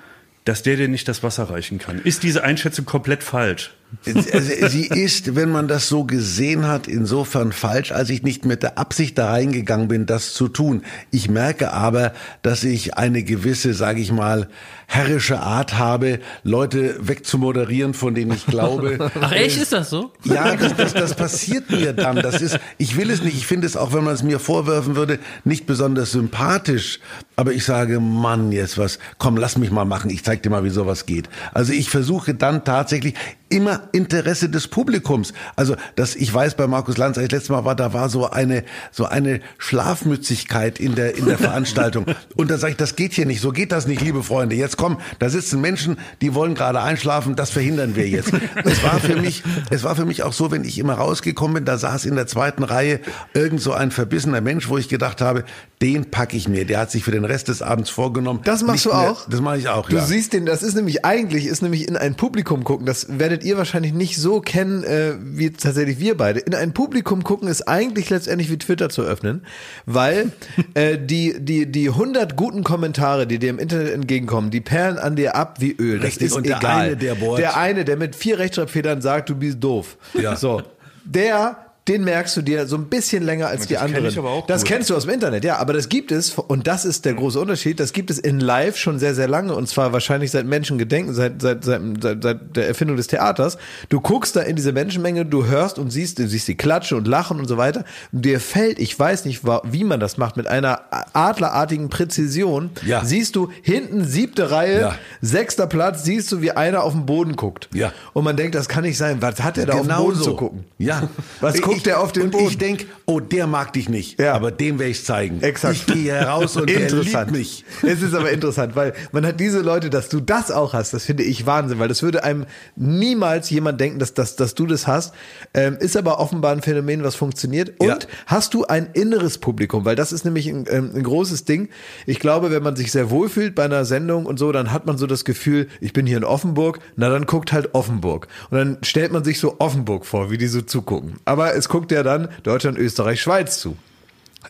dass 0.45 0.63
der 0.63 0.77
dir 0.77 0.89
nicht 0.89 1.07
das 1.07 1.23
Wasser 1.23 1.45
reichen 1.45 1.79
kann. 1.79 2.01
Ist 2.03 2.23
diese 2.23 2.43
Einschätzung 2.43 2.87
komplett 2.87 3.23
falsch? 3.23 3.73
Also, 4.07 4.69
sie 4.69 4.87
ist, 4.87 5.35
wenn 5.35 5.51
man 5.51 5.69
das 5.69 5.89
so 5.89 6.05
gesehen 6.05 6.67
hat, 6.67 6.89
insofern 6.89 7.53
falsch, 7.53 7.93
als 7.93 8.09
ich 8.09 8.23
nicht 8.23 8.47
mit 8.47 8.63
der 8.63 8.79
Absicht 8.79 9.19
da 9.19 9.31
reingegangen 9.31 9.89
bin, 9.89 10.07
das 10.07 10.33
zu 10.33 10.49
tun. 10.49 10.83
Ich 11.11 11.29
merke 11.29 11.73
aber, 11.73 12.13
dass 12.43 12.65
ich 12.65 12.97
eine 12.97 13.23
gewisse, 13.23 13.75
sage 13.75 14.01
ich 14.01 14.13
mal, 14.13 14.49
herrische 14.91 15.39
Art 15.39 15.79
habe, 15.79 16.19
Leute 16.43 16.97
wegzumoderieren, 17.01 17.95
von 17.95 18.13
denen 18.13 18.33
ich 18.33 18.45
glaube. 18.45 19.11
Ach 19.21 19.31
echt, 19.31 19.57
ist 19.57 19.73
das 19.73 19.89
so? 19.89 20.11
Ja, 20.25 20.57
das, 20.57 20.75
das, 20.75 20.93
das 20.93 21.15
passiert 21.15 21.71
mir 21.71 21.93
dann. 21.93 22.17
Das 22.17 22.43
ist, 22.43 22.59
ich 22.77 22.97
will 22.97 23.09
es 23.11 23.23
nicht. 23.23 23.37
Ich 23.37 23.47
finde 23.47 23.69
es 23.69 23.77
auch, 23.77 23.93
wenn 23.93 24.03
man 24.03 24.15
es 24.15 24.25
mir 24.25 24.41
vorwerfen 24.41 24.97
würde, 24.97 25.21
nicht 25.45 25.65
besonders 25.65 26.11
sympathisch. 26.11 26.99
Aber 27.37 27.53
ich 27.53 27.65
sage, 27.65 28.01
Mann, 28.01 28.51
jetzt 28.51 28.79
was, 28.79 28.99
komm, 29.19 29.37
lass 29.37 29.57
mich 29.57 29.71
mal 29.71 29.85
machen. 29.85 30.11
Ich 30.11 30.25
zeig 30.25 30.43
dir 30.43 30.51
mal, 30.51 30.65
wie 30.65 30.71
sowas 30.71 31.07
geht. 31.07 31.29
Also 31.55 31.73
ich 31.73 31.89
versuche 31.89 32.35
dann 32.35 32.65
tatsächlich 32.65 33.15
immer 33.51 33.89
Interesse 33.93 34.49
des 34.49 34.69
Publikums. 34.69 35.35
Also, 35.57 35.75
das, 35.97 36.17
ich 36.17 36.33
weiß 36.33 36.55
bei 36.55 36.67
Markus 36.67 36.97
Lanz, 36.97 37.19
als 37.19 37.27
ich 37.27 37.33
letztes 37.33 37.51
Mal 37.51 37.65
war, 37.65 37.75
da 37.75 37.93
war 37.93 38.09
so 38.09 38.31
eine, 38.31 38.65
so 38.93 39.05
eine 39.05 39.41
Schlafmützigkeit 39.59 40.79
in 40.79 40.95
der, 40.95 41.17
in 41.17 41.27
der 41.27 41.37
Veranstaltung. 41.39 42.07
Und 42.37 42.51
da 42.51 42.57
sage 42.57 42.73
ich, 42.73 42.77
das 42.77 42.97
geht 42.97 43.13
hier 43.13 43.27
nicht, 43.27 43.41
so 43.41 43.51
geht 43.51 43.73
das 43.73 43.87
nicht, 43.87 44.01
liebe 44.01 44.23
Freunde. 44.23 44.55
Jetzt 44.55 44.77
komm, 44.81 44.97
da 45.19 45.29
sitzen 45.29 45.61
Menschen, 45.61 45.99
die 46.23 46.35
wollen 46.35 46.55
gerade 46.55 46.81
einschlafen, 46.81 47.37
das 47.37 47.51
verhindern 47.51 47.97
wir 47.97 48.09
jetzt. 48.09 48.33
Es 48.65 48.83
war 48.83 48.99
für 48.99 49.17
mich, 49.17 49.43
es 49.69 49.85
war 49.85 49.95
für 49.95 50.07
mich 50.07 50.23
auch 50.23 50.33
so, 50.33 50.51
wenn 50.51 50.65
ich 50.65 50.79
immer 50.79 50.95
rausgekommen 50.95 51.55
bin, 51.55 51.65
da 51.67 51.77
saß 51.77 52.07
in 52.07 52.15
der 52.15 52.27
zweiten 52.27 52.65
Reihe 52.65 53.01
irgend 53.35 53.61
so 53.61 53.73
ein 53.73 53.91
verbissener 53.91 54.41
Mensch, 54.41 54.69
wo 54.69 54.79
ich 54.79 54.89
gedacht 54.89 55.21
habe, 55.21 55.45
den 55.83 56.11
packe 56.11 56.37
ich 56.37 56.49
mir. 56.49 56.65
Der 56.65 56.79
hat 56.79 56.91
sich 56.91 57.05
für 57.05 57.11
den 57.11 57.25
Rest 57.25 57.49
des 57.49 57.61
Abends 57.61 57.91
vorgenommen. 57.91 58.41
Das 58.45 58.63
machst 58.63 58.87
du 58.87 58.93
auch? 58.93 59.29
das 59.29 59.41
mache 59.41 59.59
ich 59.59 59.69
auch, 59.69 59.89
Du 59.89 59.97
ja. 59.97 60.05
siehst 60.05 60.33
den, 60.33 60.47
das 60.47 60.63
ist 60.63 60.75
nämlich 60.75 61.05
eigentlich, 61.05 61.47
ist 61.47 61.63
nämlich 61.63 61.89
in 61.89 61.97
ein 61.97 62.15
Publikum 62.15 62.65
gucken. 62.65 62.87
Das 62.87 63.19
werdet 63.19 63.45
ihr 63.45 63.59
wahrscheinlich 63.59 63.93
nicht 63.93 64.17
so 64.17 64.41
kennen, 64.41 64.83
äh, 64.85 65.15
wie 65.21 65.51
tatsächlich 65.51 65.99
wir 65.99 66.17
beide. 66.17 66.41
In 66.41 66.55
ein 66.55 66.73
Publikum 66.73 67.23
gucken 67.25 67.49
ist 67.49 67.69
eigentlich 67.69 68.09
letztendlich 68.09 68.51
wie 68.51 68.59
Twitter 68.59 68.89
zu 68.89 69.03
öffnen, 69.03 69.45
weil 69.85 70.33
äh, 70.75 70.99
die, 70.99 71.37
die, 71.39 71.71
die 71.71 71.89
100 71.89 72.37
guten 72.37 72.65
Kommentare, 72.65 73.27
die 73.27 73.39
dir 73.39 73.51
im 73.51 73.59
Internet 73.59 73.93
entgegenkommen, 73.93 74.51
die 74.51 74.61
perlen 74.71 74.99
an 74.99 75.17
dir 75.17 75.35
ab 75.35 75.57
wie 75.59 75.73
Öl. 75.73 75.99
Das 75.99 76.07
Richtig, 76.07 76.29
ist 76.29 76.33
und 76.35 76.47
egal. 76.47 76.61
Der 76.61 76.71
eine, 76.71 76.97
der, 76.97 77.37
der 77.37 77.57
eine, 77.57 77.85
der 77.85 77.97
mit 77.97 78.15
vier 78.15 78.39
Rechtschreibfehlern 78.39 79.03
sagt, 79.03 79.29
du 79.29 79.35
bist 79.35 79.59
doof. 79.63 79.97
Ja. 80.15 80.37
So. 80.37 80.63
Der 81.05 81.57
den 81.91 82.05
merkst 82.05 82.37
du 82.37 82.43
dir 82.43 82.69
so 82.69 82.77
ein 82.77 82.85
bisschen 82.85 83.25
länger 83.25 83.49
als 83.49 83.67
die 83.67 83.77
anderen. 83.77 84.05
Kenn 84.05 84.13
ich 84.13 84.19
aber 84.19 84.31
auch 84.31 84.47
das 84.47 84.63
gut. 84.63 84.69
kennst 84.69 84.91
du 84.91 84.95
aus 84.95 85.07
dem 85.07 85.15
Internet, 85.15 85.45
ja, 85.45 85.57
aber 85.57 85.73
das 85.73 85.89
gibt 85.89 86.13
es, 86.13 86.31
und 86.39 86.69
das 86.69 86.85
ist 86.85 87.05
der 87.05 87.15
große 87.15 87.39
Unterschied, 87.39 87.81
das 87.81 87.93
gibt 87.93 88.11
es 88.11 88.19
in 88.21 88.39
live 88.39 88.77
schon 88.77 89.01
sehr, 89.01 89.13
sehr 89.17 89.27
lange, 89.27 89.55
und 89.57 89.69
zwar 89.69 89.93
wahrscheinlich 89.93 90.31
seit 90.31 90.47
Menschengedenken, 90.47 91.13
seit, 91.15 91.43
seit, 91.43 91.65
seit, 91.65 91.81
seit, 92.01 92.57
der 92.57 92.69
Erfindung 92.69 92.97
des 92.97 93.09
Theaters. 93.09 93.59
Du 93.89 94.01
guckst 94.01 94.37
da 94.37 94.43
in 94.43 94.55
diese 94.55 94.73
Menschenmenge, 94.73 95.27
du 95.27 95.47
hörst 95.47 95.81
und 95.81 95.91
siehst, 95.91 96.21
du 96.21 96.29
siehst 96.29 96.47
die 96.47 96.57
Klatschen 96.57 96.97
und 96.97 97.09
Lachen 97.09 97.41
und 97.41 97.49
so 97.49 97.57
weiter. 97.57 97.85
Und 98.13 98.25
dir 98.25 98.39
fällt, 98.39 98.79
ich 98.79 98.97
weiß 98.97 99.25
nicht, 99.25 99.43
wie 99.45 99.83
man 99.83 99.99
das 99.99 100.17
macht, 100.17 100.37
mit 100.37 100.47
einer 100.47 100.83
adlerartigen 101.13 101.89
Präzision, 101.89 102.71
ja. 102.87 103.05
siehst 103.05 103.35
du 103.35 103.51
hinten 103.63 104.05
siebte 104.05 104.53
Reihe, 104.53 104.81
ja. 104.81 104.95
sechster 105.21 105.67
Platz, 105.67 106.05
siehst 106.05 106.31
du, 106.31 106.41
wie 106.41 106.53
einer 106.53 106.85
auf 106.85 106.93
den 106.93 107.05
Boden 107.05 107.35
guckt. 107.35 107.69
Ja. 107.75 107.93
Und 108.13 108.23
man 108.23 108.37
denkt, 108.37 108.55
das 108.55 108.69
kann 108.69 108.85
nicht 108.85 108.97
sein. 108.97 109.21
Was 109.21 109.43
hat 109.43 109.59
er 109.59 109.67
da 109.67 109.81
genau 109.81 109.81
auf 109.81 109.87
den 109.99 110.05
Boden 110.05 110.19
so. 110.19 110.25
zu 110.25 110.37
gucken? 110.37 110.65
Ja. 110.79 111.09
Was 111.41 111.61
guckt 111.61 111.80
der 111.83 112.01
auf 112.01 112.13
den 112.13 112.25
und 112.25 112.31
Boden? 112.33 112.47
ich 112.47 112.59
denk, 112.59 112.87
oh, 113.07 113.21
der 113.21 113.47
mag 113.47 113.73
dich 113.73 113.89
nicht, 113.89 114.21
ja. 114.21 114.35
aber 114.35 114.51
dem 114.51 114.79
werde 114.79 114.91
ich 114.91 115.05
zeigen. 115.05 115.43
Exakt. 115.43 115.77
Ich 115.77 115.87
gehe 115.87 116.13
heraus 116.13 116.57
und 116.57 116.69
der 116.69 116.91
liebt 116.91 117.31
mich. 117.31 117.65
Es 117.83 118.03
ist 118.03 118.15
aber 118.15 118.31
interessant, 118.31 118.77
weil 118.77 118.93
man 119.13 119.27
hat 119.27 119.41
diese 119.41 119.61
Leute, 119.61 119.91
dass 119.91 120.09
du 120.09 120.21
das 120.21 120.51
auch 120.51 120.73
hast, 120.73 120.95
das 120.95 121.05
finde 121.05 121.23
ich 121.23 121.47
Wahnsinn, 121.47 121.79
weil 121.79 121.89
das 121.89 122.03
würde 122.03 122.25
einem 122.25 122.47
niemals 122.77 123.51
jemand 123.51 123.81
denken, 123.81 123.99
dass, 123.99 124.15
dass, 124.15 124.37
dass 124.37 124.55
du 124.55 124.67
das 124.67 124.87
hast. 124.87 125.15
Ähm, 125.55 125.77
ist 125.81 125.97
aber 125.97 126.21
offenbar 126.21 126.53
ein 126.53 126.63
Phänomen, 126.63 127.03
was 127.03 127.15
funktioniert. 127.15 127.73
Und 127.79 127.89
ja. 127.89 127.99
hast 128.27 128.55
du 128.55 128.65
ein 128.65 128.91
inneres 128.93 129.39
Publikum, 129.39 129.85
weil 129.85 129.97
das 129.97 130.13
ist 130.13 130.25
nämlich 130.25 130.47
ein, 130.49 130.67
ähm, 130.69 130.93
ein 130.95 131.03
großes 131.03 131.45
Ding. 131.45 131.69
Ich 132.07 132.21
glaube, 132.21 132.51
wenn 132.51 132.63
man 132.63 132.77
sich 132.77 132.93
sehr 132.93 133.11
wohlfühlt 133.11 133.55
bei 133.55 133.65
einer 133.65 133.85
Sendung 133.85 134.27
und 134.27 134.39
so, 134.39 134.53
dann 134.53 134.73
hat 134.73 134.87
man 134.87 134.99
so 134.99 135.07
das 135.07 135.25
Gefühl, 135.25 135.69
ich 135.81 135.93
bin 135.93 136.07
hier 136.07 136.19
in 136.19 136.25
Offenburg, 136.25 136.81
na 136.97 137.09
dann 137.09 137.27
guckt 137.27 137.53
halt 137.53 137.75
Offenburg. 137.75 138.29
Und 138.51 138.59
dann 138.59 138.79
stellt 138.83 139.13
man 139.13 139.25
sich 139.25 139.41
so 139.41 139.57
Offenburg 139.59 140.07
vor, 140.07 140.31
wie 140.31 140.39
die 140.39 140.47
so 140.47 140.61
zugucken. 140.61 141.15
Aber 141.25 141.55
es 141.55 141.69
guckt 141.71 141.91
ja 141.91 142.03
dann 142.03 142.29
Deutschland, 142.43 142.77
Österreich, 142.77 143.23
Schweiz 143.23 143.59
zu. 143.59 143.79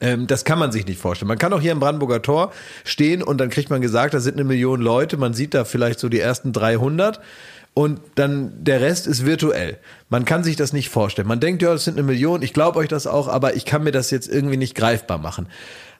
Ähm, 0.01 0.27
das 0.27 0.45
kann 0.45 0.59
man 0.59 0.73
sich 0.73 0.87
nicht 0.87 1.01
vorstellen. 1.01 1.29
Man 1.29 1.39
kann 1.39 1.53
auch 1.53 1.61
hier 1.61 1.73
im 1.73 1.81
Brandenburger 1.81 2.23
Tor 2.23 2.53
stehen 2.85 3.23
und 3.23 3.39
dann 3.39 3.51
kriegt 3.51 3.71
man 3.71 3.81
gesagt, 3.81 4.15
da 4.15 4.21
sind 4.21 4.35
eine 4.35 4.45
Million 4.45 4.81
Leute. 4.81 5.17
Man 5.17 5.35
sieht 5.35 5.55
da 5.55 5.65
vielleicht 5.65 6.01
so 6.01 6.09
die 6.09 6.21
ersten 6.21 6.53
300 6.53 7.21
und 7.75 8.01
dann 8.17 8.65
der 8.65 8.81
Rest 8.81 9.07
ist 9.07 9.25
virtuell. 9.25 9.79
Man 10.09 10.25
kann 10.25 10.43
sich 10.43 10.57
das 10.57 10.73
nicht 10.73 10.89
vorstellen. 10.89 11.29
Man 11.29 11.41
denkt, 11.41 11.63
ja, 11.63 11.73
das 11.73 11.85
sind 11.85 11.99
eine 11.99 12.07
Million. 12.07 12.43
Ich 12.43 12.53
glaube 12.53 12.79
euch 12.79 12.89
das 12.89 13.07
auch, 13.07 13.29
aber 13.29 13.55
ich 13.55 13.65
kann 13.65 13.85
mir 13.85 13.93
das 13.93 14.11
jetzt 14.11 14.29
irgendwie 14.29 14.57
nicht 14.57 14.75
greifbar 14.75 15.19
machen. 15.19 15.47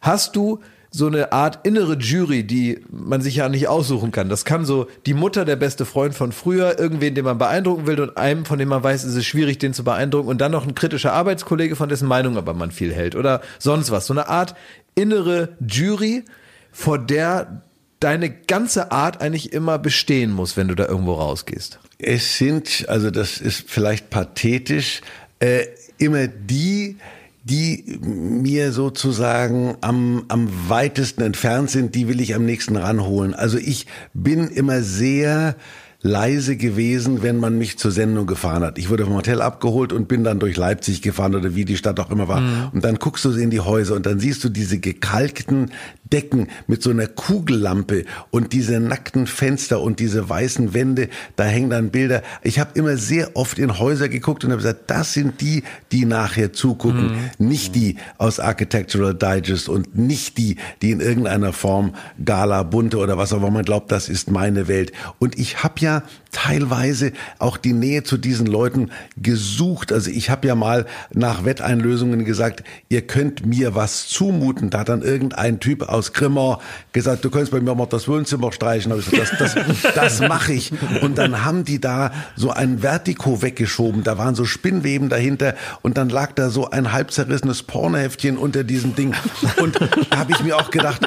Hast 0.01 0.35
du 0.37 0.61
so 0.93 1.07
eine 1.07 1.33
Art 1.33 1.65
innere 1.65 1.97
Jury, 1.97 2.43
die 2.43 2.81
man 2.91 3.23
sich 3.23 3.37
ja 3.37 3.49
nicht 3.49 3.69
aussuchen 3.69 4.11
kann. 4.11 4.29
Das 4.29 4.45
kann 4.45 4.65
so 4.65 4.89
die 5.07 5.15
Mutter, 5.15 5.45
der 5.45 5.57
beste 5.57 5.85
Freund 5.87 6.15
von 6.15 6.33
früher, 6.33 6.79
irgendwen, 6.79 7.15
den 7.15 7.25
man 7.25 7.39
beeindrucken 7.39 7.87
will 7.87 8.01
und 8.01 8.17
einem, 8.17 8.45
von 8.45 8.59
dem 8.59 8.69
man 8.69 8.83
weiß, 8.83 9.05
ist 9.05 9.15
es 9.15 9.25
schwierig, 9.25 9.59
den 9.59 9.73
zu 9.73 9.85
beeindrucken 9.85 10.29
und 10.29 10.41
dann 10.41 10.51
noch 10.51 10.67
ein 10.67 10.75
kritischer 10.75 11.13
Arbeitskollege, 11.13 11.77
von 11.77 11.89
dessen 11.89 12.09
Meinung 12.09 12.37
aber 12.37 12.55
man 12.55 12.73
viel 12.73 12.93
hält 12.93 13.15
oder 13.15 13.41
sonst 13.61 13.93
was. 13.93 14.07
So 14.07 14.15
eine 14.15 14.29
Art 14.29 14.57
innere 14.97 15.57
Jury, 15.61 16.25
vor 16.73 16.99
der 16.99 17.63
deine 18.01 18.31
ganze 18.31 18.91
Art 18.93 19.21
eigentlich 19.21 19.53
immer 19.53 19.79
bestehen 19.79 20.33
muss, 20.33 20.57
wenn 20.57 20.69
du 20.69 20.75
da 20.75 20.87
irgendwo 20.87 21.15
rausgehst. 21.15 21.79
Es 21.99 22.39
sind, 22.39 22.87
also 22.89 23.11
das 23.11 23.39
ist 23.39 23.65
vielleicht 23.69 24.11
pathetisch, 24.11 25.03
äh, 25.39 25.67
immer 25.99 26.27
die, 26.27 26.97
die 27.43 27.99
mir 28.03 28.73
sozusagen 28.73 29.77
am, 29.81 30.25
am 30.29 30.49
weitesten 30.69 31.23
entfernt 31.23 31.71
sind, 31.71 31.95
die 31.95 32.09
will 32.09 32.21
ich 32.21 32.35
am 32.35 32.45
nächsten 32.45 32.77
ranholen. 32.77 33.35
Also 33.35 33.59
ich 33.59 33.87
bin 34.13 34.49
immer 34.49 34.83
sehr 34.83 35.57
leise 36.03 36.57
gewesen, 36.57 37.23
wenn 37.23 37.37
man 37.37 37.59
mich 37.59 37.79
zur 37.79 37.91
Sendung 37.91 38.27
gefahren 38.27 38.63
hat. 38.63 38.79
Ich 38.79 38.89
wurde 38.89 39.05
vom 39.05 39.15
Hotel 39.15 39.43
abgeholt 39.43 39.93
und 39.93 40.09
bin 40.09 40.25
dann 40.25 40.39
durch 40.39 40.57
Leipzig 40.57 41.03
gefahren 41.03 41.35
oder 41.35 41.55
wie 41.55 41.67
die 41.67 41.77
Stadt 41.77 42.01
auch 42.01 42.11
immer 42.11 42.27
war. 42.27 42.41
Mhm. 42.41 42.69
Und 42.73 42.85
dann 42.85 42.97
guckst 42.97 43.25
du 43.25 43.31
in 43.33 43.51
die 43.51 43.61
Häuser 43.61 43.97
und 43.97 44.07
dann 44.07 44.19
siehst 44.19 44.43
du 44.43 44.49
diese 44.49 44.79
gekalkten 44.79 45.71
Decken 46.11 46.49
mit 46.67 46.83
so 46.83 46.91
einer 46.91 47.07
Kugellampe 47.07 48.05
und 48.31 48.53
diese 48.53 48.81
nackten 48.81 49.27
Fenster 49.27 49.81
und 49.81 50.01
diese 50.01 50.29
weißen 50.29 50.75
Wände, 50.75 51.09
da 51.37 51.45
hängen 51.45 51.71
dann 51.71 51.91
Bilder. 51.91 52.23
Ich 52.43 52.59
habe 52.59 52.71
immer 52.75 52.97
sehr 52.97 53.37
oft 53.37 53.59
in 53.59 53.79
Häuser 53.79 54.09
geguckt 54.09 54.45
und 54.45 54.51
habe 54.51 54.63
gesagt, 54.63 54.91
das 54.91 55.13
sind 55.13 55.41
die, 55.41 55.63
die 55.93 56.07
nachher 56.07 56.53
zugucken, 56.53 57.13
mhm. 57.39 57.47
nicht 57.47 57.75
die 57.75 57.97
aus 58.17 58.41
Architectural 58.41 59.15
Digest 59.15 59.69
und 59.69 59.97
nicht 59.97 60.39
die, 60.39 60.57
die 60.81 60.93
in 60.93 61.01
irgendeiner 61.01 61.53
Form 61.53 61.95
Gala, 62.25 62.63
Bunte 62.63 62.97
oder 62.99 63.19
was 63.19 63.33
auch 63.33 63.39
immer 63.39 63.51
man 63.51 63.65
glaubt, 63.65 63.93
das 63.93 64.09
ist 64.09 64.31
meine 64.31 64.67
Welt. 64.67 64.93
Und 65.19 65.39
ich 65.39 65.63
habe 65.63 65.75
ja 65.81 65.90
teilweise 66.33 67.13
auch 67.39 67.57
die 67.57 67.73
Nähe 67.73 68.03
zu 68.03 68.17
diesen 68.17 68.47
Leuten 68.47 68.91
gesucht. 69.17 69.93
Also 69.93 70.11
ich 70.11 70.31
habe 70.31 70.47
ja 70.47 70.55
mal 70.55 70.87
nach 71.13 71.45
Wetteinlösungen 71.45 72.25
gesagt, 72.25 72.63
ihr 72.89 73.03
könnt 73.03 73.45
mir 73.45 73.75
was 73.75 74.09
zumuten. 74.09 74.71
Da 74.71 74.81
hat 74.81 74.89
dann 74.89 75.03
irgendein 75.03 75.61
Typ 75.61 75.83
aus 75.83 76.13
Grimmer 76.13 76.61
gesagt, 76.93 77.25
du 77.25 77.31
kannst 77.31 77.51
bei 77.51 77.61
mir 77.61 77.75
mal 77.75 77.87
das 77.87 78.07
Wohnzimmer 78.09 78.53
streichen. 78.53 78.97
ich 78.99 79.11
gesagt, 79.11 79.41
das, 79.41 79.55
das, 79.55 79.95
das 79.95 80.21
mache 80.21 80.53
ich. 80.53 80.73
Und 81.03 81.19
dann 81.19 81.45
haben 81.45 81.65
die 81.65 81.81
da 81.81 82.13
so 82.37 82.51
ein 82.51 82.81
Vertigo 82.81 83.43
weggeschoben. 83.43 84.05
Da 84.05 84.19
waren 84.19 84.35
so 84.35 84.45
Spinnweben 84.45 85.09
dahinter 85.09 85.55
und 85.83 85.97
dann 85.99 86.09
lag 86.09 86.33
da 86.33 86.51
so 86.51 86.71
ein 86.71 86.93
halb 86.93 87.11
zerrissenes 87.11 87.63
Pornoheftchen 87.63 88.39
unter 88.39 88.65
diesem 88.65 88.95
Ding. 88.95 89.15
Und 89.61 89.81
da 90.11 90.19
habe 90.19 90.33
ich 90.33 90.43
mir 90.43 90.57
auch 90.57 90.71
gedacht, 90.71 91.07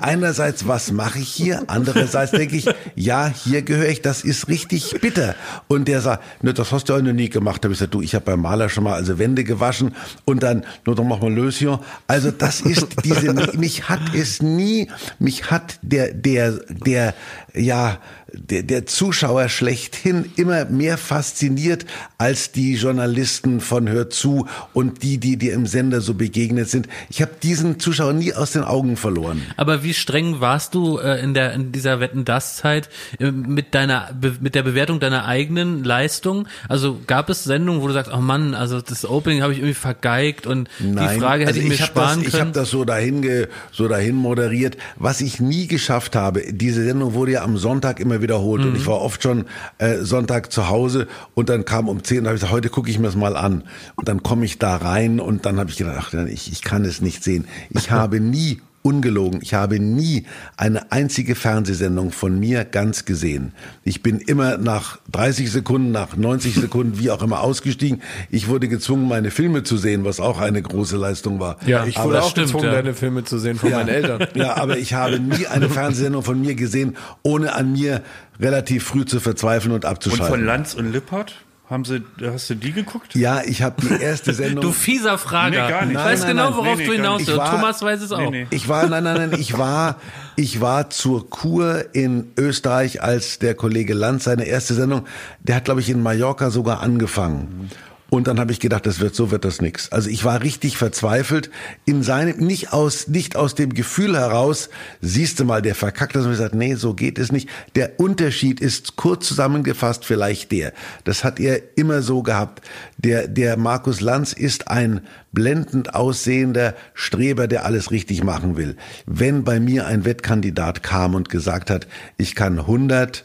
einerseits, 0.00 0.66
was 0.66 0.92
mache 0.92 1.18
ich 1.18 1.28
hier? 1.28 1.62
Andererseits 1.66 2.32
denke 2.32 2.56
ich, 2.56 2.68
ja, 2.94 3.28
hier 3.28 3.62
gehöre 3.62 3.88
ich, 3.88 4.02
das 4.02 4.24
ist 4.24 4.48
richtig 4.48 4.94
bitter. 5.00 5.34
Und 5.68 5.88
der 5.88 6.00
sagt, 6.00 6.42
ne, 6.42 6.54
das 6.54 6.72
hast 6.72 6.88
du 6.88 6.94
auch 6.94 7.02
noch 7.02 7.12
nie 7.12 7.28
gemacht. 7.28 7.62
Da 7.62 7.66
habe 7.66 7.74
ich 7.74 7.78
gesagt, 7.78 7.94
du, 7.94 8.02
ich 8.02 8.14
habe 8.14 8.24
beim 8.24 8.40
Maler 8.40 8.68
schon 8.68 8.84
mal 8.84 8.94
also 8.94 9.18
Wände 9.18 9.44
gewaschen 9.44 9.94
und 10.24 10.42
dann, 10.42 10.64
nur 10.84 10.96
dann 10.96 11.08
machen 11.08 11.22
wir 11.22 11.30
Löschen. 11.30 11.78
Also 12.06 12.30
das 12.30 12.60
ist 12.60 12.86
diese, 13.04 13.32
mich 13.56 13.88
hat 13.88 14.14
es 14.14 14.42
nie, 14.42 14.90
mich 15.18 15.50
hat 15.50 15.78
der, 15.82 16.12
der, 16.12 16.52
der, 16.68 17.14
ja, 17.54 17.98
der, 18.34 18.62
der 18.62 18.86
Zuschauer 18.86 19.48
schlechthin 19.48 20.30
immer 20.36 20.64
mehr 20.64 20.96
fasziniert 20.96 21.84
als 22.18 22.52
die 22.52 22.74
Journalisten 22.74 23.60
von 23.60 23.88
Hör 23.88 24.10
zu 24.10 24.46
und 24.72 25.02
die, 25.02 25.18
die 25.18 25.36
dir 25.36 25.52
im 25.52 25.66
Sender 25.66 26.00
so 26.00 26.14
begegnet 26.14 26.68
sind. 26.68 26.88
Ich 27.10 27.20
habe 27.20 27.32
diesen 27.42 27.78
Zuschauer 27.78 28.12
nie 28.12 28.32
aus 28.32 28.52
den 28.52 28.64
Augen 28.64 28.96
verloren. 28.96 29.42
Aber 29.56 29.82
wie 29.82 29.94
streng 29.94 30.40
warst 30.40 30.74
du 30.74 30.98
äh, 30.98 31.22
in 31.22 31.34
der 31.34 31.52
in 31.52 31.72
dieser 31.72 32.00
Wetten 32.00 32.24
das 32.24 32.56
Zeit 32.56 32.88
äh, 33.18 33.30
mit 33.30 33.74
deiner 33.74 34.10
mit 34.40 34.54
der 34.54 34.62
Bewertung 34.62 35.00
deiner 35.00 35.26
eigenen 35.26 35.84
Leistung? 35.84 36.48
Also 36.68 37.00
gab 37.06 37.28
es 37.28 37.44
Sendungen, 37.44 37.82
wo 37.82 37.88
du 37.88 37.92
sagst, 37.92 38.12
oh 38.12 38.20
Mann, 38.20 38.54
also 38.54 38.80
das 38.80 39.04
Opening 39.04 39.42
habe 39.42 39.52
ich 39.52 39.58
irgendwie 39.58 39.74
vergeigt 39.74 40.46
und 40.46 40.68
Nein, 40.80 41.14
die 41.14 41.20
Frage 41.20 41.44
hätte 41.44 41.54
also 41.54 41.60
ich 41.60 41.68
mir 41.68 41.76
sparen 41.76 42.22
das, 42.22 42.32
können. 42.32 42.34
Ich 42.34 42.40
habe 42.40 42.52
das 42.52 42.70
so 42.70 42.84
dahin 42.84 43.20
ge, 43.20 43.48
so 43.72 43.88
dahin 43.88 44.16
moderiert, 44.16 44.76
was 44.96 45.20
ich 45.20 45.40
nie 45.40 45.66
geschafft 45.66 46.16
habe. 46.16 46.42
Diese 46.52 46.84
Sendung 46.84 47.14
wurde 47.14 47.32
ja 47.32 47.42
am 47.42 47.58
Sonntag 47.58 48.00
immer 48.00 48.21
wiederholt. 48.22 48.62
Mhm. 48.62 48.68
Und 48.68 48.76
ich 48.76 48.86
war 48.86 49.00
oft 49.00 49.22
schon 49.22 49.44
äh, 49.78 49.98
Sonntag 49.98 50.52
zu 50.52 50.68
Hause 50.68 51.08
und 51.34 51.48
dann 51.48 51.64
kam 51.64 51.88
um 51.88 52.02
10 52.02 52.20
und 52.20 52.26
habe 52.26 52.36
ich 52.36 52.40
gesagt, 52.40 52.52
heute 52.52 52.68
gucke 52.70 52.90
ich 52.90 52.98
mir 52.98 53.06
das 53.06 53.16
mal 53.16 53.36
an. 53.36 53.64
Und 53.96 54.08
dann 54.08 54.22
komme 54.22 54.44
ich 54.44 54.58
da 54.58 54.76
rein 54.76 55.20
und 55.20 55.44
dann 55.46 55.58
habe 55.58 55.70
ich 55.70 55.76
gedacht, 55.76 55.96
ach, 55.98 56.14
ich, 56.26 56.50
ich 56.50 56.62
kann 56.62 56.84
es 56.84 57.00
nicht 57.00 57.22
sehen. 57.22 57.46
Ich 57.70 57.90
habe 57.90 58.20
nie 58.20 58.60
ungelogen, 58.82 59.40
ich 59.42 59.54
habe 59.54 59.78
nie 59.78 60.26
eine 60.56 60.92
einzige 60.92 61.34
Fernsehsendung 61.34 62.12
von 62.12 62.38
mir 62.38 62.64
ganz 62.64 63.04
gesehen. 63.04 63.52
Ich 63.84 64.02
bin 64.02 64.18
immer 64.18 64.58
nach 64.58 64.98
30 65.12 65.50
Sekunden, 65.50 65.92
nach 65.92 66.16
90 66.16 66.54
Sekunden, 66.54 66.98
wie 66.98 67.10
auch 67.10 67.22
immer 67.22 67.40
ausgestiegen. 67.40 68.02
Ich 68.30 68.48
wurde 68.48 68.68
gezwungen, 68.68 69.08
meine 69.08 69.30
Filme 69.30 69.62
zu 69.62 69.76
sehen, 69.76 70.04
was 70.04 70.20
auch 70.20 70.40
eine 70.40 70.60
große 70.60 70.96
Leistung 70.96 71.40
war. 71.40 71.56
Ja, 71.66 71.86
ich 71.86 71.96
wurde 71.96 72.18
aber 72.18 72.26
auch 72.26 72.30
stimmt, 72.30 72.46
gezwungen, 72.48 72.64
ja. 72.66 72.72
deine 72.72 72.94
Filme 72.94 73.24
zu 73.24 73.38
sehen 73.38 73.56
von 73.56 73.70
ja, 73.70 73.78
meinen 73.78 73.88
Eltern. 73.88 74.26
Ja, 74.34 74.56
aber 74.56 74.78
ich 74.78 74.94
habe 74.94 75.20
nie 75.20 75.46
eine 75.46 75.68
Fernsehsendung 75.68 76.22
von 76.22 76.40
mir 76.40 76.54
gesehen, 76.54 76.96
ohne 77.22 77.54
an 77.54 77.72
mir 77.72 78.02
relativ 78.40 78.84
früh 78.84 79.04
zu 79.04 79.20
verzweifeln 79.20 79.72
und 79.72 79.84
abzuschalten. 79.84 80.26
Und 80.26 80.38
von 80.38 80.44
Lanz 80.44 80.74
und 80.74 80.92
Lippert? 80.92 81.34
Haben 81.72 81.86
Sie, 81.86 82.02
hast 82.22 82.50
du 82.50 82.54
die 82.54 82.72
geguckt? 82.72 83.14
Ja, 83.14 83.40
ich 83.42 83.62
habe 83.62 83.80
die 83.80 84.02
erste 84.02 84.34
Sendung. 84.34 84.62
du 84.62 84.72
fieser 84.72 85.16
Frager. 85.16 85.62
Nee, 85.62 85.70
gar 85.70 85.86
nicht. 85.86 85.98
Ich 85.98 86.04
weiß 86.04 86.20
nein, 86.20 86.28
genau, 86.28 86.50
nein, 86.50 86.56
worauf 86.58 86.76
nee, 86.76 86.86
du 86.86 86.92
hinaus 86.92 87.26
willst. 87.26 87.50
Thomas 87.50 87.80
weiß 87.80 88.02
es 88.02 88.12
auch. 88.12 88.30
Nee, 88.30 88.46
ich 88.50 88.68
war, 88.68 88.86
nein, 88.88 89.04
nein, 89.04 89.30
nein, 89.30 89.40
ich 89.40 89.56
war, 89.56 89.96
ich 90.36 90.60
war 90.60 90.90
zur 90.90 91.30
Kur 91.30 91.86
in 91.94 92.30
Österreich, 92.36 93.02
als 93.02 93.38
der 93.38 93.54
Kollege 93.54 93.94
Lanz 93.94 94.24
seine 94.24 94.44
erste 94.44 94.74
Sendung, 94.74 95.06
der 95.40 95.56
hat, 95.56 95.64
glaube 95.64 95.80
ich, 95.80 95.88
in 95.88 96.02
Mallorca 96.02 96.50
sogar 96.50 96.82
angefangen. 96.82 97.48
Mhm. 97.62 97.91
Und 98.12 98.26
dann 98.26 98.38
habe 98.38 98.52
ich 98.52 98.60
gedacht, 98.60 98.84
das 98.84 99.00
wird 99.00 99.14
so 99.14 99.30
wird 99.30 99.42
das 99.46 99.62
nix. 99.62 99.90
Also 99.90 100.10
ich 100.10 100.22
war 100.22 100.42
richtig 100.42 100.76
verzweifelt 100.76 101.48
in 101.86 102.02
seinem 102.02 102.36
nicht 102.44 102.70
aus 102.70 103.08
nicht 103.08 103.36
aus 103.36 103.54
dem 103.54 103.72
Gefühl 103.72 104.18
heraus, 104.18 104.68
siehst 105.00 105.40
du 105.40 105.46
mal, 105.46 105.62
der 105.62 105.74
verkackt 105.74 106.14
das 106.14 106.26
und 106.26 106.32
gesagt, 106.32 106.54
nee, 106.54 106.74
so 106.74 106.92
geht 106.92 107.18
es 107.18 107.32
nicht. 107.32 107.48
Der 107.74 107.98
Unterschied 107.98 108.60
ist 108.60 108.96
kurz 108.96 109.28
zusammengefasst 109.28 110.04
vielleicht 110.04 110.52
der. 110.52 110.74
Das 111.04 111.24
hat 111.24 111.40
er 111.40 111.62
immer 111.78 112.02
so 112.02 112.22
gehabt. 112.22 112.60
Der 112.98 113.28
der 113.28 113.56
Markus 113.56 114.02
Lanz 114.02 114.34
ist 114.34 114.68
ein 114.68 115.00
blendend 115.32 115.94
aussehender 115.94 116.74
Streber, 116.92 117.48
der 117.48 117.64
alles 117.64 117.92
richtig 117.92 118.22
machen 118.22 118.58
will. 118.58 118.76
Wenn 119.06 119.42
bei 119.42 119.58
mir 119.58 119.86
ein 119.86 120.04
Wettkandidat 120.04 120.82
kam 120.82 121.14
und 121.14 121.30
gesagt 121.30 121.70
hat, 121.70 121.86
ich 122.18 122.34
kann 122.34 122.58
100 122.58 123.24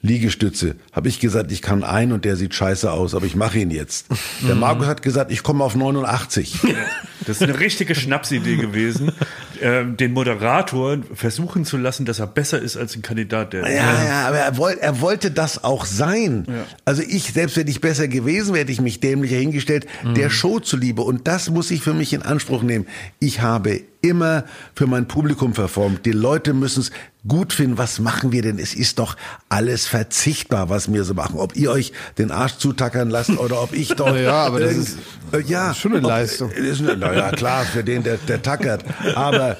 Liegestütze. 0.00 0.76
Habe 0.92 1.08
ich 1.08 1.18
gesagt, 1.18 1.50
ich 1.50 1.60
kann 1.60 1.82
ein 1.82 2.12
und 2.12 2.24
der 2.24 2.36
sieht 2.36 2.54
scheiße 2.54 2.90
aus, 2.90 3.16
aber 3.16 3.26
ich 3.26 3.34
mache 3.34 3.58
ihn 3.58 3.70
jetzt. 3.70 4.06
Der 4.46 4.54
mhm. 4.54 4.60
Markus 4.60 4.86
hat 4.86 5.02
gesagt, 5.02 5.32
ich 5.32 5.42
komme 5.42 5.64
auf 5.64 5.74
89. 5.74 6.60
Das 7.26 7.40
ist 7.40 7.42
eine 7.42 7.58
richtige 7.58 7.94
Schnapsidee 7.96 8.56
gewesen, 8.56 9.12
äh, 9.60 9.84
den 9.84 10.12
Moderator 10.12 10.98
versuchen 11.12 11.64
zu 11.64 11.76
lassen, 11.76 12.06
dass 12.06 12.20
er 12.20 12.28
besser 12.28 12.60
ist 12.60 12.76
als 12.76 12.94
ein 12.94 13.02
Kandidat. 13.02 13.52
Der 13.52 13.68
ja, 13.68 14.04
ja, 14.04 14.28
aber 14.28 14.38
er, 14.38 14.56
wollt, 14.56 14.78
er 14.78 15.00
wollte 15.00 15.30
das 15.32 15.64
auch 15.64 15.84
sein. 15.84 16.46
Ja. 16.48 16.64
Also 16.84 17.02
ich, 17.02 17.32
selbst 17.32 17.56
wenn 17.56 17.66
ich 17.66 17.80
besser 17.80 18.06
gewesen 18.06 18.54
wäre, 18.54 18.60
hätte 18.60 18.72
ich 18.72 18.80
mich 18.80 19.00
dämlicher 19.00 19.36
hingestellt, 19.36 19.86
mhm. 20.04 20.14
der 20.14 20.30
Show 20.30 20.60
zuliebe. 20.60 21.02
Und 21.02 21.26
das 21.26 21.50
muss 21.50 21.72
ich 21.72 21.82
für 21.82 21.92
mich 21.92 22.12
in 22.12 22.22
Anspruch 22.22 22.62
nehmen. 22.62 22.86
Ich 23.18 23.40
habe 23.40 23.82
immer 24.00 24.44
für 24.74 24.86
mein 24.86 25.08
Publikum 25.08 25.54
verformt. 25.54 26.06
Die 26.06 26.12
Leute 26.12 26.54
müssen 26.54 26.80
es 26.80 26.90
gut 27.26 27.52
finden. 27.52 27.78
Was 27.78 27.98
machen 27.98 28.32
wir 28.32 28.42
denn? 28.42 28.58
Es 28.58 28.74
ist 28.74 28.98
doch 28.98 29.16
alles 29.48 29.86
verzichtbar, 29.86 30.68
was 30.68 30.92
wir 30.92 31.04
so 31.04 31.14
machen. 31.14 31.36
Ob 31.38 31.56
ihr 31.56 31.70
euch 31.70 31.92
den 32.16 32.30
Arsch 32.30 32.56
zutackern 32.58 33.10
lasst 33.10 33.30
oder 33.30 33.62
ob 33.62 33.72
ich 33.72 33.88
doch. 33.88 34.16
ja, 34.16 34.46
aber 34.46 34.60
das 34.60 34.76
ist, 34.76 34.98
äh, 35.32 35.40
ja, 35.40 35.74
schon 35.74 35.96
eine 35.96 36.06
Leistung. 36.06 36.50
Ist, 36.50 36.80
naja, 36.80 37.30
klar, 37.32 37.64
für 37.64 37.82
den, 37.82 38.02
der, 38.02 38.18
der 38.18 38.42
tackert. 38.42 38.84
Aber, 39.14 39.56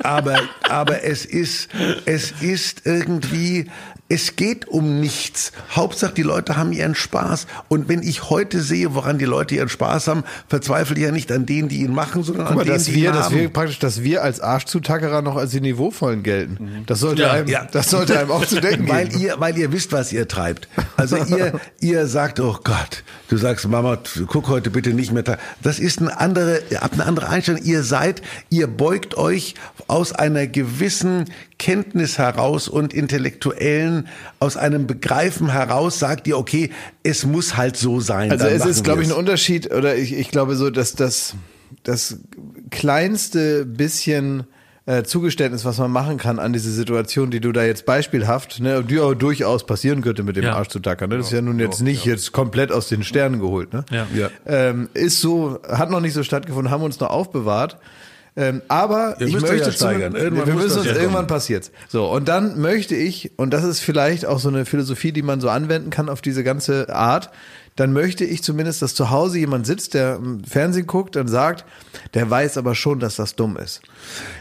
aber, 0.00 0.38
aber 0.68 1.02
es 1.04 1.24
ist, 1.24 1.68
es 2.04 2.32
ist 2.40 2.82
irgendwie, 2.84 3.70
es 4.10 4.36
geht 4.36 4.66
um 4.66 5.00
nichts. 5.00 5.52
Hauptsache, 5.70 6.14
die 6.14 6.22
Leute 6.22 6.56
haben 6.56 6.72
ihren 6.72 6.94
Spaß. 6.94 7.46
Und 7.68 7.88
wenn 7.88 8.02
ich 8.02 8.30
heute 8.30 8.62
sehe, 8.62 8.94
woran 8.94 9.18
die 9.18 9.26
Leute 9.26 9.54
ihren 9.54 9.68
Spaß 9.68 10.08
haben, 10.08 10.24
verzweifle 10.48 10.96
ich 10.96 11.02
ja 11.02 11.10
nicht 11.10 11.30
an 11.30 11.44
denen, 11.44 11.68
die 11.68 11.80
ihn 11.80 11.92
machen, 11.92 12.22
sondern 12.22 12.46
Guck 12.46 12.52
an 12.52 12.56
mal, 12.56 12.64
denen, 12.64 12.76
dass 12.76 12.84
die 12.84 12.94
wir, 12.94 13.10
ihn 13.10 13.14
dass 13.14 13.26
haben. 13.26 13.36
Wir 13.36 13.48
praktisch, 13.50 13.78
dass 13.78 14.02
wir 14.02 14.22
als 14.22 14.40
Arschzutackerer 14.40 15.20
noch 15.20 15.36
als 15.36 15.50
die 15.50 15.60
Niveauvollen 15.60 16.22
gelten. 16.22 16.56
Mhm. 16.58 16.86
Das 16.86 17.00
sollte 17.00 17.22
ja, 17.22 17.32
einem, 17.32 17.48
ja. 17.48 17.66
das 17.70 17.90
sollte 17.90 18.18
einem 18.18 18.30
auch 18.30 18.46
zu 18.46 18.60
denken 18.60 18.88
weil 18.88 19.08
geben. 19.08 19.20
Ihr, 19.20 19.40
weil 19.40 19.58
ihr 19.58 19.72
wisst, 19.72 19.92
was 19.92 20.10
ihr 20.10 20.26
treibt. 20.26 20.68
Also 20.96 21.16
ihr, 21.16 21.60
ihr 21.80 22.06
sagt, 22.06 22.40
oh 22.40 22.56
Gott, 22.64 23.04
du 23.28 23.36
sagst, 23.36 23.68
Mama, 23.68 23.98
guck 24.26 24.48
heute 24.48 24.70
bitte 24.70 24.94
nicht 24.94 25.12
mehr. 25.12 25.38
Das 25.62 25.78
ist 25.78 26.00
eine 26.00 26.18
andere, 26.18 26.62
eine 26.92 27.04
andere 27.04 27.28
Einstellung. 27.28 27.60
Ihr 27.62 27.82
seid, 27.82 28.22
ihr 28.48 28.68
beugt 28.68 29.18
euch 29.18 29.54
aus 29.86 30.12
einer 30.12 30.46
gewissen 30.46 31.26
Kenntnis 31.58 32.18
heraus 32.18 32.68
und 32.68 32.94
intellektuellen, 32.94 34.08
aus 34.38 34.56
einem 34.56 34.86
Begreifen 34.86 35.50
heraus 35.50 35.98
sagt 35.98 36.26
ihr, 36.28 36.38
okay, 36.38 36.70
es 37.02 37.26
muss 37.26 37.56
halt 37.56 37.76
so 37.76 38.00
sein. 38.00 38.30
Also 38.30 38.46
es 38.46 38.64
ist, 38.64 38.84
glaube 38.84 39.02
ich, 39.02 39.08
ein 39.08 39.14
Unterschied, 39.14 39.72
oder 39.72 39.96
ich, 39.96 40.16
ich 40.16 40.30
glaube 40.30 40.54
so, 40.54 40.70
dass 40.70 40.94
das, 40.94 41.34
das 41.82 42.18
kleinste 42.70 43.66
bisschen 43.66 44.44
äh, 44.86 45.02
Zugeständnis, 45.02 45.64
was 45.64 45.78
man 45.78 45.90
machen 45.90 46.16
kann 46.16 46.38
an 46.38 46.54
diese 46.54 46.70
Situation, 46.70 47.30
die 47.30 47.40
du 47.40 47.52
da 47.52 47.64
jetzt 47.64 47.84
beispielhaft, 47.84 48.60
ne, 48.60 48.82
die 48.82 49.00
auch 49.00 49.14
durchaus 49.14 49.66
passieren 49.66 50.00
könnte 50.00 50.22
mit 50.22 50.36
dem 50.36 50.44
ja. 50.44 50.54
Arsch 50.54 50.68
zu 50.68 50.78
tackern. 50.78 51.10
Ne? 51.10 51.18
Das 51.18 51.26
ist 51.26 51.32
ja 51.32 51.42
nun 51.42 51.58
jetzt 51.58 51.82
nicht 51.82 52.06
ja. 52.06 52.12
jetzt 52.12 52.32
komplett 52.32 52.72
aus 52.72 52.88
den 52.88 53.02
Sternen 53.02 53.38
geholt. 53.38 53.72
Ne? 53.72 53.84
Ja. 53.90 54.30
Ähm, 54.46 54.88
ist 54.94 55.20
so, 55.20 55.58
hat 55.68 55.90
noch 55.90 56.00
nicht 56.00 56.14
so 56.14 56.22
stattgefunden, 56.22 56.70
haben 56.70 56.82
uns 56.82 57.00
noch 57.00 57.10
aufbewahrt. 57.10 57.76
Ähm, 58.40 58.62
aber 58.68 59.16
Ihr 59.18 59.26
ich 59.26 59.32
möchte 59.40 59.56
ja 59.56 59.72
steigern. 59.72 60.14
Irgendwann 60.14 60.46
wir 60.46 60.54
müssen 60.54 60.68
das 60.68 60.76
uns 60.78 60.86
ja 60.86 60.94
irgendwann 60.94 61.26
passiert. 61.26 61.72
So 61.88 62.06
und 62.06 62.28
dann 62.28 62.60
möchte 62.60 62.94
ich 62.94 63.32
und 63.36 63.50
das 63.50 63.64
ist 63.64 63.80
vielleicht 63.80 64.24
auch 64.26 64.38
so 64.38 64.48
eine 64.48 64.64
Philosophie, 64.64 65.10
die 65.10 65.22
man 65.22 65.40
so 65.40 65.48
anwenden 65.50 65.90
kann 65.90 66.08
auf 66.08 66.20
diese 66.22 66.44
ganze 66.44 66.94
Art. 66.94 67.30
Dann 67.74 67.92
möchte 67.92 68.24
ich 68.24 68.42
zumindest, 68.44 68.80
dass 68.82 68.94
zu 68.94 69.10
Hause 69.10 69.38
jemand 69.38 69.66
sitzt, 69.66 69.94
der 69.94 70.16
im 70.16 70.42
Fernsehen 70.44 70.86
guckt 70.86 71.16
und 71.16 71.26
sagt, 71.28 71.64
der 72.14 72.28
weiß 72.30 72.58
aber 72.58 72.74
schon, 72.74 73.00
dass 73.00 73.16
das 73.16 73.34
dumm 73.36 73.56
ist. 73.56 73.80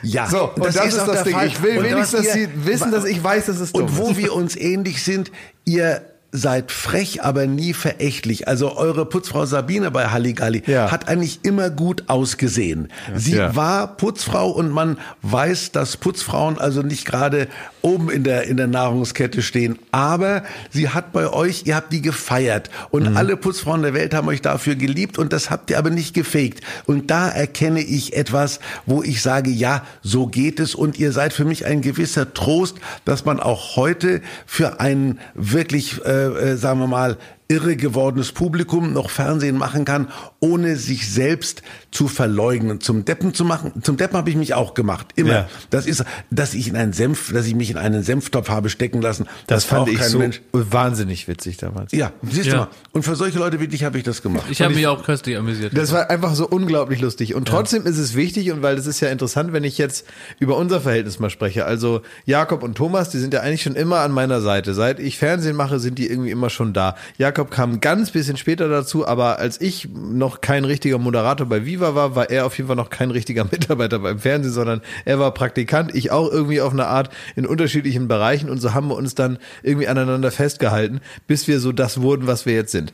Ja, 0.04 0.28
So, 0.28 0.52
und 0.56 0.66
das, 0.66 0.76
ist, 0.76 1.00
auch 1.00 1.08
das 1.08 1.24
Ding. 1.24 1.34
Fall. 1.34 1.48
Ich 1.48 1.62
will 1.64 1.78
Und 1.80 1.84
wenigstens, 1.86 2.26
dass 2.26 2.36
ihr- 2.36 2.48
sie 2.48 2.66
wissen, 2.66 2.92
dass 2.92 3.06
ich 3.06 3.24
weiß, 3.24 3.48
dass 3.48 3.60
es 3.60 3.74
dumm 3.74 3.84
Und 3.84 3.98
wo 3.98 4.10
ist. 4.12 4.18
wir 4.18 4.34
uns 4.34 4.56
ähnlich 4.56 5.04
sind, 5.04 5.32
ihr 5.66 6.02
seid 6.32 6.72
frech, 6.72 7.24
aber 7.24 7.48
nie 7.48 7.74
verächtlich. 7.74 8.48
Also 8.48 8.76
eure 8.78 9.06
Putzfrau 9.06 9.46
Sabine 9.46 9.92
bei 9.92 10.08
Halligalli 10.08 10.64
Ja. 10.68 10.92
hat 10.92 11.08
eigentlich 11.08 11.40
immer 11.44 11.70
gut 11.70 12.04
ausgesehen. 12.08 12.90
Sie 13.16 13.36
Ja. 13.38 13.56
war 13.56 13.96
Putzfrau 13.98 14.50
und 14.50 14.70
man 14.72 14.98
weiß, 15.22 15.72
dass 15.72 15.98
Putzfrauen 15.98 16.58
also 16.60 16.82
nicht 16.82 17.06
gerade 17.06 17.48
oben 17.88 18.10
in 18.10 18.24
der, 18.24 18.44
in 18.44 18.58
der 18.58 18.68
Nahrungskette 18.68 19.42
stehen. 19.42 19.80
Aber 19.92 20.44
sie 20.70 20.90
hat 20.90 21.14
bei 21.14 21.32
euch, 21.32 21.64
ihr 21.66 21.76
habt 21.76 21.94
die 21.94 22.02
gefeiert. 22.02 22.70
Und 22.92 23.10
Mhm. 23.12 23.18
alle 23.18 23.38
Putzfrauen 23.38 23.82
der 23.82 23.94
Welt 23.94 24.14
haben 24.14 24.28
euch 24.28 24.42
dafür 24.42 24.76
geliebt 24.76 25.18
und 25.18 25.32
das 25.32 25.50
habt 25.50 25.70
ihr 25.72 25.78
aber 25.78 25.90
nicht 25.90 26.14
gefegt. 26.14 26.62
Und 26.86 27.10
da 27.10 27.30
erkenne 27.30 27.82
ich 27.82 28.16
etwas, 28.16 28.60
wo 28.86 29.02
ich 29.04 29.22
sage, 29.22 29.50
ja, 29.50 29.86
so 30.04 30.28
geht 30.28 30.60
es. 30.60 30.76
Und 30.76 31.00
ihr 31.00 31.12
seid 31.14 31.32
für 31.32 31.46
mich 31.46 31.66
ein 31.66 31.82
gewisser 31.82 32.34
Trost, 32.34 32.78
dass 33.06 33.24
man 33.24 33.40
auch 33.40 33.78
heute 33.78 34.22
für 34.46 34.80
einen 34.82 35.20
wirklich, 35.34 36.04
äh, 36.06 36.10
äh, 36.52 36.58
sagen 36.58 36.80
wir 36.80 36.88
mal, 36.88 37.18
irre 37.50 37.78
gewordenes 37.78 38.34
Publikum 38.34 38.92
noch 38.92 39.10
Fernsehen 39.10 39.58
machen 39.58 39.86
kann, 39.86 40.10
ohne 40.42 40.76
sich 40.76 41.10
selbst 41.10 41.62
zu 41.98 42.08
verleugnen, 42.08 42.80
zum 42.80 43.06
Deppen 43.06 43.34
zu 43.34 43.44
machen. 43.44 43.72
Zum 43.82 43.98
Deppen 43.98 44.16
habe 44.18 44.30
ich 44.30 44.36
mich 44.36 44.54
auch 44.54 44.76
gemacht, 44.76 45.08
immer. 45.16 45.32
Ja. 45.32 45.50
Das 45.72 45.88
ist, 45.88 46.06
dass 46.30 46.54
ich 46.54 46.68
in 46.68 46.76
einen 46.76 46.94
Senf, 46.94 47.34
dass 47.34 47.48
ich 47.48 47.56
mich 47.56 47.72
in 47.72 47.78
einen 47.78 48.04
Senftopf 48.04 48.50
habe 48.50 48.70
stecken 48.70 49.02
lassen. 49.02 49.26
Das 49.48 49.64
fand 49.64 49.86
braucht 49.86 49.94
ich 49.94 50.00
kein 50.00 50.10
so 50.10 50.20
Mensch. 50.20 50.42
wahnsinnig 50.52 51.28
witzig 51.28 51.58
damals. 51.58 51.92
Ja, 51.94 52.12
siehst 52.22 52.46
Ja. 52.46 52.52
du 52.54 52.60
mal. 52.60 52.68
Und 52.92 53.02
für 53.02 53.16
solche 53.16 53.40
Leute 53.40 53.60
wie 53.60 53.68
dich 53.68 53.84
habe 53.84 53.98
ich 53.98 54.04
das 54.04 54.22
gemacht. 54.22 54.46
Ich 54.52 54.62
habe 54.62 54.76
mich 54.76 54.86
auch 54.86 55.04
köstlich 55.04 55.38
amüsiert. 55.38 55.76
Das 55.76 55.92
war 55.92 56.12
einfach 56.12 56.36
so 56.36 56.48
unglaublich 56.48 57.02
lustig. 57.02 57.34
Und 57.34 57.48
trotzdem 57.48 57.84
ist 57.88 57.98
es 57.98 58.14
wichtig, 58.14 58.52
und 58.52 58.62
weil 58.62 58.76
das 58.76 58.86
ist 58.86 59.00
ja 59.00 59.10
interessant, 59.10 59.52
wenn 59.52 59.64
ich 59.64 59.80
jetzt 59.80 60.06
über 60.40 60.56
unser 60.56 60.80
Verhältnis 60.82 61.18
mal 61.18 61.32
spreche. 61.32 61.66
Also 61.66 62.02
Jakob 62.26 62.62
und 62.62 62.76
Thomas, 62.76 63.10
die 63.10 63.18
sind 63.18 63.34
ja 63.34 63.40
eigentlich 63.40 63.64
schon 63.64 63.74
immer 63.76 64.02
an 64.02 64.12
meiner 64.12 64.40
Seite. 64.42 64.76
Seit 64.76 65.00
ich 65.00 65.18
Fernsehen 65.18 65.56
mache, 65.56 65.80
sind 65.80 65.98
die 65.98 66.08
irgendwie 66.08 66.30
immer 66.30 66.52
schon 66.52 66.74
da. 66.74 66.96
Jakob 67.18 67.50
kam 67.50 67.80
ganz 67.82 68.12
bisschen 68.12 68.38
später 68.38 68.70
dazu, 68.70 69.08
aber 69.08 69.40
als 69.40 69.60
ich 69.60 69.90
noch 69.92 70.42
kein 70.42 70.64
richtiger 70.64 71.00
Moderator 71.00 71.48
bei 71.48 71.66
Viva 71.66 71.87
war, 71.96 72.16
war 72.16 72.30
er 72.30 72.46
auf 72.46 72.58
jeden 72.58 72.68
Fall 72.68 72.76
noch 72.76 72.90
kein 72.90 73.12
richtiger 73.12 73.44
Mitarbeiter 73.52 74.00
beim 74.00 74.20
Fernsehen, 74.20 74.54
sondern 74.54 74.82
er 75.06 75.20
war 75.20 75.34
Praktikant, 75.34 75.94
ich 75.96 76.12
auch 76.12 76.32
irgendwie 76.32 76.62
auf 76.62 76.74
eine 76.74 76.88
Art 76.88 77.10
in 77.36 77.46
unterschiedlichen 77.46 78.08
Bereichen 78.08 78.50
und 78.50 78.60
so 78.60 78.74
haben 78.74 78.88
wir 78.90 78.96
uns 78.96 79.16
dann 79.16 79.38
irgendwie 79.64 79.88
aneinander 79.88 80.32
festgehalten, 80.32 81.02
bis 81.28 81.48
wir 81.48 81.60
so 81.60 81.72
das 81.72 82.02
wurden, 82.02 82.28
was 82.28 82.46
wir 82.46 82.54
jetzt 82.54 82.72
sind. 82.72 82.92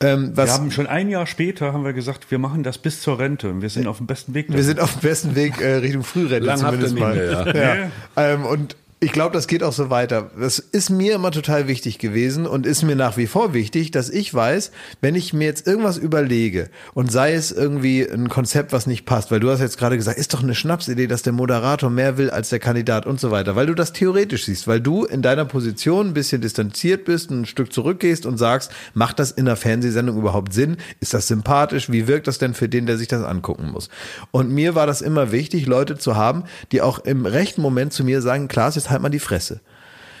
Ähm, 0.00 0.32
was 0.34 0.50
Wir 0.50 0.54
haben 0.54 0.70
schon 0.70 0.86
ein 0.86 1.08
Jahr 1.08 1.26
später 1.26 1.72
haben 1.72 1.84
wir 1.84 1.92
gesagt, 1.92 2.30
wir 2.30 2.38
machen 2.38 2.62
das 2.62 2.78
bis 2.78 3.00
zur 3.00 3.18
Rente 3.18 3.48
und 3.48 3.62
wir 3.62 3.70
sind 3.70 3.86
auf 3.86 3.98
dem 3.98 4.06
besten 4.06 4.34
Weg. 4.34 4.46
Wir 4.48 4.64
sind 4.64 4.80
auf 4.80 4.92
dem 4.92 5.00
besten 5.00 5.34
Weg 5.34 5.60
äh, 5.60 5.76
Richtung 5.76 6.02
Frührente 6.02 6.46
Lang 6.46 6.62
habt 6.62 6.80
ihr 6.80 6.88
zumindest 6.88 6.94
nicht 6.94 7.02
mal. 7.02 7.14
mehr, 7.14 7.54
ja. 7.54 7.74
Nee. 7.76 7.90
Ähm, 8.16 8.44
und 8.44 8.76
ich 9.00 9.12
glaube, 9.12 9.34
das 9.34 9.46
geht 9.46 9.62
auch 9.62 9.72
so 9.72 9.90
weiter. 9.90 10.30
Das 10.38 10.58
ist 10.58 10.88
mir 10.88 11.14
immer 11.14 11.30
total 11.30 11.68
wichtig 11.68 11.98
gewesen 11.98 12.46
und 12.46 12.64
ist 12.64 12.82
mir 12.82 12.96
nach 12.96 13.16
wie 13.16 13.26
vor 13.26 13.52
wichtig, 13.52 13.90
dass 13.90 14.08
ich 14.08 14.32
weiß, 14.32 14.70
wenn 15.02 15.14
ich 15.14 15.34
mir 15.34 15.44
jetzt 15.44 15.66
irgendwas 15.66 15.98
überlege 15.98 16.70
und 16.94 17.12
sei 17.12 17.34
es 17.34 17.52
irgendwie 17.52 18.02
ein 18.02 18.30
Konzept, 18.30 18.72
was 18.72 18.86
nicht 18.86 19.04
passt, 19.04 19.30
weil 19.30 19.40
du 19.40 19.50
hast 19.50 19.60
jetzt 19.60 19.76
gerade 19.76 19.96
gesagt, 19.96 20.18
ist 20.18 20.32
doch 20.32 20.42
eine 20.42 20.54
Schnapsidee, 20.54 21.06
dass 21.06 21.22
der 21.22 21.34
Moderator 21.34 21.90
mehr 21.90 22.16
will 22.16 22.30
als 22.30 22.48
der 22.48 22.60
Kandidat 22.60 23.04
und 23.04 23.20
so 23.20 23.30
weiter, 23.30 23.56
weil 23.56 23.66
du 23.66 23.74
das 23.74 23.92
theoretisch 23.92 24.46
siehst, 24.46 24.66
weil 24.68 24.80
du 24.80 25.04
in 25.04 25.20
deiner 25.20 25.44
Position 25.44 26.08
ein 26.08 26.14
bisschen 26.14 26.40
distanziert 26.40 27.04
bist, 27.04 27.30
ein 27.30 27.44
Stück 27.44 27.72
zurückgehst 27.72 28.24
und 28.24 28.38
sagst, 28.38 28.72
macht 28.94 29.18
das 29.18 29.32
in 29.32 29.46
einer 29.46 29.56
Fernsehsendung 29.56 30.16
überhaupt 30.16 30.54
Sinn? 30.54 30.78
Ist 31.00 31.12
das 31.12 31.28
sympathisch? 31.28 31.90
Wie 31.90 32.06
wirkt 32.06 32.26
das 32.26 32.38
denn 32.38 32.54
für 32.54 32.70
den, 32.70 32.86
der 32.86 32.96
sich 32.96 33.08
das 33.08 33.22
angucken 33.22 33.70
muss? 33.70 33.90
Und 34.30 34.50
mir 34.50 34.74
war 34.74 34.86
das 34.86 35.02
immer 35.02 35.30
wichtig, 35.30 35.66
Leute 35.66 35.98
zu 35.98 36.16
haben, 36.16 36.44
die 36.72 36.80
auch 36.80 37.00
im 37.00 37.26
rechten 37.26 37.60
Moment 37.60 37.92
zu 37.92 38.02
mir 38.02 38.22
sagen, 38.22 38.48
Klaas, 38.48 38.76
jetzt 38.76 38.93
halt 38.94 39.02
mal 39.02 39.10
die 39.10 39.18
Fresse. 39.18 39.60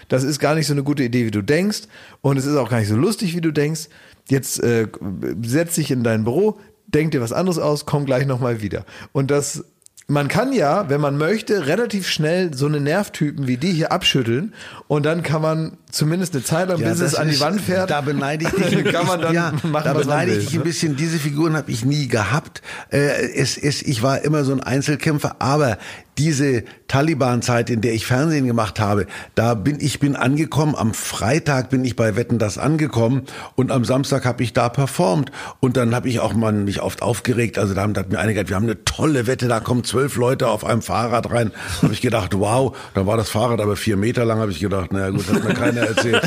Das 0.08 0.22
ist 0.22 0.38
gar 0.38 0.54
nicht 0.54 0.66
so 0.66 0.74
eine 0.74 0.82
gute 0.82 1.02
Idee, 1.02 1.26
wie 1.26 1.30
du 1.30 1.42
denkst. 1.42 1.82
Und 2.20 2.36
es 2.36 2.46
ist 2.46 2.56
auch 2.56 2.70
gar 2.70 2.78
nicht 2.78 2.88
so 2.88 2.96
lustig, 2.96 3.34
wie 3.34 3.40
du 3.40 3.52
denkst. 3.52 3.88
Jetzt 4.28 4.62
äh, 4.62 4.88
setz 5.42 5.74
dich 5.74 5.90
in 5.90 6.02
dein 6.02 6.24
Büro, 6.24 6.58
denk 6.86 7.12
dir 7.12 7.20
was 7.20 7.32
anderes 7.32 7.58
aus, 7.58 7.86
komm 7.86 8.06
gleich 8.06 8.26
nochmal 8.26 8.62
wieder. 8.62 8.84
Und 9.12 9.30
das, 9.30 9.64
man 10.06 10.28
kann 10.28 10.52
ja, 10.52 10.88
wenn 10.88 11.00
man 11.00 11.16
möchte, 11.16 11.66
relativ 11.66 12.08
schnell 12.08 12.54
so 12.54 12.66
eine 12.66 12.80
Nervtypen 12.80 13.46
wie 13.46 13.56
die 13.56 13.72
hier 13.72 13.92
abschütteln. 13.92 14.54
Und 14.86 15.04
dann 15.04 15.22
kann 15.22 15.42
man 15.42 15.78
zumindest 15.90 16.34
eine 16.34 16.44
Zeit 16.44 16.68
lang, 16.68 16.80
Ja, 16.80 16.90
bis 16.90 17.00
es 17.00 17.14
an 17.14 17.28
die 17.28 17.40
Wand 17.40 17.60
fährt. 17.60 17.90
Da 17.90 18.00
beneide 18.00 18.44
ich 18.44 18.50
dich. 18.70 18.84
kann 18.92 19.06
man 19.06 19.20
dann 19.20 19.34
ja, 19.34 19.52
machen, 19.62 19.84
da 19.84 19.92
beneide 19.92 20.32
ich 20.32 20.46
dich 20.46 20.54
ein 20.54 20.58
ne? 20.58 20.64
bisschen. 20.64 20.96
Diese 20.96 21.18
Figuren 21.18 21.56
habe 21.56 21.70
ich 21.70 21.84
nie 21.84 22.08
gehabt. 22.08 22.62
Äh, 22.90 23.32
es, 23.34 23.56
es, 23.58 23.82
ich 23.82 24.02
war 24.02 24.22
immer 24.22 24.44
so 24.44 24.52
ein 24.52 24.60
Einzelkämpfer, 24.60 25.36
aber 25.38 25.78
diese 26.18 26.64
Taliban-Zeit, 26.88 27.70
in 27.70 27.80
der 27.80 27.92
ich 27.94 28.06
Fernsehen 28.06 28.46
gemacht 28.46 28.78
habe, 28.78 29.06
da 29.34 29.54
bin 29.54 29.78
ich 29.80 29.98
bin 29.98 30.14
angekommen. 30.16 30.74
Am 30.76 30.94
Freitag 30.94 31.70
bin 31.70 31.84
ich 31.84 31.96
bei 31.96 32.14
Wetten 32.16 32.38
das 32.38 32.56
angekommen 32.58 33.22
und 33.56 33.72
am 33.72 33.84
Samstag 33.84 34.24
habe 34.24 34.42
ich 34.42 34.52
da 34.52 34.68
performt 34.68 35.32
und 35.60 35.76
dann 35.76 35.94
habe 35.94 36.08
ich 36.08 36.20
auch 36.20 36.34
mal 36.34 36.52
mich 36.52 36.80
oft 36.82 37.02
aufgeregt. 37.02 37.58
Also 37.58 37.74
da 37.74 37.82
haben- 37.82 37.94
da 37.94 38.00
hat 38.02 38.10
mir 38.12 38.18
einige 38.18 38.34
gesagt, 38.34 38.50
wir 38.50 38.56
haben 38.56 38.64
eine 38.64 38.84
tolle 38.84 39.26
Wette, 39.26 39.48
da 39.48 39.60
kommen 39.60 39.82
zwölf 39.84 40.16
Leute 40.16 40.48
auf 40.48 40.64
einem 40.64 40.82
Fahrrad 40.82 41.30
rein. 41.30 41.50
Habe 41.82 41.92
ich 41.92 42.00
gedacht, 42.00 42.38
wow. 42.38 42.76
Dann 42.94 43.06
war 43.06 43.16
das 43.16 43.30
Fahrrad 43.30 43.60
aber 43.60 43.76
vier 43.76 43.96
Meter 43.96 44.24
lang. 44.24 44.38
Habe 44.38 44.52
ich 44.52 44.60
gedacht, 44.60 44.92
naja 44.92 45.10
gut, 45.10 45.26
hat 45.28 45.42
mir 45.42 45.54
keiner 45.54 45.80
erzählt. 45.82 46.22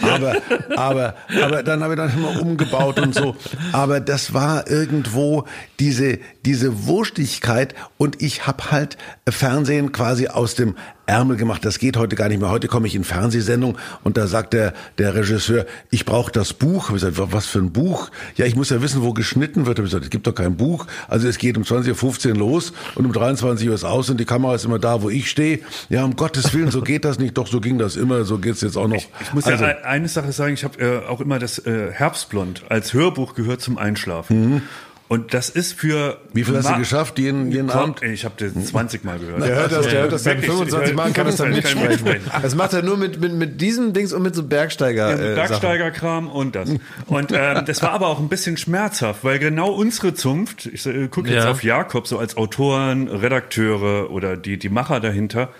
aber, 0.00 0.34
aber, 0.76 1.14
aber 1.42 1.62
dann 1.62 1.82
habe 1.82 1.94
ich 1.94 1.98
dann 1.98 2.12
immer 2.16 2.40
umgebaut 2.40 3.00
und 3.00 3.14
so. 3.14 3.36
Aber 3.72 4.00
das 4.00 4.32
war 4.34 4.68
irgendwo 4.70 5.44
diese, 5.80 6.18
diese 6.46 6.86
Wurstigkeit 6.86 7.74
und 7.98 8.20
ich 8.22 8.46
habe 8.46 8.70
halt 8.70 8.96
Fernsehen 9.28 9.92
quasi 9.92 10.28
aus 10.28 10.54
dem 10.54 10.76
Ärmel 11.06 11.36
gemacht. 11.36 11.64
Das 11.66 11.78
geht 11.78 11.98
heute 11.98 12.16
gar 12.16 12.28
nicht 12.28 12.40
mehr. 12.40 12.48
Heute 12.50 12.66
komme 12.66 12.86
ich 12.86 12.94
in 12.94 13.04
Fernsehsendung 13.04 13.76
und 14.04 14.16
da 14.16 14.26
sagt 14.26 14.54
der, 14.54 14.72
der 14.96 15.14
Regisseur, 15.14 15.66
ich 15.90 16.06
brauche 16.06 16.32
das 16.32 16.54
Buch. 16.54 16.88
Ich 16.88 16.94
gesagt, 16.94 17.16
was 17.18 17.44
für 17.46 17.58
ein 17.58 17.72
Buch? 17.72 18.10
Ja, 18.36 18.46
ich 18.46 18.56
muss 18.56 18.70
ja 18.70 18.80
wissen, 18.80 19.02
wo 19.02 19.12
geschnitten 19.12 19.66
wird. 19.66 19.78
Ich 19.78 19.84
gesagt, 19.84 20.04
es 20.04 20.10
gibt 20.10 20.26
doch 20.26 20.34
kein 20.34 20.56
Buch. 20.56 20.86
Also 21.08 21.28
es 21.28 21.36
geht 21.36 21.58
um 21.58 21.62
20.15 21.64 22.28
Uhr 22.30 22.36
los 22.36 22.72
und 22.94 23.04
um 23.04 23.12
23 23.12 23.68
Uhr 23.68 23.74
ist 23.74 23.84
aus 23.84 24.08
und 24.08 24.18
die 24.18 24.24
Kamera 24.24 24.54
ist 24.54 24.64
immer 24.64 24.78
da, 24.78 25.02
wo 25.02 25.10
ich 25.10 25.28
stehe. 25.28 25.60
Ja, 25.90 26.04
um 26.04 26.16
Gottes 26.16 26.54
Willen, 26.54 26.70
so 26.70 26.80
geht 26.80 27.04
das 27.04 27.18
nicht. 27.18 27.36
Doch, 27.36 27.46
so 27.48 27.60
ging 27.60 27.76
das 27.78 27.96
immer. 27.96 28.24
So 28.24 28.38
geht's 28.38 28.62
jetzt 28.62 28.76
auch 28.78 28.88
noch. 28.88 29.04
Ich 29.20 29.32
muss 29.34 29.44
also, 29.44 29.64
ja 29.64 29.70
ein- 29.76 29.84
eine 29.84 30.08
Sache 30.08 30.32
sagen, 30.32 30.54
ich 30.54 30.64
habe 30.64 30.78
äh, 30.80 31.06
auch 31.06 31.20
immer 31.20 31.38
das 31.38 31.58
äh, 31.58 31.90
Herbstblond 31.92 32.62
als 32.70 32.94
Hörbuch 32.94 33.34
gehört 33.34 33.60
zum 33.60 33.76
Einschlafen. 33.76 34.62
Und 35.06 35.34
das 35.34 35.50
ist 35.50 35.74
für. 35.74 36.18
Wie 36.32 36.44
viel 36.44 36.56
hast 36.56 36.70
du 36.70 36.78
geschafft 36.78 37.18
jeden, 37.18 37.52
jeden 37.52 37.68
Komm, 37.68 37.78
Abend? 37.78 38.02
Ich 38.02 38.24
habe 38.24 38.34
das 38.38 38.52
20 38.70 39.04
Mal 39.04 39.18
gehört. 39.18 39.42
Der 39.42 39.54
hört 39.54 39.70
das, 39.72 39.86
der 39.86 40.00
hört 40.02 40.12
das 40.12 40.22
dann 40.22 40.36
Wirklich, 40.38 40.50
25 40.50 40.90
ich- 40.90 40.96
Mal, 40.96 41.12
kann 41.12 41.26
das 41.26 41.36
dann 41.36 41.52
25 41.52 41.80
kann 41.82 41.88
mitsprechen. 41.90 42.42
Das 42.42 42.54
macht 42.54 42.72
er 42.72 42.82
nur 42.82 42.96
mit, 42.96 43.20
mit, 43.20 43.32
mit 43.34 43.60
diesen 43.60 43.92
Dings 43.92 44.14
und 44.14 44.22
mit 44.22 44.34
so 44.34 44.42
Bergsteiger. 44.42 45.10
Ja, 45.10 45.32
äh. 45.32 45.34
Bergsteigerkram 45.34 46.28
und 46.28 46.56
das. 46.56 46.70
Und 47.06 47.32
ähm, 47.32 47.64
das 47.66 47.82
war 47.82 47.90
aber 47.90 48.08
auch 48.08 48.18
ein 48.18 48.30
bisschen 48.30 48.56
schmerzhaft, 48.56 49.24
weil 49.24 49.38
genau 49.38 49.70
unsere 49.72 50.14
Zunft, 50.14 50.66
ich 50.66 50.86
äh, 50.86 51.08
gucke 51.08 51.28
jetzt 51.28 51.44
Ja. 51.44 51.50
auf 51.50 51.62
Jakob, 51.62 52.06
so 52.06 52.18
als 52.18 52.38
Autoren, 52.38 53.06
Redakteure 53.08 54.10
oder 54.10 54.38
die, 54.38 54.58
die 54.58 54.70
Macher 54.70 55.00
dahinter, 55.00 55.50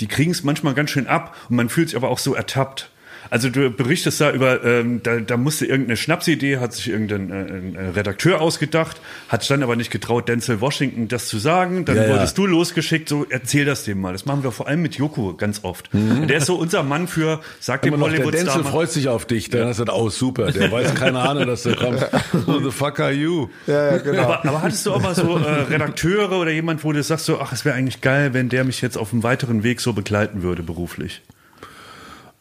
die 0.00 0.06
kriegen 0.06 0.30
es 0.30 0.44
manchmal 0.44 0.72
ganz 0.74 0.90
schön 0.90 1.06
ab 1.06 1.36
und 1.50 1.56
man 1.56 1.68
fühlt 1.68 1.88
sich 1.90 1.96
aber 1.96 2.08
auch 2.08 2.18
so 2.18 2.34
ertappt. 2.34 2.90
Also 3.30 3.50
du 3.50 3.70
berichtest 3.70 4.20
da 4.20 4.32
über, 4.32 4.64
ähm, 4.64 5.02
da, 5.02 5.20
da 5.20 5.36
musste 5.36 5.66
irgendeine 5.66 5.96
Schnapsidee, 5.96 6.58
hat 6.58 6.72
sich 6.72 6.88
irgendein 6.88 7.30
äh, 7.30 7.34
ein 7.34 7.74
äh, 7.76 7.88
Redakteur 7.90 8.40
ausgedacht, 8.40 9.00
hat 9.28 9.42
sich 9.42 9.48
dann 9.48 9.62
aber 9.62 9.76
nicht 9.76 9.90
getraut, 9.90 10.28
Denzel 10.28 10.60
Washington 10.60 11.08
das 11.08 11.28
zu 11.28 11.38
sagen. 11.38 11.84
Dann 11.84 11.96
Ja, 11.96 12.04
ja. 12.04 12.10
wurdest 12.14 12.38
du 12.38 12.46
losgeschickt, 12.46 13.08
so 13.08 13.26
erzähl 13.28 13.64
das 13.64 13.84
dem 13.84 14.00
mal. 14.00 14.12
Das 14.12 14.26
machen 14.26 14.42
wir 14.42 14.52
vor 14.52 14.68
allem 14.68 14.82
mit 14.82 14.96
Joko 14.96 15.34
ganz 15.34 15.60
oft. 15.64 15.90
Der 15.92 16.38
ist 16.38 16.46
so 16.46 16.56
unser 16.56 16.82
Mann 16.82 17.08
für, 17.08 17.40
sag 17.60 17.82
dem 17.82 17.98
noch, 17.98 18.10
der 18.10 18.26
Denzel 18.30 18.64
freut 18.64 18.90
sich 18.90 19.08
auf 19.08 19.26
dich. 19.26 19.50
Dann 19.50 19.68
hast 19.68 19.80
du 19.80 19.84
oh 19.92 20.08
super, 20.08 20.50
der 20.52 20.70
weiß 20.70 20.94
keine 20.94 21.20
Ahnung, 21.20 21.46
dass 21.46 21.62
der 21.64 21.76
kommt. 21.76 22.06
Who 22.46 22.60
the 22.60 22.70
fuck 22.70 23.00
are 23.00 23.12
you? 23.12 23.48
Ja, 23.66 23.92
ja, 23.92 23.98
genau. 23.98 24.22
Aber, 24.22 24.44
aber 24.46 24.62
hattest 24.62 24.86
du 24.86 24.92
auch 24.92 25.02
mal 25.02 25.14
so 25.14 25.36
äh, 25.38 25.62
Redakteure 25.70 26.32
oder 26.38 26.50
jemand, 26.50 26.84
wo 26.84 26.92
du 26.92 27.02
sagst 27.02 27.26
so, 27.26 27.40
ach, 27.40 27.52
es 27.52 27.64
wäre 27.64 27.76
eigentlich 27.76 28.00
geil, 28.00 28.34
wenn 28.34 28.48
der 28.48 28.64
mich 28.64 28.80
jetzt 28.80 28.96
auf 28.96 29.12
einem 29.12 29.22
weiteren 29.22 29.62
Weg 29.62 29.80
so 29.80 29.92
begleiten 29.92 30.42
würde 30.42 30.62
beruflich? 30.62 31.22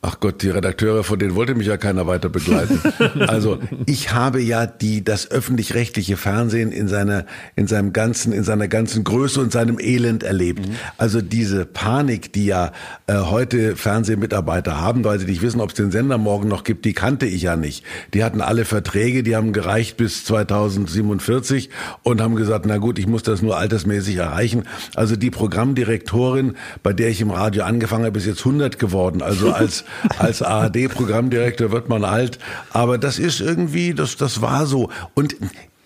Ach 0.04 0.20
Gott, 0.20 0.44
die 0.44 0.50
Redakteure, 0.52 1.04
von 1.04 1.18
denen 1.18 1.34
wollte 1.34 1.56
mich 1.56 1.66
ja 1.66 1.76
keiner 1.76 2.06
weiter 2.06 2.30
begleiten. 2.30 2.80
also 3.28 3.58
ich 3.88 4.14
habe 4.14 4.40
ja 4.40 4.68
die 4.68 5.04
das 5.04 5.32
öffentlich-rechtliche 5.32 6.18
Fernsehen 6.18 6.72
in 6.72 6.88
seiner 6.88 7.26
in 7.56 7.66
seinem 7.66 7.94
ganzen 7.94 8.32
in 8.32 8.44
seiner 8.44 8.68
ganzen 8.68 9.04
Größe 9.04 9.42
und 9.42 9.52
seinem 9.52 9.80
Elend 9.80 10.22
erlebt. 10.22 10.68
Mhm. 10.68 10.76
Also 11.00 11.22
diese 11.22 11.66
Panik, 11.66 12.32
die 12.32 12.46
ja 12.46 12.74
äh, 13.08 13.16
heute 13.16 13.76
Fernsehmitarbeiter 13.76 14.80
haben, 14.80 15.04
weil 15.04 15.18
sie 15.18 15.26
nicht 15.26 15.42
wissen, 15.42 15.62
ob 15.62 15.70
es 15.70 15.76
den 15.76 15.90
Sender 15.90 16.20
morgen 16.20 16.48
noch 16.48 16.64
gibt, 16.64 16.86
die 16.86 16.94
kannte 16.94 17.26
ich 17.26 17.42
ja 17.42 17.56
nicht. 17.56 17.84
Die 18.14 18.24
hatten 18.24 18.42
alle 18.42 18.66
Verträge, 18.66 19.24
die 19.24 19.36
haben 19.36 19.52
gereicht 19.52 19.98
bis 19.98 20.26
2047 20.26 21.72
und 22.04 22.22
haben 22.22 22.36
gesagt, 22.36 22.68
na 22.68 22.78
gut, 22.78 23.00
ich 23.00 23.08
muss 23.08 23.24
das 23.24 23.42
nur 23.42 23.58
altersmäßig 23.58 24.18
erreichen. 24.18 24.66
Also 24.94 25.16
die 25.16 25.32
Programmdirektorin, 25.32 26.56
bei 26.84 26.94
der 26.94 27.10
ich 27.10 27.20
im 27.20 27.32
Radio 27.32 27.64
angefangen 27.64 28.06
habe, 28.06 28.20
ist 28.20 28.28
jetzt 28.28 28.46
100 28.46 28.78
geworden. 28.78 29.24
Also 29.24 29.52
als 29.52 29.86
als 30.18 30.42
ARD-Programmdirektor 30.42 31.72
wird 31.72 31.90
man 31.90 32.04
alt. 32.04 32.40
Aber 32.72 32.98
das 32.98 33.20
ist 33.20 33.42
irgendwie, 33.42 33.94
das, 33.94 34.18
das 34.18 34.42
war 34.42 34.66
so. 34.66 34.90
Und 35.14 35.36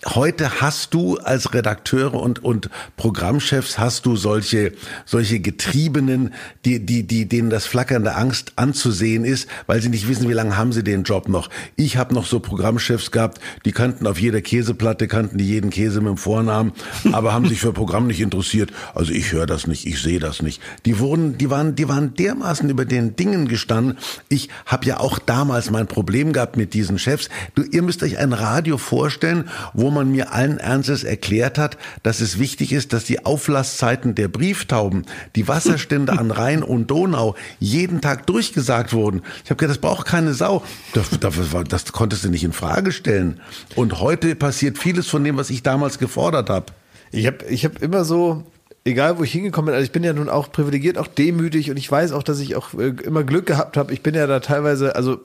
Heute 0.07 0.61
hast 0.61 0.95
du 0.95 1.17
als 1.17 1.53
Redakteure 1.53 2.15
und, 2.15 2.43
und 2.43 2.71
Programmchefs 2.97 3.77
hast 3.77 4.07
du 4.07 4.15
solche, 4.15 4.71
solche 5.05 5.39
Getriebenen, 5.39 6.33
die, 6.65 6.83
die, 6.83 7.03
die, 7.03 7.29
denen 7.29 7.51
das 7.51 7.67
Flackern 7.67 8.03
der 8.03 8.17
Angst 8.17 8.53
anzusehen 8.55 9.25
ist, 9.25 9.47
weil 9.67 9.79
sie 9.79 9.89
nicht 9.89 10.07
wissen, 10.07 10.27
wie 10.27 10.33
lange 10.33 10.57
haben 10.57 10.73
sie 10.73 10.83
den 10.83 11.03
Job 11.03 11.29
noch. 11.29 11.51
Ich 11.75 11.97
habe 11.97 12.15
noch 12.15 12.25
so 12.25 12.39
Programmchefs 12.39 13.11
gehabt, 13.11 13.39
die 13.63 13.73
kannten 13.73 14.07
auf 14.07 14.19
jeder 14.19 14.41
Käseplatte, 14.41 15.07
kannten 15.07 15.37
die 15.37 15.45
jeden 15.45 15.69
Käse 15.69 16.01
mit 16.01 16.09
dem 16.09 16.17
Vornamen, 16.17 16.71
aber 17.11 17.31
haben 17.31 17.47
sich 17.47 17.59
für 17.59 17.71
Programm 17.71 18.07
nicht 18.07 18.21
interessiert. 18.21 18.71
Also 18.95 19.13
ich 19.13 19.31
höre 19.31 19.45
das 19.45 19.67
nicht, 19.67 19.85
ich 19.85 20.01
sehe 20.01 20.19
das 20.19 20.41
nicht. 20.41 20.63
Die 20.87 20.97
wurden, 20.97 21.37
die 21.37 21.51
waren, 21.51 21.75
die 21.75 21.87
waren 21.87 22.15
dermaßen 22.15 22.67
über 22.71 22.85
den 22.85 23.15
Dingen 23.15 23.47
gestanden. 23.47 23.99
Ich 24.29 24.49
habe 24.65 24.87
ja 24.87 24.99
auch 24.99 25.19
damals 25.19 25.69
mein 25.69 25.85
Problem 25.85 26.33
gehabt 26.33 26.57
mit 26.57 26.73
diesen 26.73 26.97
Chefs. 26.97 27.29
Du, 27.53 27.61
ihr 27.61 27.83
müsst 27.83 28.01
euch 28.01 28.17
ein 28.17 28.33
Radio 28.33 28.79
vorstellen, 28.79 29.47
wo 29.73 29.90
man 29.91 30.11
mir 30.11 30.33
allen 30.33 30.57
Ernstes 30.57 31.03
erklärt 31.03 31.57
hat, 31.57 31.77
dass 32.03 32.21
es 32.21 32.39
wichtig 32.39 32.73
ist, 32.73 32.93
dass 32.93 33.03
die 33.03 33.25
Auflasszeiten 33.25 34.15
der 34.15 34.27
Brieftauben, 34.27 35.05
die 35.35 35.47
Wasserstände 35.47 36.13
an 36.13 36.31
Rhein 36.31 36.63
und 36.63 36.89
Donau 36.89 37.35
jeden 37.59 38.01
Tag 38.01 38.27
durchgesagt 38.27 38.93
wurden. 38.93 39.21
Ich 39.43 39.49
habe 39.49 39.57
gedacht, 39.57 39.77
das 39.77 39.81
braucht 39.81 40.07
keine 40.07 40.33
Sau. 40.33 40.63
Das, 40.93 41.09
das, 41.19 41.35
das 41.67 41.91
konntest 41.91 42.23
du 42.23 42.29
nicht 42.29 42.43
in 42.43 42.53
Frage 42.53 42.91
stellen. 42.91 43.39
Und 43.75 43.99
heute 43.99 44.35
passiert 44.35 44.77
vieles 44.77 45.07
von 45.07 45.23
dem, 45.23 45.37
was 45.37 45.49
ich 45.49 45.63
damals 45.63 45.99
gefordert 45.99 46.49
habe. 46.49 46.67
Ich 47.11 47.27
habe 47.27 47.45
ich 47.49 47.65
hab 47.65 47.81
immer 47.81 48.05
so, 48.05 48.43
egal 48.85 49.17
wo 49.17 49.23
ich 49.23 49.31
hingekommen 49.31 49.67
bin, 49.67 49.75
also 49.75 49.85
ich 49.85 49.91
bin 49.91 50.03
ja 50.03 50.13
nun 50.13 50.29
auch 50.29 50.51
privilegiert, 50.51 50.97
auch 50.97 51.07
demütig 51.07 51.69
und 51.69 51.77
ich 51.77 51.91
weiß 51.91 52.13
auch, 52.13 52.23
dass 52.23 52.39
ich 52.39 52.55
auch 52.55 52.73
äh, 52.73 52.93
immer 53.03 53.23
Glück 53.23 53.45
gehabt 53.45 53.77
habe. 53.77 53.93
Ich 53.93 54.01
bin 54.01 54.15
ja 54.15 54.27
da 54.27 54.39
teilweise, 54.39 54.95
also 54.95 55.19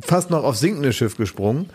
fast 0.00 0.30
noch 0.30 0.44
auf 0.44 0.56
sinkendes 0.56 0.96
Schiff 0.96 1.16
gesprungen. 1.16 1.70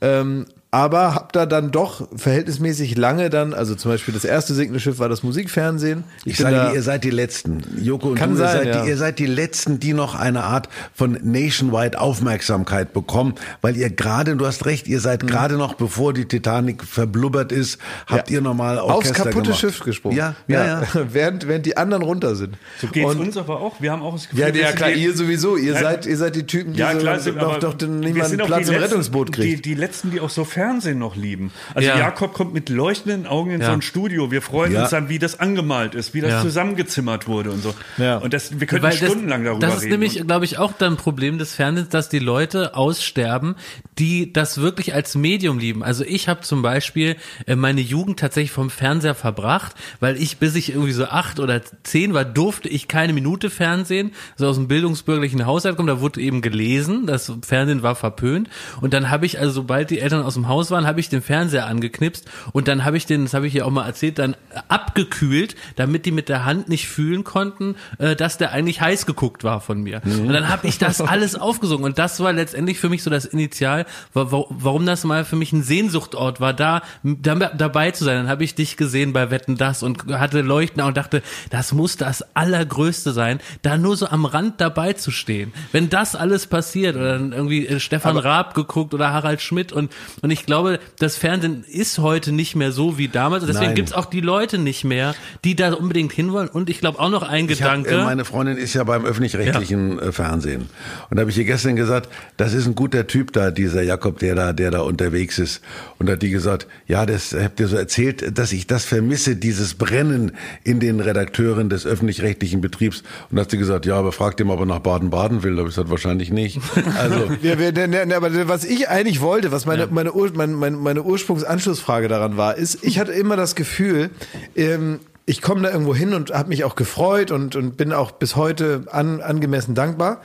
Ähm, 0.00 0.46
aber 0.74 1.14
hab 1.14 1.32
da 1.32 1.46
dann 1.46 1.70
doch 1.70 2.08
verhältnismäßig 2.16 2.96
lange 2.96 3.30
dann, 3.30 3.54
also 3.54 3.76
zum 3.76 3.92
Beispiel 3.92 4.12
das 4.12 4.24
erste 4.24 4.54
Segelschiff 4.54 4.98
war 4.98 5.08
das 5.08 5.22
Musikfernsehen. 5.22 6.02
Ich, 6.24 6.32
ich 6.32 6.38
sage, 6.38 6.74
ihr 6.74 6.82
seid 6.82 7.04
die 7.04 7.10
Letzten. 7.10 7.62
Joko 7.80 8.08
und 8.08 8.14
kann 8.16 8.30
du, 8.30 8.36
sein, 8.38 8.48
ihr, 8.48 8.64
seid 8.64 8.74
ja. 8.74 8.82
die, 8.82 8.88
ihr 8.88 8.96
seid 8.96 9.18
die 9.20 9.26
Letzten, 9.26 9.78
die 9.78 9.92
noch 9.92 10.16
eine 10.16 10.42
Art 10.42 10.68
von 10.92 11.16
nationwide 11.22 12.00
Aufmerksamkeit 12.00 12.92
bekommen, 12.92 13.36
weil 13.60 13.76
ihr 13.76 13.88
gerade, 13.88 14.34
du 14.34 14.44
hast 14.44 14.66
recht, 14.66 14.88
ihr 14.88 14.98
seid 14.98 15.22
mhm. 15.22 15.28
gerade 15.28 15.54
noch, 15.54 15.74
bevor 15.74 16.12
die 16.12 16.24
Titanic 16.24 16.82
verblubbert 16.82 17.52
ist, 17.52 17.78
habt 18.08 18.28
ja. 18.28 18.38
ihr 18.38 18.40
nochmal 18.40 18.80
Aufs 18.80 19.12
kaputte 19.12 19.42
gemacht. 19.42 19.60
Schiff 19.60 19.78
gesprungen. 19.78 20.16
Ja, 20.16 20.34
ja, 20.48 20.66
ja. 20.66 20.82
ja. 20.82 20.88
während, 21.12 21.46
während 21.46 21.66
die 21.66 21.76
anderen 21.76 22.02
runter 22.02 22.34
sind. 22.34 22.56
So 22.80 22.88
geht's 22.88 23.12
und, 23.12 23.20
uns 23.20 23.36
aber 23.36 23.60
auch. 23.60 23.80
Wir 23.80 23.92
haben 23.92 24.02
auch 24.02 24.14
das 24.14 24.28
Gefühl, 24.28 24.40
ja, 24.40 24.48
ja 24.48 24.72
klar, 24.72 24.90
ihr 24.90 25.14
sowieso. 25.14 25.56
Ihr 25.56 25.74
seid, 25.74 26.04
ihr 26.04 26.16
seid 26.16 26.34
die 26.34 26.46
Typen, 26.48 26.72
die 26.72 26.80
ja, 26.80 26.94
klar, 26.94 27.20
so, 27.20 27.30
doch, 27.30 27.60
doch 27.60 27.80
niemand 27.80 28.36
Platz 28.38 28.68
im 28.68 28.74
Rettungsboot 28.74 29.30
kriegt. 29.30 29.58
Die, 29.58 29.62
die 29.62 29.74
Letzten, 29.74 30.10
die 30.10 30.18
auch 30.18 30.30
so 30.30 30.44
Fernsehen 30.64 30.98
noch 30.98 31.14
lieben. 31.14 31.52
Also 31.74 31.88
ja. 31.88 31.98
Jakob 31.98 32.32
kommt 32.32 32.54
mit 32.54 32.70
leuchtenden 32.70 33.26
Augen 33.26 33.50
in 33.50 33.60
ja. 33.60 33.66
so 33.66 33.72
ein 33.72 33.82
Studio. 33.82 34.30
Wir 34.30 34.40
freuen 34.40 34.72
ja. 34.72 34.82
uns 34.82 34.90
dann, 34.90 35.10
wie 35.10 35.18
das 35.18 35.38
angemalt 35.38 35.94
ist, 35.94 36.14
wie 36.14 36.22
das 36.22 36.40
zusammengezimmert 36.40 37.28
wurde 37.28 37.50
und 37.50 37.62
so. 37.62 37.74
Ja. 37.98 38.16
Und 38.16 38.32
das, 38.32 38.58
wir 38.58 38.66
können 38.66 38.90
stundenlang 38.90 39.44
darüber 39.44 39.66
reden. 39.66 39.74
Das 39.74 39.82
ist 39.82 39.90
nämlich, 39.90 40.26
glaube 40.26 40.46
ich, 40.46 40.56
auch 40.56 40.72
dann 40.72 40.94
ein 40.94 40.96
Problem 40.96 41.36
des 41.36 41.54
Fernsehens, 41.54 41.90
dass 41.90 42.08
die 42.08 42.18
Leute 42.18 42.76
aussterben, 42.76 43.56
die 43.98 44.32
das 44.32 44.58
wirklich 44.58 44.94
als 44.94 45.14
Medium 45.14 45.58
lieben. 45.58 45.84
Also 45.84 46.02
ich 46.02 46.28
habe 46.28 46.40
zum 46.40 46.62
Beispiel 46.62 47.16
äh, 47.46 47.56
meine 47.56 47.82
Jugend 47.82 48.18
tatsächlich 48.18 48.50
vom 48.50 48.70
Fernseher 48.70 49.14
verbracht, 49.14 49.74
weil 50.00 50.16
ich, 50.16 50.38
bis 50.38 50.54
ich 50.54 50.70
irgendwie 50.70 50.92
so 50.92 51.04
acht 51.04 51.40
oder 51.40 51.60
zehn 51.82 52.14
war, 52.14 52.24
durfte 52.24 52.70
ich 52.70 52.88
keine 52.88 53.12
Minute 53.12 53.50
Fernsehen. 53.50 54.12
So 54.36 54.48
aus 54.48 54.56
dem 54.56 54.66
bildungsbürgerlichen 54.66 55.44
Haushalt 55.44 55.76
kommen, 55.76 55.88
da 55.88 56.00
wurde 56.00 56.22
eben 56.22 56.40
gelesen, 56.40 57.06
das 57.06 57.30
Fernsehen 57.42 57.82
war 57.82 57.96
verpönt. 57.96 58.48
Und 58.80 58.94
dann 58.94 59.10
habe 59.10 59.26
ich, 59.26 59.38
also 59.38 59.52
sobald 59.52 59.90
die 59.90 60.00
Eltern 60.00 60.22
aus 60.22 60.34
dem 60.34 60.48
Haus 60.48 60.53
waren, 60.70 60.86
habe 60.86 61.00
ich 61.00 61.08
den 61.08 61.22
Fernseher 61.22 61.66
angeknipst 61.66 62.24
und 62.52 62.68
dann 62.68 62.84
habe 62.84 62.96
ich 62.96 63.06
den, 63.06 63.24
das 63.24 63.34
habe 63.34 63.46
ich 63.46 63.52
hier 63.52 63.66
auch 63.66 63.70
mal 63.70 63.86
erzählt, 63.86 64.18
dann 64.18 64.36
abgekühlt, 64.68 65.56
damit 65.76 66.06
die 66.06 66.12
mit 66.12 66.28
der 66.28 66.44
Hand 66.44 66.68
nicht 66.68 66.88
fühlen 66.88 67.24
konnten, 67.24 67.76
äh, 67.98 68.16
dass 68.16 68.38
der 68.38 68.52
eigentlich 68.52 68.80
heiß 68.80 69.06
geguckt 69.06 69.44
war 69.44 69.60
von 69.60 69.82
mir. 69.82 70.00
Mhm. 70.04 70.26
Und 70.26 70.32
dann 70.32 70.48
habe 70.48 70.66
ich 70.66 70.78
das 70.78 71.00
alles 71.00 71.36
aufgesungen 71.36 71.84
und 71.84 71.98
das 71.98 72.20
war 72.20 72.32
letztendlich 72.32 72.78
für 72.78 72.88
mich 72.88 73.02
so 73.02 73.10
das 73.10 73.24
Initial, 73.24 73.86
warum 74.12 74.86
das 74.86 75.04
mal 75.04 75.24
für 75.24 75.36
mich 75.36 75.52
ein 75.52 75.62
Sehnsuchtort 75.62 76.40
war, 76.40 76.52
da, 76.52 76.82
da 77.02 77.34
dabei 77.34 77.90
zu 77.90 78.04
sein. 78.04 78.16
Dann 78.16 78.28
habe 78.28 78.44
ich 78.44 78.54
dich 78.54 78.76
gesehen 78.76 79.12
bei 79.12 79.30
Wetten 79.30 79.56
das 79.56 79.82
und 79.82 80.06
hatte 80.12 80.40
Leuchten 80.40 80.82
und 80.82 80.96
dachte, 80.96 81.22
das 81.50 81.72
muss 81.72 81.96
das 81.96 82.36
allergrößte 82.36 83.12
sein, 83.12 83.40
da 83.62 83.76
nur 83.76 83.96
so 83.96 84.06
am 84.06 84.24
Rand 84.24 84.60
dabei 84.60 84.92
zu 84.92 85.10
stehen. 85.10 85.52
Wenn 85.72 85.90
das 85.90 86.14
alles 86.14 86.46
passiert 86.46 86.96
oder 86.96 87.18
dann 87.18 87.32
irgendwie 87.32 87.66
äh, 87.66 87.80
Stefan 87.80 88.16
Aber 88.16 88.24
Raab 88.24 88.54
geguckt 88.54 88.94
oder 88.94 89.12
Harald 89.12 89.40
Schmidt 89.40 89.72
und 89.72 89.90
und 90.22 90.30
ich 90.30 90.43
glaube, 90.46 90.80
das 90.98 91.16
Fernsehen 91.16 91.64
ist 91.66 91.98
heute 91.98 92.32
nicht 92.32 92.56
mehr 92.56 92.72
so 92.72 92.98
wie 92.98 93.08
damals. 93.08 93.44
Deswegen 93.44 93.66
Nein. 93.66 93.74
gibt's 93.74 93.92
auch 93.92 94.06
die 94.06 94.20
Leute 94.20 94.58
nicht 94.58 94.84
mehr, 94.84 95.14
die 95.44 95.54
da 95.56 95.72
unbedingt 95.74 96.12
hinwollen. 96.12 96.48
Und 96.48 96.70
ich 96.70 96.80
glaube 96.80 96.98
auch 97.00 97.10
noch 97.10 97.22
ein 97.22 97.48
ich 97.48 97.58
Gedanke. 97.58 97.92
Hab, 97.92 98.00
äh, 98.00 98.04
meine 98.04 98.24
Freundin 98.24 98.56
ist 98.56 98.74
ja 98.74 98.84
beim 98.84 99.04
öffentlich-rechtlichen 99.04 99.98
ja. 99.98 100.02
Äh, 100.04 100.12
Fernsehen. 100.12 100.68
Und 101.10 101.16
da 101.16 101.20
habe 101.20 101.30
ich 101.30 101.38
ihr 101.38 101.44
gestern 101.44 101.76
gesagt, 101.76 102.08
das 102.36 102.54
ist 102.54 102.66
ein 102.66 102.74
guter 102.74 103.06
Typ 103.06 103.32
da, 103.32 103.50
dieser 103.50 103.82
Jakob, 103.82 104.18
der 104.18 104.34
da, 104.34 104.52
der 104.52 104.70
da 104.70 104.80
unterwegs 104.80 105.38
ist. 105.38 105.62
Und 105.98 106.06
da 106.06 106.14
hat 106.14 106.22
die 106.22 106.30
gesagt, 106.30 106.66
ja, 106.86 107.06
das 107.06 107.34
habt 107.34 107.60
ihr 107.60 107.68
so 107.68 107.76
erzählt, 107.76 108.38
dass 108.38 108.52
ich 108.52 108.66
das 108.66 108.84
vermisse, 108.84 109.36
dieses 109.36 109.74
Brennen 109.74 110.32
in 110.62 110.80
den 110.80 111.00
Redakteuren 111.00 111.68
des 111.68 111.86
öffentlich-rechtlichen 111.86 112.60
Betriebs. 112.60 113.02
Und 113.30 113.36
da 113.36 113.42
hat 113.42 113.50
sie 113.50 113.58
gesagt, 113.58 113.86
ja, 113.86 113.96
aber 113.96 114.12
fragt 114.12 114.40
ihm, 114.40 114.50
ob 114.50 114.60
er 114.60 114.66
nach 114.66 114.80
Baden-Baden 114.80 115.42
will. 115.42 115.52
Da 115.52 115.58
habe 115.58 115.68
ich 115.68 115.74
gesagt, 115.74 115.90
wahrscheinlich 115.90 116.30
nicht. 116.30 116.60
Also. 116.98 117.30
ja, 117.42 117.56
ne, 117.56 118.06
ne, 118.06 118.16
aber 118.16 118.48
was 118.48 118.64
ich 118.64 118.88
eigentlich 118.88 119.20
wollte, 119.20 119.52
was 119.52 119.66
meine, 119.66 119.82
ja. 119.82 119.88
Meine, 120.34 120.52
meine, 120.52 120.76
meine, 120.76 120.76
meine 120.76 121.02
Ursprungsanschlussfrage 121.02 122.08
daran 122.08 122.36
war, 122.36 122.56
ist, 122.56 122.84
ich 122.84 122.98
hatte 122.98 123.12
immer 123.12 123.36
das 123.36 123.54
Gefühl, 123.54 124.10
ähm, 124.56 125.00
ich 125.26 125.40
komme 125.40 125.62
da 125.62 125.70
irgendwo 125.70 125.94
hin 125.94 126.12
und 126.12 126.32
habe 126.32 126.48
mich 126.48 126.64
auch 126.64 126.76
gefreut 126.76 127.30
und, 127.30 127.56
und 127.56 127.76
bin 127.76 127.92
auch 127.92 128.10
bis 128.10 128.36
heute 128.36 128.84
an, 128.90 129.20
angemessen 129.20 129.74
dankbar. 129.74 130.20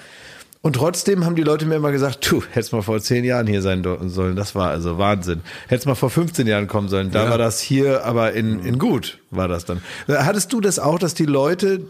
Und 0.61 0.73
trotzdem 0.73 1.25
haben 1.25 1.35
die 1.35 1.43
Leute 1.43 1.65
mir 1.65 1.75
immer 1.75 1.93
gesagt, 1.93 2.29
du, 2.29 2.43
hättest 2.51 2.73
mal 2.73 2.81
vor 2.81 2.99
zehn 2.99 3.23
Jahren 3.23 3.47
hier 3.47 3.61
sein 3.61 3.81
sollen, 4.09 4.35
das 4.35 4.55
war 4.55 4.69
also 4.69 4.97
Wahnsinn. 4.97 5.39
Hättest 5.67 5.87
mal 5.87 5.95
vor 5.95 6.09
15 6.09 6.47
Jahren 6.47 6.67
kommen 6.67 6.89
sollen, 6.89 7.11
da 7.11 7.25
ja. 7.25 7.29
war 7.29 7.37
das 7.37 7.61
hier, 7.61 8.03
aber 8.03 8.33
in, 8.33 8.59
in 8.65 8.77
gut 8.77 9.19
war 9.31 9.47
das 9.47 9.63
dann. 9.63 9.81
Hattest 10.09 10.51
du 10.51 10.59
das 10.59 10.77
auch, 10.77 10.99
dass 10.99 11.13
die 11.13 11.25
Leute 11.25 11.85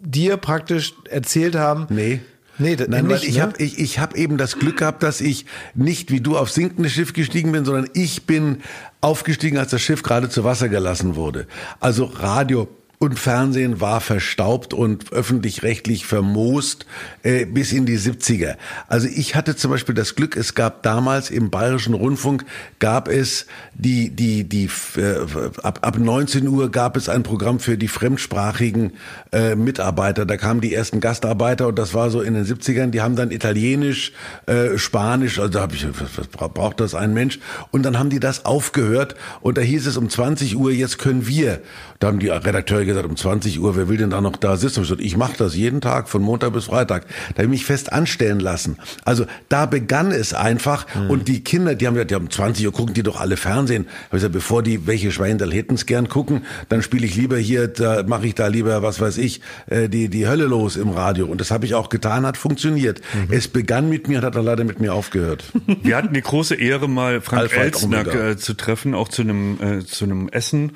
dir 0.00 0.38
praktisch 0.38 0.94
erzählt 1.10 1.54
haben? 1.54 1.86
Nee. 1.90 2.20
Nee, 2.60 2.76
Nein, 2.76 3.06
nicht, 3.06 3.22
weil 3.22 3.28
ich 3.28 3.36
ne? 3.36 3.42
habe 3.42 3.62
ich, 3.62 3.78
ich 3.78 3.98
hab 3.98 4.14
eben 4.16 4.36
das 4.36 4.58
Glück 4.58 4.78
gehabt, 4.78 5.02
dass 5.02 5.20
ich 5.20 5.46
nicht 5.74 6.10
wie 6.10 6.20
du 6.20 6.36
aufs 6.36 6.54
sinkende 6.54 6.90
Schiff 6.90 7.12
gestiegen 7.12 7.52
bin, 7.52 7.64
sondern 7.64 7.88
ich 7.94 8.26
bin 8.26 8.58
aufgestiegen, 9.00 9.56
als 9.58 9.70
das 9.70 9.80
Schiff 9.80 10.02
gerade 10.02 10.28
zu 10.28 10.44
Wasser 10.44 10.68
gelassen 10.68 11.16
wurde. 11.16 11.46
Also 11.80 12.04
Radio 12.04 12.68
und 13.02 13.18
Fernsehen 13.18 13.80
war 13.80 14.02
verstaubt 14.02 14.74
und 14.74 15.10
öffentlich-rechtlich 15.10 16.04
vermoost 16.04 16.84
äh, 17.22 17.46
bis 17.46 17.72
in 17.72 17.86
die 17.86 17.98
70er. 17.98 18.56
Also 18.88 19.08
ich 19.08 19.34
hatte 19.34 19.56
zum 19.56 19.70
Beispiel 19.70 19.94
das 19.94 20.16
Glück, 20.16 20.36
es 20.36 20.54
gab 20.54 20.82
damals 20.82 21.30
im 21.30 21.48
Bayerischen 21.48 21.94
Rundfunk 21.94 22.44
gab 22.78 23.08
es 23.08 23.46
die 23.72 24.10
die 24.10 24.44
die 24.44 24.68
äh, 24.98 25.16
ab, 25.62 25.78
ab 25.80 25.98
19 25.98 26.46
Uhr 26.46 26.70
gab 26.70 26.94
es 26.94 27.08
ein 27.08 27.22
Programm 27.22 27.58
für 27.58 27.78
die 27.78 27.88
fremdsprachigen 27.88 28.92
äh, 29.32 29.54
Mitarbeiter. 29.54 30.26
Da 30.26 30.36
kamen 30.36 30.60
die 30.60 30.74
ersten 30.74 31.00
Gastarbeiter 31.00 31.68
und 31.68 31.78
das 31.78 31.94
war 31.94 32.10
so 32.10 32.20
in 32.20 32.34
den 32.34 32.44
70ern. 32.44 32.90
Die 32.90 33.00
haben 33.00 33.16
dann 33.16 33.30
Italienisch, 33.30 34.12
äh, 34.44 34.76
Spanisch, 34.76 35.38
also 35.38 35.50
da 35.50 35.62
habe 35.62 35.74
ich 35.74 35.86
was, 35.88 36.28
braucht 36.28 36.80
das 36.80 36.94
ein 36.94 37.14
Mensch? 37.14 37.38
Und 37.70 37.84
dann 37.84 37.98
haben 37.98 38.10
die 38.10 38.20
das 38.20 38.44
aufgehört 38.44 39.14
und 39.40 39.56
da 39.56 39.62
hieß 39.62 39.86
es 39.86 39.96
um 39.96 40.10
20 40.10 40.54
Uhr 40.58 40.70
jetzt 40.70 40.98
können 40.98 41.26
wir. 41.26 41.62
Da 42.00 42.06
haben 42.06 42.18
die 42.18 42.28
Redakteure 42.28 42.86
gesagt, 42.86 43.06
um 43.06 43.14
20 43.14 43.60
Uhr, 43.60 43.76
wer 43.76 43.88
will 43.90 43.98
denn 43.98 44.08
da 44.08 44.22
noch 44.22 44.36
da 44.36 44.56
sitzen? 44.56 44.82
Ich, 44.84 44.90
ich 44.90 45.16
mache 45.18 45.34
das 45.36 45.54
jeden 45.54 45.82
Tag, 45.82 46.08
von 46.08 46.22
Montag 46.22 46.54
bis 46.54 46.64
Freitag. 46.64 47.04
Da 47.34 47.42
habe 47.42 47.44
ich 47.44 47.50
mich 47.50 47.64
fest 47.66 47.92
anstellen 47.92 48.40
lassen. 48.40 48.78
Also 49.04 49.26
da 49.50 49.66
begann 49.66 50.10
es 50.10 50.32
einfach. 50.32 50.86
Mhm. 50.94 51.10
Und 51.10 51.28
die 51.28 51.44
Kinder, 51.44 51.74
die 51.74 51.86
haben 51.86 51.92
gesagt, 51.92 52.10
ja, 52.10 52.16
um 52.16 52.30
20 52.30 52.64
Uhr 52.64 52.72
gucken 52.72 52.94
die 52.94 53.02
doch 53.02 53.20
alle 53.20 53.36
Fernsehen. 53.36 53.84
Hab 53.86 54.04
ich 54.04 54.10
gesagt, 54.12 54.32
bevor 54.32 54.62
die 54.62 54.86
welche 54.86 55.12
Schweindel 55.12 55.52
hätten's 55.52 55.84
gern 55.84 56.08
gucken, 56.08 56.46
dann 56.70 56.82
spiele 56.82 57.04
ich 57.04 57.16
lieber 57.16 57.36
hier, 57.36 57.68
da 57.68 58.02
mache 58.04 58.26
ich 58.26 58.34
da 58.34 58.46
lieber, 58.46 58.82
was 58.82 58.98
weiß 58.98 59.18
ich, 59.18 59.42
äh, 59.66 59.90
die, 59.90 60.08
die 60.08 60.26
Hölle 60.26 60.46
los 60.46 60.76
im 60.76 60.88
Radio. 60.88 61.26
Und 61.26 61.42
das 61.42 61.50
habe 61.50 61.66
ich 61.66 61.74
auch 61.74 61.90
getan, 61.90 62.24
hat 62.24 62.38
funktioniert. 62.38 63.02
Mhm. 63.12 63.34
Es 63.34 63.46
begann 63.46 63.90
mit 63.90 64.08
mir, 64.08 64.22
hat 64.22 64.36
dann 64.36 64.46
leider 64.46 64.64
mit 64.64 64.80
mir 64.80 64.94
aufgehört. 64.94 65.44
Wir 65.82 65.98
hatten 65.98 66.14
die 66.14 66.22
große 66.22 66.54
Ehre, 66.54 66.88
mal 66.88 67.20
Frank 67.20 67.54
Elstner 67.54 68.06
äh, 68.06 68.36
zu 68.38 68.54
treffen, 68.54 68.94
auch 68.94 69.08
zu 69.08 69.20
einem, 69.20 69.58
äh, 69.60 69.84
zu 69.84 70.06
einem 70.06 70.30
Essen 70.30 70.72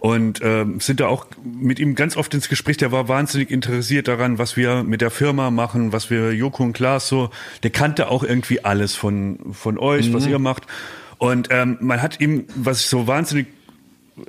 und 0.00 0.40
äh, 0.42 0.64
sind 0.78 1.00
da 1.00 1.08
auch 1.08 1.26
mit 1.42 1.78
ihm 1.78 1.94
ganz 1.94 2.16
oft 2.16 2.32
ins 2.34 2.48
Gespräch. 2.48 2.76
Der 2.76 2.92
war 2.92 3.08
wahnsinnig 3.08 3.50
interessiert 3.50 4.08
daran, 4.08 4.38
was 4.38 4.56
wir 4.56 4.82
mit 4.82 5.00
der 5.00 5.10
Firma 5.10 5.50
machen, 5.50 5.92
was 5.92 6.10
wir 6.10 6.32
Joko 6.32 6.62
und 6.62 6.72
Klaas 6.72 7.08
so. 7.08 7.30
Der 7.62 7.70
kannte 7.70 8.08
auch 8.08 8.22
irgendwie 8.22 8.64
alles 8.64 8.94
von 8.94 9.38
von 9.52 9.78
euch, 9.78 10.08
mhm. 10.08 10.14
was 10.14 10.26
ihr 10.26 10.38
macht. 10.38 10.66
Und 11.18 11.48
ähm, 11.50 11.78
man 11.80 12.00
hat 12.00 12.20
ihm, 12.20 12.44
was 12.54 12.80
ich 12.80 12.86
so 12.86 13.06
wahnsinnig 13.06 13.48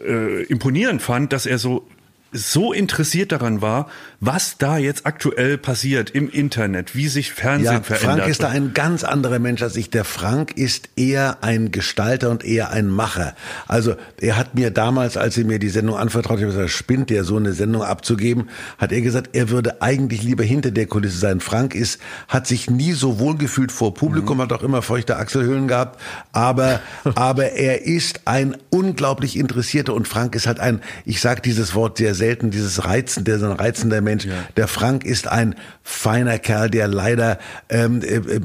äh, 0.03 0.43
imponierend 0.43 1.01
fand, 1.01 1.33
dass 1.33 1.45
er 1.45 1.59
so 1.59 1.87
so 2.31 2.73
interessiert 2.73 3.31
daran 3.31 3.61
war, 3.61 3.87
was 4.19 4.57
da 4.57 4.77
jetzt 4.77 5.05
aktuell 5.05 5.57
passiert 5.57 6.09
im 6.11 6.29
Internet, 6.29 6.95
wie 6.95 7.07
sich 7.07 7.31
Fernsehen 7.31 7.73
ja, 7.73 7.81
verändert. 7.81 8.17
Frank 8.17 8.29
ist 8.29 8.43
da 8.43 8.49
ein 8.49 8.73
ganz 8.73 9.03
anderer 9.03 9.39
Mensch 9.39 9.61
als 9.61 9.75
ich. 9.75 9.89
Der 9.89 10.03
Frank 10.03 10.57
ist 10.57 10.89
eher 10.95 11.37
ein 11.41 11.71
Gestalter 11.71 12.29
und 12.29 12.43
eher 12.43 12.71
ein 12.71 12.87
Macher. 12.87 13.35
Also 13.67 13.95
er 14.19 14.37
hat 14.37 14.55
mir 14.55 14.71
damals, 14.71 15.17
als 15.17 15.37
er 15.37 15.45
mir 15.45 15.57
die 15.57 15.69
Sendung 15.69 15.95
anvertraut, 15.95 16.37
ich 16.37 16.43
habe 16.43 16.53
gesagt, 16.53 16.69
spinnt 16.69 17.09
der 17.09 17.23
so 17.23 17.37
eine 17.37 17.53
Sendung 17.53 17.81
abzugeben, 17.81 18.49
hat 18.77 18.91
er 18.91 19.01
gesagt, 19.01 19.29
er 19.33 19.49
würde 19.49 19.81
eigentlich 19.81 20.21
lieber 20.21 20.43
hinter 20.43 20.71
der 20.71 20.85
Kulisse 20.85 21.17
sein. 21.17 21.39
Frank 21.39 21.73
ist, 21.73 21.99
hat 22.27 22.45
sich 22.45 22.69
nie 22.69 22.91
so 22.91 23.19
wohl 23.19 23.37
gefühlt 23.37 23.71
vor 23.71 23.93
Publikum, 23.93 24.37
mhm. 24.37 24.41
hat 24.43 24.53
auch 24.53 24.63
immer 24.63 24.81
feuchte 24.81 25.17
Achselhöhlen 25.17 25.67
gehabt, 25.67 25.99
aber, 26.31 26.81
aber 27.15 27.53
er 27.53 27.85
ist 27.85 28.21
ein 28.25 28.57
unglaublich 28.69 29.37
interessierter 29.37 29.93
und 29.93 30.07
Frank 30.07 30.35
ist 30.35 30.45
halt 30.45 30.59
ein, 30.59 30.81
ich 31.05 31.21
sage 31.21 31.41
dieses 31.41 31.73
Wort 31.73 31.97
sehr 31.97 32.15
selten, 32.19 32.51
dieses 32.51 32.85
Reizen, 32.85 33.23
der 33.23 33.39
so 33.39 33.47
ein 33.47 33.53
reizender 33.53 34.01
Mensch. 34.01 34.25
Ja. 34.25 34.33
Der 34.55 34.67
Frank 34.67 35.03
ist 35.03 35.27
ein 35.27 35.55
feiner 35.81 36.37
Kerl, 36.37 36.69
der 36.69 36.87
leider 36.87 37.39
ähm, 37.69 38.01
äh, 38.03 38.17
äh, 38.17 38.41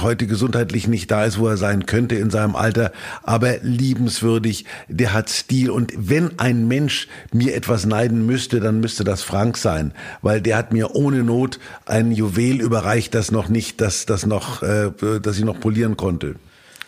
heute 0.00 0.26
gesundheitlich 0.26 0.88
nicht 0.88 1.10
da 1.10 1.26
ist, 1.26 1.38
wo 1.38 1.48
er 1.48 1.58
sein 1.58 1.84
könnte 1.84 2.14
in 2.14 2.30
seinem 2.30 2.56
Alter, 2.56 2.92
aber 3.22 3.58
liebenswürdig, 3.58 4.64
der 4.88 5.12
hat 5.12 5.28
Stil. 5.28 5.70
Und 5.70 5.92
wenn 5.94 6.38
ein 6.38 6.66
Mensch 6.66 7.08
mir 7.32 7.54
etwas 7.54 7.84
neiden 7.84 8.24
müsste, 8.24 8.60
dann 8.60 8.80
müsste 8.80 9.04
das 9.04 9.22
Frank 9.22 9.58
sein, 9.58 9.92
weil 10.22 10.40
der 10.40 10.56
hat 10.56 10.72
mir 10.72 10.94
ohne 10.94 11.22
Not 11.22 11.58
ein 11.84 12.12
Juwel 12.12 12.62
überreicht, 12.62 13.14
das 13.14 13.30
noch 13.30 13.48
nicht, 13.48 13.82
das, 13.82 14.06
das 14.06 14.24
noch, 14.24 14.62
äh, 14.62 14.90
das 15.20 15.36
ich 15.36 15.44
noch 15.44 15.60
polieren 15.60 15.98
konnte. 15.98 16.36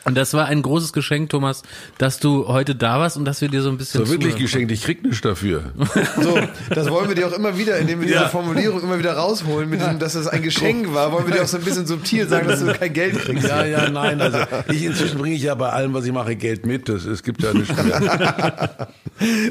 Und 0.05 0.17
das 0.17 0.35
war 0.35 0.47
ein 0.47 0.63
großes 0.63 0.93
Geschenk, 0.93 1.31
Thomas, 1.31 1.63
dass 1.99 2.21
du 2.21 2.47
heute 2.49 2.75
da 2.75 2.99
warst 2.99 3.17
und 3.17 3.25
dass 3.25 3.41
wir 3.41 3.49
dir 3.49 3.63
so 3.63 3.71
ein 3.71 3.79
bisschen. 3.79 4.05
So 4.05 4.13
wirklich 4.13 4.37
geschenkt, 4.37 4.71
ich 4.71 4.83
krieg 4.83 5.03
nichts 5.03 5.21
dafür. 5.21 5.65
So, 6.21 6.39
das 6.71 6.91
wollen 6.91 7.09
wir 7.09 7.15
dir 7.15 7.29
auch 7.29 7.33
immer 7.33 7.57
wieder, 7.59 7.79
indem 7.79 8.01
wir 8.01 8.07
diese 8.07 8.21
ja. 8.21 8.29
Formulierung 8.29 8.83
immer 8.83 8.99
wieder 8.99 9.15
rausholen, 9.15 9.69
mit 9.69 9.81
diesem, 9.81 9.99
dass 9.99 10.15
es 10.15 10.27
ein 10.27 10.43
Geschenk 10.43 10.93
war, 10.95 11.13
wollen 11.13 11.27
wir 11.27 11.35
dir 11.35 11.43
auch 11.43 11.47
so 11.47 11.57
ein 11.57 11.65
bisschen 11.65 11.87
subtil 11.87 12.29
sagen, 12.29 12.47
dass 12.47 12.61
du 12.61 12.73
kein 12.73 12.93
Geld 12.93 13.19
kriegst. 13.19 13.49
Ja, 13.49 13.65
ja, 13.65 13.89
nein. 13.91 14.21
Also 14.21 14.39
ich 14.69 14.85
inzwischen 14.85 15.19
bringe 15.19 15.35
ich 15.35 15.43
ja 15.43 15.55
bei 15.55 15.71
allem, 15.71 15.95
was 15.95 16.05
ich 16.05 16.13
mache, 16.13 16.37
Geld 16.37 16.67
mit. 16.67 16.89
Das, 16.89 17.05
es 17.05 17.23
gibt 17.23 17.43
ja 17.43 17.53
nichts 17.53 17.75
mehr. 17.83 18.01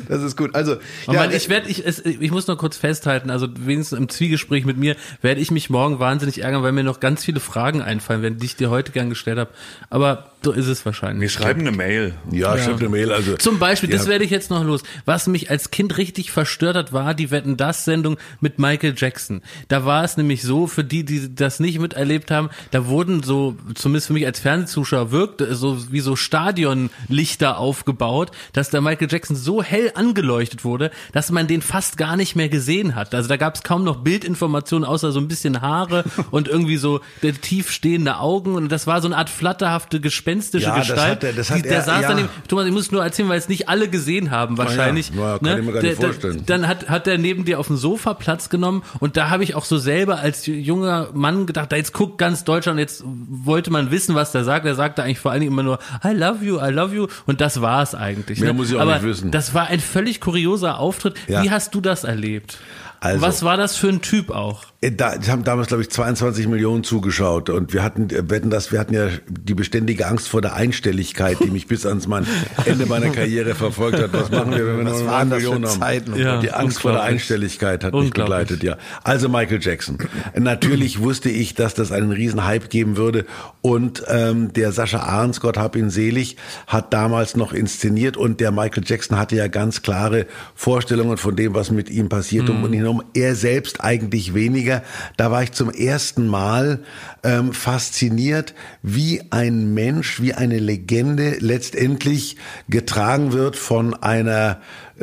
das 0.07 0.23
ist 0.23 0.37
gut. 0.37 0.55
Also, 0.55 0.77
ja, 1.07 1.13
Mann, 1.13 1.31
ich 1.31 1.49
werde, 1.49 1.69
ich, 1.69 1.85
ich 1.85 2.31
muss 2.31 2.47
noch 2.47 2.57
kurz 2.57 2.77
festhalten, 2.77 3.29
also 3.29 3.47
wenigstens 3.57 3.97
im 3.97 4.09
Zwiegespräch 4.09 4.65
mit 4.65 4.77
mir 4.77 4.95
werde 5.21 5.41
ich 5.41 5.51
mich 5.51 5.69
morgen 5.69 5.99
wahnsinnig 5.99 6.41
ärgern, 6.41 6.63
weil 6.63 6.71
mir 6.71 6.83
noch 6.83 6.99
ganz 6.99 7.23
viele 7.23 7.39
Fragen 7.39 7.81
einfallen 7.81 8.21
werden, 8.21 8.37
die 8.37 8.45
ich 8.45 8.55
dir 8.55 8.69
heute 8.69 8.91
gern 8.91 9.09
gestellt 9.09 9.37
habe. 9.37 9.51
Aber 9.89 10.33
so 10.45 10.51
ist 10.51 10.67
es 10.67 10.85
wahrscheinlich. 10.85 11.21
Wir 11.21 11.29
schreiben 11.29 11.61
eine 11.61 11.71
Mail. 11.71 12.15
Ja, 12.31 12.55
ja. 12.55 12.63
schreibt 12.63 12.79
eine 12.79 12.89
Mail. 12.89 13.11
Also 13.11 13.37
zum 13.37 13.59
Beispiel, 13.59 13.89
ja. 13.89 13.97
das 13.97 14.07
werde 14.07 14.25
ich 14.25 14.31
jetzt 14.31 14.49
noch 14.49 14.63
los. 14.63 14.83
Was 15.05 15.27
mich 15.27 15.49
als 15.49 15.71
Kind 15.71 15.97
richtig 15.97 16.31
verstört 16.31 16.75
hat, 16.75 16.93
war 16.93 17.13
die 17.13 17.31
Wetten 17.31 17.57
das 17.57 17.85
Sendung 17.85 18.17
mit 18.41 18.59
Michael 18.59 18.93
Jackson. 18.97 19.41
Da 19.69 19.85
war 19.85 20.03
es 20.03 20.17
nämlich 20.17 20.43
so, 20.43 20.67
für 20.67 20.83
die, 20.83 21.05
die 21.05 21.33
das 21.33 21.59
nicht 21.59 21.79
miterlebt 21.79 22.31
haben, 22.31 22.49
da 22.71 22.87
wurden 22.87 23.23
so, 23.23 23.55
zumindest 23.75 24.07
für 24.07 24.13
mich 24.13 24.25
als 24.25 24.39
Fernsehzuschauer 24.39 25.11
wirkte 25.11 25.55
so 25.55 25.91
wie 25.91 26.01
so 26.01 26.15
Stadionlichter 26.15 27.57
aufgebaut, 27.57 28.31
dass 28.51 28.69
der 28.69 28.81
Michael 28.81 29.07
Jackson 29.09 29.35
so 29.35 29.63
hell 29.63 29.91
angeleuchtet 29.95 30.65
wurde, 30.65 30.91
dass 31.13 31.31
man 31.31 31.47
den 31.47 31.61
fast 31.61 31.97
gar 31.97 32.17
nicht 32.17 32.35
mehr 32.35 32.49
gesehen 32.49 32.95
hat. 32.95 33.15
Also 33.15 33.29
da 33.29 33.37
gab 33.37 33.55
es 33.55 33.63
kaum 33.63 33.83
noch 33.83 33.97
Bildinformationen, 33.97 34.87
außer 34.87 35.11
so 35.11 35.19
ein 35.19 35.27
bisschen 35.27 35.61
Haare 35.61 36.03
und 36.31 36.47
irgendwie 36.47 36.77
so 36.77 36.99
tief 37.41 37.71
stehende 37.71 38.17
Augen 38.17 38.55
und 38.55 38.71
das 38.71 38.87
war 38.87 39.01
so 39.01 39.07
eine 39.07 39.17
Art 39.17 39.29
flatterhafte 39.29 39.99
Gespenst 40.01 40.32
gespenstische 40.33 40.65
ja, 40.67 40.77
Gestalt. 40.77 40.99
Das 40.99 41.09
hat 41.09 41.23
er, 41.23 41.33
das 41.33 41.49
hat 41.49 41.57
die, 41.57 41.61
der 41.63 41.71
er, 41.73 41.81
saß 41.83 42.01
ja. 42.01 42.07
daneben. 42.09 42.29
Thomas, 42.47 42.65
ich 42.65 42.71
muss 42.71 42.91
nur 42.91 43.03
erzählen, 43.03 43.29
weil 43.29 43.37
es 43.37 43.49
nicht 43.49 43.69
alle 43.69 43.87
gesehen 43.87 44.31
haben 44.31 44.57
wahrscheinlich. 44.57 45.09
Ja, 45.09 45.33
ja, 45.33 45.39
kann 45.39 45.47
ne? 45.47 45.59
ich 45.59 45.65
mir 45.65 45.73
gar 45.73 45.81
nicht 45.81 46.01
vorstellen. 46.01 46.43
dann 46.45 46.67
hat, 46.67 46.89
hat 46.89 47.07
er 47.07 47.17
neben 47.17 47.45
dir 47.45 47.59
auf 47.59 47.67
dem 47.67 47.77
Sofa 47.77 48.13
Platz 48.13 48.49
genommen 48.49 48.83
und 48.99 49.17
da 49.17 49.29
habe 49.29 49.43
ich 49.43 49.55
auch 49.55 49.65
so 49.65 49.77
selber 49.77 50.19
als 50.19 50.45
junger 50.45 51.09
Mann 51.13 51.45
gedacht, 51.45 51.71
da 51.71 51.75
jetzt 51.75 51.93
guckt 51.93 52.17
ganz 52.17 52.43
Deutschland, 52.43 52.79
jetzt 52.79 53.03
wollte 53.05 53.71
man 53.71 53.91
wissen, 53.91 54.15
was 54.15 54.31
der 54.31 54.43
sagt. 54.43 54.65
Er 54.65 54.75
sagte 54.75 55.03
eigentlich 55.03 55.19
vor 55.19 55.31
allen 55.31 55.41
Dingen 55.41 55.53
immer 55.53 55.63
nur 55.63 55.79
I 56.03 56.09
love 56.09 56.43
you, 56.43 56.59
I 56.59 56.69
love 56.69 56.93
you 56.95 57.07
und 57.25 57.41
das 57.41 57.61
war 57.61 57.81
es 57.81 57.95
eigentlich. 57.95 58.39
Mehr 58.39 58.53
ne? 58.53 58.57
muss 58.57 58.69
ich 58.69 58.75
auch 58.75 58.81
Aber 58.81 58.95
nicht 58.95 59.03
wissen. 59.03 59.31
Das 59.31 59.53
war 59.53 59.67
ein 59.67 59.79
völlig 59.79 60.19
kurioser 60.19 60.79
Auftritt. 60.79 61.15
Wie 61.27 61.51
hast 61.51 61.75
du 61.75 61.81
das 61.81 62.03
erlebt? 62.03 62.57
Also, 62.99 63.21
Was 63.21 63.43
war 63.43 63.57
das 63.57 63.75
für 63.75 63.89
ein 63.89 64.01
Typ 64.01 64.31
auch? 64.31 64.63
Äh, 64.83 64.91
da 64.91 65.15
haben 65.27 65.43
damals, 65.43 65.69
glaube 65.69 65.83
ich, 65.83 65.89
22 65.89 66.47
Millionen 66.47 66.83
zugeschaut 66.83 67.49
und 67.49 67.73
wir 67.73 67.83
hatten, 67.83 68.09
äh, 68.09 68.29
wetten 68.29 68.49
das, 68.49 68.71
wir 68.71 68.79
hatten 68.79 68.93
ja 68.93 69.07
die 69.27 69.53
beständige 69.53 70.07
Angst 70.07 70.27
vor 70.27 70.41
der 70.41 70.55
Einstelligkeit, 70.55 71.37
die 71.43 71.49
mich 71.49 71.67
bis 71.67 71.85
ans 71.85 72.07
mein 72.07 72.27
Ende 72.65 72.85
meiner 72.85 73.09
Karriere 73.09 73.55
verfolgt 73.55 73.99
hat. 73.99 74.13
Was 74.13 74.29
machen 74.29 74.51
wir, 74.51 74.65
wenn 74.67 74.77
wir 74.77 74.83
nur 74.83 75.15
eine 75.15 75.35
Million 75.35 75.65
haben? 75.65 75.79
Zeiten, 75.79 76.15
ja, 76.15 76.39
die 76.39 76.51
Angst 76.51 76.81
vor 76.81 76.91
der 76.91 77.03
Einstelligkeit 77.03 77.83
hat 77.83 77.93
mich 77.93 78.11
begleitet, 78.11 78.63
ja. 78.63 78.77
Also 79.03 79.29
Michael 79.29 79.59
Jackson. 79.61 79.97
Natürlich 80.37 80.99
wusste 80.99 81.29
ich, 81.29 81.53
dass 81.53 81.73
das 81.73 81.91
einen 81.91 82.11
riesen 82.11 82.45
Hype 82.45 82.69
geben 82.69 82.97
würde 82.97 83.25
und 83.61 84.03
ähm, 84.07 84.51
der 84.53 84.71
Sascha 84.71 84.99
Ahrens, 84.99 85.39
Gott 85.39 85.57
hab 85.57 85.75
ihn 85.75 85.89
selig, 85.89 86.37
hat 86.67 86.93
damals 86.93 87.35
noch 87.35 87.53
inszeniert 87.53 88.17
und 88.17 88.39
der 88.39 88.51
Michael 88.51 88.83
Jackson 88.85 89.17
hatte 89.17 89.35
ja 89.35 89.47
ganz 89.47 89.81
klare 89.81 90.25
Vorstellungen 90.55 91.17
von 91.17 91.35
dem, 91.35 91.53
was 91.53 91.71
mit 91.71 91.89
ihm 91.89 92.09
passiert 92.09 92.49
mhm. 92.49 92.63
und 92.63 92.71
genommen, 92.71 93.03
er 93.13 93.35
selbst 93.35 93.81
eigentlich 93.81 94.33
weniger. 94.33 94.72
Da 95.17 95.29
war 95.29 95.43
ich 95.43 95.51
zum 95.51 95.69
ersten 95.69 96.27
Mal 96.27 96.79
ähm, 97.23 97.53
fasziniert, 97.53 98.53
wie 98.81 99.21
ein 99.29 99.73
Mensch, 99.73 100.21
wie 100.21 100.33
eine 100.33 100.57
Legende 100.57 101.37
letztendlich 101.39 102.37
getragen 102.67 103.33
wird 103.33 103.55
von 103.55 103.93
einer 103.93 104.59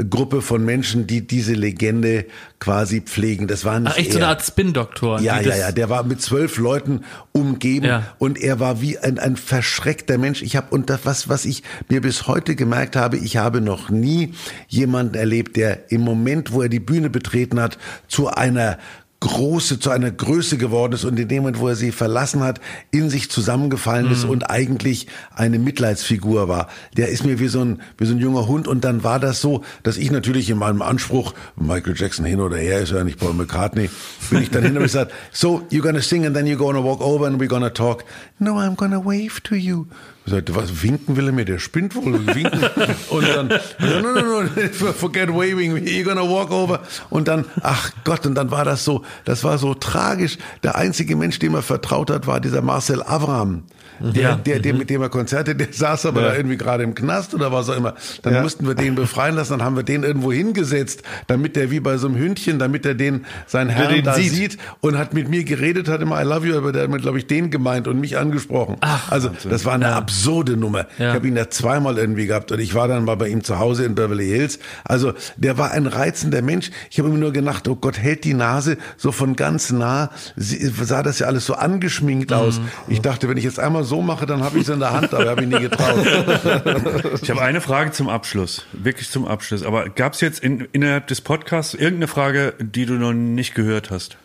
Gruppe 0.08 0.40
von 0.40 0.64
Menschen, 0.64 1.06
die 1.06 1.26
diese 1.26 1.52
Legende 1.52 2.26
quasi 2.60 3.00
pflegen. 3.00 3.48
Das 3.48 3.64
war 3.64 3.80
nicht 3.80 3.92
Ach, 3.92 3.98
echt 3.98 4.12
so 4.12 4.18
eine 4.18 4.28
Art 4.28 4.44
Spin-Doktor. 4.44 5.20
Ja, 5.20 5.40
ja, 5.40 5.56
ja. 5.56 5.72
Der 5.72 5.88
war 5.88 6.04
mit 6.04 6.22
zwölf 6.22 6.58
Leuten 6.58 7.04
umgeben 7.32 7.86
ja. 7.86 8.02
und 8.18 8.38
er 8.38 8.60
war 8.60 8.80
wie 8.80 8.98
ein, 8.98 9.18
ein 9.18 9.36
verschreckter 9.36 10.16
Mensch. 10.16 10.42
Ich 10.42 10.54
habe 10.54 10.68
und 10.70 10.90
das, 10.90 11.04
was 11.04 11.28
was 11.28 11.44
ich 11.44 11.64
mir 11.88 12.00
bis 12.00 12.28
heute 12.28 12.54
gemerkt 12.54 12.94
habe, 12.94 13.16
ich 13.16 13.36
habe 13.36 13.60
noch 13.60 13.90
nie 13.90 14.34
jemanden 14.68 15.16
erlebt, 15.16 15.56
der 15.56 15.90
im 15.90 16.02
Moment, 16.02 16.52
wo 16.52 16.62
er 16.62 16.68
die 16.68 16.80
Bühne 16.80 17.10
betreten 17.10 17.60
hat, 17.60 17.76
zu 18.06 18.28
einer 18.28 18.78
große, 19.20 19.78
zu 19.78 19.90
einer 19.90 20.10
Größe 20.10 20.56
geworden 20.56 20.94
ist 20.94 21.04
und 21.04 21.18
in 21.18 21.28
dem 21.28 21.42
Moment, 21.42 21.60
wo 21.60 21.68
er 21.68 21.76
sie 21.76 21.92
verlassen 21.92 22.42
hat, 22.42 22.58
in 22.90 23.10
sich 23.10 23.30
zusammengefallen 23.30 24.10
ist 24.10 24.24
mhm. 24.24 24.30
und 24.30 24.50
eigentlich 24.50 25.06
eine 25.34 25.58
Mitleidsfigur 25.58 26.48
war. 26.48 26.68
Der 26.96 27.08
ist 27.08 27.24
mir 27.24 27.38
wie 27.38 27.48
so 27.48 27.60
ein, 27.60 27.82
wie 27.98 28.06
so 28.06 28.14
ein 28.14 28.18
junger 28.18 28.46
Hund 28.46 28.66
und 28.66 28.82
dann 28.82 29.04
war 29.04 29.20
das 29.20 29.42
so, 29.42 29.62
dass 29.82 29.98
ich 29.98 30.10
natürlich 30.10 30.48
in 30.48 30.56
meinem 30.56 30.80
Anspruch, 30.80 31.34
Michael 31.56 31.94
Jackson 31.96 32.24
hin 32.24 32.40
oder 32.40 32.56
her 32.56 32.80
ist 32.80 32.92
ja 32.92 33.04
nicht 33.04 33.20
Paul 33.20 33.34
McCartney, 33.34 33.90
bin 34.30 34.42
ich 34.42 34.50
dann 34.50 34.62
hin 34.62 34.76
und 34.76 34.82
gesagt, 34.82 35.12
so, 35.32 35.62
you're 35.70 35.82
gonna 35.82 36.00
sing 36.00 36.24
and 36.24 36.34
then 36.34 36.46
you're 36.46 36.56
gonna 36.56 36.82
walk 36.82 37.02
over 37.02 37.26
and 37.26 37.38
we're 37.38 37.46
gonna 37.46 37.70
talk. 37.70 38.04
No, 38.38 38.54
I'm 38.54 38.74
gonna 38.74 39.04
wave 39.04 39.42
to 39.44 39.54
you. 39.54 39.86
Ich 40.30 40.36
sagte, 40.36 40.54
was 40.54 40.84
winken 40.84 41.16
will 41.16 41.26
er 41.26 41.32
mir? 41.32 41.44
Der 41.44 41.58
spinnt 41.58 41.96
wohl. 41.96 42.24
Winken. 42.24 42.60
Und 43.10 43.26
dann, 43.34 43.48
no, 43.48 44.00
no, 44.00 44.12
no, 44.12 44.42
no, 44.42 44.48
forget 44.92 45.28
waving, 45.28 45.74
you're 45.78 46.04
gonna 46.04 46.22
walk 46.22 46.52
over. 46.52 46.82
Und 47.10 47.26
dann, 47.26 47.46
ach 47.62 47.90
Gott, 48.04 48.26
und 48.26 48.36
dann 48.36 48.52
war 48.52 48.64
das 48.64 48.84
so, 48.84 49.02
das 49.24 49.42
war 49.42 49.58
so 49.58 49.74
tragisch. 49.74 50.38
Der 50.62 50.76
einzige 50.76 51.16
Mensch, 51.16 51.40
dem 51.40 51.56
er 51.56 51.62
vertraut 51.62 52.10
hat, 52.10 52.28
war 52.28 52.38
dieser 52.38 52.62
Marcel 52.62 53.02
Avram. 53.02 53.64
Der, 54.00 54.22
ja. 54.22 54.34
der, 54.34 54.60
der, 54.60 54.74
mit 54.74 54.88
dem 54.88 55.02
er 55.02 55.10
Konzerte, 55.10 55.54
der 55.54 55.68
saß 55.70 56.06
aber 56.06 56.22
ja. 56.22 56.28
da 56.28 56.36
irgendwie 56.36 56.56
gerade 56.56 56.82
im 56.82 56.94
Knast 56.94 57.34
oder 57.34 57.52
was 57.52 57.68
auch 57.68 57.76
immer. 57.76 57.94
Dann 58.22 58.34
ja. 58.34 58.42
mussten 58.42 58.66
wir 58.66 58.74
den 58.74 58.94
befreien 58.94 59.34
lassen, 59.36 59.52
dann 59.52 59.62
haben 59.62 59.76
wir 59.76 59.82
den 59.82 60.04
irgendwo 60.04 60.32
hingesetzt, 60.32 61.02
damit 61.26 61.54
der 61.54 61.70
wie 61.70 61.80
bei 61.80 61.98
so 61.98 62.06
einem 62.06 62.16
Hündchen, 62.16 62.58
damit 62.58 62.86
er 62.86 62.94
den, 62.94 63.26
seinen 63.46 63.68
Herrn 63.68 63.94
den 63.94 64.04
da 64.04 64.14
sieht. 64.14 64.32
sieht. 64.32 64.58
und 64.80 64.96
hat 64.96 65.12
mit 65.12 65.28
mir 65.28 65.44
geredet, 65.44 65.88
hat 65.88 66.00
immer 66.00 66.20
I 66.20 66.24
love 66.24 66.46
you, 66.46 66.56
aber 66.56 66.72
der 66.72 66.88
hat, 66.88 67.02
glaube 67.02 67.18
ich, 67.18 67.26
den 67.26 67.50
gemeint 67.50 67.86
und 67.88 68.00
mich 68.00 68.16
angesprochen. 68.16 68.76
Ach, 68.80 69.12
also, 69.12 69.30
das 69.48 69.66
war 69.66 69.74
eine 69.74 69.94
absurde 70.20 70.56
Nummer. 70.56 70.86
Ja. 70.98 71.08
Ich 71.08 71.14
habe 71.14 71.28
ihn 71.28 71.34
da 71.34 71.48
zweimal 71.48 71.98
irgendwie 71.98 72.26
gehabt 72.26 72.52
und 72.52 72.60
ich 72.60 72.74
war 72.74 72.88
dann 72.88 73.04
mal 73.04 73.16
bei 73.16 73.28
ihm 73.28 73.42
zu 73.42 73.58
Hause 73.58 73.84
in 73.84 73.94
Beverly 73.94 74.26
Hills. 74.26 74.58
Also 74.84 75.14
der 75.36 75.56
war 75.56 75.70
ein 75.70 75.86
reizender 75.86 76.42
Mensch. 76.42 76.70
Ich 76.90 76.98
habe 76.98 77.08
mir 77.08 77.18
nur 77.18 77.32
gedacht, 77.32 77.66
oh 77.68 77.76
Gott, 77.76 77.98
hält 77.98 78.24
die 78.24 78.34
Nase 78.34 78.76
so 78.96 79.12
von 79.12 79.34
ganz 79.36 79.70
nah. 79.70 80.10
Sie, 80.36 80.58
sah 80.66 81.02
das 81.02 81.20
ja 81.20 81.26
alles 81.26 81.46
so 81.46 81.54
angeschminkt 81.54 82.32
aus. 82.32 82.58
Mhm. 82.58 82.68
Ich 82.88 83.00
dachte, 83.00 83.28
wenn 83.28 83.36
ich 83.36 83.44
jetzt 83.44 83.58
einmal 83.58 83.84
so 83.84 84.02
mache, 84.02 84.26
dann 84.26 84.42
habe 84.42 84.58
ich 84.58 84.64
es 84.64 84.68
in 84.68 84.80
der 84.80 84.92
Hand, 84.92 85.14
aber 85.14 85.30
habe 85.30 85.42
ich 85.42 85.48
nie 85.48 85.60
getraut. 85.60 85.80
Ich 87.22 87.30
habe 87.30 87.42
eine 87.42 87.60
Frage 87.60 87.92
zum 87.92 88.08
Abschluss, 88.08 88.66
wirklich 88.72 89.10
zum 89.10 89.26
Abschluss. 89.26 89.62
Aber 89.62 89.88
gab 89.88 90.14
es 90.14 90.20
jetzt 90.20 90.40
in, 90.40 90.68
innerhalb 90.72 91.06
des 91.06 91.20
Podcasts 91.20 91.74
irgendeine 91.74 92.08
Frage, 92.08 92.54
die 92.58 92.86
du 92.86 92.94
noch 92.94 93.12
nicht 93.12 93.54
gehört 93.54 93.90
hast? 93.90 94.16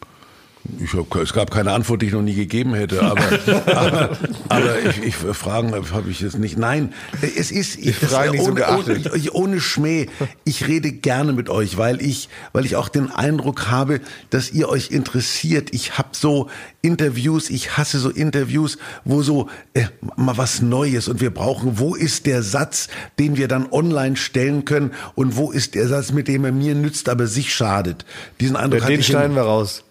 Ich 0.83 0.93
hab, 0.93 1.15
es 1.15 1.31
gab 1.33 1.51
keine 1.51 1.71
Antwort, 1.71 2.01
die 2.01 2.07
ich 2.07 2.11
noch 2.13 2.21
nie 2.21 2.33
gegeben 2.33 2.73
hätte, 2.73 3.01
aber, 3.03 3.21
aber, 3.75 4.17
aber 4.49 4.79
ich, 4.89 5.03
ich 5.03 5.15
fragen 5.15 5.71
habe 5.73 6.09
ich 6.09 6.21
es 6.21 6.37
nicht. 6.37 6.57
Nein, 6.57 6.91
es 7.21 7.51
ist 7.51 7.77
ich, 7.77 7.99
das, 7.99 8.11
Fragen 8.11 8.31
nicht 8.31 8.41
so 8.43 8.47
ohne, 8.51 8.55
geachtet. 8.61 9.11
ohne, 9.13 9.31
ohne 9.31 9.61
Schmäh. 9.61 10.07
Ich 10.43 10.67
rede 10.67 10.91
gerne 10.91 11.33
mit 11.33 11.49
euch, 11.49 11.77
weil 11.77 12.01
ich, 12.01 12.29
weil 12.51 12.65
ich 12.65 12.75
auch 12.75 12.89
den 12.89 13.11
Eindruck 13.11 13.69
habe, 13.69 14.01
dass 14.31 14.51
ihr 14.51 14.67
euch 14.67 14.91
interessiert. 14.91 15.69
Ich 15.73 15.97
habe 15.97 16.09
so 16.13 16.49
Interviews, 16.81 17.49
ich 17.49 17.77
hasse 17.77 17.99
so 17.99 18.09
Interviews, 18.09 18.77
wo 19.05 19.21
so 19.21 19.49
äh, 19.75 19.85
mal 20.17 20.37
was 20.37 20.61
Neues 20.61 21.07
und 21.07 21.21
wir 21.21 21.31
brauchen, 21.33 21.79
wo 21.79 21.95
ist 21.95 22.25
der 22.25 22.41
Satz, 22.43 22.87
den 23.19 23.37
wir 23.37 23.47
dann 23.47 23.71
online 23.71 24.15
stellen 24.17 24.65
können 24.65 24.91
und 25.15 25.37
wo 25.37 25.51
ist 25.51 25.75
der 25.75 25.87
Satz, 25.87 26.11
mit 26.11 26.27
dem 26.27 26.43
er 26.43 26.51
mir 26.51 26.75
nützt, 26.75 27.07
aber 27.07 27.27
sich 27.27 27.53
schadet. 27.53 28.03
Diesen 28.39 28.55
Eindruck 28.55 28.81
hatte 28.81 28.91
Den 28.93 28.99
ich 28.99 29.07
in- 29.09 29.13
schneiden 29.13 29.35
wir 29.35 29.43
raus. 29.43 29.83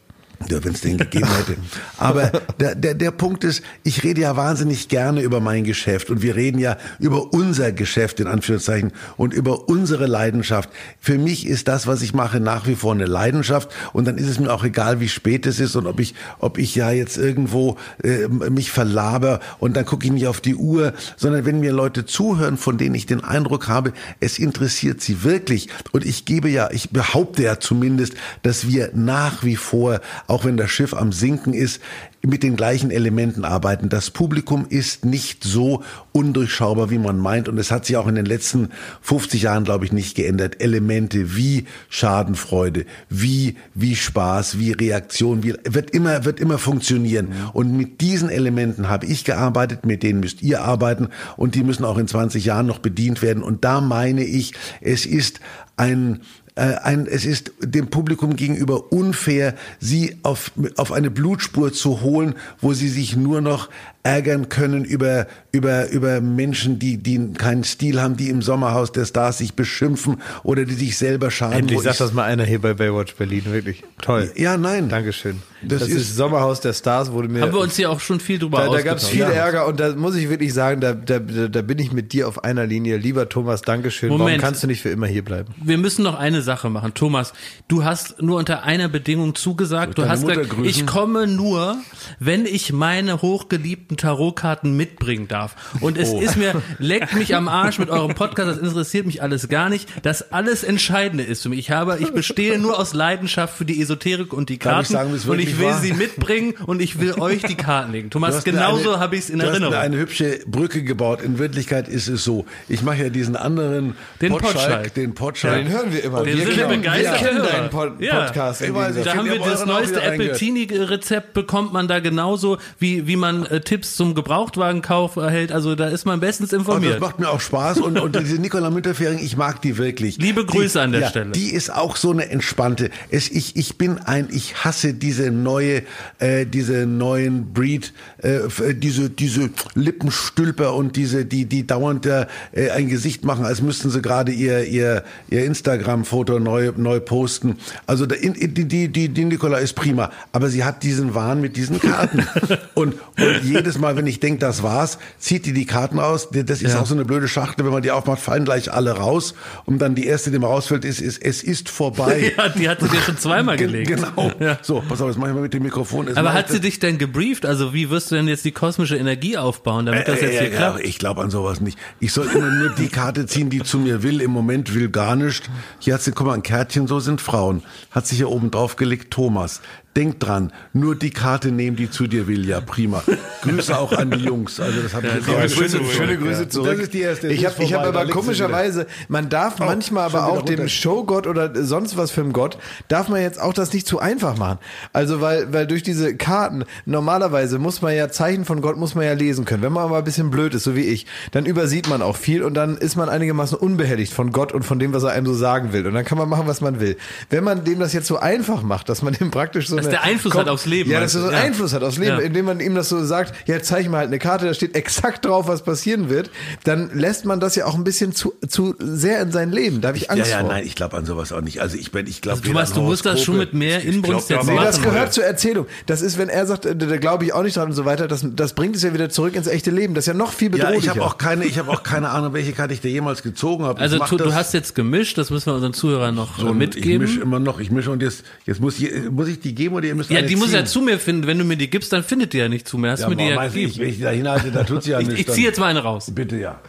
Wenn 0.49 0.73
es 0.73 0.81
den 0.81 0.99
gegeben 0.99 1.29
hätte. 1.37 1.57
Aber 1.99 2.31
der, 2.61 2.75
der, 2.75 2.95
der 2.95 3.11
Punkt 3.11 3.45
ist, 3.45 3.62
ich 3.83 4.03
rede 4.03 4.23
ja 4.23 4.37
wahnsinnig 4.37 4.89
gerne 4.89 5.23
über 5.23 5.41
mein 5.41 5.65
Geschäft 5.65 6.11
und 6.11 6.23
wir 6.23 6.37
reden 6.37 6.59
ja 6.59 6.77
über 6.99 7.33
unser 7.33 7.73
Geschäft 7.73 8.21
in 8.21 8.27
Anführungszeichen 8.27 8.93
und 9.16 9.35
über 9.35 9.69
unsere 9.69 10.07
Leidenschaft. 10.07 10.71
Für 11.01 11.19
mich 11.19 11.47
ist 11.47 11.69
das, 11.69 11.87
was 11.87 12.03
ich 12.03 12.15
mache, 12.15 12.41
nach 12.41 12.66
wie 12.66 12.75
vor 12.75 12.93
eine 12.93 13.07
Leidenschaft 13.07 13.71
und 13.93 14.07
dann 14.07 14.19
ist 14.19 14.29
es 14.29 14.39
mir 14.39 14.53
auch 14.53 14.65
egal, 14.65 15.01
wie 15.01 15.09
spät 15.09 15.47
es 15.47 15.61
ist 15.61 15.77
und 15.77 15.87
ob 15.87 16.01
ich, 16.01 16.15
ob 16.39 16.59
ich 16.59 16.75
ja 16.75 16.91
jetzt 16.91 17.16
irgendwo 17.16 17.77
äh, 18.03 18.29
mich 18.29 18.71
verlaber 18.71 19.41
und 19.59 19.77
dann 19.77 19.85
gucke 19.85 20.07
ich 20.07 20.12
nicht 20.12 20.27
auf 20.27 20.41
die 20.41 20.55
Uhr, 20.55 20.93
sondern 21.16 21.45
wenn 21.45 21.61
mir 21.61 21.73
Leute 21.73 22.07
zuhören, 22.07 22.57
von 22.57 22.79
denen 22.79 22.95
ich 22.95 23.07
den 23.07 23.23
Eindruck 23.23 23.69
habe, 23.69 23.93
es 24.21 24.39
interessiert 24.39 25.01
sie 25.01 25.25
wirklich 25.25 25.69
und 25.93 26.05
ich 26.05 26.25
gebe 26.25 26.49
ja, 26.49 26.71
ich 26.71 26.91
behaupte 26.91 27.43
ja 27.43 27.61
zumindest, 27.61 28.15
dass 28.43 28.69
wir 28.69 28.91
nach 28.95 29.45
wie 29.45 29.57
vor 29.57 30.01
auch 30.35 30.44
wenn 30.44 30.56
das 30.56 30.70
Schiff 30.70 30.94
am 30.94 31.12
Sinken 31.12 31.55
ist, 31.55 31.81
mit 32.27 32.43
den 32.43 32.56
gleichen 32.56 32.90
Elementen 32.90 33.44
arbeiten. 33.44 33.89
Das 33.89 34.11
Publikum 34.11 34.66
ist 34.69 35.05
nicht 35.05 35.44
so 35.44 35.85
undurchschaubar, 36.11 36.90
wie 36.90 36.98
man 36.98 37.19
meint. 37.19 37.48
Und 37.48 37.56
es 37.56 37.70
hat 37.70 37.86
sich 37.86 37.97
auch 37.97 38.09
in 38.09 38.16
den 38.16 38.24
letzten 38.24 38.70
50 39.02 39.43
Jahren, 39.43 39.62
glaube 39.62 39.85
ich, 39.85 39.93
nicht 39.93 40.16
geändert. 40.16 40.61
Elemente 40.61 41.36
wie 41.36 41.66
Schadenfreude, 41.89 42.85
wie, 43.09 43.56
wie 43.74 43.94
Spaß, 43.94 44.59
wie 44.59 44.73
Reaktion, 44.73 45.44
wie, 45.44 45.55
wird 45.65 45.93
immer, 45.93 46.24
wird 46.24 46.40
immer 46.40 46.59
funktionieren. 46.59 47.28
Und 47.52 47.77
mit 47.77 48.01
diesen 48.01 48.28
Elementen 48.28 48.89
habe 48.89 49.06
ich 49.06 49.24
gearbeitet, 49.24 49.86
mit 49.86 50.02
denen 50.02 50.19
müsst 50.19 50.43
ihr 50.43 50.62
arbeiten. 50.62 51.11
Und 51.36 51.55
die 51.55 51.62
müssen 51.62 51.85
auch 51.85 51.98
in 51.98 52.09
20 52.09 52.44
Jahren 52.44 52.66
noch 52.66 52.81
bedient 52.81 53.23
werden. 53.23 53.44
Und 53.44 53.65
da 53.65 53.81
meine 53.81 54.24
ich, 54.24 54.52
es 54.81 55.06
ist 55.06 55.39
ein, 55.77 56.23
ein, 56.56 57.06
es 57.06 57.24
ist 57.24 57.52
dem 57.60 57.89
Publikum 57.89 58.36
gegenüber 58.36 58.93
unfair, 58.93 59.55
sie 59.81 60.18
auf, 60.22 60.52
auf 60.76 60.93
eine 60.93 61.10
Blutspur 61.10 61.72
zu 61.72 62.02
holen, 62.02 62.35
wo 62.60 62.72
sie 62.72 62.89
sich 62.89 63.16
nur 63.16 63.40
noch 63.40 63.70
ärgern 64.05 64.51
können 64.51 64.85
über, 64.85 65.26
über, 65.51 65.89
über 65.89 66.20
Menschen, 66.20 66.78
die, 66.78 66.98
die 66.98 67.32
keinen 67.32 67.64
Stil 67.64 68.01
haben, 68.02 68.16
die 68.18 68.28
im 68.28 68.43
Sommerhaus 68.43 68.93
der 68.93 69.06
Stars 69.06 69.39
sich 69.39 69.55
beschimpfen 69.55 70.20
oder 70.43 70.66
die 70.66 70.74
sich 70.74 70.98
selber 70.98 71.31
schaden. 71.31 71.59
Endlich 71.59 71.81
sagt 71.81 71.94
ich- 71.94 71.98
das 72.01 72.12
mal 72.12 72.24
einer 72.24 72.44
hier 72.44 72.60
bei 72.60 72.74
Baywatch 72.74 73.14
Berlin, 73.14 73.44
wirklich. 73.47 73.82
Toll. 74.02 74.31
Ja, 74.36 74.59
nein. 74.59 74.90
Dankeschön. 74.90 75.40
Das 75.62 75.81
Das, 75.81 75.89
ist- 75.89 75.97
ist, 75.97 76.16
Sommerhaus 76.16 76.60
der 76.60 76.74
Stars, 76.74 77.10
wurde 77.12 77.28
mir. 77.28 77.40
Haben 77.40 77.55
wir 77.55 77.60
uns 77.60 77.76
hier 77.76 77.90
auch 77.90 78.01
schon 78.01 78.20
viel 78.20 78.39
drüber 78.39 78.59
da, 78.59 78.68
da 78.68 78.82
gab 78.82 78.98
es 78.98 79.09
viel 79.09 79.22
Ärger 79.22 79.66
und 79.66 79.81
da 79.81 79.94
muss 79.97 80.14
ich 80.16 80.28
wirklich 80.28 80.52
sagen, 80.52 80.82
da, 80.82 80.93
da, 80.93 81.18
da 81.18 81.62
bin 81.62 81.78
ich 81.78 81.90
mit 81.90 82.12
dir 82.12 82.28
auf 82.28 82.44
einer 82.44 82.66
Linie. 82.66 82.98
Lieber 82.98 83.31
Thomas, 83.31 83.62
Dankeschön. 83.62 84.10
Warum 84.10 84.20
Moment. 84.20 84.43
kannst 84.43 84.62
du 84.62 84.66
nicht 84.66 84.82
für 84.82 84.90
immer 84.90 85.06
hier 85.06 85.24
bleiben? 85.24 85.55
Wir 85.64 85.78
müssen 85.78 86.02
noch 86.02 86.18
eine 86.18 86.43
Sache 86.43 86.68
machen. 86.68 86.93
Thomas, 86.93 87.32
du 87.68 87.82
hast 87.85 88.20
nur 88.20 88.36
unter 88.39 88.64
einer 88.64 88.89
Bedingung 88.90 89.35
zugesagt. 89.35 89.97
Du 89.97 90.06
hast 90.06 90.26
gesagt, 90.26 90.51
grüßen? 90.51 90.64
ich 90.66 90.86
komme 90.86 91.26
nur, 91.26 91.78
wenn 92.20 92.44
ich 92.44 92.70
meine 92.74 93.22
hochgeliebten 93.22 93.94
Tarotkarten 93.97 94.77
mitbringen 94.77 95.29
darf. 95.29 95.55
Und 95.81 95.99
Oh. 95.99 96.01
es 96.01 96.12
ist 96.12 96.37
mir, 96.37 96.61
leckt 96.79 97.15
mich 97.15 97.35
am 97.35 97.49
Arsch 97.49 97.79
mit 97.79 97.91
eurem 97.91 98.15
Podcast, 98.15 98.49
das 98.51 98.59
interessiert 98.59 99.07
mich 99.07 99.23
alles 99.23 99.49
gar 99.49 99.69
nicht. 99.69 99.89
Das 100.03 100.33
alles 100.33 100.65
Entscheidende 100.65 101.25
ist 101.25 101.43
für 101.43 101.49
mich. 101.49 101.59
Ich 101.61 101.71
habe, 101.71 101.99
ich 102.01 102.12
bestehe 102.12 102.59
nur 102.59 102.79
aus 102.79 102.95
Leidenschaft 102.95 103.57
für 103.57 103.65
die 103.65 103.81
Esoterik 103.81 104.33
und 104.33 104.49
die 104.49 104.59
Karten. 104.59 104.83
ich 104.83 104.89
sagen, 104.89 105.11
und 105.12 105.39
ich 105.39 105.59
will 105.59 105.66
war? 105.66 105.81
sie 105.81 105.93
mitbringen 105.93 106.55
und 106.66 106.81
ich 106.83 106.99
will 107.01 107.15
euch 107.19 107.43
die 107.43 107.55
Karten 107.57 107.93
legen. 107.93 108.11
Thomas, 108.11 108.45
genauso 108.45 108.99
habe 109.01 109.16
ich 109.16 109.23
es 109.23 109.31
in 109.31 109.39
du 109.39 109.47
Erinnerung. 109.47 109.75
Hast 109.75 109.81
mir 109.81 109.85
eine 109.87 109.97
hübsche 109.99 110.41
Brücke 110.47 110.83
gebaut. 110.83 111.23
In 111.23 111.39
Wirklichkeit 111.39 111.89
ist 111.89 112.09
es 112.09 112.25
so. 112.25 112.45
Ich 112.69 112.83
mache 112.83 113.05
ja 113.05 113.09
diesen 113.11 113.37
anderen 113.37 113.95
Den 114.21 114.33
Potschalk, 114.33 114.55
Potschalk. 114.55 114.95
den 114.95 115.15
Potschalk. 115.15 115.57
Den 115.65 115.69
hören 115.69 115.93
wir 115.93 116.05
immer. 116.05 116.25
Wir 116.25 116.37
wir 116.37 116.47
sind 116.47 116.55
kennen, 116.57 116.81
begeisterte 116.83 117.25
wir 117.25 117.29
kennen 117.31 117.45
deinen 117.45 117.71
Pod 117.71 118.01
Ja. 118.01 118.25
Podcast. 118.25 118.61
Gegensatz. 118.62 119.05
Da 119.05 119.15
haben 119.16 119.27
Ich 119.27 119.33
wir 119.33 119.39
das 119.41 119.66
neueste. 119.66 120.01
Appletini-Rezept 120.03 121.33
bekommt 121.35 121.73
man 121.73 121.89
da 121.89 122.01
genauso, 122.01 122.59
wie, 122.79 123.07
wie 123.07 123.16
man 123.16 123.47
äh, 123.47 123.61
Tipps 123.61 123.84
zum 123.93 124.15
Gebrauchtwagenkauf 124.15 125.16
erhält. 125.16 125.52
Also 125.52 125.74
da 125.74 125.89
ist 125.89 126.05
man 126.05 126.20
bestens 126.20 126.52
Und 126.52 126.61
Oh, 126.61 126.65
das 126.65 126.77
informiert. 126.77 127.01
macht 127.01 127.19
mir 127.20 127.28
auch 127.31 127.40
Spaß 127.40 127.78
und, 127.81 127.98
und 127.98 128.16
diese 128.20 128.40
Nicola 128.40 128.70
Müntefering, 128.70 129.19
ich 129.19 129.36
mag 129.36 129.61
die 129.62 129.77
wirklich. 129.77 130.19
Liebe 130.19 130.44
Grüße 130.44 130.78
die, 130.78 130.85
an 130.85 130.93
der 130.93 131.02
ja, 131.02 131.09
Stelle. 131.09 131.32
Die 131.32 131.52
ist 131.52 131.70
auch 131.73 131.97
so 131.97 132.11
eine 132.11 132.31
entspannte. 132.31 132.90
Es, 133.11 133.28
ich, 133.31 133.56
ich 133.56 133.77
bin 133.77 133.98
ein, 133.98 134.28
ich 134.31 134.65
hasse 134.65 134.94
diese 134.94 135.31
neue, 135.31 135.82
äh, 136.19 136.47
diese 136.47 136.86
neuen 136.86 137.52
Breed, 137.52 137.93
äh, 138.23 138.36
äh, 138.36 138.74
diese, 138.74 139.11
diese 139.11 139.51
Lippenstülper 139.74 140.74
und 140.74 140.97
diese, 140.97 141.24
die, 141.24 141.44
die 141.47 141.66
dauernd 141.66 142.06
äh, 142.06 142.27
ein 142.74 142.89
Gesicht 142.89 143.24
machen, 143.24 143.44
als 143.44 143.62
müssten 143.62 143.90
sie 143.90 144.02
gerade 144.02 144.32
ihr, 144.32 144.65
ihr, 144.65 145.05
ihr 145.28 145.44
Instagram-Foto 145.44 146.39
neu, 146.39 146.73
neu 146.77 147.01
posten. 147.01 147.59
Also 147.86 148.06
da, 148.06 148.15
in, 148.15 148.35
in, 148.35 148.55
die, 148.55 148.66
die, 148.66 148.89
die, 148.89 149.09
die 149.09 149.24
Nicola 149.24 149.59
ist 149.59 149.74
prima, 149.74 150.11
aber 150.32 150.48
sie 150.48 150.65
hat 150.65 150.82
diesen 150.82 151.15
Wahn 151.15 151.40
mit 151.40 151.56
diesen 151.56 151.81
Karten. 151.81 152.27
und, 152.74 152.94
und 152.94 153.44
jedes 153.44 153.73
Mal, 153.78 153.96
wenn 153.96 154.06
ich 154.06 154.20
denke, 154.20 154.38
das 154.38 154.62
war's, 154.62 154.98
zieht 155.18 155.46
die 155.46 155.52
die 155.52 155.66
Karten 155.66 155.98
aus. 155.98 156.28
Das 156.30 156.62
ist 156.62 156.76
auch 156.76 156.86
so 156.86 156.94
eine 156.94 157.05
blöde 157.05 157.28
Schachtel, 157.28 157.64
wenn 157.64 157.72
man 157.72 157.82
die 157.82 157.90
aufmacht, 157.90 158.20
fallen 158.20 158.44
gleich 158.44 158.72
alle 158.72 158.92
raus. 158.92 159.34
Und 159.64 159.78
dann 159.78 159.94
die 159.94 160.06
erste, 160.06 160.30
die 160.30 160.38
mal 160.38 160.48
rausfällt, 160.48 160.84
ist, 160.84 161.01
ist 161.01 161.22
es 161.22 161.42
ist 161.42 161.68
vorbei. 161.68 162.32
ja, 162.38 162.48
die 162.48 162.68
hat 162.68 162.80
sie 162.80 162.88
dir 162.88 163.01
schon 163.01 163.18
zweimal 163.18 163.56
gelegt. 163.56 163.88
Genau. 163.88 164.30
Ja. 164.40 164.59
So, 164.62 164.82
pass 164.86 165.01
auf, 165.01 165.09
jetzt 165.09 165.18
mach 165.18 165.28
ich 165.28 165.34
mal 165.34 165.42
mit 165.42 165.55
dem 165.55 165.62
Mikrofon. 165.62 166.09
Jetzt 166.09 166.16
Aber 166.16 166.32
hat 166.32 166.48
sie 166.48 166.60
dich 166.60 166.78
denn 166.78 166.98
gebrieft? 166.98 167.46
Also 167.46 167.72
wie 167.74 167.90
wirst 167.90 168.10
du 168.10 168.16
denn 168.16 168.28
jetzt 168.28 168.44
die 168.44 168.52
kosmische 168.52 168.96
Energie 168.96 169.36
aufbauen, 169.36 169.86
damit 169.86 170.09
das 170.09 170.20
jetzt 170.20 170.34
Äh, 170.34 170.38
hier 170.40 170.51
ja, 170.51 170.56
klappt? 170.56 170.80
Ich 170.84 170.98
glaube 170.98 171.22
an 171.22 171.30
sowas 171.30 171.60
nicht. 171.60 171.78
Ich 172.01 172.12
soll 172.12 172.26
immer 172.26 172.51
nur 172.51 172.70
die 172.70 172.88
Karte 172.88 173.26
ziehen, 173.26 173.51
die 173.51 173.62
zu 173.62 173.78
mir 173.78 174.02
will. 174.02 174.20
Im 174.20 174.30
Moment 174.30 174.74
will 174.74 174.88
gar 174.88 175.16
nicht. 175.16 175.51
Hier 175.78 175.94
hat 175.94 176.02
sie, 176.02 176.12
guck 176.12 176.26
mal, 176.26 176.34
ein 176.34 176.42
Kärtchen, 176.42 176.86
so 176.86 177.01
sind 177.01 177.20
Frauen. 177.20 177.62
Hat 177.90 178.06
sich 178.06 178.18
hier 178.18 178.30
oben 178.30 178.51
drauf 178.51 178.76
gelegt, 178.76 179.12
Thomas. 179.12 179.60
Denk 179.97 180.19
dran, 180.19 180.53
nur 180.73 180.97
die 180.97 181.11
Karte 181.11 181.53
nehmen, 181.53 181.77
die 181.77 181.89
zu 181.89 182.07
dir 182.09 182.27
will. 182.27 182.47
Ja, 182.49 182.61
prima. 182.61 183.03
Grüße 183.43 183.79
auch 183.79 183.93
an 183.93 184.11
die 184.11 184.25
Jungs. 184.25 184.59
Also 184.59 184.83
das 184.83 184.93
habe 184.95 185.07
ich 185.07 185.15
jetzt 185.15 185.27
Grüße 185.27 185.49
Schöne, 185.55 185.69
zurück. 185.71 185.93
schöne 185.93 186.19
Grüße 186.19 186.43
Ja. 186.43 186.49
zurück. 186.49 186.71
Das 186.73 186.79
ist 186.81 186.95
die 186.95 187.01
erste. 187.01 187.29
Ich 187.29 187.45
habe 187.47 187.65
hab 187.65 187.87
aber 187.87 188.07
komischerweise, 188.09 188.87
man 189.09 189.29
darf 189.29 189.55
Oh, 189.61 189.65
manchmal 189.65 190.07
aber 190.07 190.27
auch 190.27 190.43
dem. 190.43 190.69
Showgott 190.69 191.27
oder 191.29 191.65
sonst 191.65 191.97
was 191.97 192.11
für 192.11 192.23
einen 192.23 192.33
Gott, 192.33 192.59
darf 192.89 193.09
man 193.09 193.21
jetzt 193.21 193.41
auch 193.41 193.53
das 193.53 193.73
nicht 193.73 193.87
zu 193.87 193.99
einfach 194.01 194.37
machen. 194.37 194.59
Also 194.93 195.21
weil, 195.21 195.53
weil 195.53 195.66
durch 195.66 195.83
diese 195.85 196.16
Karten, 196.16 196.65
normalerweise 196.87 197.59
muss 197.59 197.83
man 197.83 197.95
ja 197.95 198.09
Zeichen 198.09 198.45
von 198.45 198.61
Gott 198.62 198.77
muss 198.77 198.95
man 198.95 199.05
ja 199.05 199.12
lesen 199.12 199.45
können. 199.45 199.62
Wenn 199.62 199.73
man 199.73 199.85
aber 199.85 199.99
ein 199.99 200.05
bisschen 200.05 200.31
blöd 200.31 200.55
ist, 200.55 200.65
so 200.65 200.75
wie 200.75 200.85
ich, 200.87 201.07
dann 201.33 201.47
übersieht 201.47 201.89
man 201.89 202.03
auch 202.03 202.16
viel 202.16 202.43
und 202.43 202.55
dann 202.55 202.77
ist 202.77 202.97
man 202.97 203.09
einigermaßen 203.09 203.57
unbehelligt 203.59 204.12
von 204.12 204.33
Gott 204.33 204.53
und 204.53 204.65
von 204.65 204.79
dem, 204.79 204.93
was 204.93 205.03
er 205.05 205.11
einem 205.12 205.27
so 205.27 205.35
sagen 205.35 205.73
will. 205.73 205.87
Und 205.87 205.95
dann 205.95 206.05
kann 206.05 206.19
man 206.19 206.29
machen, 206.29 206.47
was 206.47 206.61
man 206.61 206.81
will. 206.81 206.97
Wenn 207.31 207.45
man 207.45 207.65
dem 207.65 207.79
das 207.79 207.93
jetzt 207.93 208.07
so 208.07 208.19
einfach 208.19 208.62
macht, 208.62 208.89
dass 208.89 209.03
man 209.03 209.12
dem 209.12 209.31
praktisch 209.31 209.69
so 209.69 209.77
Dass 209.85 209.90
der 209.93 210.02
Einfluss 210.02 210.35
hat 210.35 210.48
aufs 210.48 210.66
Leben, 210.66 210.90
Ja, 210.90 211.01
dass 211.01 211.15
er 211.15 211.20
so 211.23 211.27
einen 211.28 211.36
Ja. 211.36 211.43
Einfluss 211.43 211.73
hat 211.73 211.82
aufs 211.82 211.98
Leben, 211.98 212.19
Ja. 212.19 212.24
indem 212.24 212.44
man 212.47 212.61
ihm 212.61 212.74
das 212.74 212.89
so 212.89 213.05
sagt, 213.05 213.35
ja, 213.48 213.61
zeig 213.62 213.89
mir 213.90 213.97
halt 213.98 214.09
eine 214.09 214.19
Karte, 214.19 214.47
da 214.47 214.55
steht 214.55 214.74
exakt 214.77 215.24
drauf, 215.24 215.47
was 215.48 215.62
passieren 215.62 216.09
wird, 216.09 216.31
dann 216.65 216.90
lässt 216.94 217.24
man 217.24 217.40
das 217.40 217.55
ja 217.56 217.66
auch 217.66 217.74
ein 217.74 217.85
bisschen 217.85 218.12
zu, 218.15 218.35
zu 218.48 218.74
sehr 218.78 219.20
in 219.23 219.32
sein 219.32 219.51
Leben. 219.51 219.81
Da 219.81 219.89
habe 219.89 219.98
ich 219.98 220.05
Ja, 220.05 220.11
Angst 220.11 220.31
ja, 220.31 220.40
vor. 220.40 220.48
nein, 220.48 220.65
ich 220.66 220.74
glaube 220.74 220.97
an 220.97 221.06
sowas 221.06 221.32
auch 221.32 221.40
nicht. 221.40 221.61
Also 221.61 221.77
ich 221.77 221.93
bin, 221.93 222.06
ich 222.06 222.20
glaube 222.20 222.39
Also, 222.39 222.48
Thomas, 222.51 222.73
du 222.73 222.81
musst 222.82 223.06
das 223.06 223.23
schon 223.23 223.39
mit 223.39 223.55
mehr 223.55 223.82
Inbrunst 223.82 224.31
jetzt 224.31 224.47
Nee, 224.47 224.55
machen. 224.55 224.65
das 224.65 224.82
gehört 224.82 225.12
zur 225.12 225.24
Erzählung. 225.24 225.66
Das 225.86 226.02
ist, 226.02 226.19
wenn 226.19 226.28
er 226.28 226.47
sagt, 226.47 226.66
äh, 226.66 226.74
da 226.77 226.97
glaube 226.97 227.24
ich 227.24 227.32
auch 227.32 227.43
nicht 227.43 227.56
dran 227.56 227.69
und 227.69 227.74
so 227.74 227.85
weiter, 227.85 228.09
das, 228.09 228.24
das 228.35 228.52
bringt 228.55 228.77
es 228.77 228.82
ja 228.82 228.93
wieder 228.94 229.09
zurück 229.11 229.35
ins 229.36 229.47
echte 229.47 229.70
Leben. 229.70 229.94
Das 229.94 230.02
ist 230.05 230.09
ja 230.09 230.15
noch 230.15 230.32
viel 230.32 230.48
Ja, 230.51 230.56
bedrohlicher. 230.66 230.82
ich 230.82 230.89
habe 230.90 231.02
auch 231.02 231.19
keine, 231.19 231.44
ich 231.44 231.59
habe 231.59 231.70
auch 231.70 231.82
keine 231.82 232.11
Ahnung, 232.11 232.32
welche 232.32 232.52
Karte 232.52 232.74
ich 232.74 232.81
da 232.81 232.89
jemals 232.89 233.23
gezogen 233.23 233.65
habe. 233.65 233.81
Also 233.81 233.98
mach 233.98 234.09
du, 234.11 234.32
hast 234.35 234.55
jetzt 234.55 234.74
gemischt, 234.74 235.19
das 235.19 235.31
müssen 235.31 235.47
wir 235.47 235.55
unseren 235.55 235.74
Zuhörern 235.74 236.15
noch 236.15 236.39
So, 236.39 236.52
mitgeben. 236.55 236.90
Ich 237.05 237.11
mische 237.11 237.20
immer 237.20 237.39
noch, 237.39 237.61
ich 237.61 237.70
mische 237.70 237.90
und 237.90 238.02
jetzt, 238.02 238.24
jetzt 238.47 238.61
muss 238.61 238.78
ich, 238.78 238.90
muss 239.11 239.28
ich 239.28 239.40
die 239.40 239.55
geben 239.55 239.73
geben 239.74 239.78
oder 239.78 239.86
ihr 239.88 239.94
müsst 239.94 240.10
Ja, 240.10 240.22
die 240.22 240.36
muss 240.36 240.48
ziehen? 240.51 240.56
ja 240.60 240.64
zu 240.64 240.80
mir 240.80 240.98
finden. 240.98 241.26
Wenn 241.26 241.38
du 241.38 241.44
mir 241.44 241.56
die 241.56 241.68
gibst, 241.70 241.92
dann 241.92 242.02
findet 242.05 242.32
die 242.32 242.38
ja 242.38 242.48
nicht 242.48 242.66
zu 242.68 242.78
mir. 242.78 242.90
Hast 242.92 243.01
Ja, 243.01 243.09
mir 243.09 243.16
die 243.16 243.24
ja 243.24 243.36
du, 243.40 243.46
ich, 243.46 243.52
gegeben. 243.55 243.78
wenn 243.80 243.88
ich 243.88 243.96
die 243.96 244.02
da 244.02 244.10
hinhalte, 244.10 244.51
da 244.52 244.64
tut 244.64 244.82
sie 244.82 244.90
ja 244.92 245.01
Ich, 245.01 245.09
nichts. 245.09 245.20
ich 245.28 245.30
ziehe 245.34 245.46
jetzt 245.46 245.59
mal 245.60 245.66
eine 245.66 245.80
raus. 245.82 246.10
Bitte, 246.14 246.36
ja. 246.36 246.60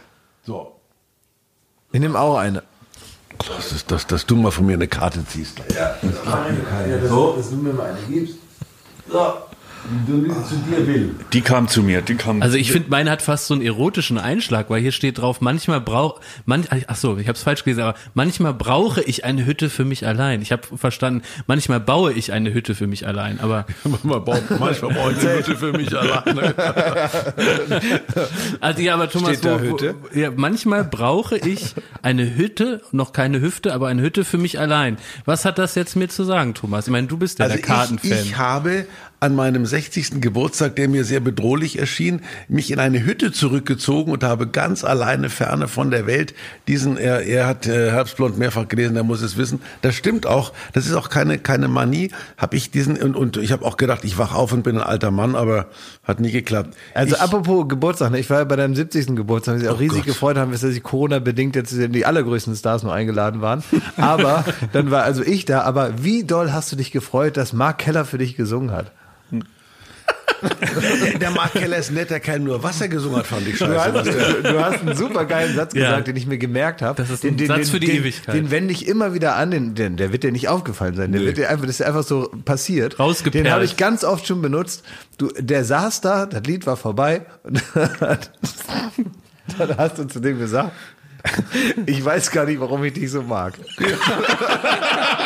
So. 0.44 0.72
Ich 1.92 2.00
nehme 2.00 2.18
auch 2.18 2.36
eine. 2.36 2.62
Das 3.38 3.72
ist, 3.72 3.90
dass, 3.90 4.06
dass 4.06 4.24
du 4.26 4.34
mal 4.36 4.50
von 4.50 4.64
mir 4.66 4.74
eine 4.74 4.88
Karte 4.88 5.24
ziehst. 5.26 5.58
Ja, 5.74 5.96
So, 7.08 7.34
dass 7.36 7.50
du 7.50 7.56
mir 7.56 7.72
mal 7.72 7.90
eine 7.90 7.98
gibst. 8.08 8.36
So. 9.10 9.34
Du 10.06 10.26
zu 10.26 10.56
dir 10.68 10.86
will. 10.86 11.14
Die 11.32 11.40
kam 11.42 11.68
zu 11.68 11.82
mir, 11.82 12.02
die 12.02 12.16
kam. 12.16 12.42
Also 12.42 12.56
ich 12.56 12.72
finde, 12.72 12.90
meine 12.90 13.10
hat 13.10 13.22
fast 13.22 13.46
so 13.46 13.54
einen 13.54 13.62
erotischen 13.62 14.18
Einschlag, 14.18 14.68
weil 14.68 14.80
hier 14.80 14.90
steht 14.92 15.18
drauf, 15.18 15.40
manchmal 15.40 15.80
brauch, 15.80 16.20
man, 16.44 16.64
ach 16.86 16.96
so, 16.96 17.16
ich 17.18 17.28
habe 17.28 17.36
es 17.36 17.42
falsch 17.42 17.62
gelesen, 17.62 17.82
aber 17.82 17.94
manchmal 18.14 18.52
brauche 18.52 19.02
ich 19.02 19.24
eine 19.24 19.46
Hütte 19.46 19.70
für 19.70 19.84
mich 19.84 20.06
allein. 20.06 20.42
Ich 20.42 20.50
habe 20.50 20.62
verstanden, 20.76 21.22
manchmal 21.46 21.78
baue 21.80 22.12
ich 22.12 22.32
eine 22.32 22.52
Hütte 22.52 22.74
für 22.74 22.86
mich 22.86 23.06
allein, 23.06 23.38
aber 23.40 23.66
Manchmal 23.84 24.20
brauche 24.20 25.12
ich 25.12 25.20
eine 25.20 25.38
Hütte 25.38 25.56
für 25.56 25.72
mich 25.72 25.96
alleine. 25.96 26.54
also 28.60 28.82
ja, 28.82 28.94
aber 28.94 29.08
Thomas, 29.08 29.30
Steht 29.38 29.44
da 29.44 29.60
wo, 29.60 29.64
Hütte? 29.64 29.94
Wo, 30.00 30.18
ja, 30.18 30.30
manchmal 30.34 30.84
brauche 30.84 31.36
ich 31.36 31.74
eine 32.02 32.36
Hütte, 32.36 32.82
noch 32.92 33.12
keine 33.12 33.40
Hüfte, 33.40 33.72
aber 33.72 33.88
eine 33.88 34.02
Hütte 34.02 34.24
für 34.24 34.38
mich 34.38 34.58
allein. 34.58 34.96
Was 35.24 35.44
hat 35.44 35.58
das 35.58 35.74
jetzt 35.74 35.96
mir 35.96 36.08
zu 36.08 36.24
sagen, 36.24 36.54
Thomas? 36.54 36.86
Ich 36.86 36.92
meine, 36.92 37.06
du 37.06 37.16
bist 37.16 37.38
ja 37.38 37.44
Also 37.44 37.56
der 37.56 37.64
Kartenfan. 37.64 38.10
ich, 38.12 38.26
ich 38.26 38.36
habe 38.36 38.86
an 39.26 39.34
meinem 39.34 39.66
60. 39.66 40.20
Geburtstag, 40.20 40.76
der 40.76 40.88
mir 40.88 41.04
sehr 41.04 41.18
bedrohlich 41.18 41.80
erschien, 41.80 42.20
mich 42.48 42.70
in 42.70 42.78
eine 42.78 43.04
Hütte 43.04 43.32
zurückgezogen 43.32 44.12
und 44.12 44.22
habe 44.22 44.46
ganz 44.46 44.84
alleine 44.84 45.30
ferne 45.30 45.66
von 45.66 45.90
der 45.90 46.06
Welt 46.06 46.32
diesen, 46.68 46.96
er, 46.96 47.22
er 47.22 47.48
hat 47.48 47.66
äh, 47.66 47.90
Herbstblond 47.90 48.38
mehrfach 48.38 48.68
gelesen, 48.68 48.94
er 48.94 49.02
muss 49.02 49.22
es 49.22 49.36
wissen. 49.36 49.60
Das 49.82 49.96
stimmt 49.96 50.26
auch. 50.26 50.52
Das 50.72 50.86
ist 50.86 50.94
auch 50.94 51.08
keine, 51.08 51.38
keine 51.38 51.66
Manie. 51.66 52.12
Habe 52.38 52.56
ich 52.56 52.70
diesen, 52.70 52.96
und, 53.02 53.16
und 53.16 53.36
ich 53.36 53.50
habe 53.50 53.64
auch 53.64 53.76
gedacht, 53.76 54.04
ich 54.04 54.16
wach 54.16 54.32
auf 54.32 54.52
und 54.52 54.62
bin 54.62 54.76
ein 54.76 54.84
alter 54.84 55.10
Mann, 55.10 55.34
aber 55.34 55.66
hat 56.04 56.20
nie 56.20 56.30
geklappt. 56.30 56.76
Also 56.94 57.16
ich, 57.16 57.20
apropos 57.20 57.68
Geburtstag, 57.68 58.12
ne? 58.12 58.20
ich 58.20 58.30
war 58.30 58.38
ja 58.38 58.44
bei 58.44 58.54
deinem 58.54 58.76
70. 58.76 59.16
Geburtstag, 59.16 59.58
sie 59.58 59.68
auch 59.68 59.80
riesig 59.80 59.98
Gott. 59.98 60.06
gefreut 60.06 60.36
haben, 60.36 60.52
dass 60.52 60.60
sie 60.60 60.80
Corona-bedingt 60.80 61.56
jetzt 61.56 61.74
die 61.76 62.06
allergrößten 62.06 62.54
Stars 62.54 62.84
nur 62.84 62.92
eingeladen 62.92 63.40
waren. 63.40 63.64
Aber 63.96 64.44
dann 64.72 64.92
war 64.92 65.02
also 65.02 65.24
ich 65.24 65.46
da, 65.46 65.62
aber 65.62 66.04
wie 66.04 66.22
doll 66.22 66.52
hast 66.52 66.70
du 66.70 66.76
dich 66.76 66.92
gefreut, 66.92 67.36
dass 67.36 67.52
Mark 67.52 67.78
Keller 67.78 68.04
für 68.04 68.18
dich 68.18 68.36
gesungen 68.36 68.70
hat? 68.70 68.92
Der 71.20 71.30
Mark 71.30 71.52
Keller 71.52 71.78
ist 71.78 71.90
ein 71.90 71.94
netter 71.94 72.20
Kerl, 72.20 72.40
nur 72.40 72.62
was 72.62 72.80
er 72.80 72.88
gesungen 72.88 73.18
hat, 73.18 73.26
fand 73.26 73.46
ich 73.48 73.58
Du 73.58 73.64
scheiße. 73.66 73.92
hast, 73.98 74.06
du, 74.06 74.42
du 74.52 74.60
hast 74.64 74.80
einen 74.80 74.94
super 74.96 75.24
geilen 75.24 75.54
Satz 75.54 75.74
Ja. 75.74 75.90
gesagt, 75.90 76.08
den 76.08 76.16
ich 76.16 76.26
mir 76.26 76.38
gemerkt 76.38 76.82
habe. 76.82 77.00
Das 77.00 77.10
ist 77.10 77.24
ein 77.24 77.38
Satz 77.46 77.70
für 77.70 77.80
die 77.80 77.86
den, 77.86 77.96
Ewigkeit. 77.96 78.34
Den 78.34 78.50
wende 78.50 78.72
ich 78.72 78.86
immer 78.86 79.14
wieder 79.14 79.36
an, 79.36 79.50
den, 79.50 79.74
den, 79.74 79.96
der 79.96 80.12
wird 80.12 80.24
dir 80.24 80.32
nicht 80.32 80.48
aufgefallen 80.48 80.94
sein. 80.94 81.12
Der 81.12 81.22
wird 81.22 81.38
dir 81.38 81.48
einfach, 81.48 81.66
das 81.66 81.80
ist 81.80 81.86
einfach 81.86 82.02
so 82.02 82.30
passiert. 82.44 82.98
Rausgeperlt. 82.98 83.46
Den 83.46 83.52
habe 83.52 83.64
ich 83.64 83.76
ganz 83.76 84.04
oft 84.04 84.26
schon 84.26 84.42
benutzt. 84.42 84.84
Du, 85.18 85.28
der 85.38 85.64
saß 85.64 86.00
da, 86.02 86.26
das 86.26 86.42
Lied 86.44 86.66
war 86.66 86.76
vorbei 86.76 87.22
und 87.44 87.62
dann 87.74 88.18
hast 89.78 89.98
du 89.98 90.04
zu 90.04 90.20
dem 90.20 90.38
gesagt, 90.38 90.72
ich 91.86 92.04
weiß 92.04 92.30
gar 92.30 92.44
nicht, 92.44 92.60
warum 92.60 92.84
ich 92.84 92.92
dich 92.92 93.10
so 93.10 93.22
mag. 93.22 93.54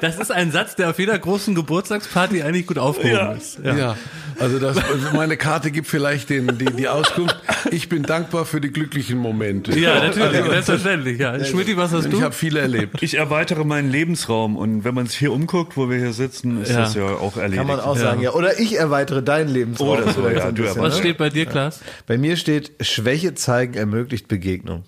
Das 0.00 0.18
ist 0.18 0.30
ein 0.30 0.50
Satz, 0.52 0.76
der 0.76 0.90
auf 0.90 0.98
jeder 0.98 1.18
großen 1.18 1.54
Geburtstagsparty 1.54 2.42
eigentlich 2.42 2.66
gut 2.66 2.78
aufgehoben 2.78 3.36
ist. 3.36 3.58
Ja. 3.64 3.96
also 4.38 4.58
das, 4.58 4.76
meine 5.14 5.36
Karte 5.36 5.70
gibt 5.70 5.86
vielleicht 5.86 6.30
den, 6.30 6.58
die, 6.58 6.66
die 6.66 6.88
Auskunft. 6.88 7.36
Ich 7.70 7.88
bin 7.88 8.02
dankbar 8.02 8.44
für 8.44 8.60
die 8.60 8.70
glücklichen 8.70 9.18
Momente. 9.18 9.78
Ja, 9.78 9.94
natürlich, 10.00 10.44
selbstverständlich. 10.44 11.18
Ja. 11.18 11.44
Schmidt, 11.44 11.74
was 11.76 11.92
hast 11.92 12.06
Ich 12.06 12.10
du? 12.12 12.22
habe 12.22 12.34
viel 12.34 12.56
erlebt. 12.56 13.02
ich 13.02 13.14
erweitere 13.14 13.64
meinen 13.64 13.90
Lebensraum 13.90 14.56
und 14.56 14.84
wenn 14.84 14.94
man 14.94 15.06
sich 15.06 15.18
hier 15.18 15.32
umguckt, 15.32 15.76
wo 15.76 15.90
wir 15.90 15.98
hier 15.98 16.12
sitzen, 16.12 16.62
ist 16.62 16.70
Ja. 16.70 16.80
das 16.80 16.94
ja 16.94 17.04
auch 17.06 17.36
erledigt. 17.36 17.58
Kann 17.58 17.66
man 17.66 17.80
auch 17.80 17.96
sagen, 17.96 18.20
ja. 18.22 18.32
Oder 18.32 18.58
ich 18.60 18.76
erweitere 18.78 19.22
deinen 19.22 19.48
Lebensraum. 19.48 19.88
Oder 19.88 20.12
so, 20.12 20.28
ja, 20.28 20.50
bisschen, 20.50 20.82
Was 20.82 20.98
steht 20.98 21.18
bei 21.18 21.30
dir, 21.30 21.46
Klaas? 21.46 21.80
Bei 22.06 22.16
mir 22.18 22.36
steht, 22.36 22.72
Schwäche 22.80 23.34
zeigen 23.34 23.74
ermöglicht 23.74 24.28
Begegnung. 24.28 24.84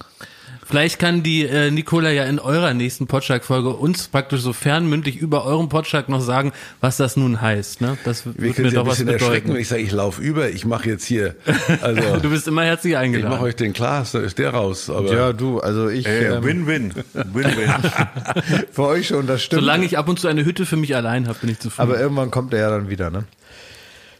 Vielleicht 0.71 1.01
kann 1.01 1.25
die 1.25 1.43
äh, 1.45 1.73
Nicola 1.73 2.13
ja 2.13 2.27
in 2.27 2.39
eurer 2.39 2.75
nächsten 2.75 3.09
Podschlag-Folge 3.09 3.71
uns 3.71 4.07
praktisch 4.07 4.41
so 4.41 4.53
fernmündlich 4.53 5.17
über 5.17 5.45
euren 5.45 5.69
Podschlag 5.69 6.09
noch 6.09 6.21
sagen, 6.21 6.53
was 6.81 6.97
das 6.97 7.17
nun 7.17 7.41
heißt. 7.41 7.81
Ne? 7.81 7.99
Das 8.05 8.25
Wir 8.25 8.37
wird 8.37 8.55
können 8.55 8.67
mir 8.67 8.71
Sie 8.71 8.77
ein 8.79 8.85
doch 8.85 8.89
was 8.89 8.99
bisschen 8.99 9.13
erschrecken, 9.13 9.53
wenn 9.53 9.61
ich 9.61 9.67
sage, 9.67 9.83
ich 9.83 9.91
laufe 9.91 10.23
über, 10.23 10.49
ich 10.49 10.65
mache 10.65 10.89
jetzt 10.89 11.05
hier, 11.05 11.35
also 11.83 12.19
Du 12.19 12.31
bist 12.31 12.47
immer 12.47 12.63
herzlich 12.63 12.93
ich 12.93 12.99
eingeladen. 12.99 13.31
mache 13.33 13.43
euch 13.47 13.57
den 13.57 13.73
Klaas, 13.73 14.13
da 14.13 14.21
ist 14.21 14.39
der 14.39 14.51
raus. 14.51 14.89
Aber 14.91 15.13
Ja, 15.13 15.33
du, 15.33 15.59
also 15.59 15.89
ich, 15.89 16.07
ähm, 16.07 16.45
Win-win. 16.45 16.95
Win-win. 17.15 17.75
für 18.71 18.85
euch 18.85 19.09
schon, 19.09 19.27
das 19.27 19.43
stimmt. 19.43 19.63
Solange 19.63 19.85
ich 19.87 19.99
ab 19.99 20.09
und 20.09 20.21
zu 20.21 20.29
eine 20.29 20.45
Hütte 20.45 20.67
für 20.67 20.77
mich 20.77 20.95
allein 20.95 21.27
habe, 21.27 21.37
bin 21.41 21.51
ich 21.51 21.59
zufrieden. 21.59 21.91
Aber 21.91 22.01
irgendwann 22.01 22.31
kommt 22.31 22.55
er 22.55 22.61
ja 22.61 22.71
dann 22.71 22.89
wieder, 22.89 23.11
ne? 23.11 23.25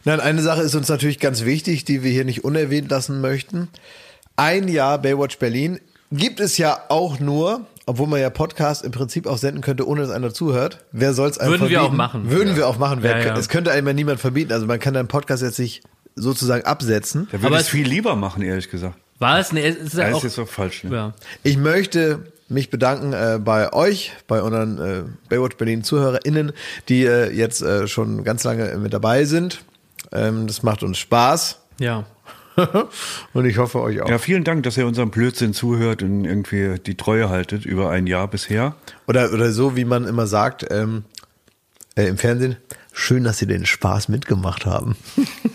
Nein, 0.03 0.19
eine 0.19 0.41
Sache 0.41 0.63
ist 0.63 0.75
uns 0.75 0.89
natürlich 0.89 1.19
ganz 1.19 1.45
wichtig, 1.45 1.85
die 1.85 2.03
wir 2.03 2.11
hier 2.11 2.25
nicht 2.25 2.43
unerwähnt 2.43 2.91
lassen 2.91 3.21
möchten. 3.21 3.69
Ein 4.35 4.67
Jahr 4.67 4.97
Baywatch 4.97 5.37
Berlin 5.37 5.79
gibt 6.11 6.39
es 6.39 6.57
ja 6.57 6.79
auch 6.89 7.19
nur, 7.19 7.61
obwohl 7.85 8.07
man 8.07 8.19
ja 8.19 8.29
Podcast 8.29 8.83
im 8.83 8.91
Prinzip 8.91 9.27
auch 9.27 9.37
senden 9.37 9.61
könnte, 9.61 9.87
ohne 9.87 10.01
dass 10.01 10.11
einer 10.11 10.33
zuhört. 10.33 10.83
Wer 10.91 11.13
soll 11.13 11.29
es 11.29 11.37
einem 11.37 11.51
Würden 11.51 11.69
wir 11.69 11.79
verbieten? 11.79 11.93
auch 11.93 11.97
machen. 11.97 12.29
Würden 12.29 12.49
Ja. 12.49 12.55
wir 12.57 12.67
auch 12.67 12.77
machen. 12.77 12.99
Wer, 13.01 13.19
Ja, 13.19 13.25
ja. 13.27 13.37
Es 13.37 13.49
könnte 13.49 13.71
einem 13.71 13.87
ja 13.87 13.93
niemand 13.93 14.19
verbieten. 14.19 14.51
Also 14.53 14.65
man 14.65 14.79
kann 14.79 14.93
deinen 14.93 15.07
Podcast 15.07 15.41
jetzt 15.43 15.59
nicht 15.59 15.83
sozusagen 16.15 16.65
absetzen. 16.65 17.27
Der 17.31 17.41
würde 17.41 17.47
Aber 17.55 17.59
es 17.61 17.69
viel 17.69 17.87
lieber 17.87 18.15
machen, 18.15 18.41
ehrlich 18.43 18.69
gesagt. 18.69 18.95
War 19.19 19.39
es? 19.39 19.51
Nee, 19.51 19.65
es 19.67 19.75
ist 19.77 19.93
ja 19.97 20.05
Das 20.07 20.13
auch, 20.15 20.17
ist 20.23 20.35
jetzt 20.35 20.39
auch 20.39 20.51
falsch. 20.51 20.83
Ne? 20.83 20.95
ja. 20.95 21.13
Ich 21.43 21.57
möchte 21.57 22.19
mich 22.49 22.69
bedanken 22.69 23.13
äh, 23.13 23.39
bei 23.41 23.71
euch, 23.71 24.11
bei 24.27 24.41
unseren 24.41 24.77
äh, 24.79 25.03
Baywatch 25.29 25.55
Berlin 25.55 25.83
ZuhörerInnen, 25.83 26.51
die 26.89 27.05
äh, 27.05 27.31
jetzt 27.31 27.61
äh, 27.61 27.87
schon 27.87 28.23
ganz 28.25 28.43
lange 28.43 28.75
mit 28.77 28.93
dabei 28.93 29.23
sind. 29.25 29.63
Ähm, 30.11 30.47
das 30.47 30.61
macht 30.63 30.83
uns 30.83 30.97
Spaß 30.97 31.59
ja. 31.79 32.03
und 33.33 33.45
ich 33.45 33.57
hoffe 33.57 33.79
euch 33.79 34.01
auch. 34.01 34.09
Ja, 34.09 34.17
vielen 34.17 34.43
Dank, 34.43 34.63
dass 34.63 34.77
ihr 34.77 34.85
unserem 34.85 35.11
Blödsinn 35.11 35.53
zuhört 35.53 36.03
und 36.03 36.25
irgendwie 36.25 36.79
die 36.79 36.95
Treue 36.95 37.29
haltet 37.29 37.65
über 37.65 37.89
ein 37.89 38.07
Jahr 38.07 38.27
bisher. 38.27 38.75
Oder, 39.07 39.31
oder 39.33 39.51
so, 39.51 39.75
wie 39.75 39.85
man 39.85 40.05
immer 40.05 40.27
sagt 40.27 40.65
ähm, 40.69 41.03
äh, 41.95 42.07
im 42.07 42.17
Fernsehen, 42.17 42.57
schön, 42.91 43.23
dass 43.23 43.37
Sie 43.37 43.47
den 43.47 43.65
Spaß 43.65 44.09
mitgemacht 44.09 44.65
haben. 44.65 44.95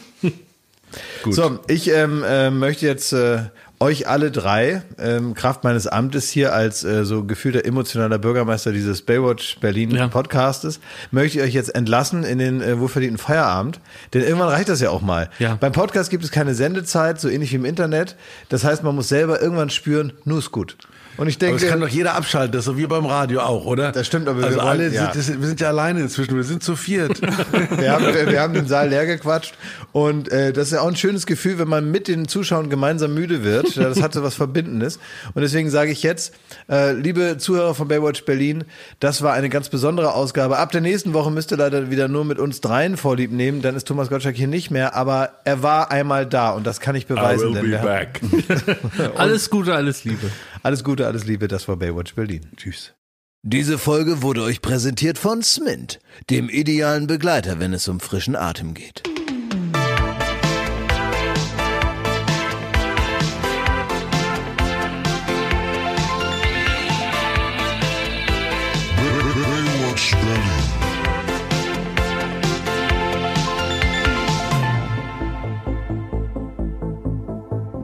Gut. 1.23 1.35
So, 1.35 1.59
ich 1.69 1.91
ähm, 1.91 2.23
äh, 2.25 2.51
möchte 2.51 2.87
jetzt 2.87 3.13
äh, 3.13 3.45
euch 3.79 4.09
alle 4.09 4.31
drei, 4.31 4.83
ähm, 4.99 5.35
Kraft 5.35 5.65
meines 5.65 5.87
Amtes 5.87 6.31
hier 6.31 6.55
als 6.55 6.83
äh, 6.85 7.05
so 7.05 7.25
gefühlter 7.25 7.65
emotionaler 7.65 8.19
Bürgermeister 8.19 8.73
dieses 8.73 9.03
Baywatch 9.03 9.59
Berlin 9.61 9.91
Ja. 9.91 10.09
Podcastes, 10.09 10.81
möchte 11.11 11.39
ich 11.39 11.45
euch 11.45 11.55
jetzt 11.55 11.75
entlassen 11.75 12.25
in 12.25 12.39
den 12.39 12.63
äh, 12.63 12.79
wohlverdienten 12.81 13.19
Feierabend. 13.19 13.81
Denn 14.15 14.23
irgendwann 14.23 14.49
reicht 14.49 14.69
das 14.69 14.81
ja 14.81 14.91
auch 14.91 15.03
mal. 15.03 15.29
Ja. 15.39 15.57
Beim 15.57 15.73
Podcast 15.73 16.11
gibt 16.11 16.25
es 16.25 16.31
keine 16.31 16.55
Sendezeit, 16.55 17.21
so 17.21 17.29
ähnlich 17.29 17.53
wie 17.53 17.57
im 17.57 17.65
Internet. 17.65 18.17
Das 18.49 18.65
heißt, 18.65 18.83
man 18.83 18.95
muss 18.95 19.09
selber 19.09 19.43
irgendwann 19.43 19.71
spüren, 19.71 20.13
nur 20.25 20.39
ist 20.39 20.53
gut. 20.53 20.77
Und 21.17 21.29
ich 21.29 21.37
Aber 21.37 21.47
denke, 21.47 21.65
es 21.65 21.71
kann 21.71 21.81
doch 21.81 21.89
jeder 21.89 22.15
abschalten, 22.15 22.53
das 22.53 22.61
ist 22.61 22.65
so 22.67 22.77
wie 22.77 22.87
beim 22.87 23.07
Radio 23.07 23.41
auch, 23.41 23.65
oder? 23.65 23.93
Das 23.93 24.07
stimmt, 24.07 24.29
aber 24.29 24.39
wir 24.41 24.47
also 24.47 24.59
wollen- 24.59 24.69
alle 24.69 24.89
ja. 24.93 25.13
sind, 25.13 25.17
das, 25.17 25.41
wir 25.41 25.47
sind 25.49 25.61
ja 25.61 25.69
alleine 25.69 26.01
inzwischen, 26.01 26.37
wir 26.37 26.45
sind 26.45 26.63
zu 26.63 26.77
viert. 26.77 27.21
Wir 27.79 27.93
haben, 27.93 28.07
wir, 28.07 28.31
wir 28.31 28.41
haben 28.41 28.55
den 28.55 28.67
Saal 28.67 28.89
leer 28.89 29.07
gequatscht 29.07 29.55
und 29.93 30.29
äh, 30.31 30.53
das 30.53 30.69
ist 30.69 30.73
ja 30.75 30.81
auch 30.81 30.89
ein 30.89 30.97
schönes 30.97 31.27
Gefühl, 31.27 31.59
wenn 31.59 31.69
man 31.69 31.91
mit 31.91 32.09
den 32.09 32.27
Zuschauern 32.29 32.71
gemeinsam 32.71 33.15
müde 33.15 33.45
wird. 33.45 33.77
Das 33.77 34.03
hat 34.03 34.15
so 34.15 34.23
was 34.23 34.35
Verbindendes. 34.35 34.99
Und 35.35 35.43
deswegen 35.43 35.71
sage 35.71 35.91
ich 35.91 36.03
jetzt, 36.03 36.35
äh, 36.71 36.93
liebe 36.93 37.37
Zuhörer 37.39 37.75
von 37.75 37.89
Baywatch 37.89 38.25
Berlin, 38.25 38.65
das 39.01 39.23
war 39.23 39.33
eine 39.35 39.49
ganz 39.49 39.69
besondere 39.69 40.15
Ausgabe. 40.15 40.59
Ab 40.59 40.73
der 40.73 40.81
nächsten 40.81 41.13
Woche 41.13 41.31
müsst 41.31 41.51
ihr 41.53 41.57
leider 41.59 41.91
wieder 41.91 42.09
nur 42.09 42.25
mit 42.25 42.39
uns 42.39 42.61
dreien 42.61 42.97
Vorlieb 42.97 43.31
nehmen, 43.33 43.63
dann 43.63 43.77
ist 43.77 43.87
Thomas 43.87 44.09
Gottschalk 44.09 44.37
hier 44.37 44.49
nicht 44.49 44.71
mehr, 44.71 44.95
aber 44.95 45.31
er 45.45 45.63
war 45.63 45.91
einmal 45.91 46.27
da 46.27 46.51
und 46.51 46.67
das 46.67 46.81
kann 46.81 46.95
ich 46.97 47.07
beweisen. 47.07 47.53
denn 47.53 47.67
wir 47.71 47.81
haben- 47.83 48.07
Alles 49.17 49.51
Gute, 49.51 49.75
alles 49.75 50.05
Liebe. 50.05 50.31
Alles 50.63 50.83
Gute, 50.83 51.06
alles 51.07 51.25
Liebe, 51.25 51.49
das 51.49 51.69
war 51.69 51.77
Baywatch 51.77 52.15
Berlin. 52.15 52.51
Tschüss. 52.57 52.95
Diese 53.43 53.79
Folge 53.79 54.23
wurde 54.23 54.43
euch 54.43 54.61
präsentiert 54.61 55.19
von 55.19 55.43
Smint, 55.43 56.01
dem 56.31 56.49
idealen 56.49 57.07
Begleiter, 57.07 57.61
wenn 57.61 57.73
es 57.73 57.87
um 57.87 58.01
frischen 58.01 58.35
Atem 58.35 58.75
geht. 58.75 59.03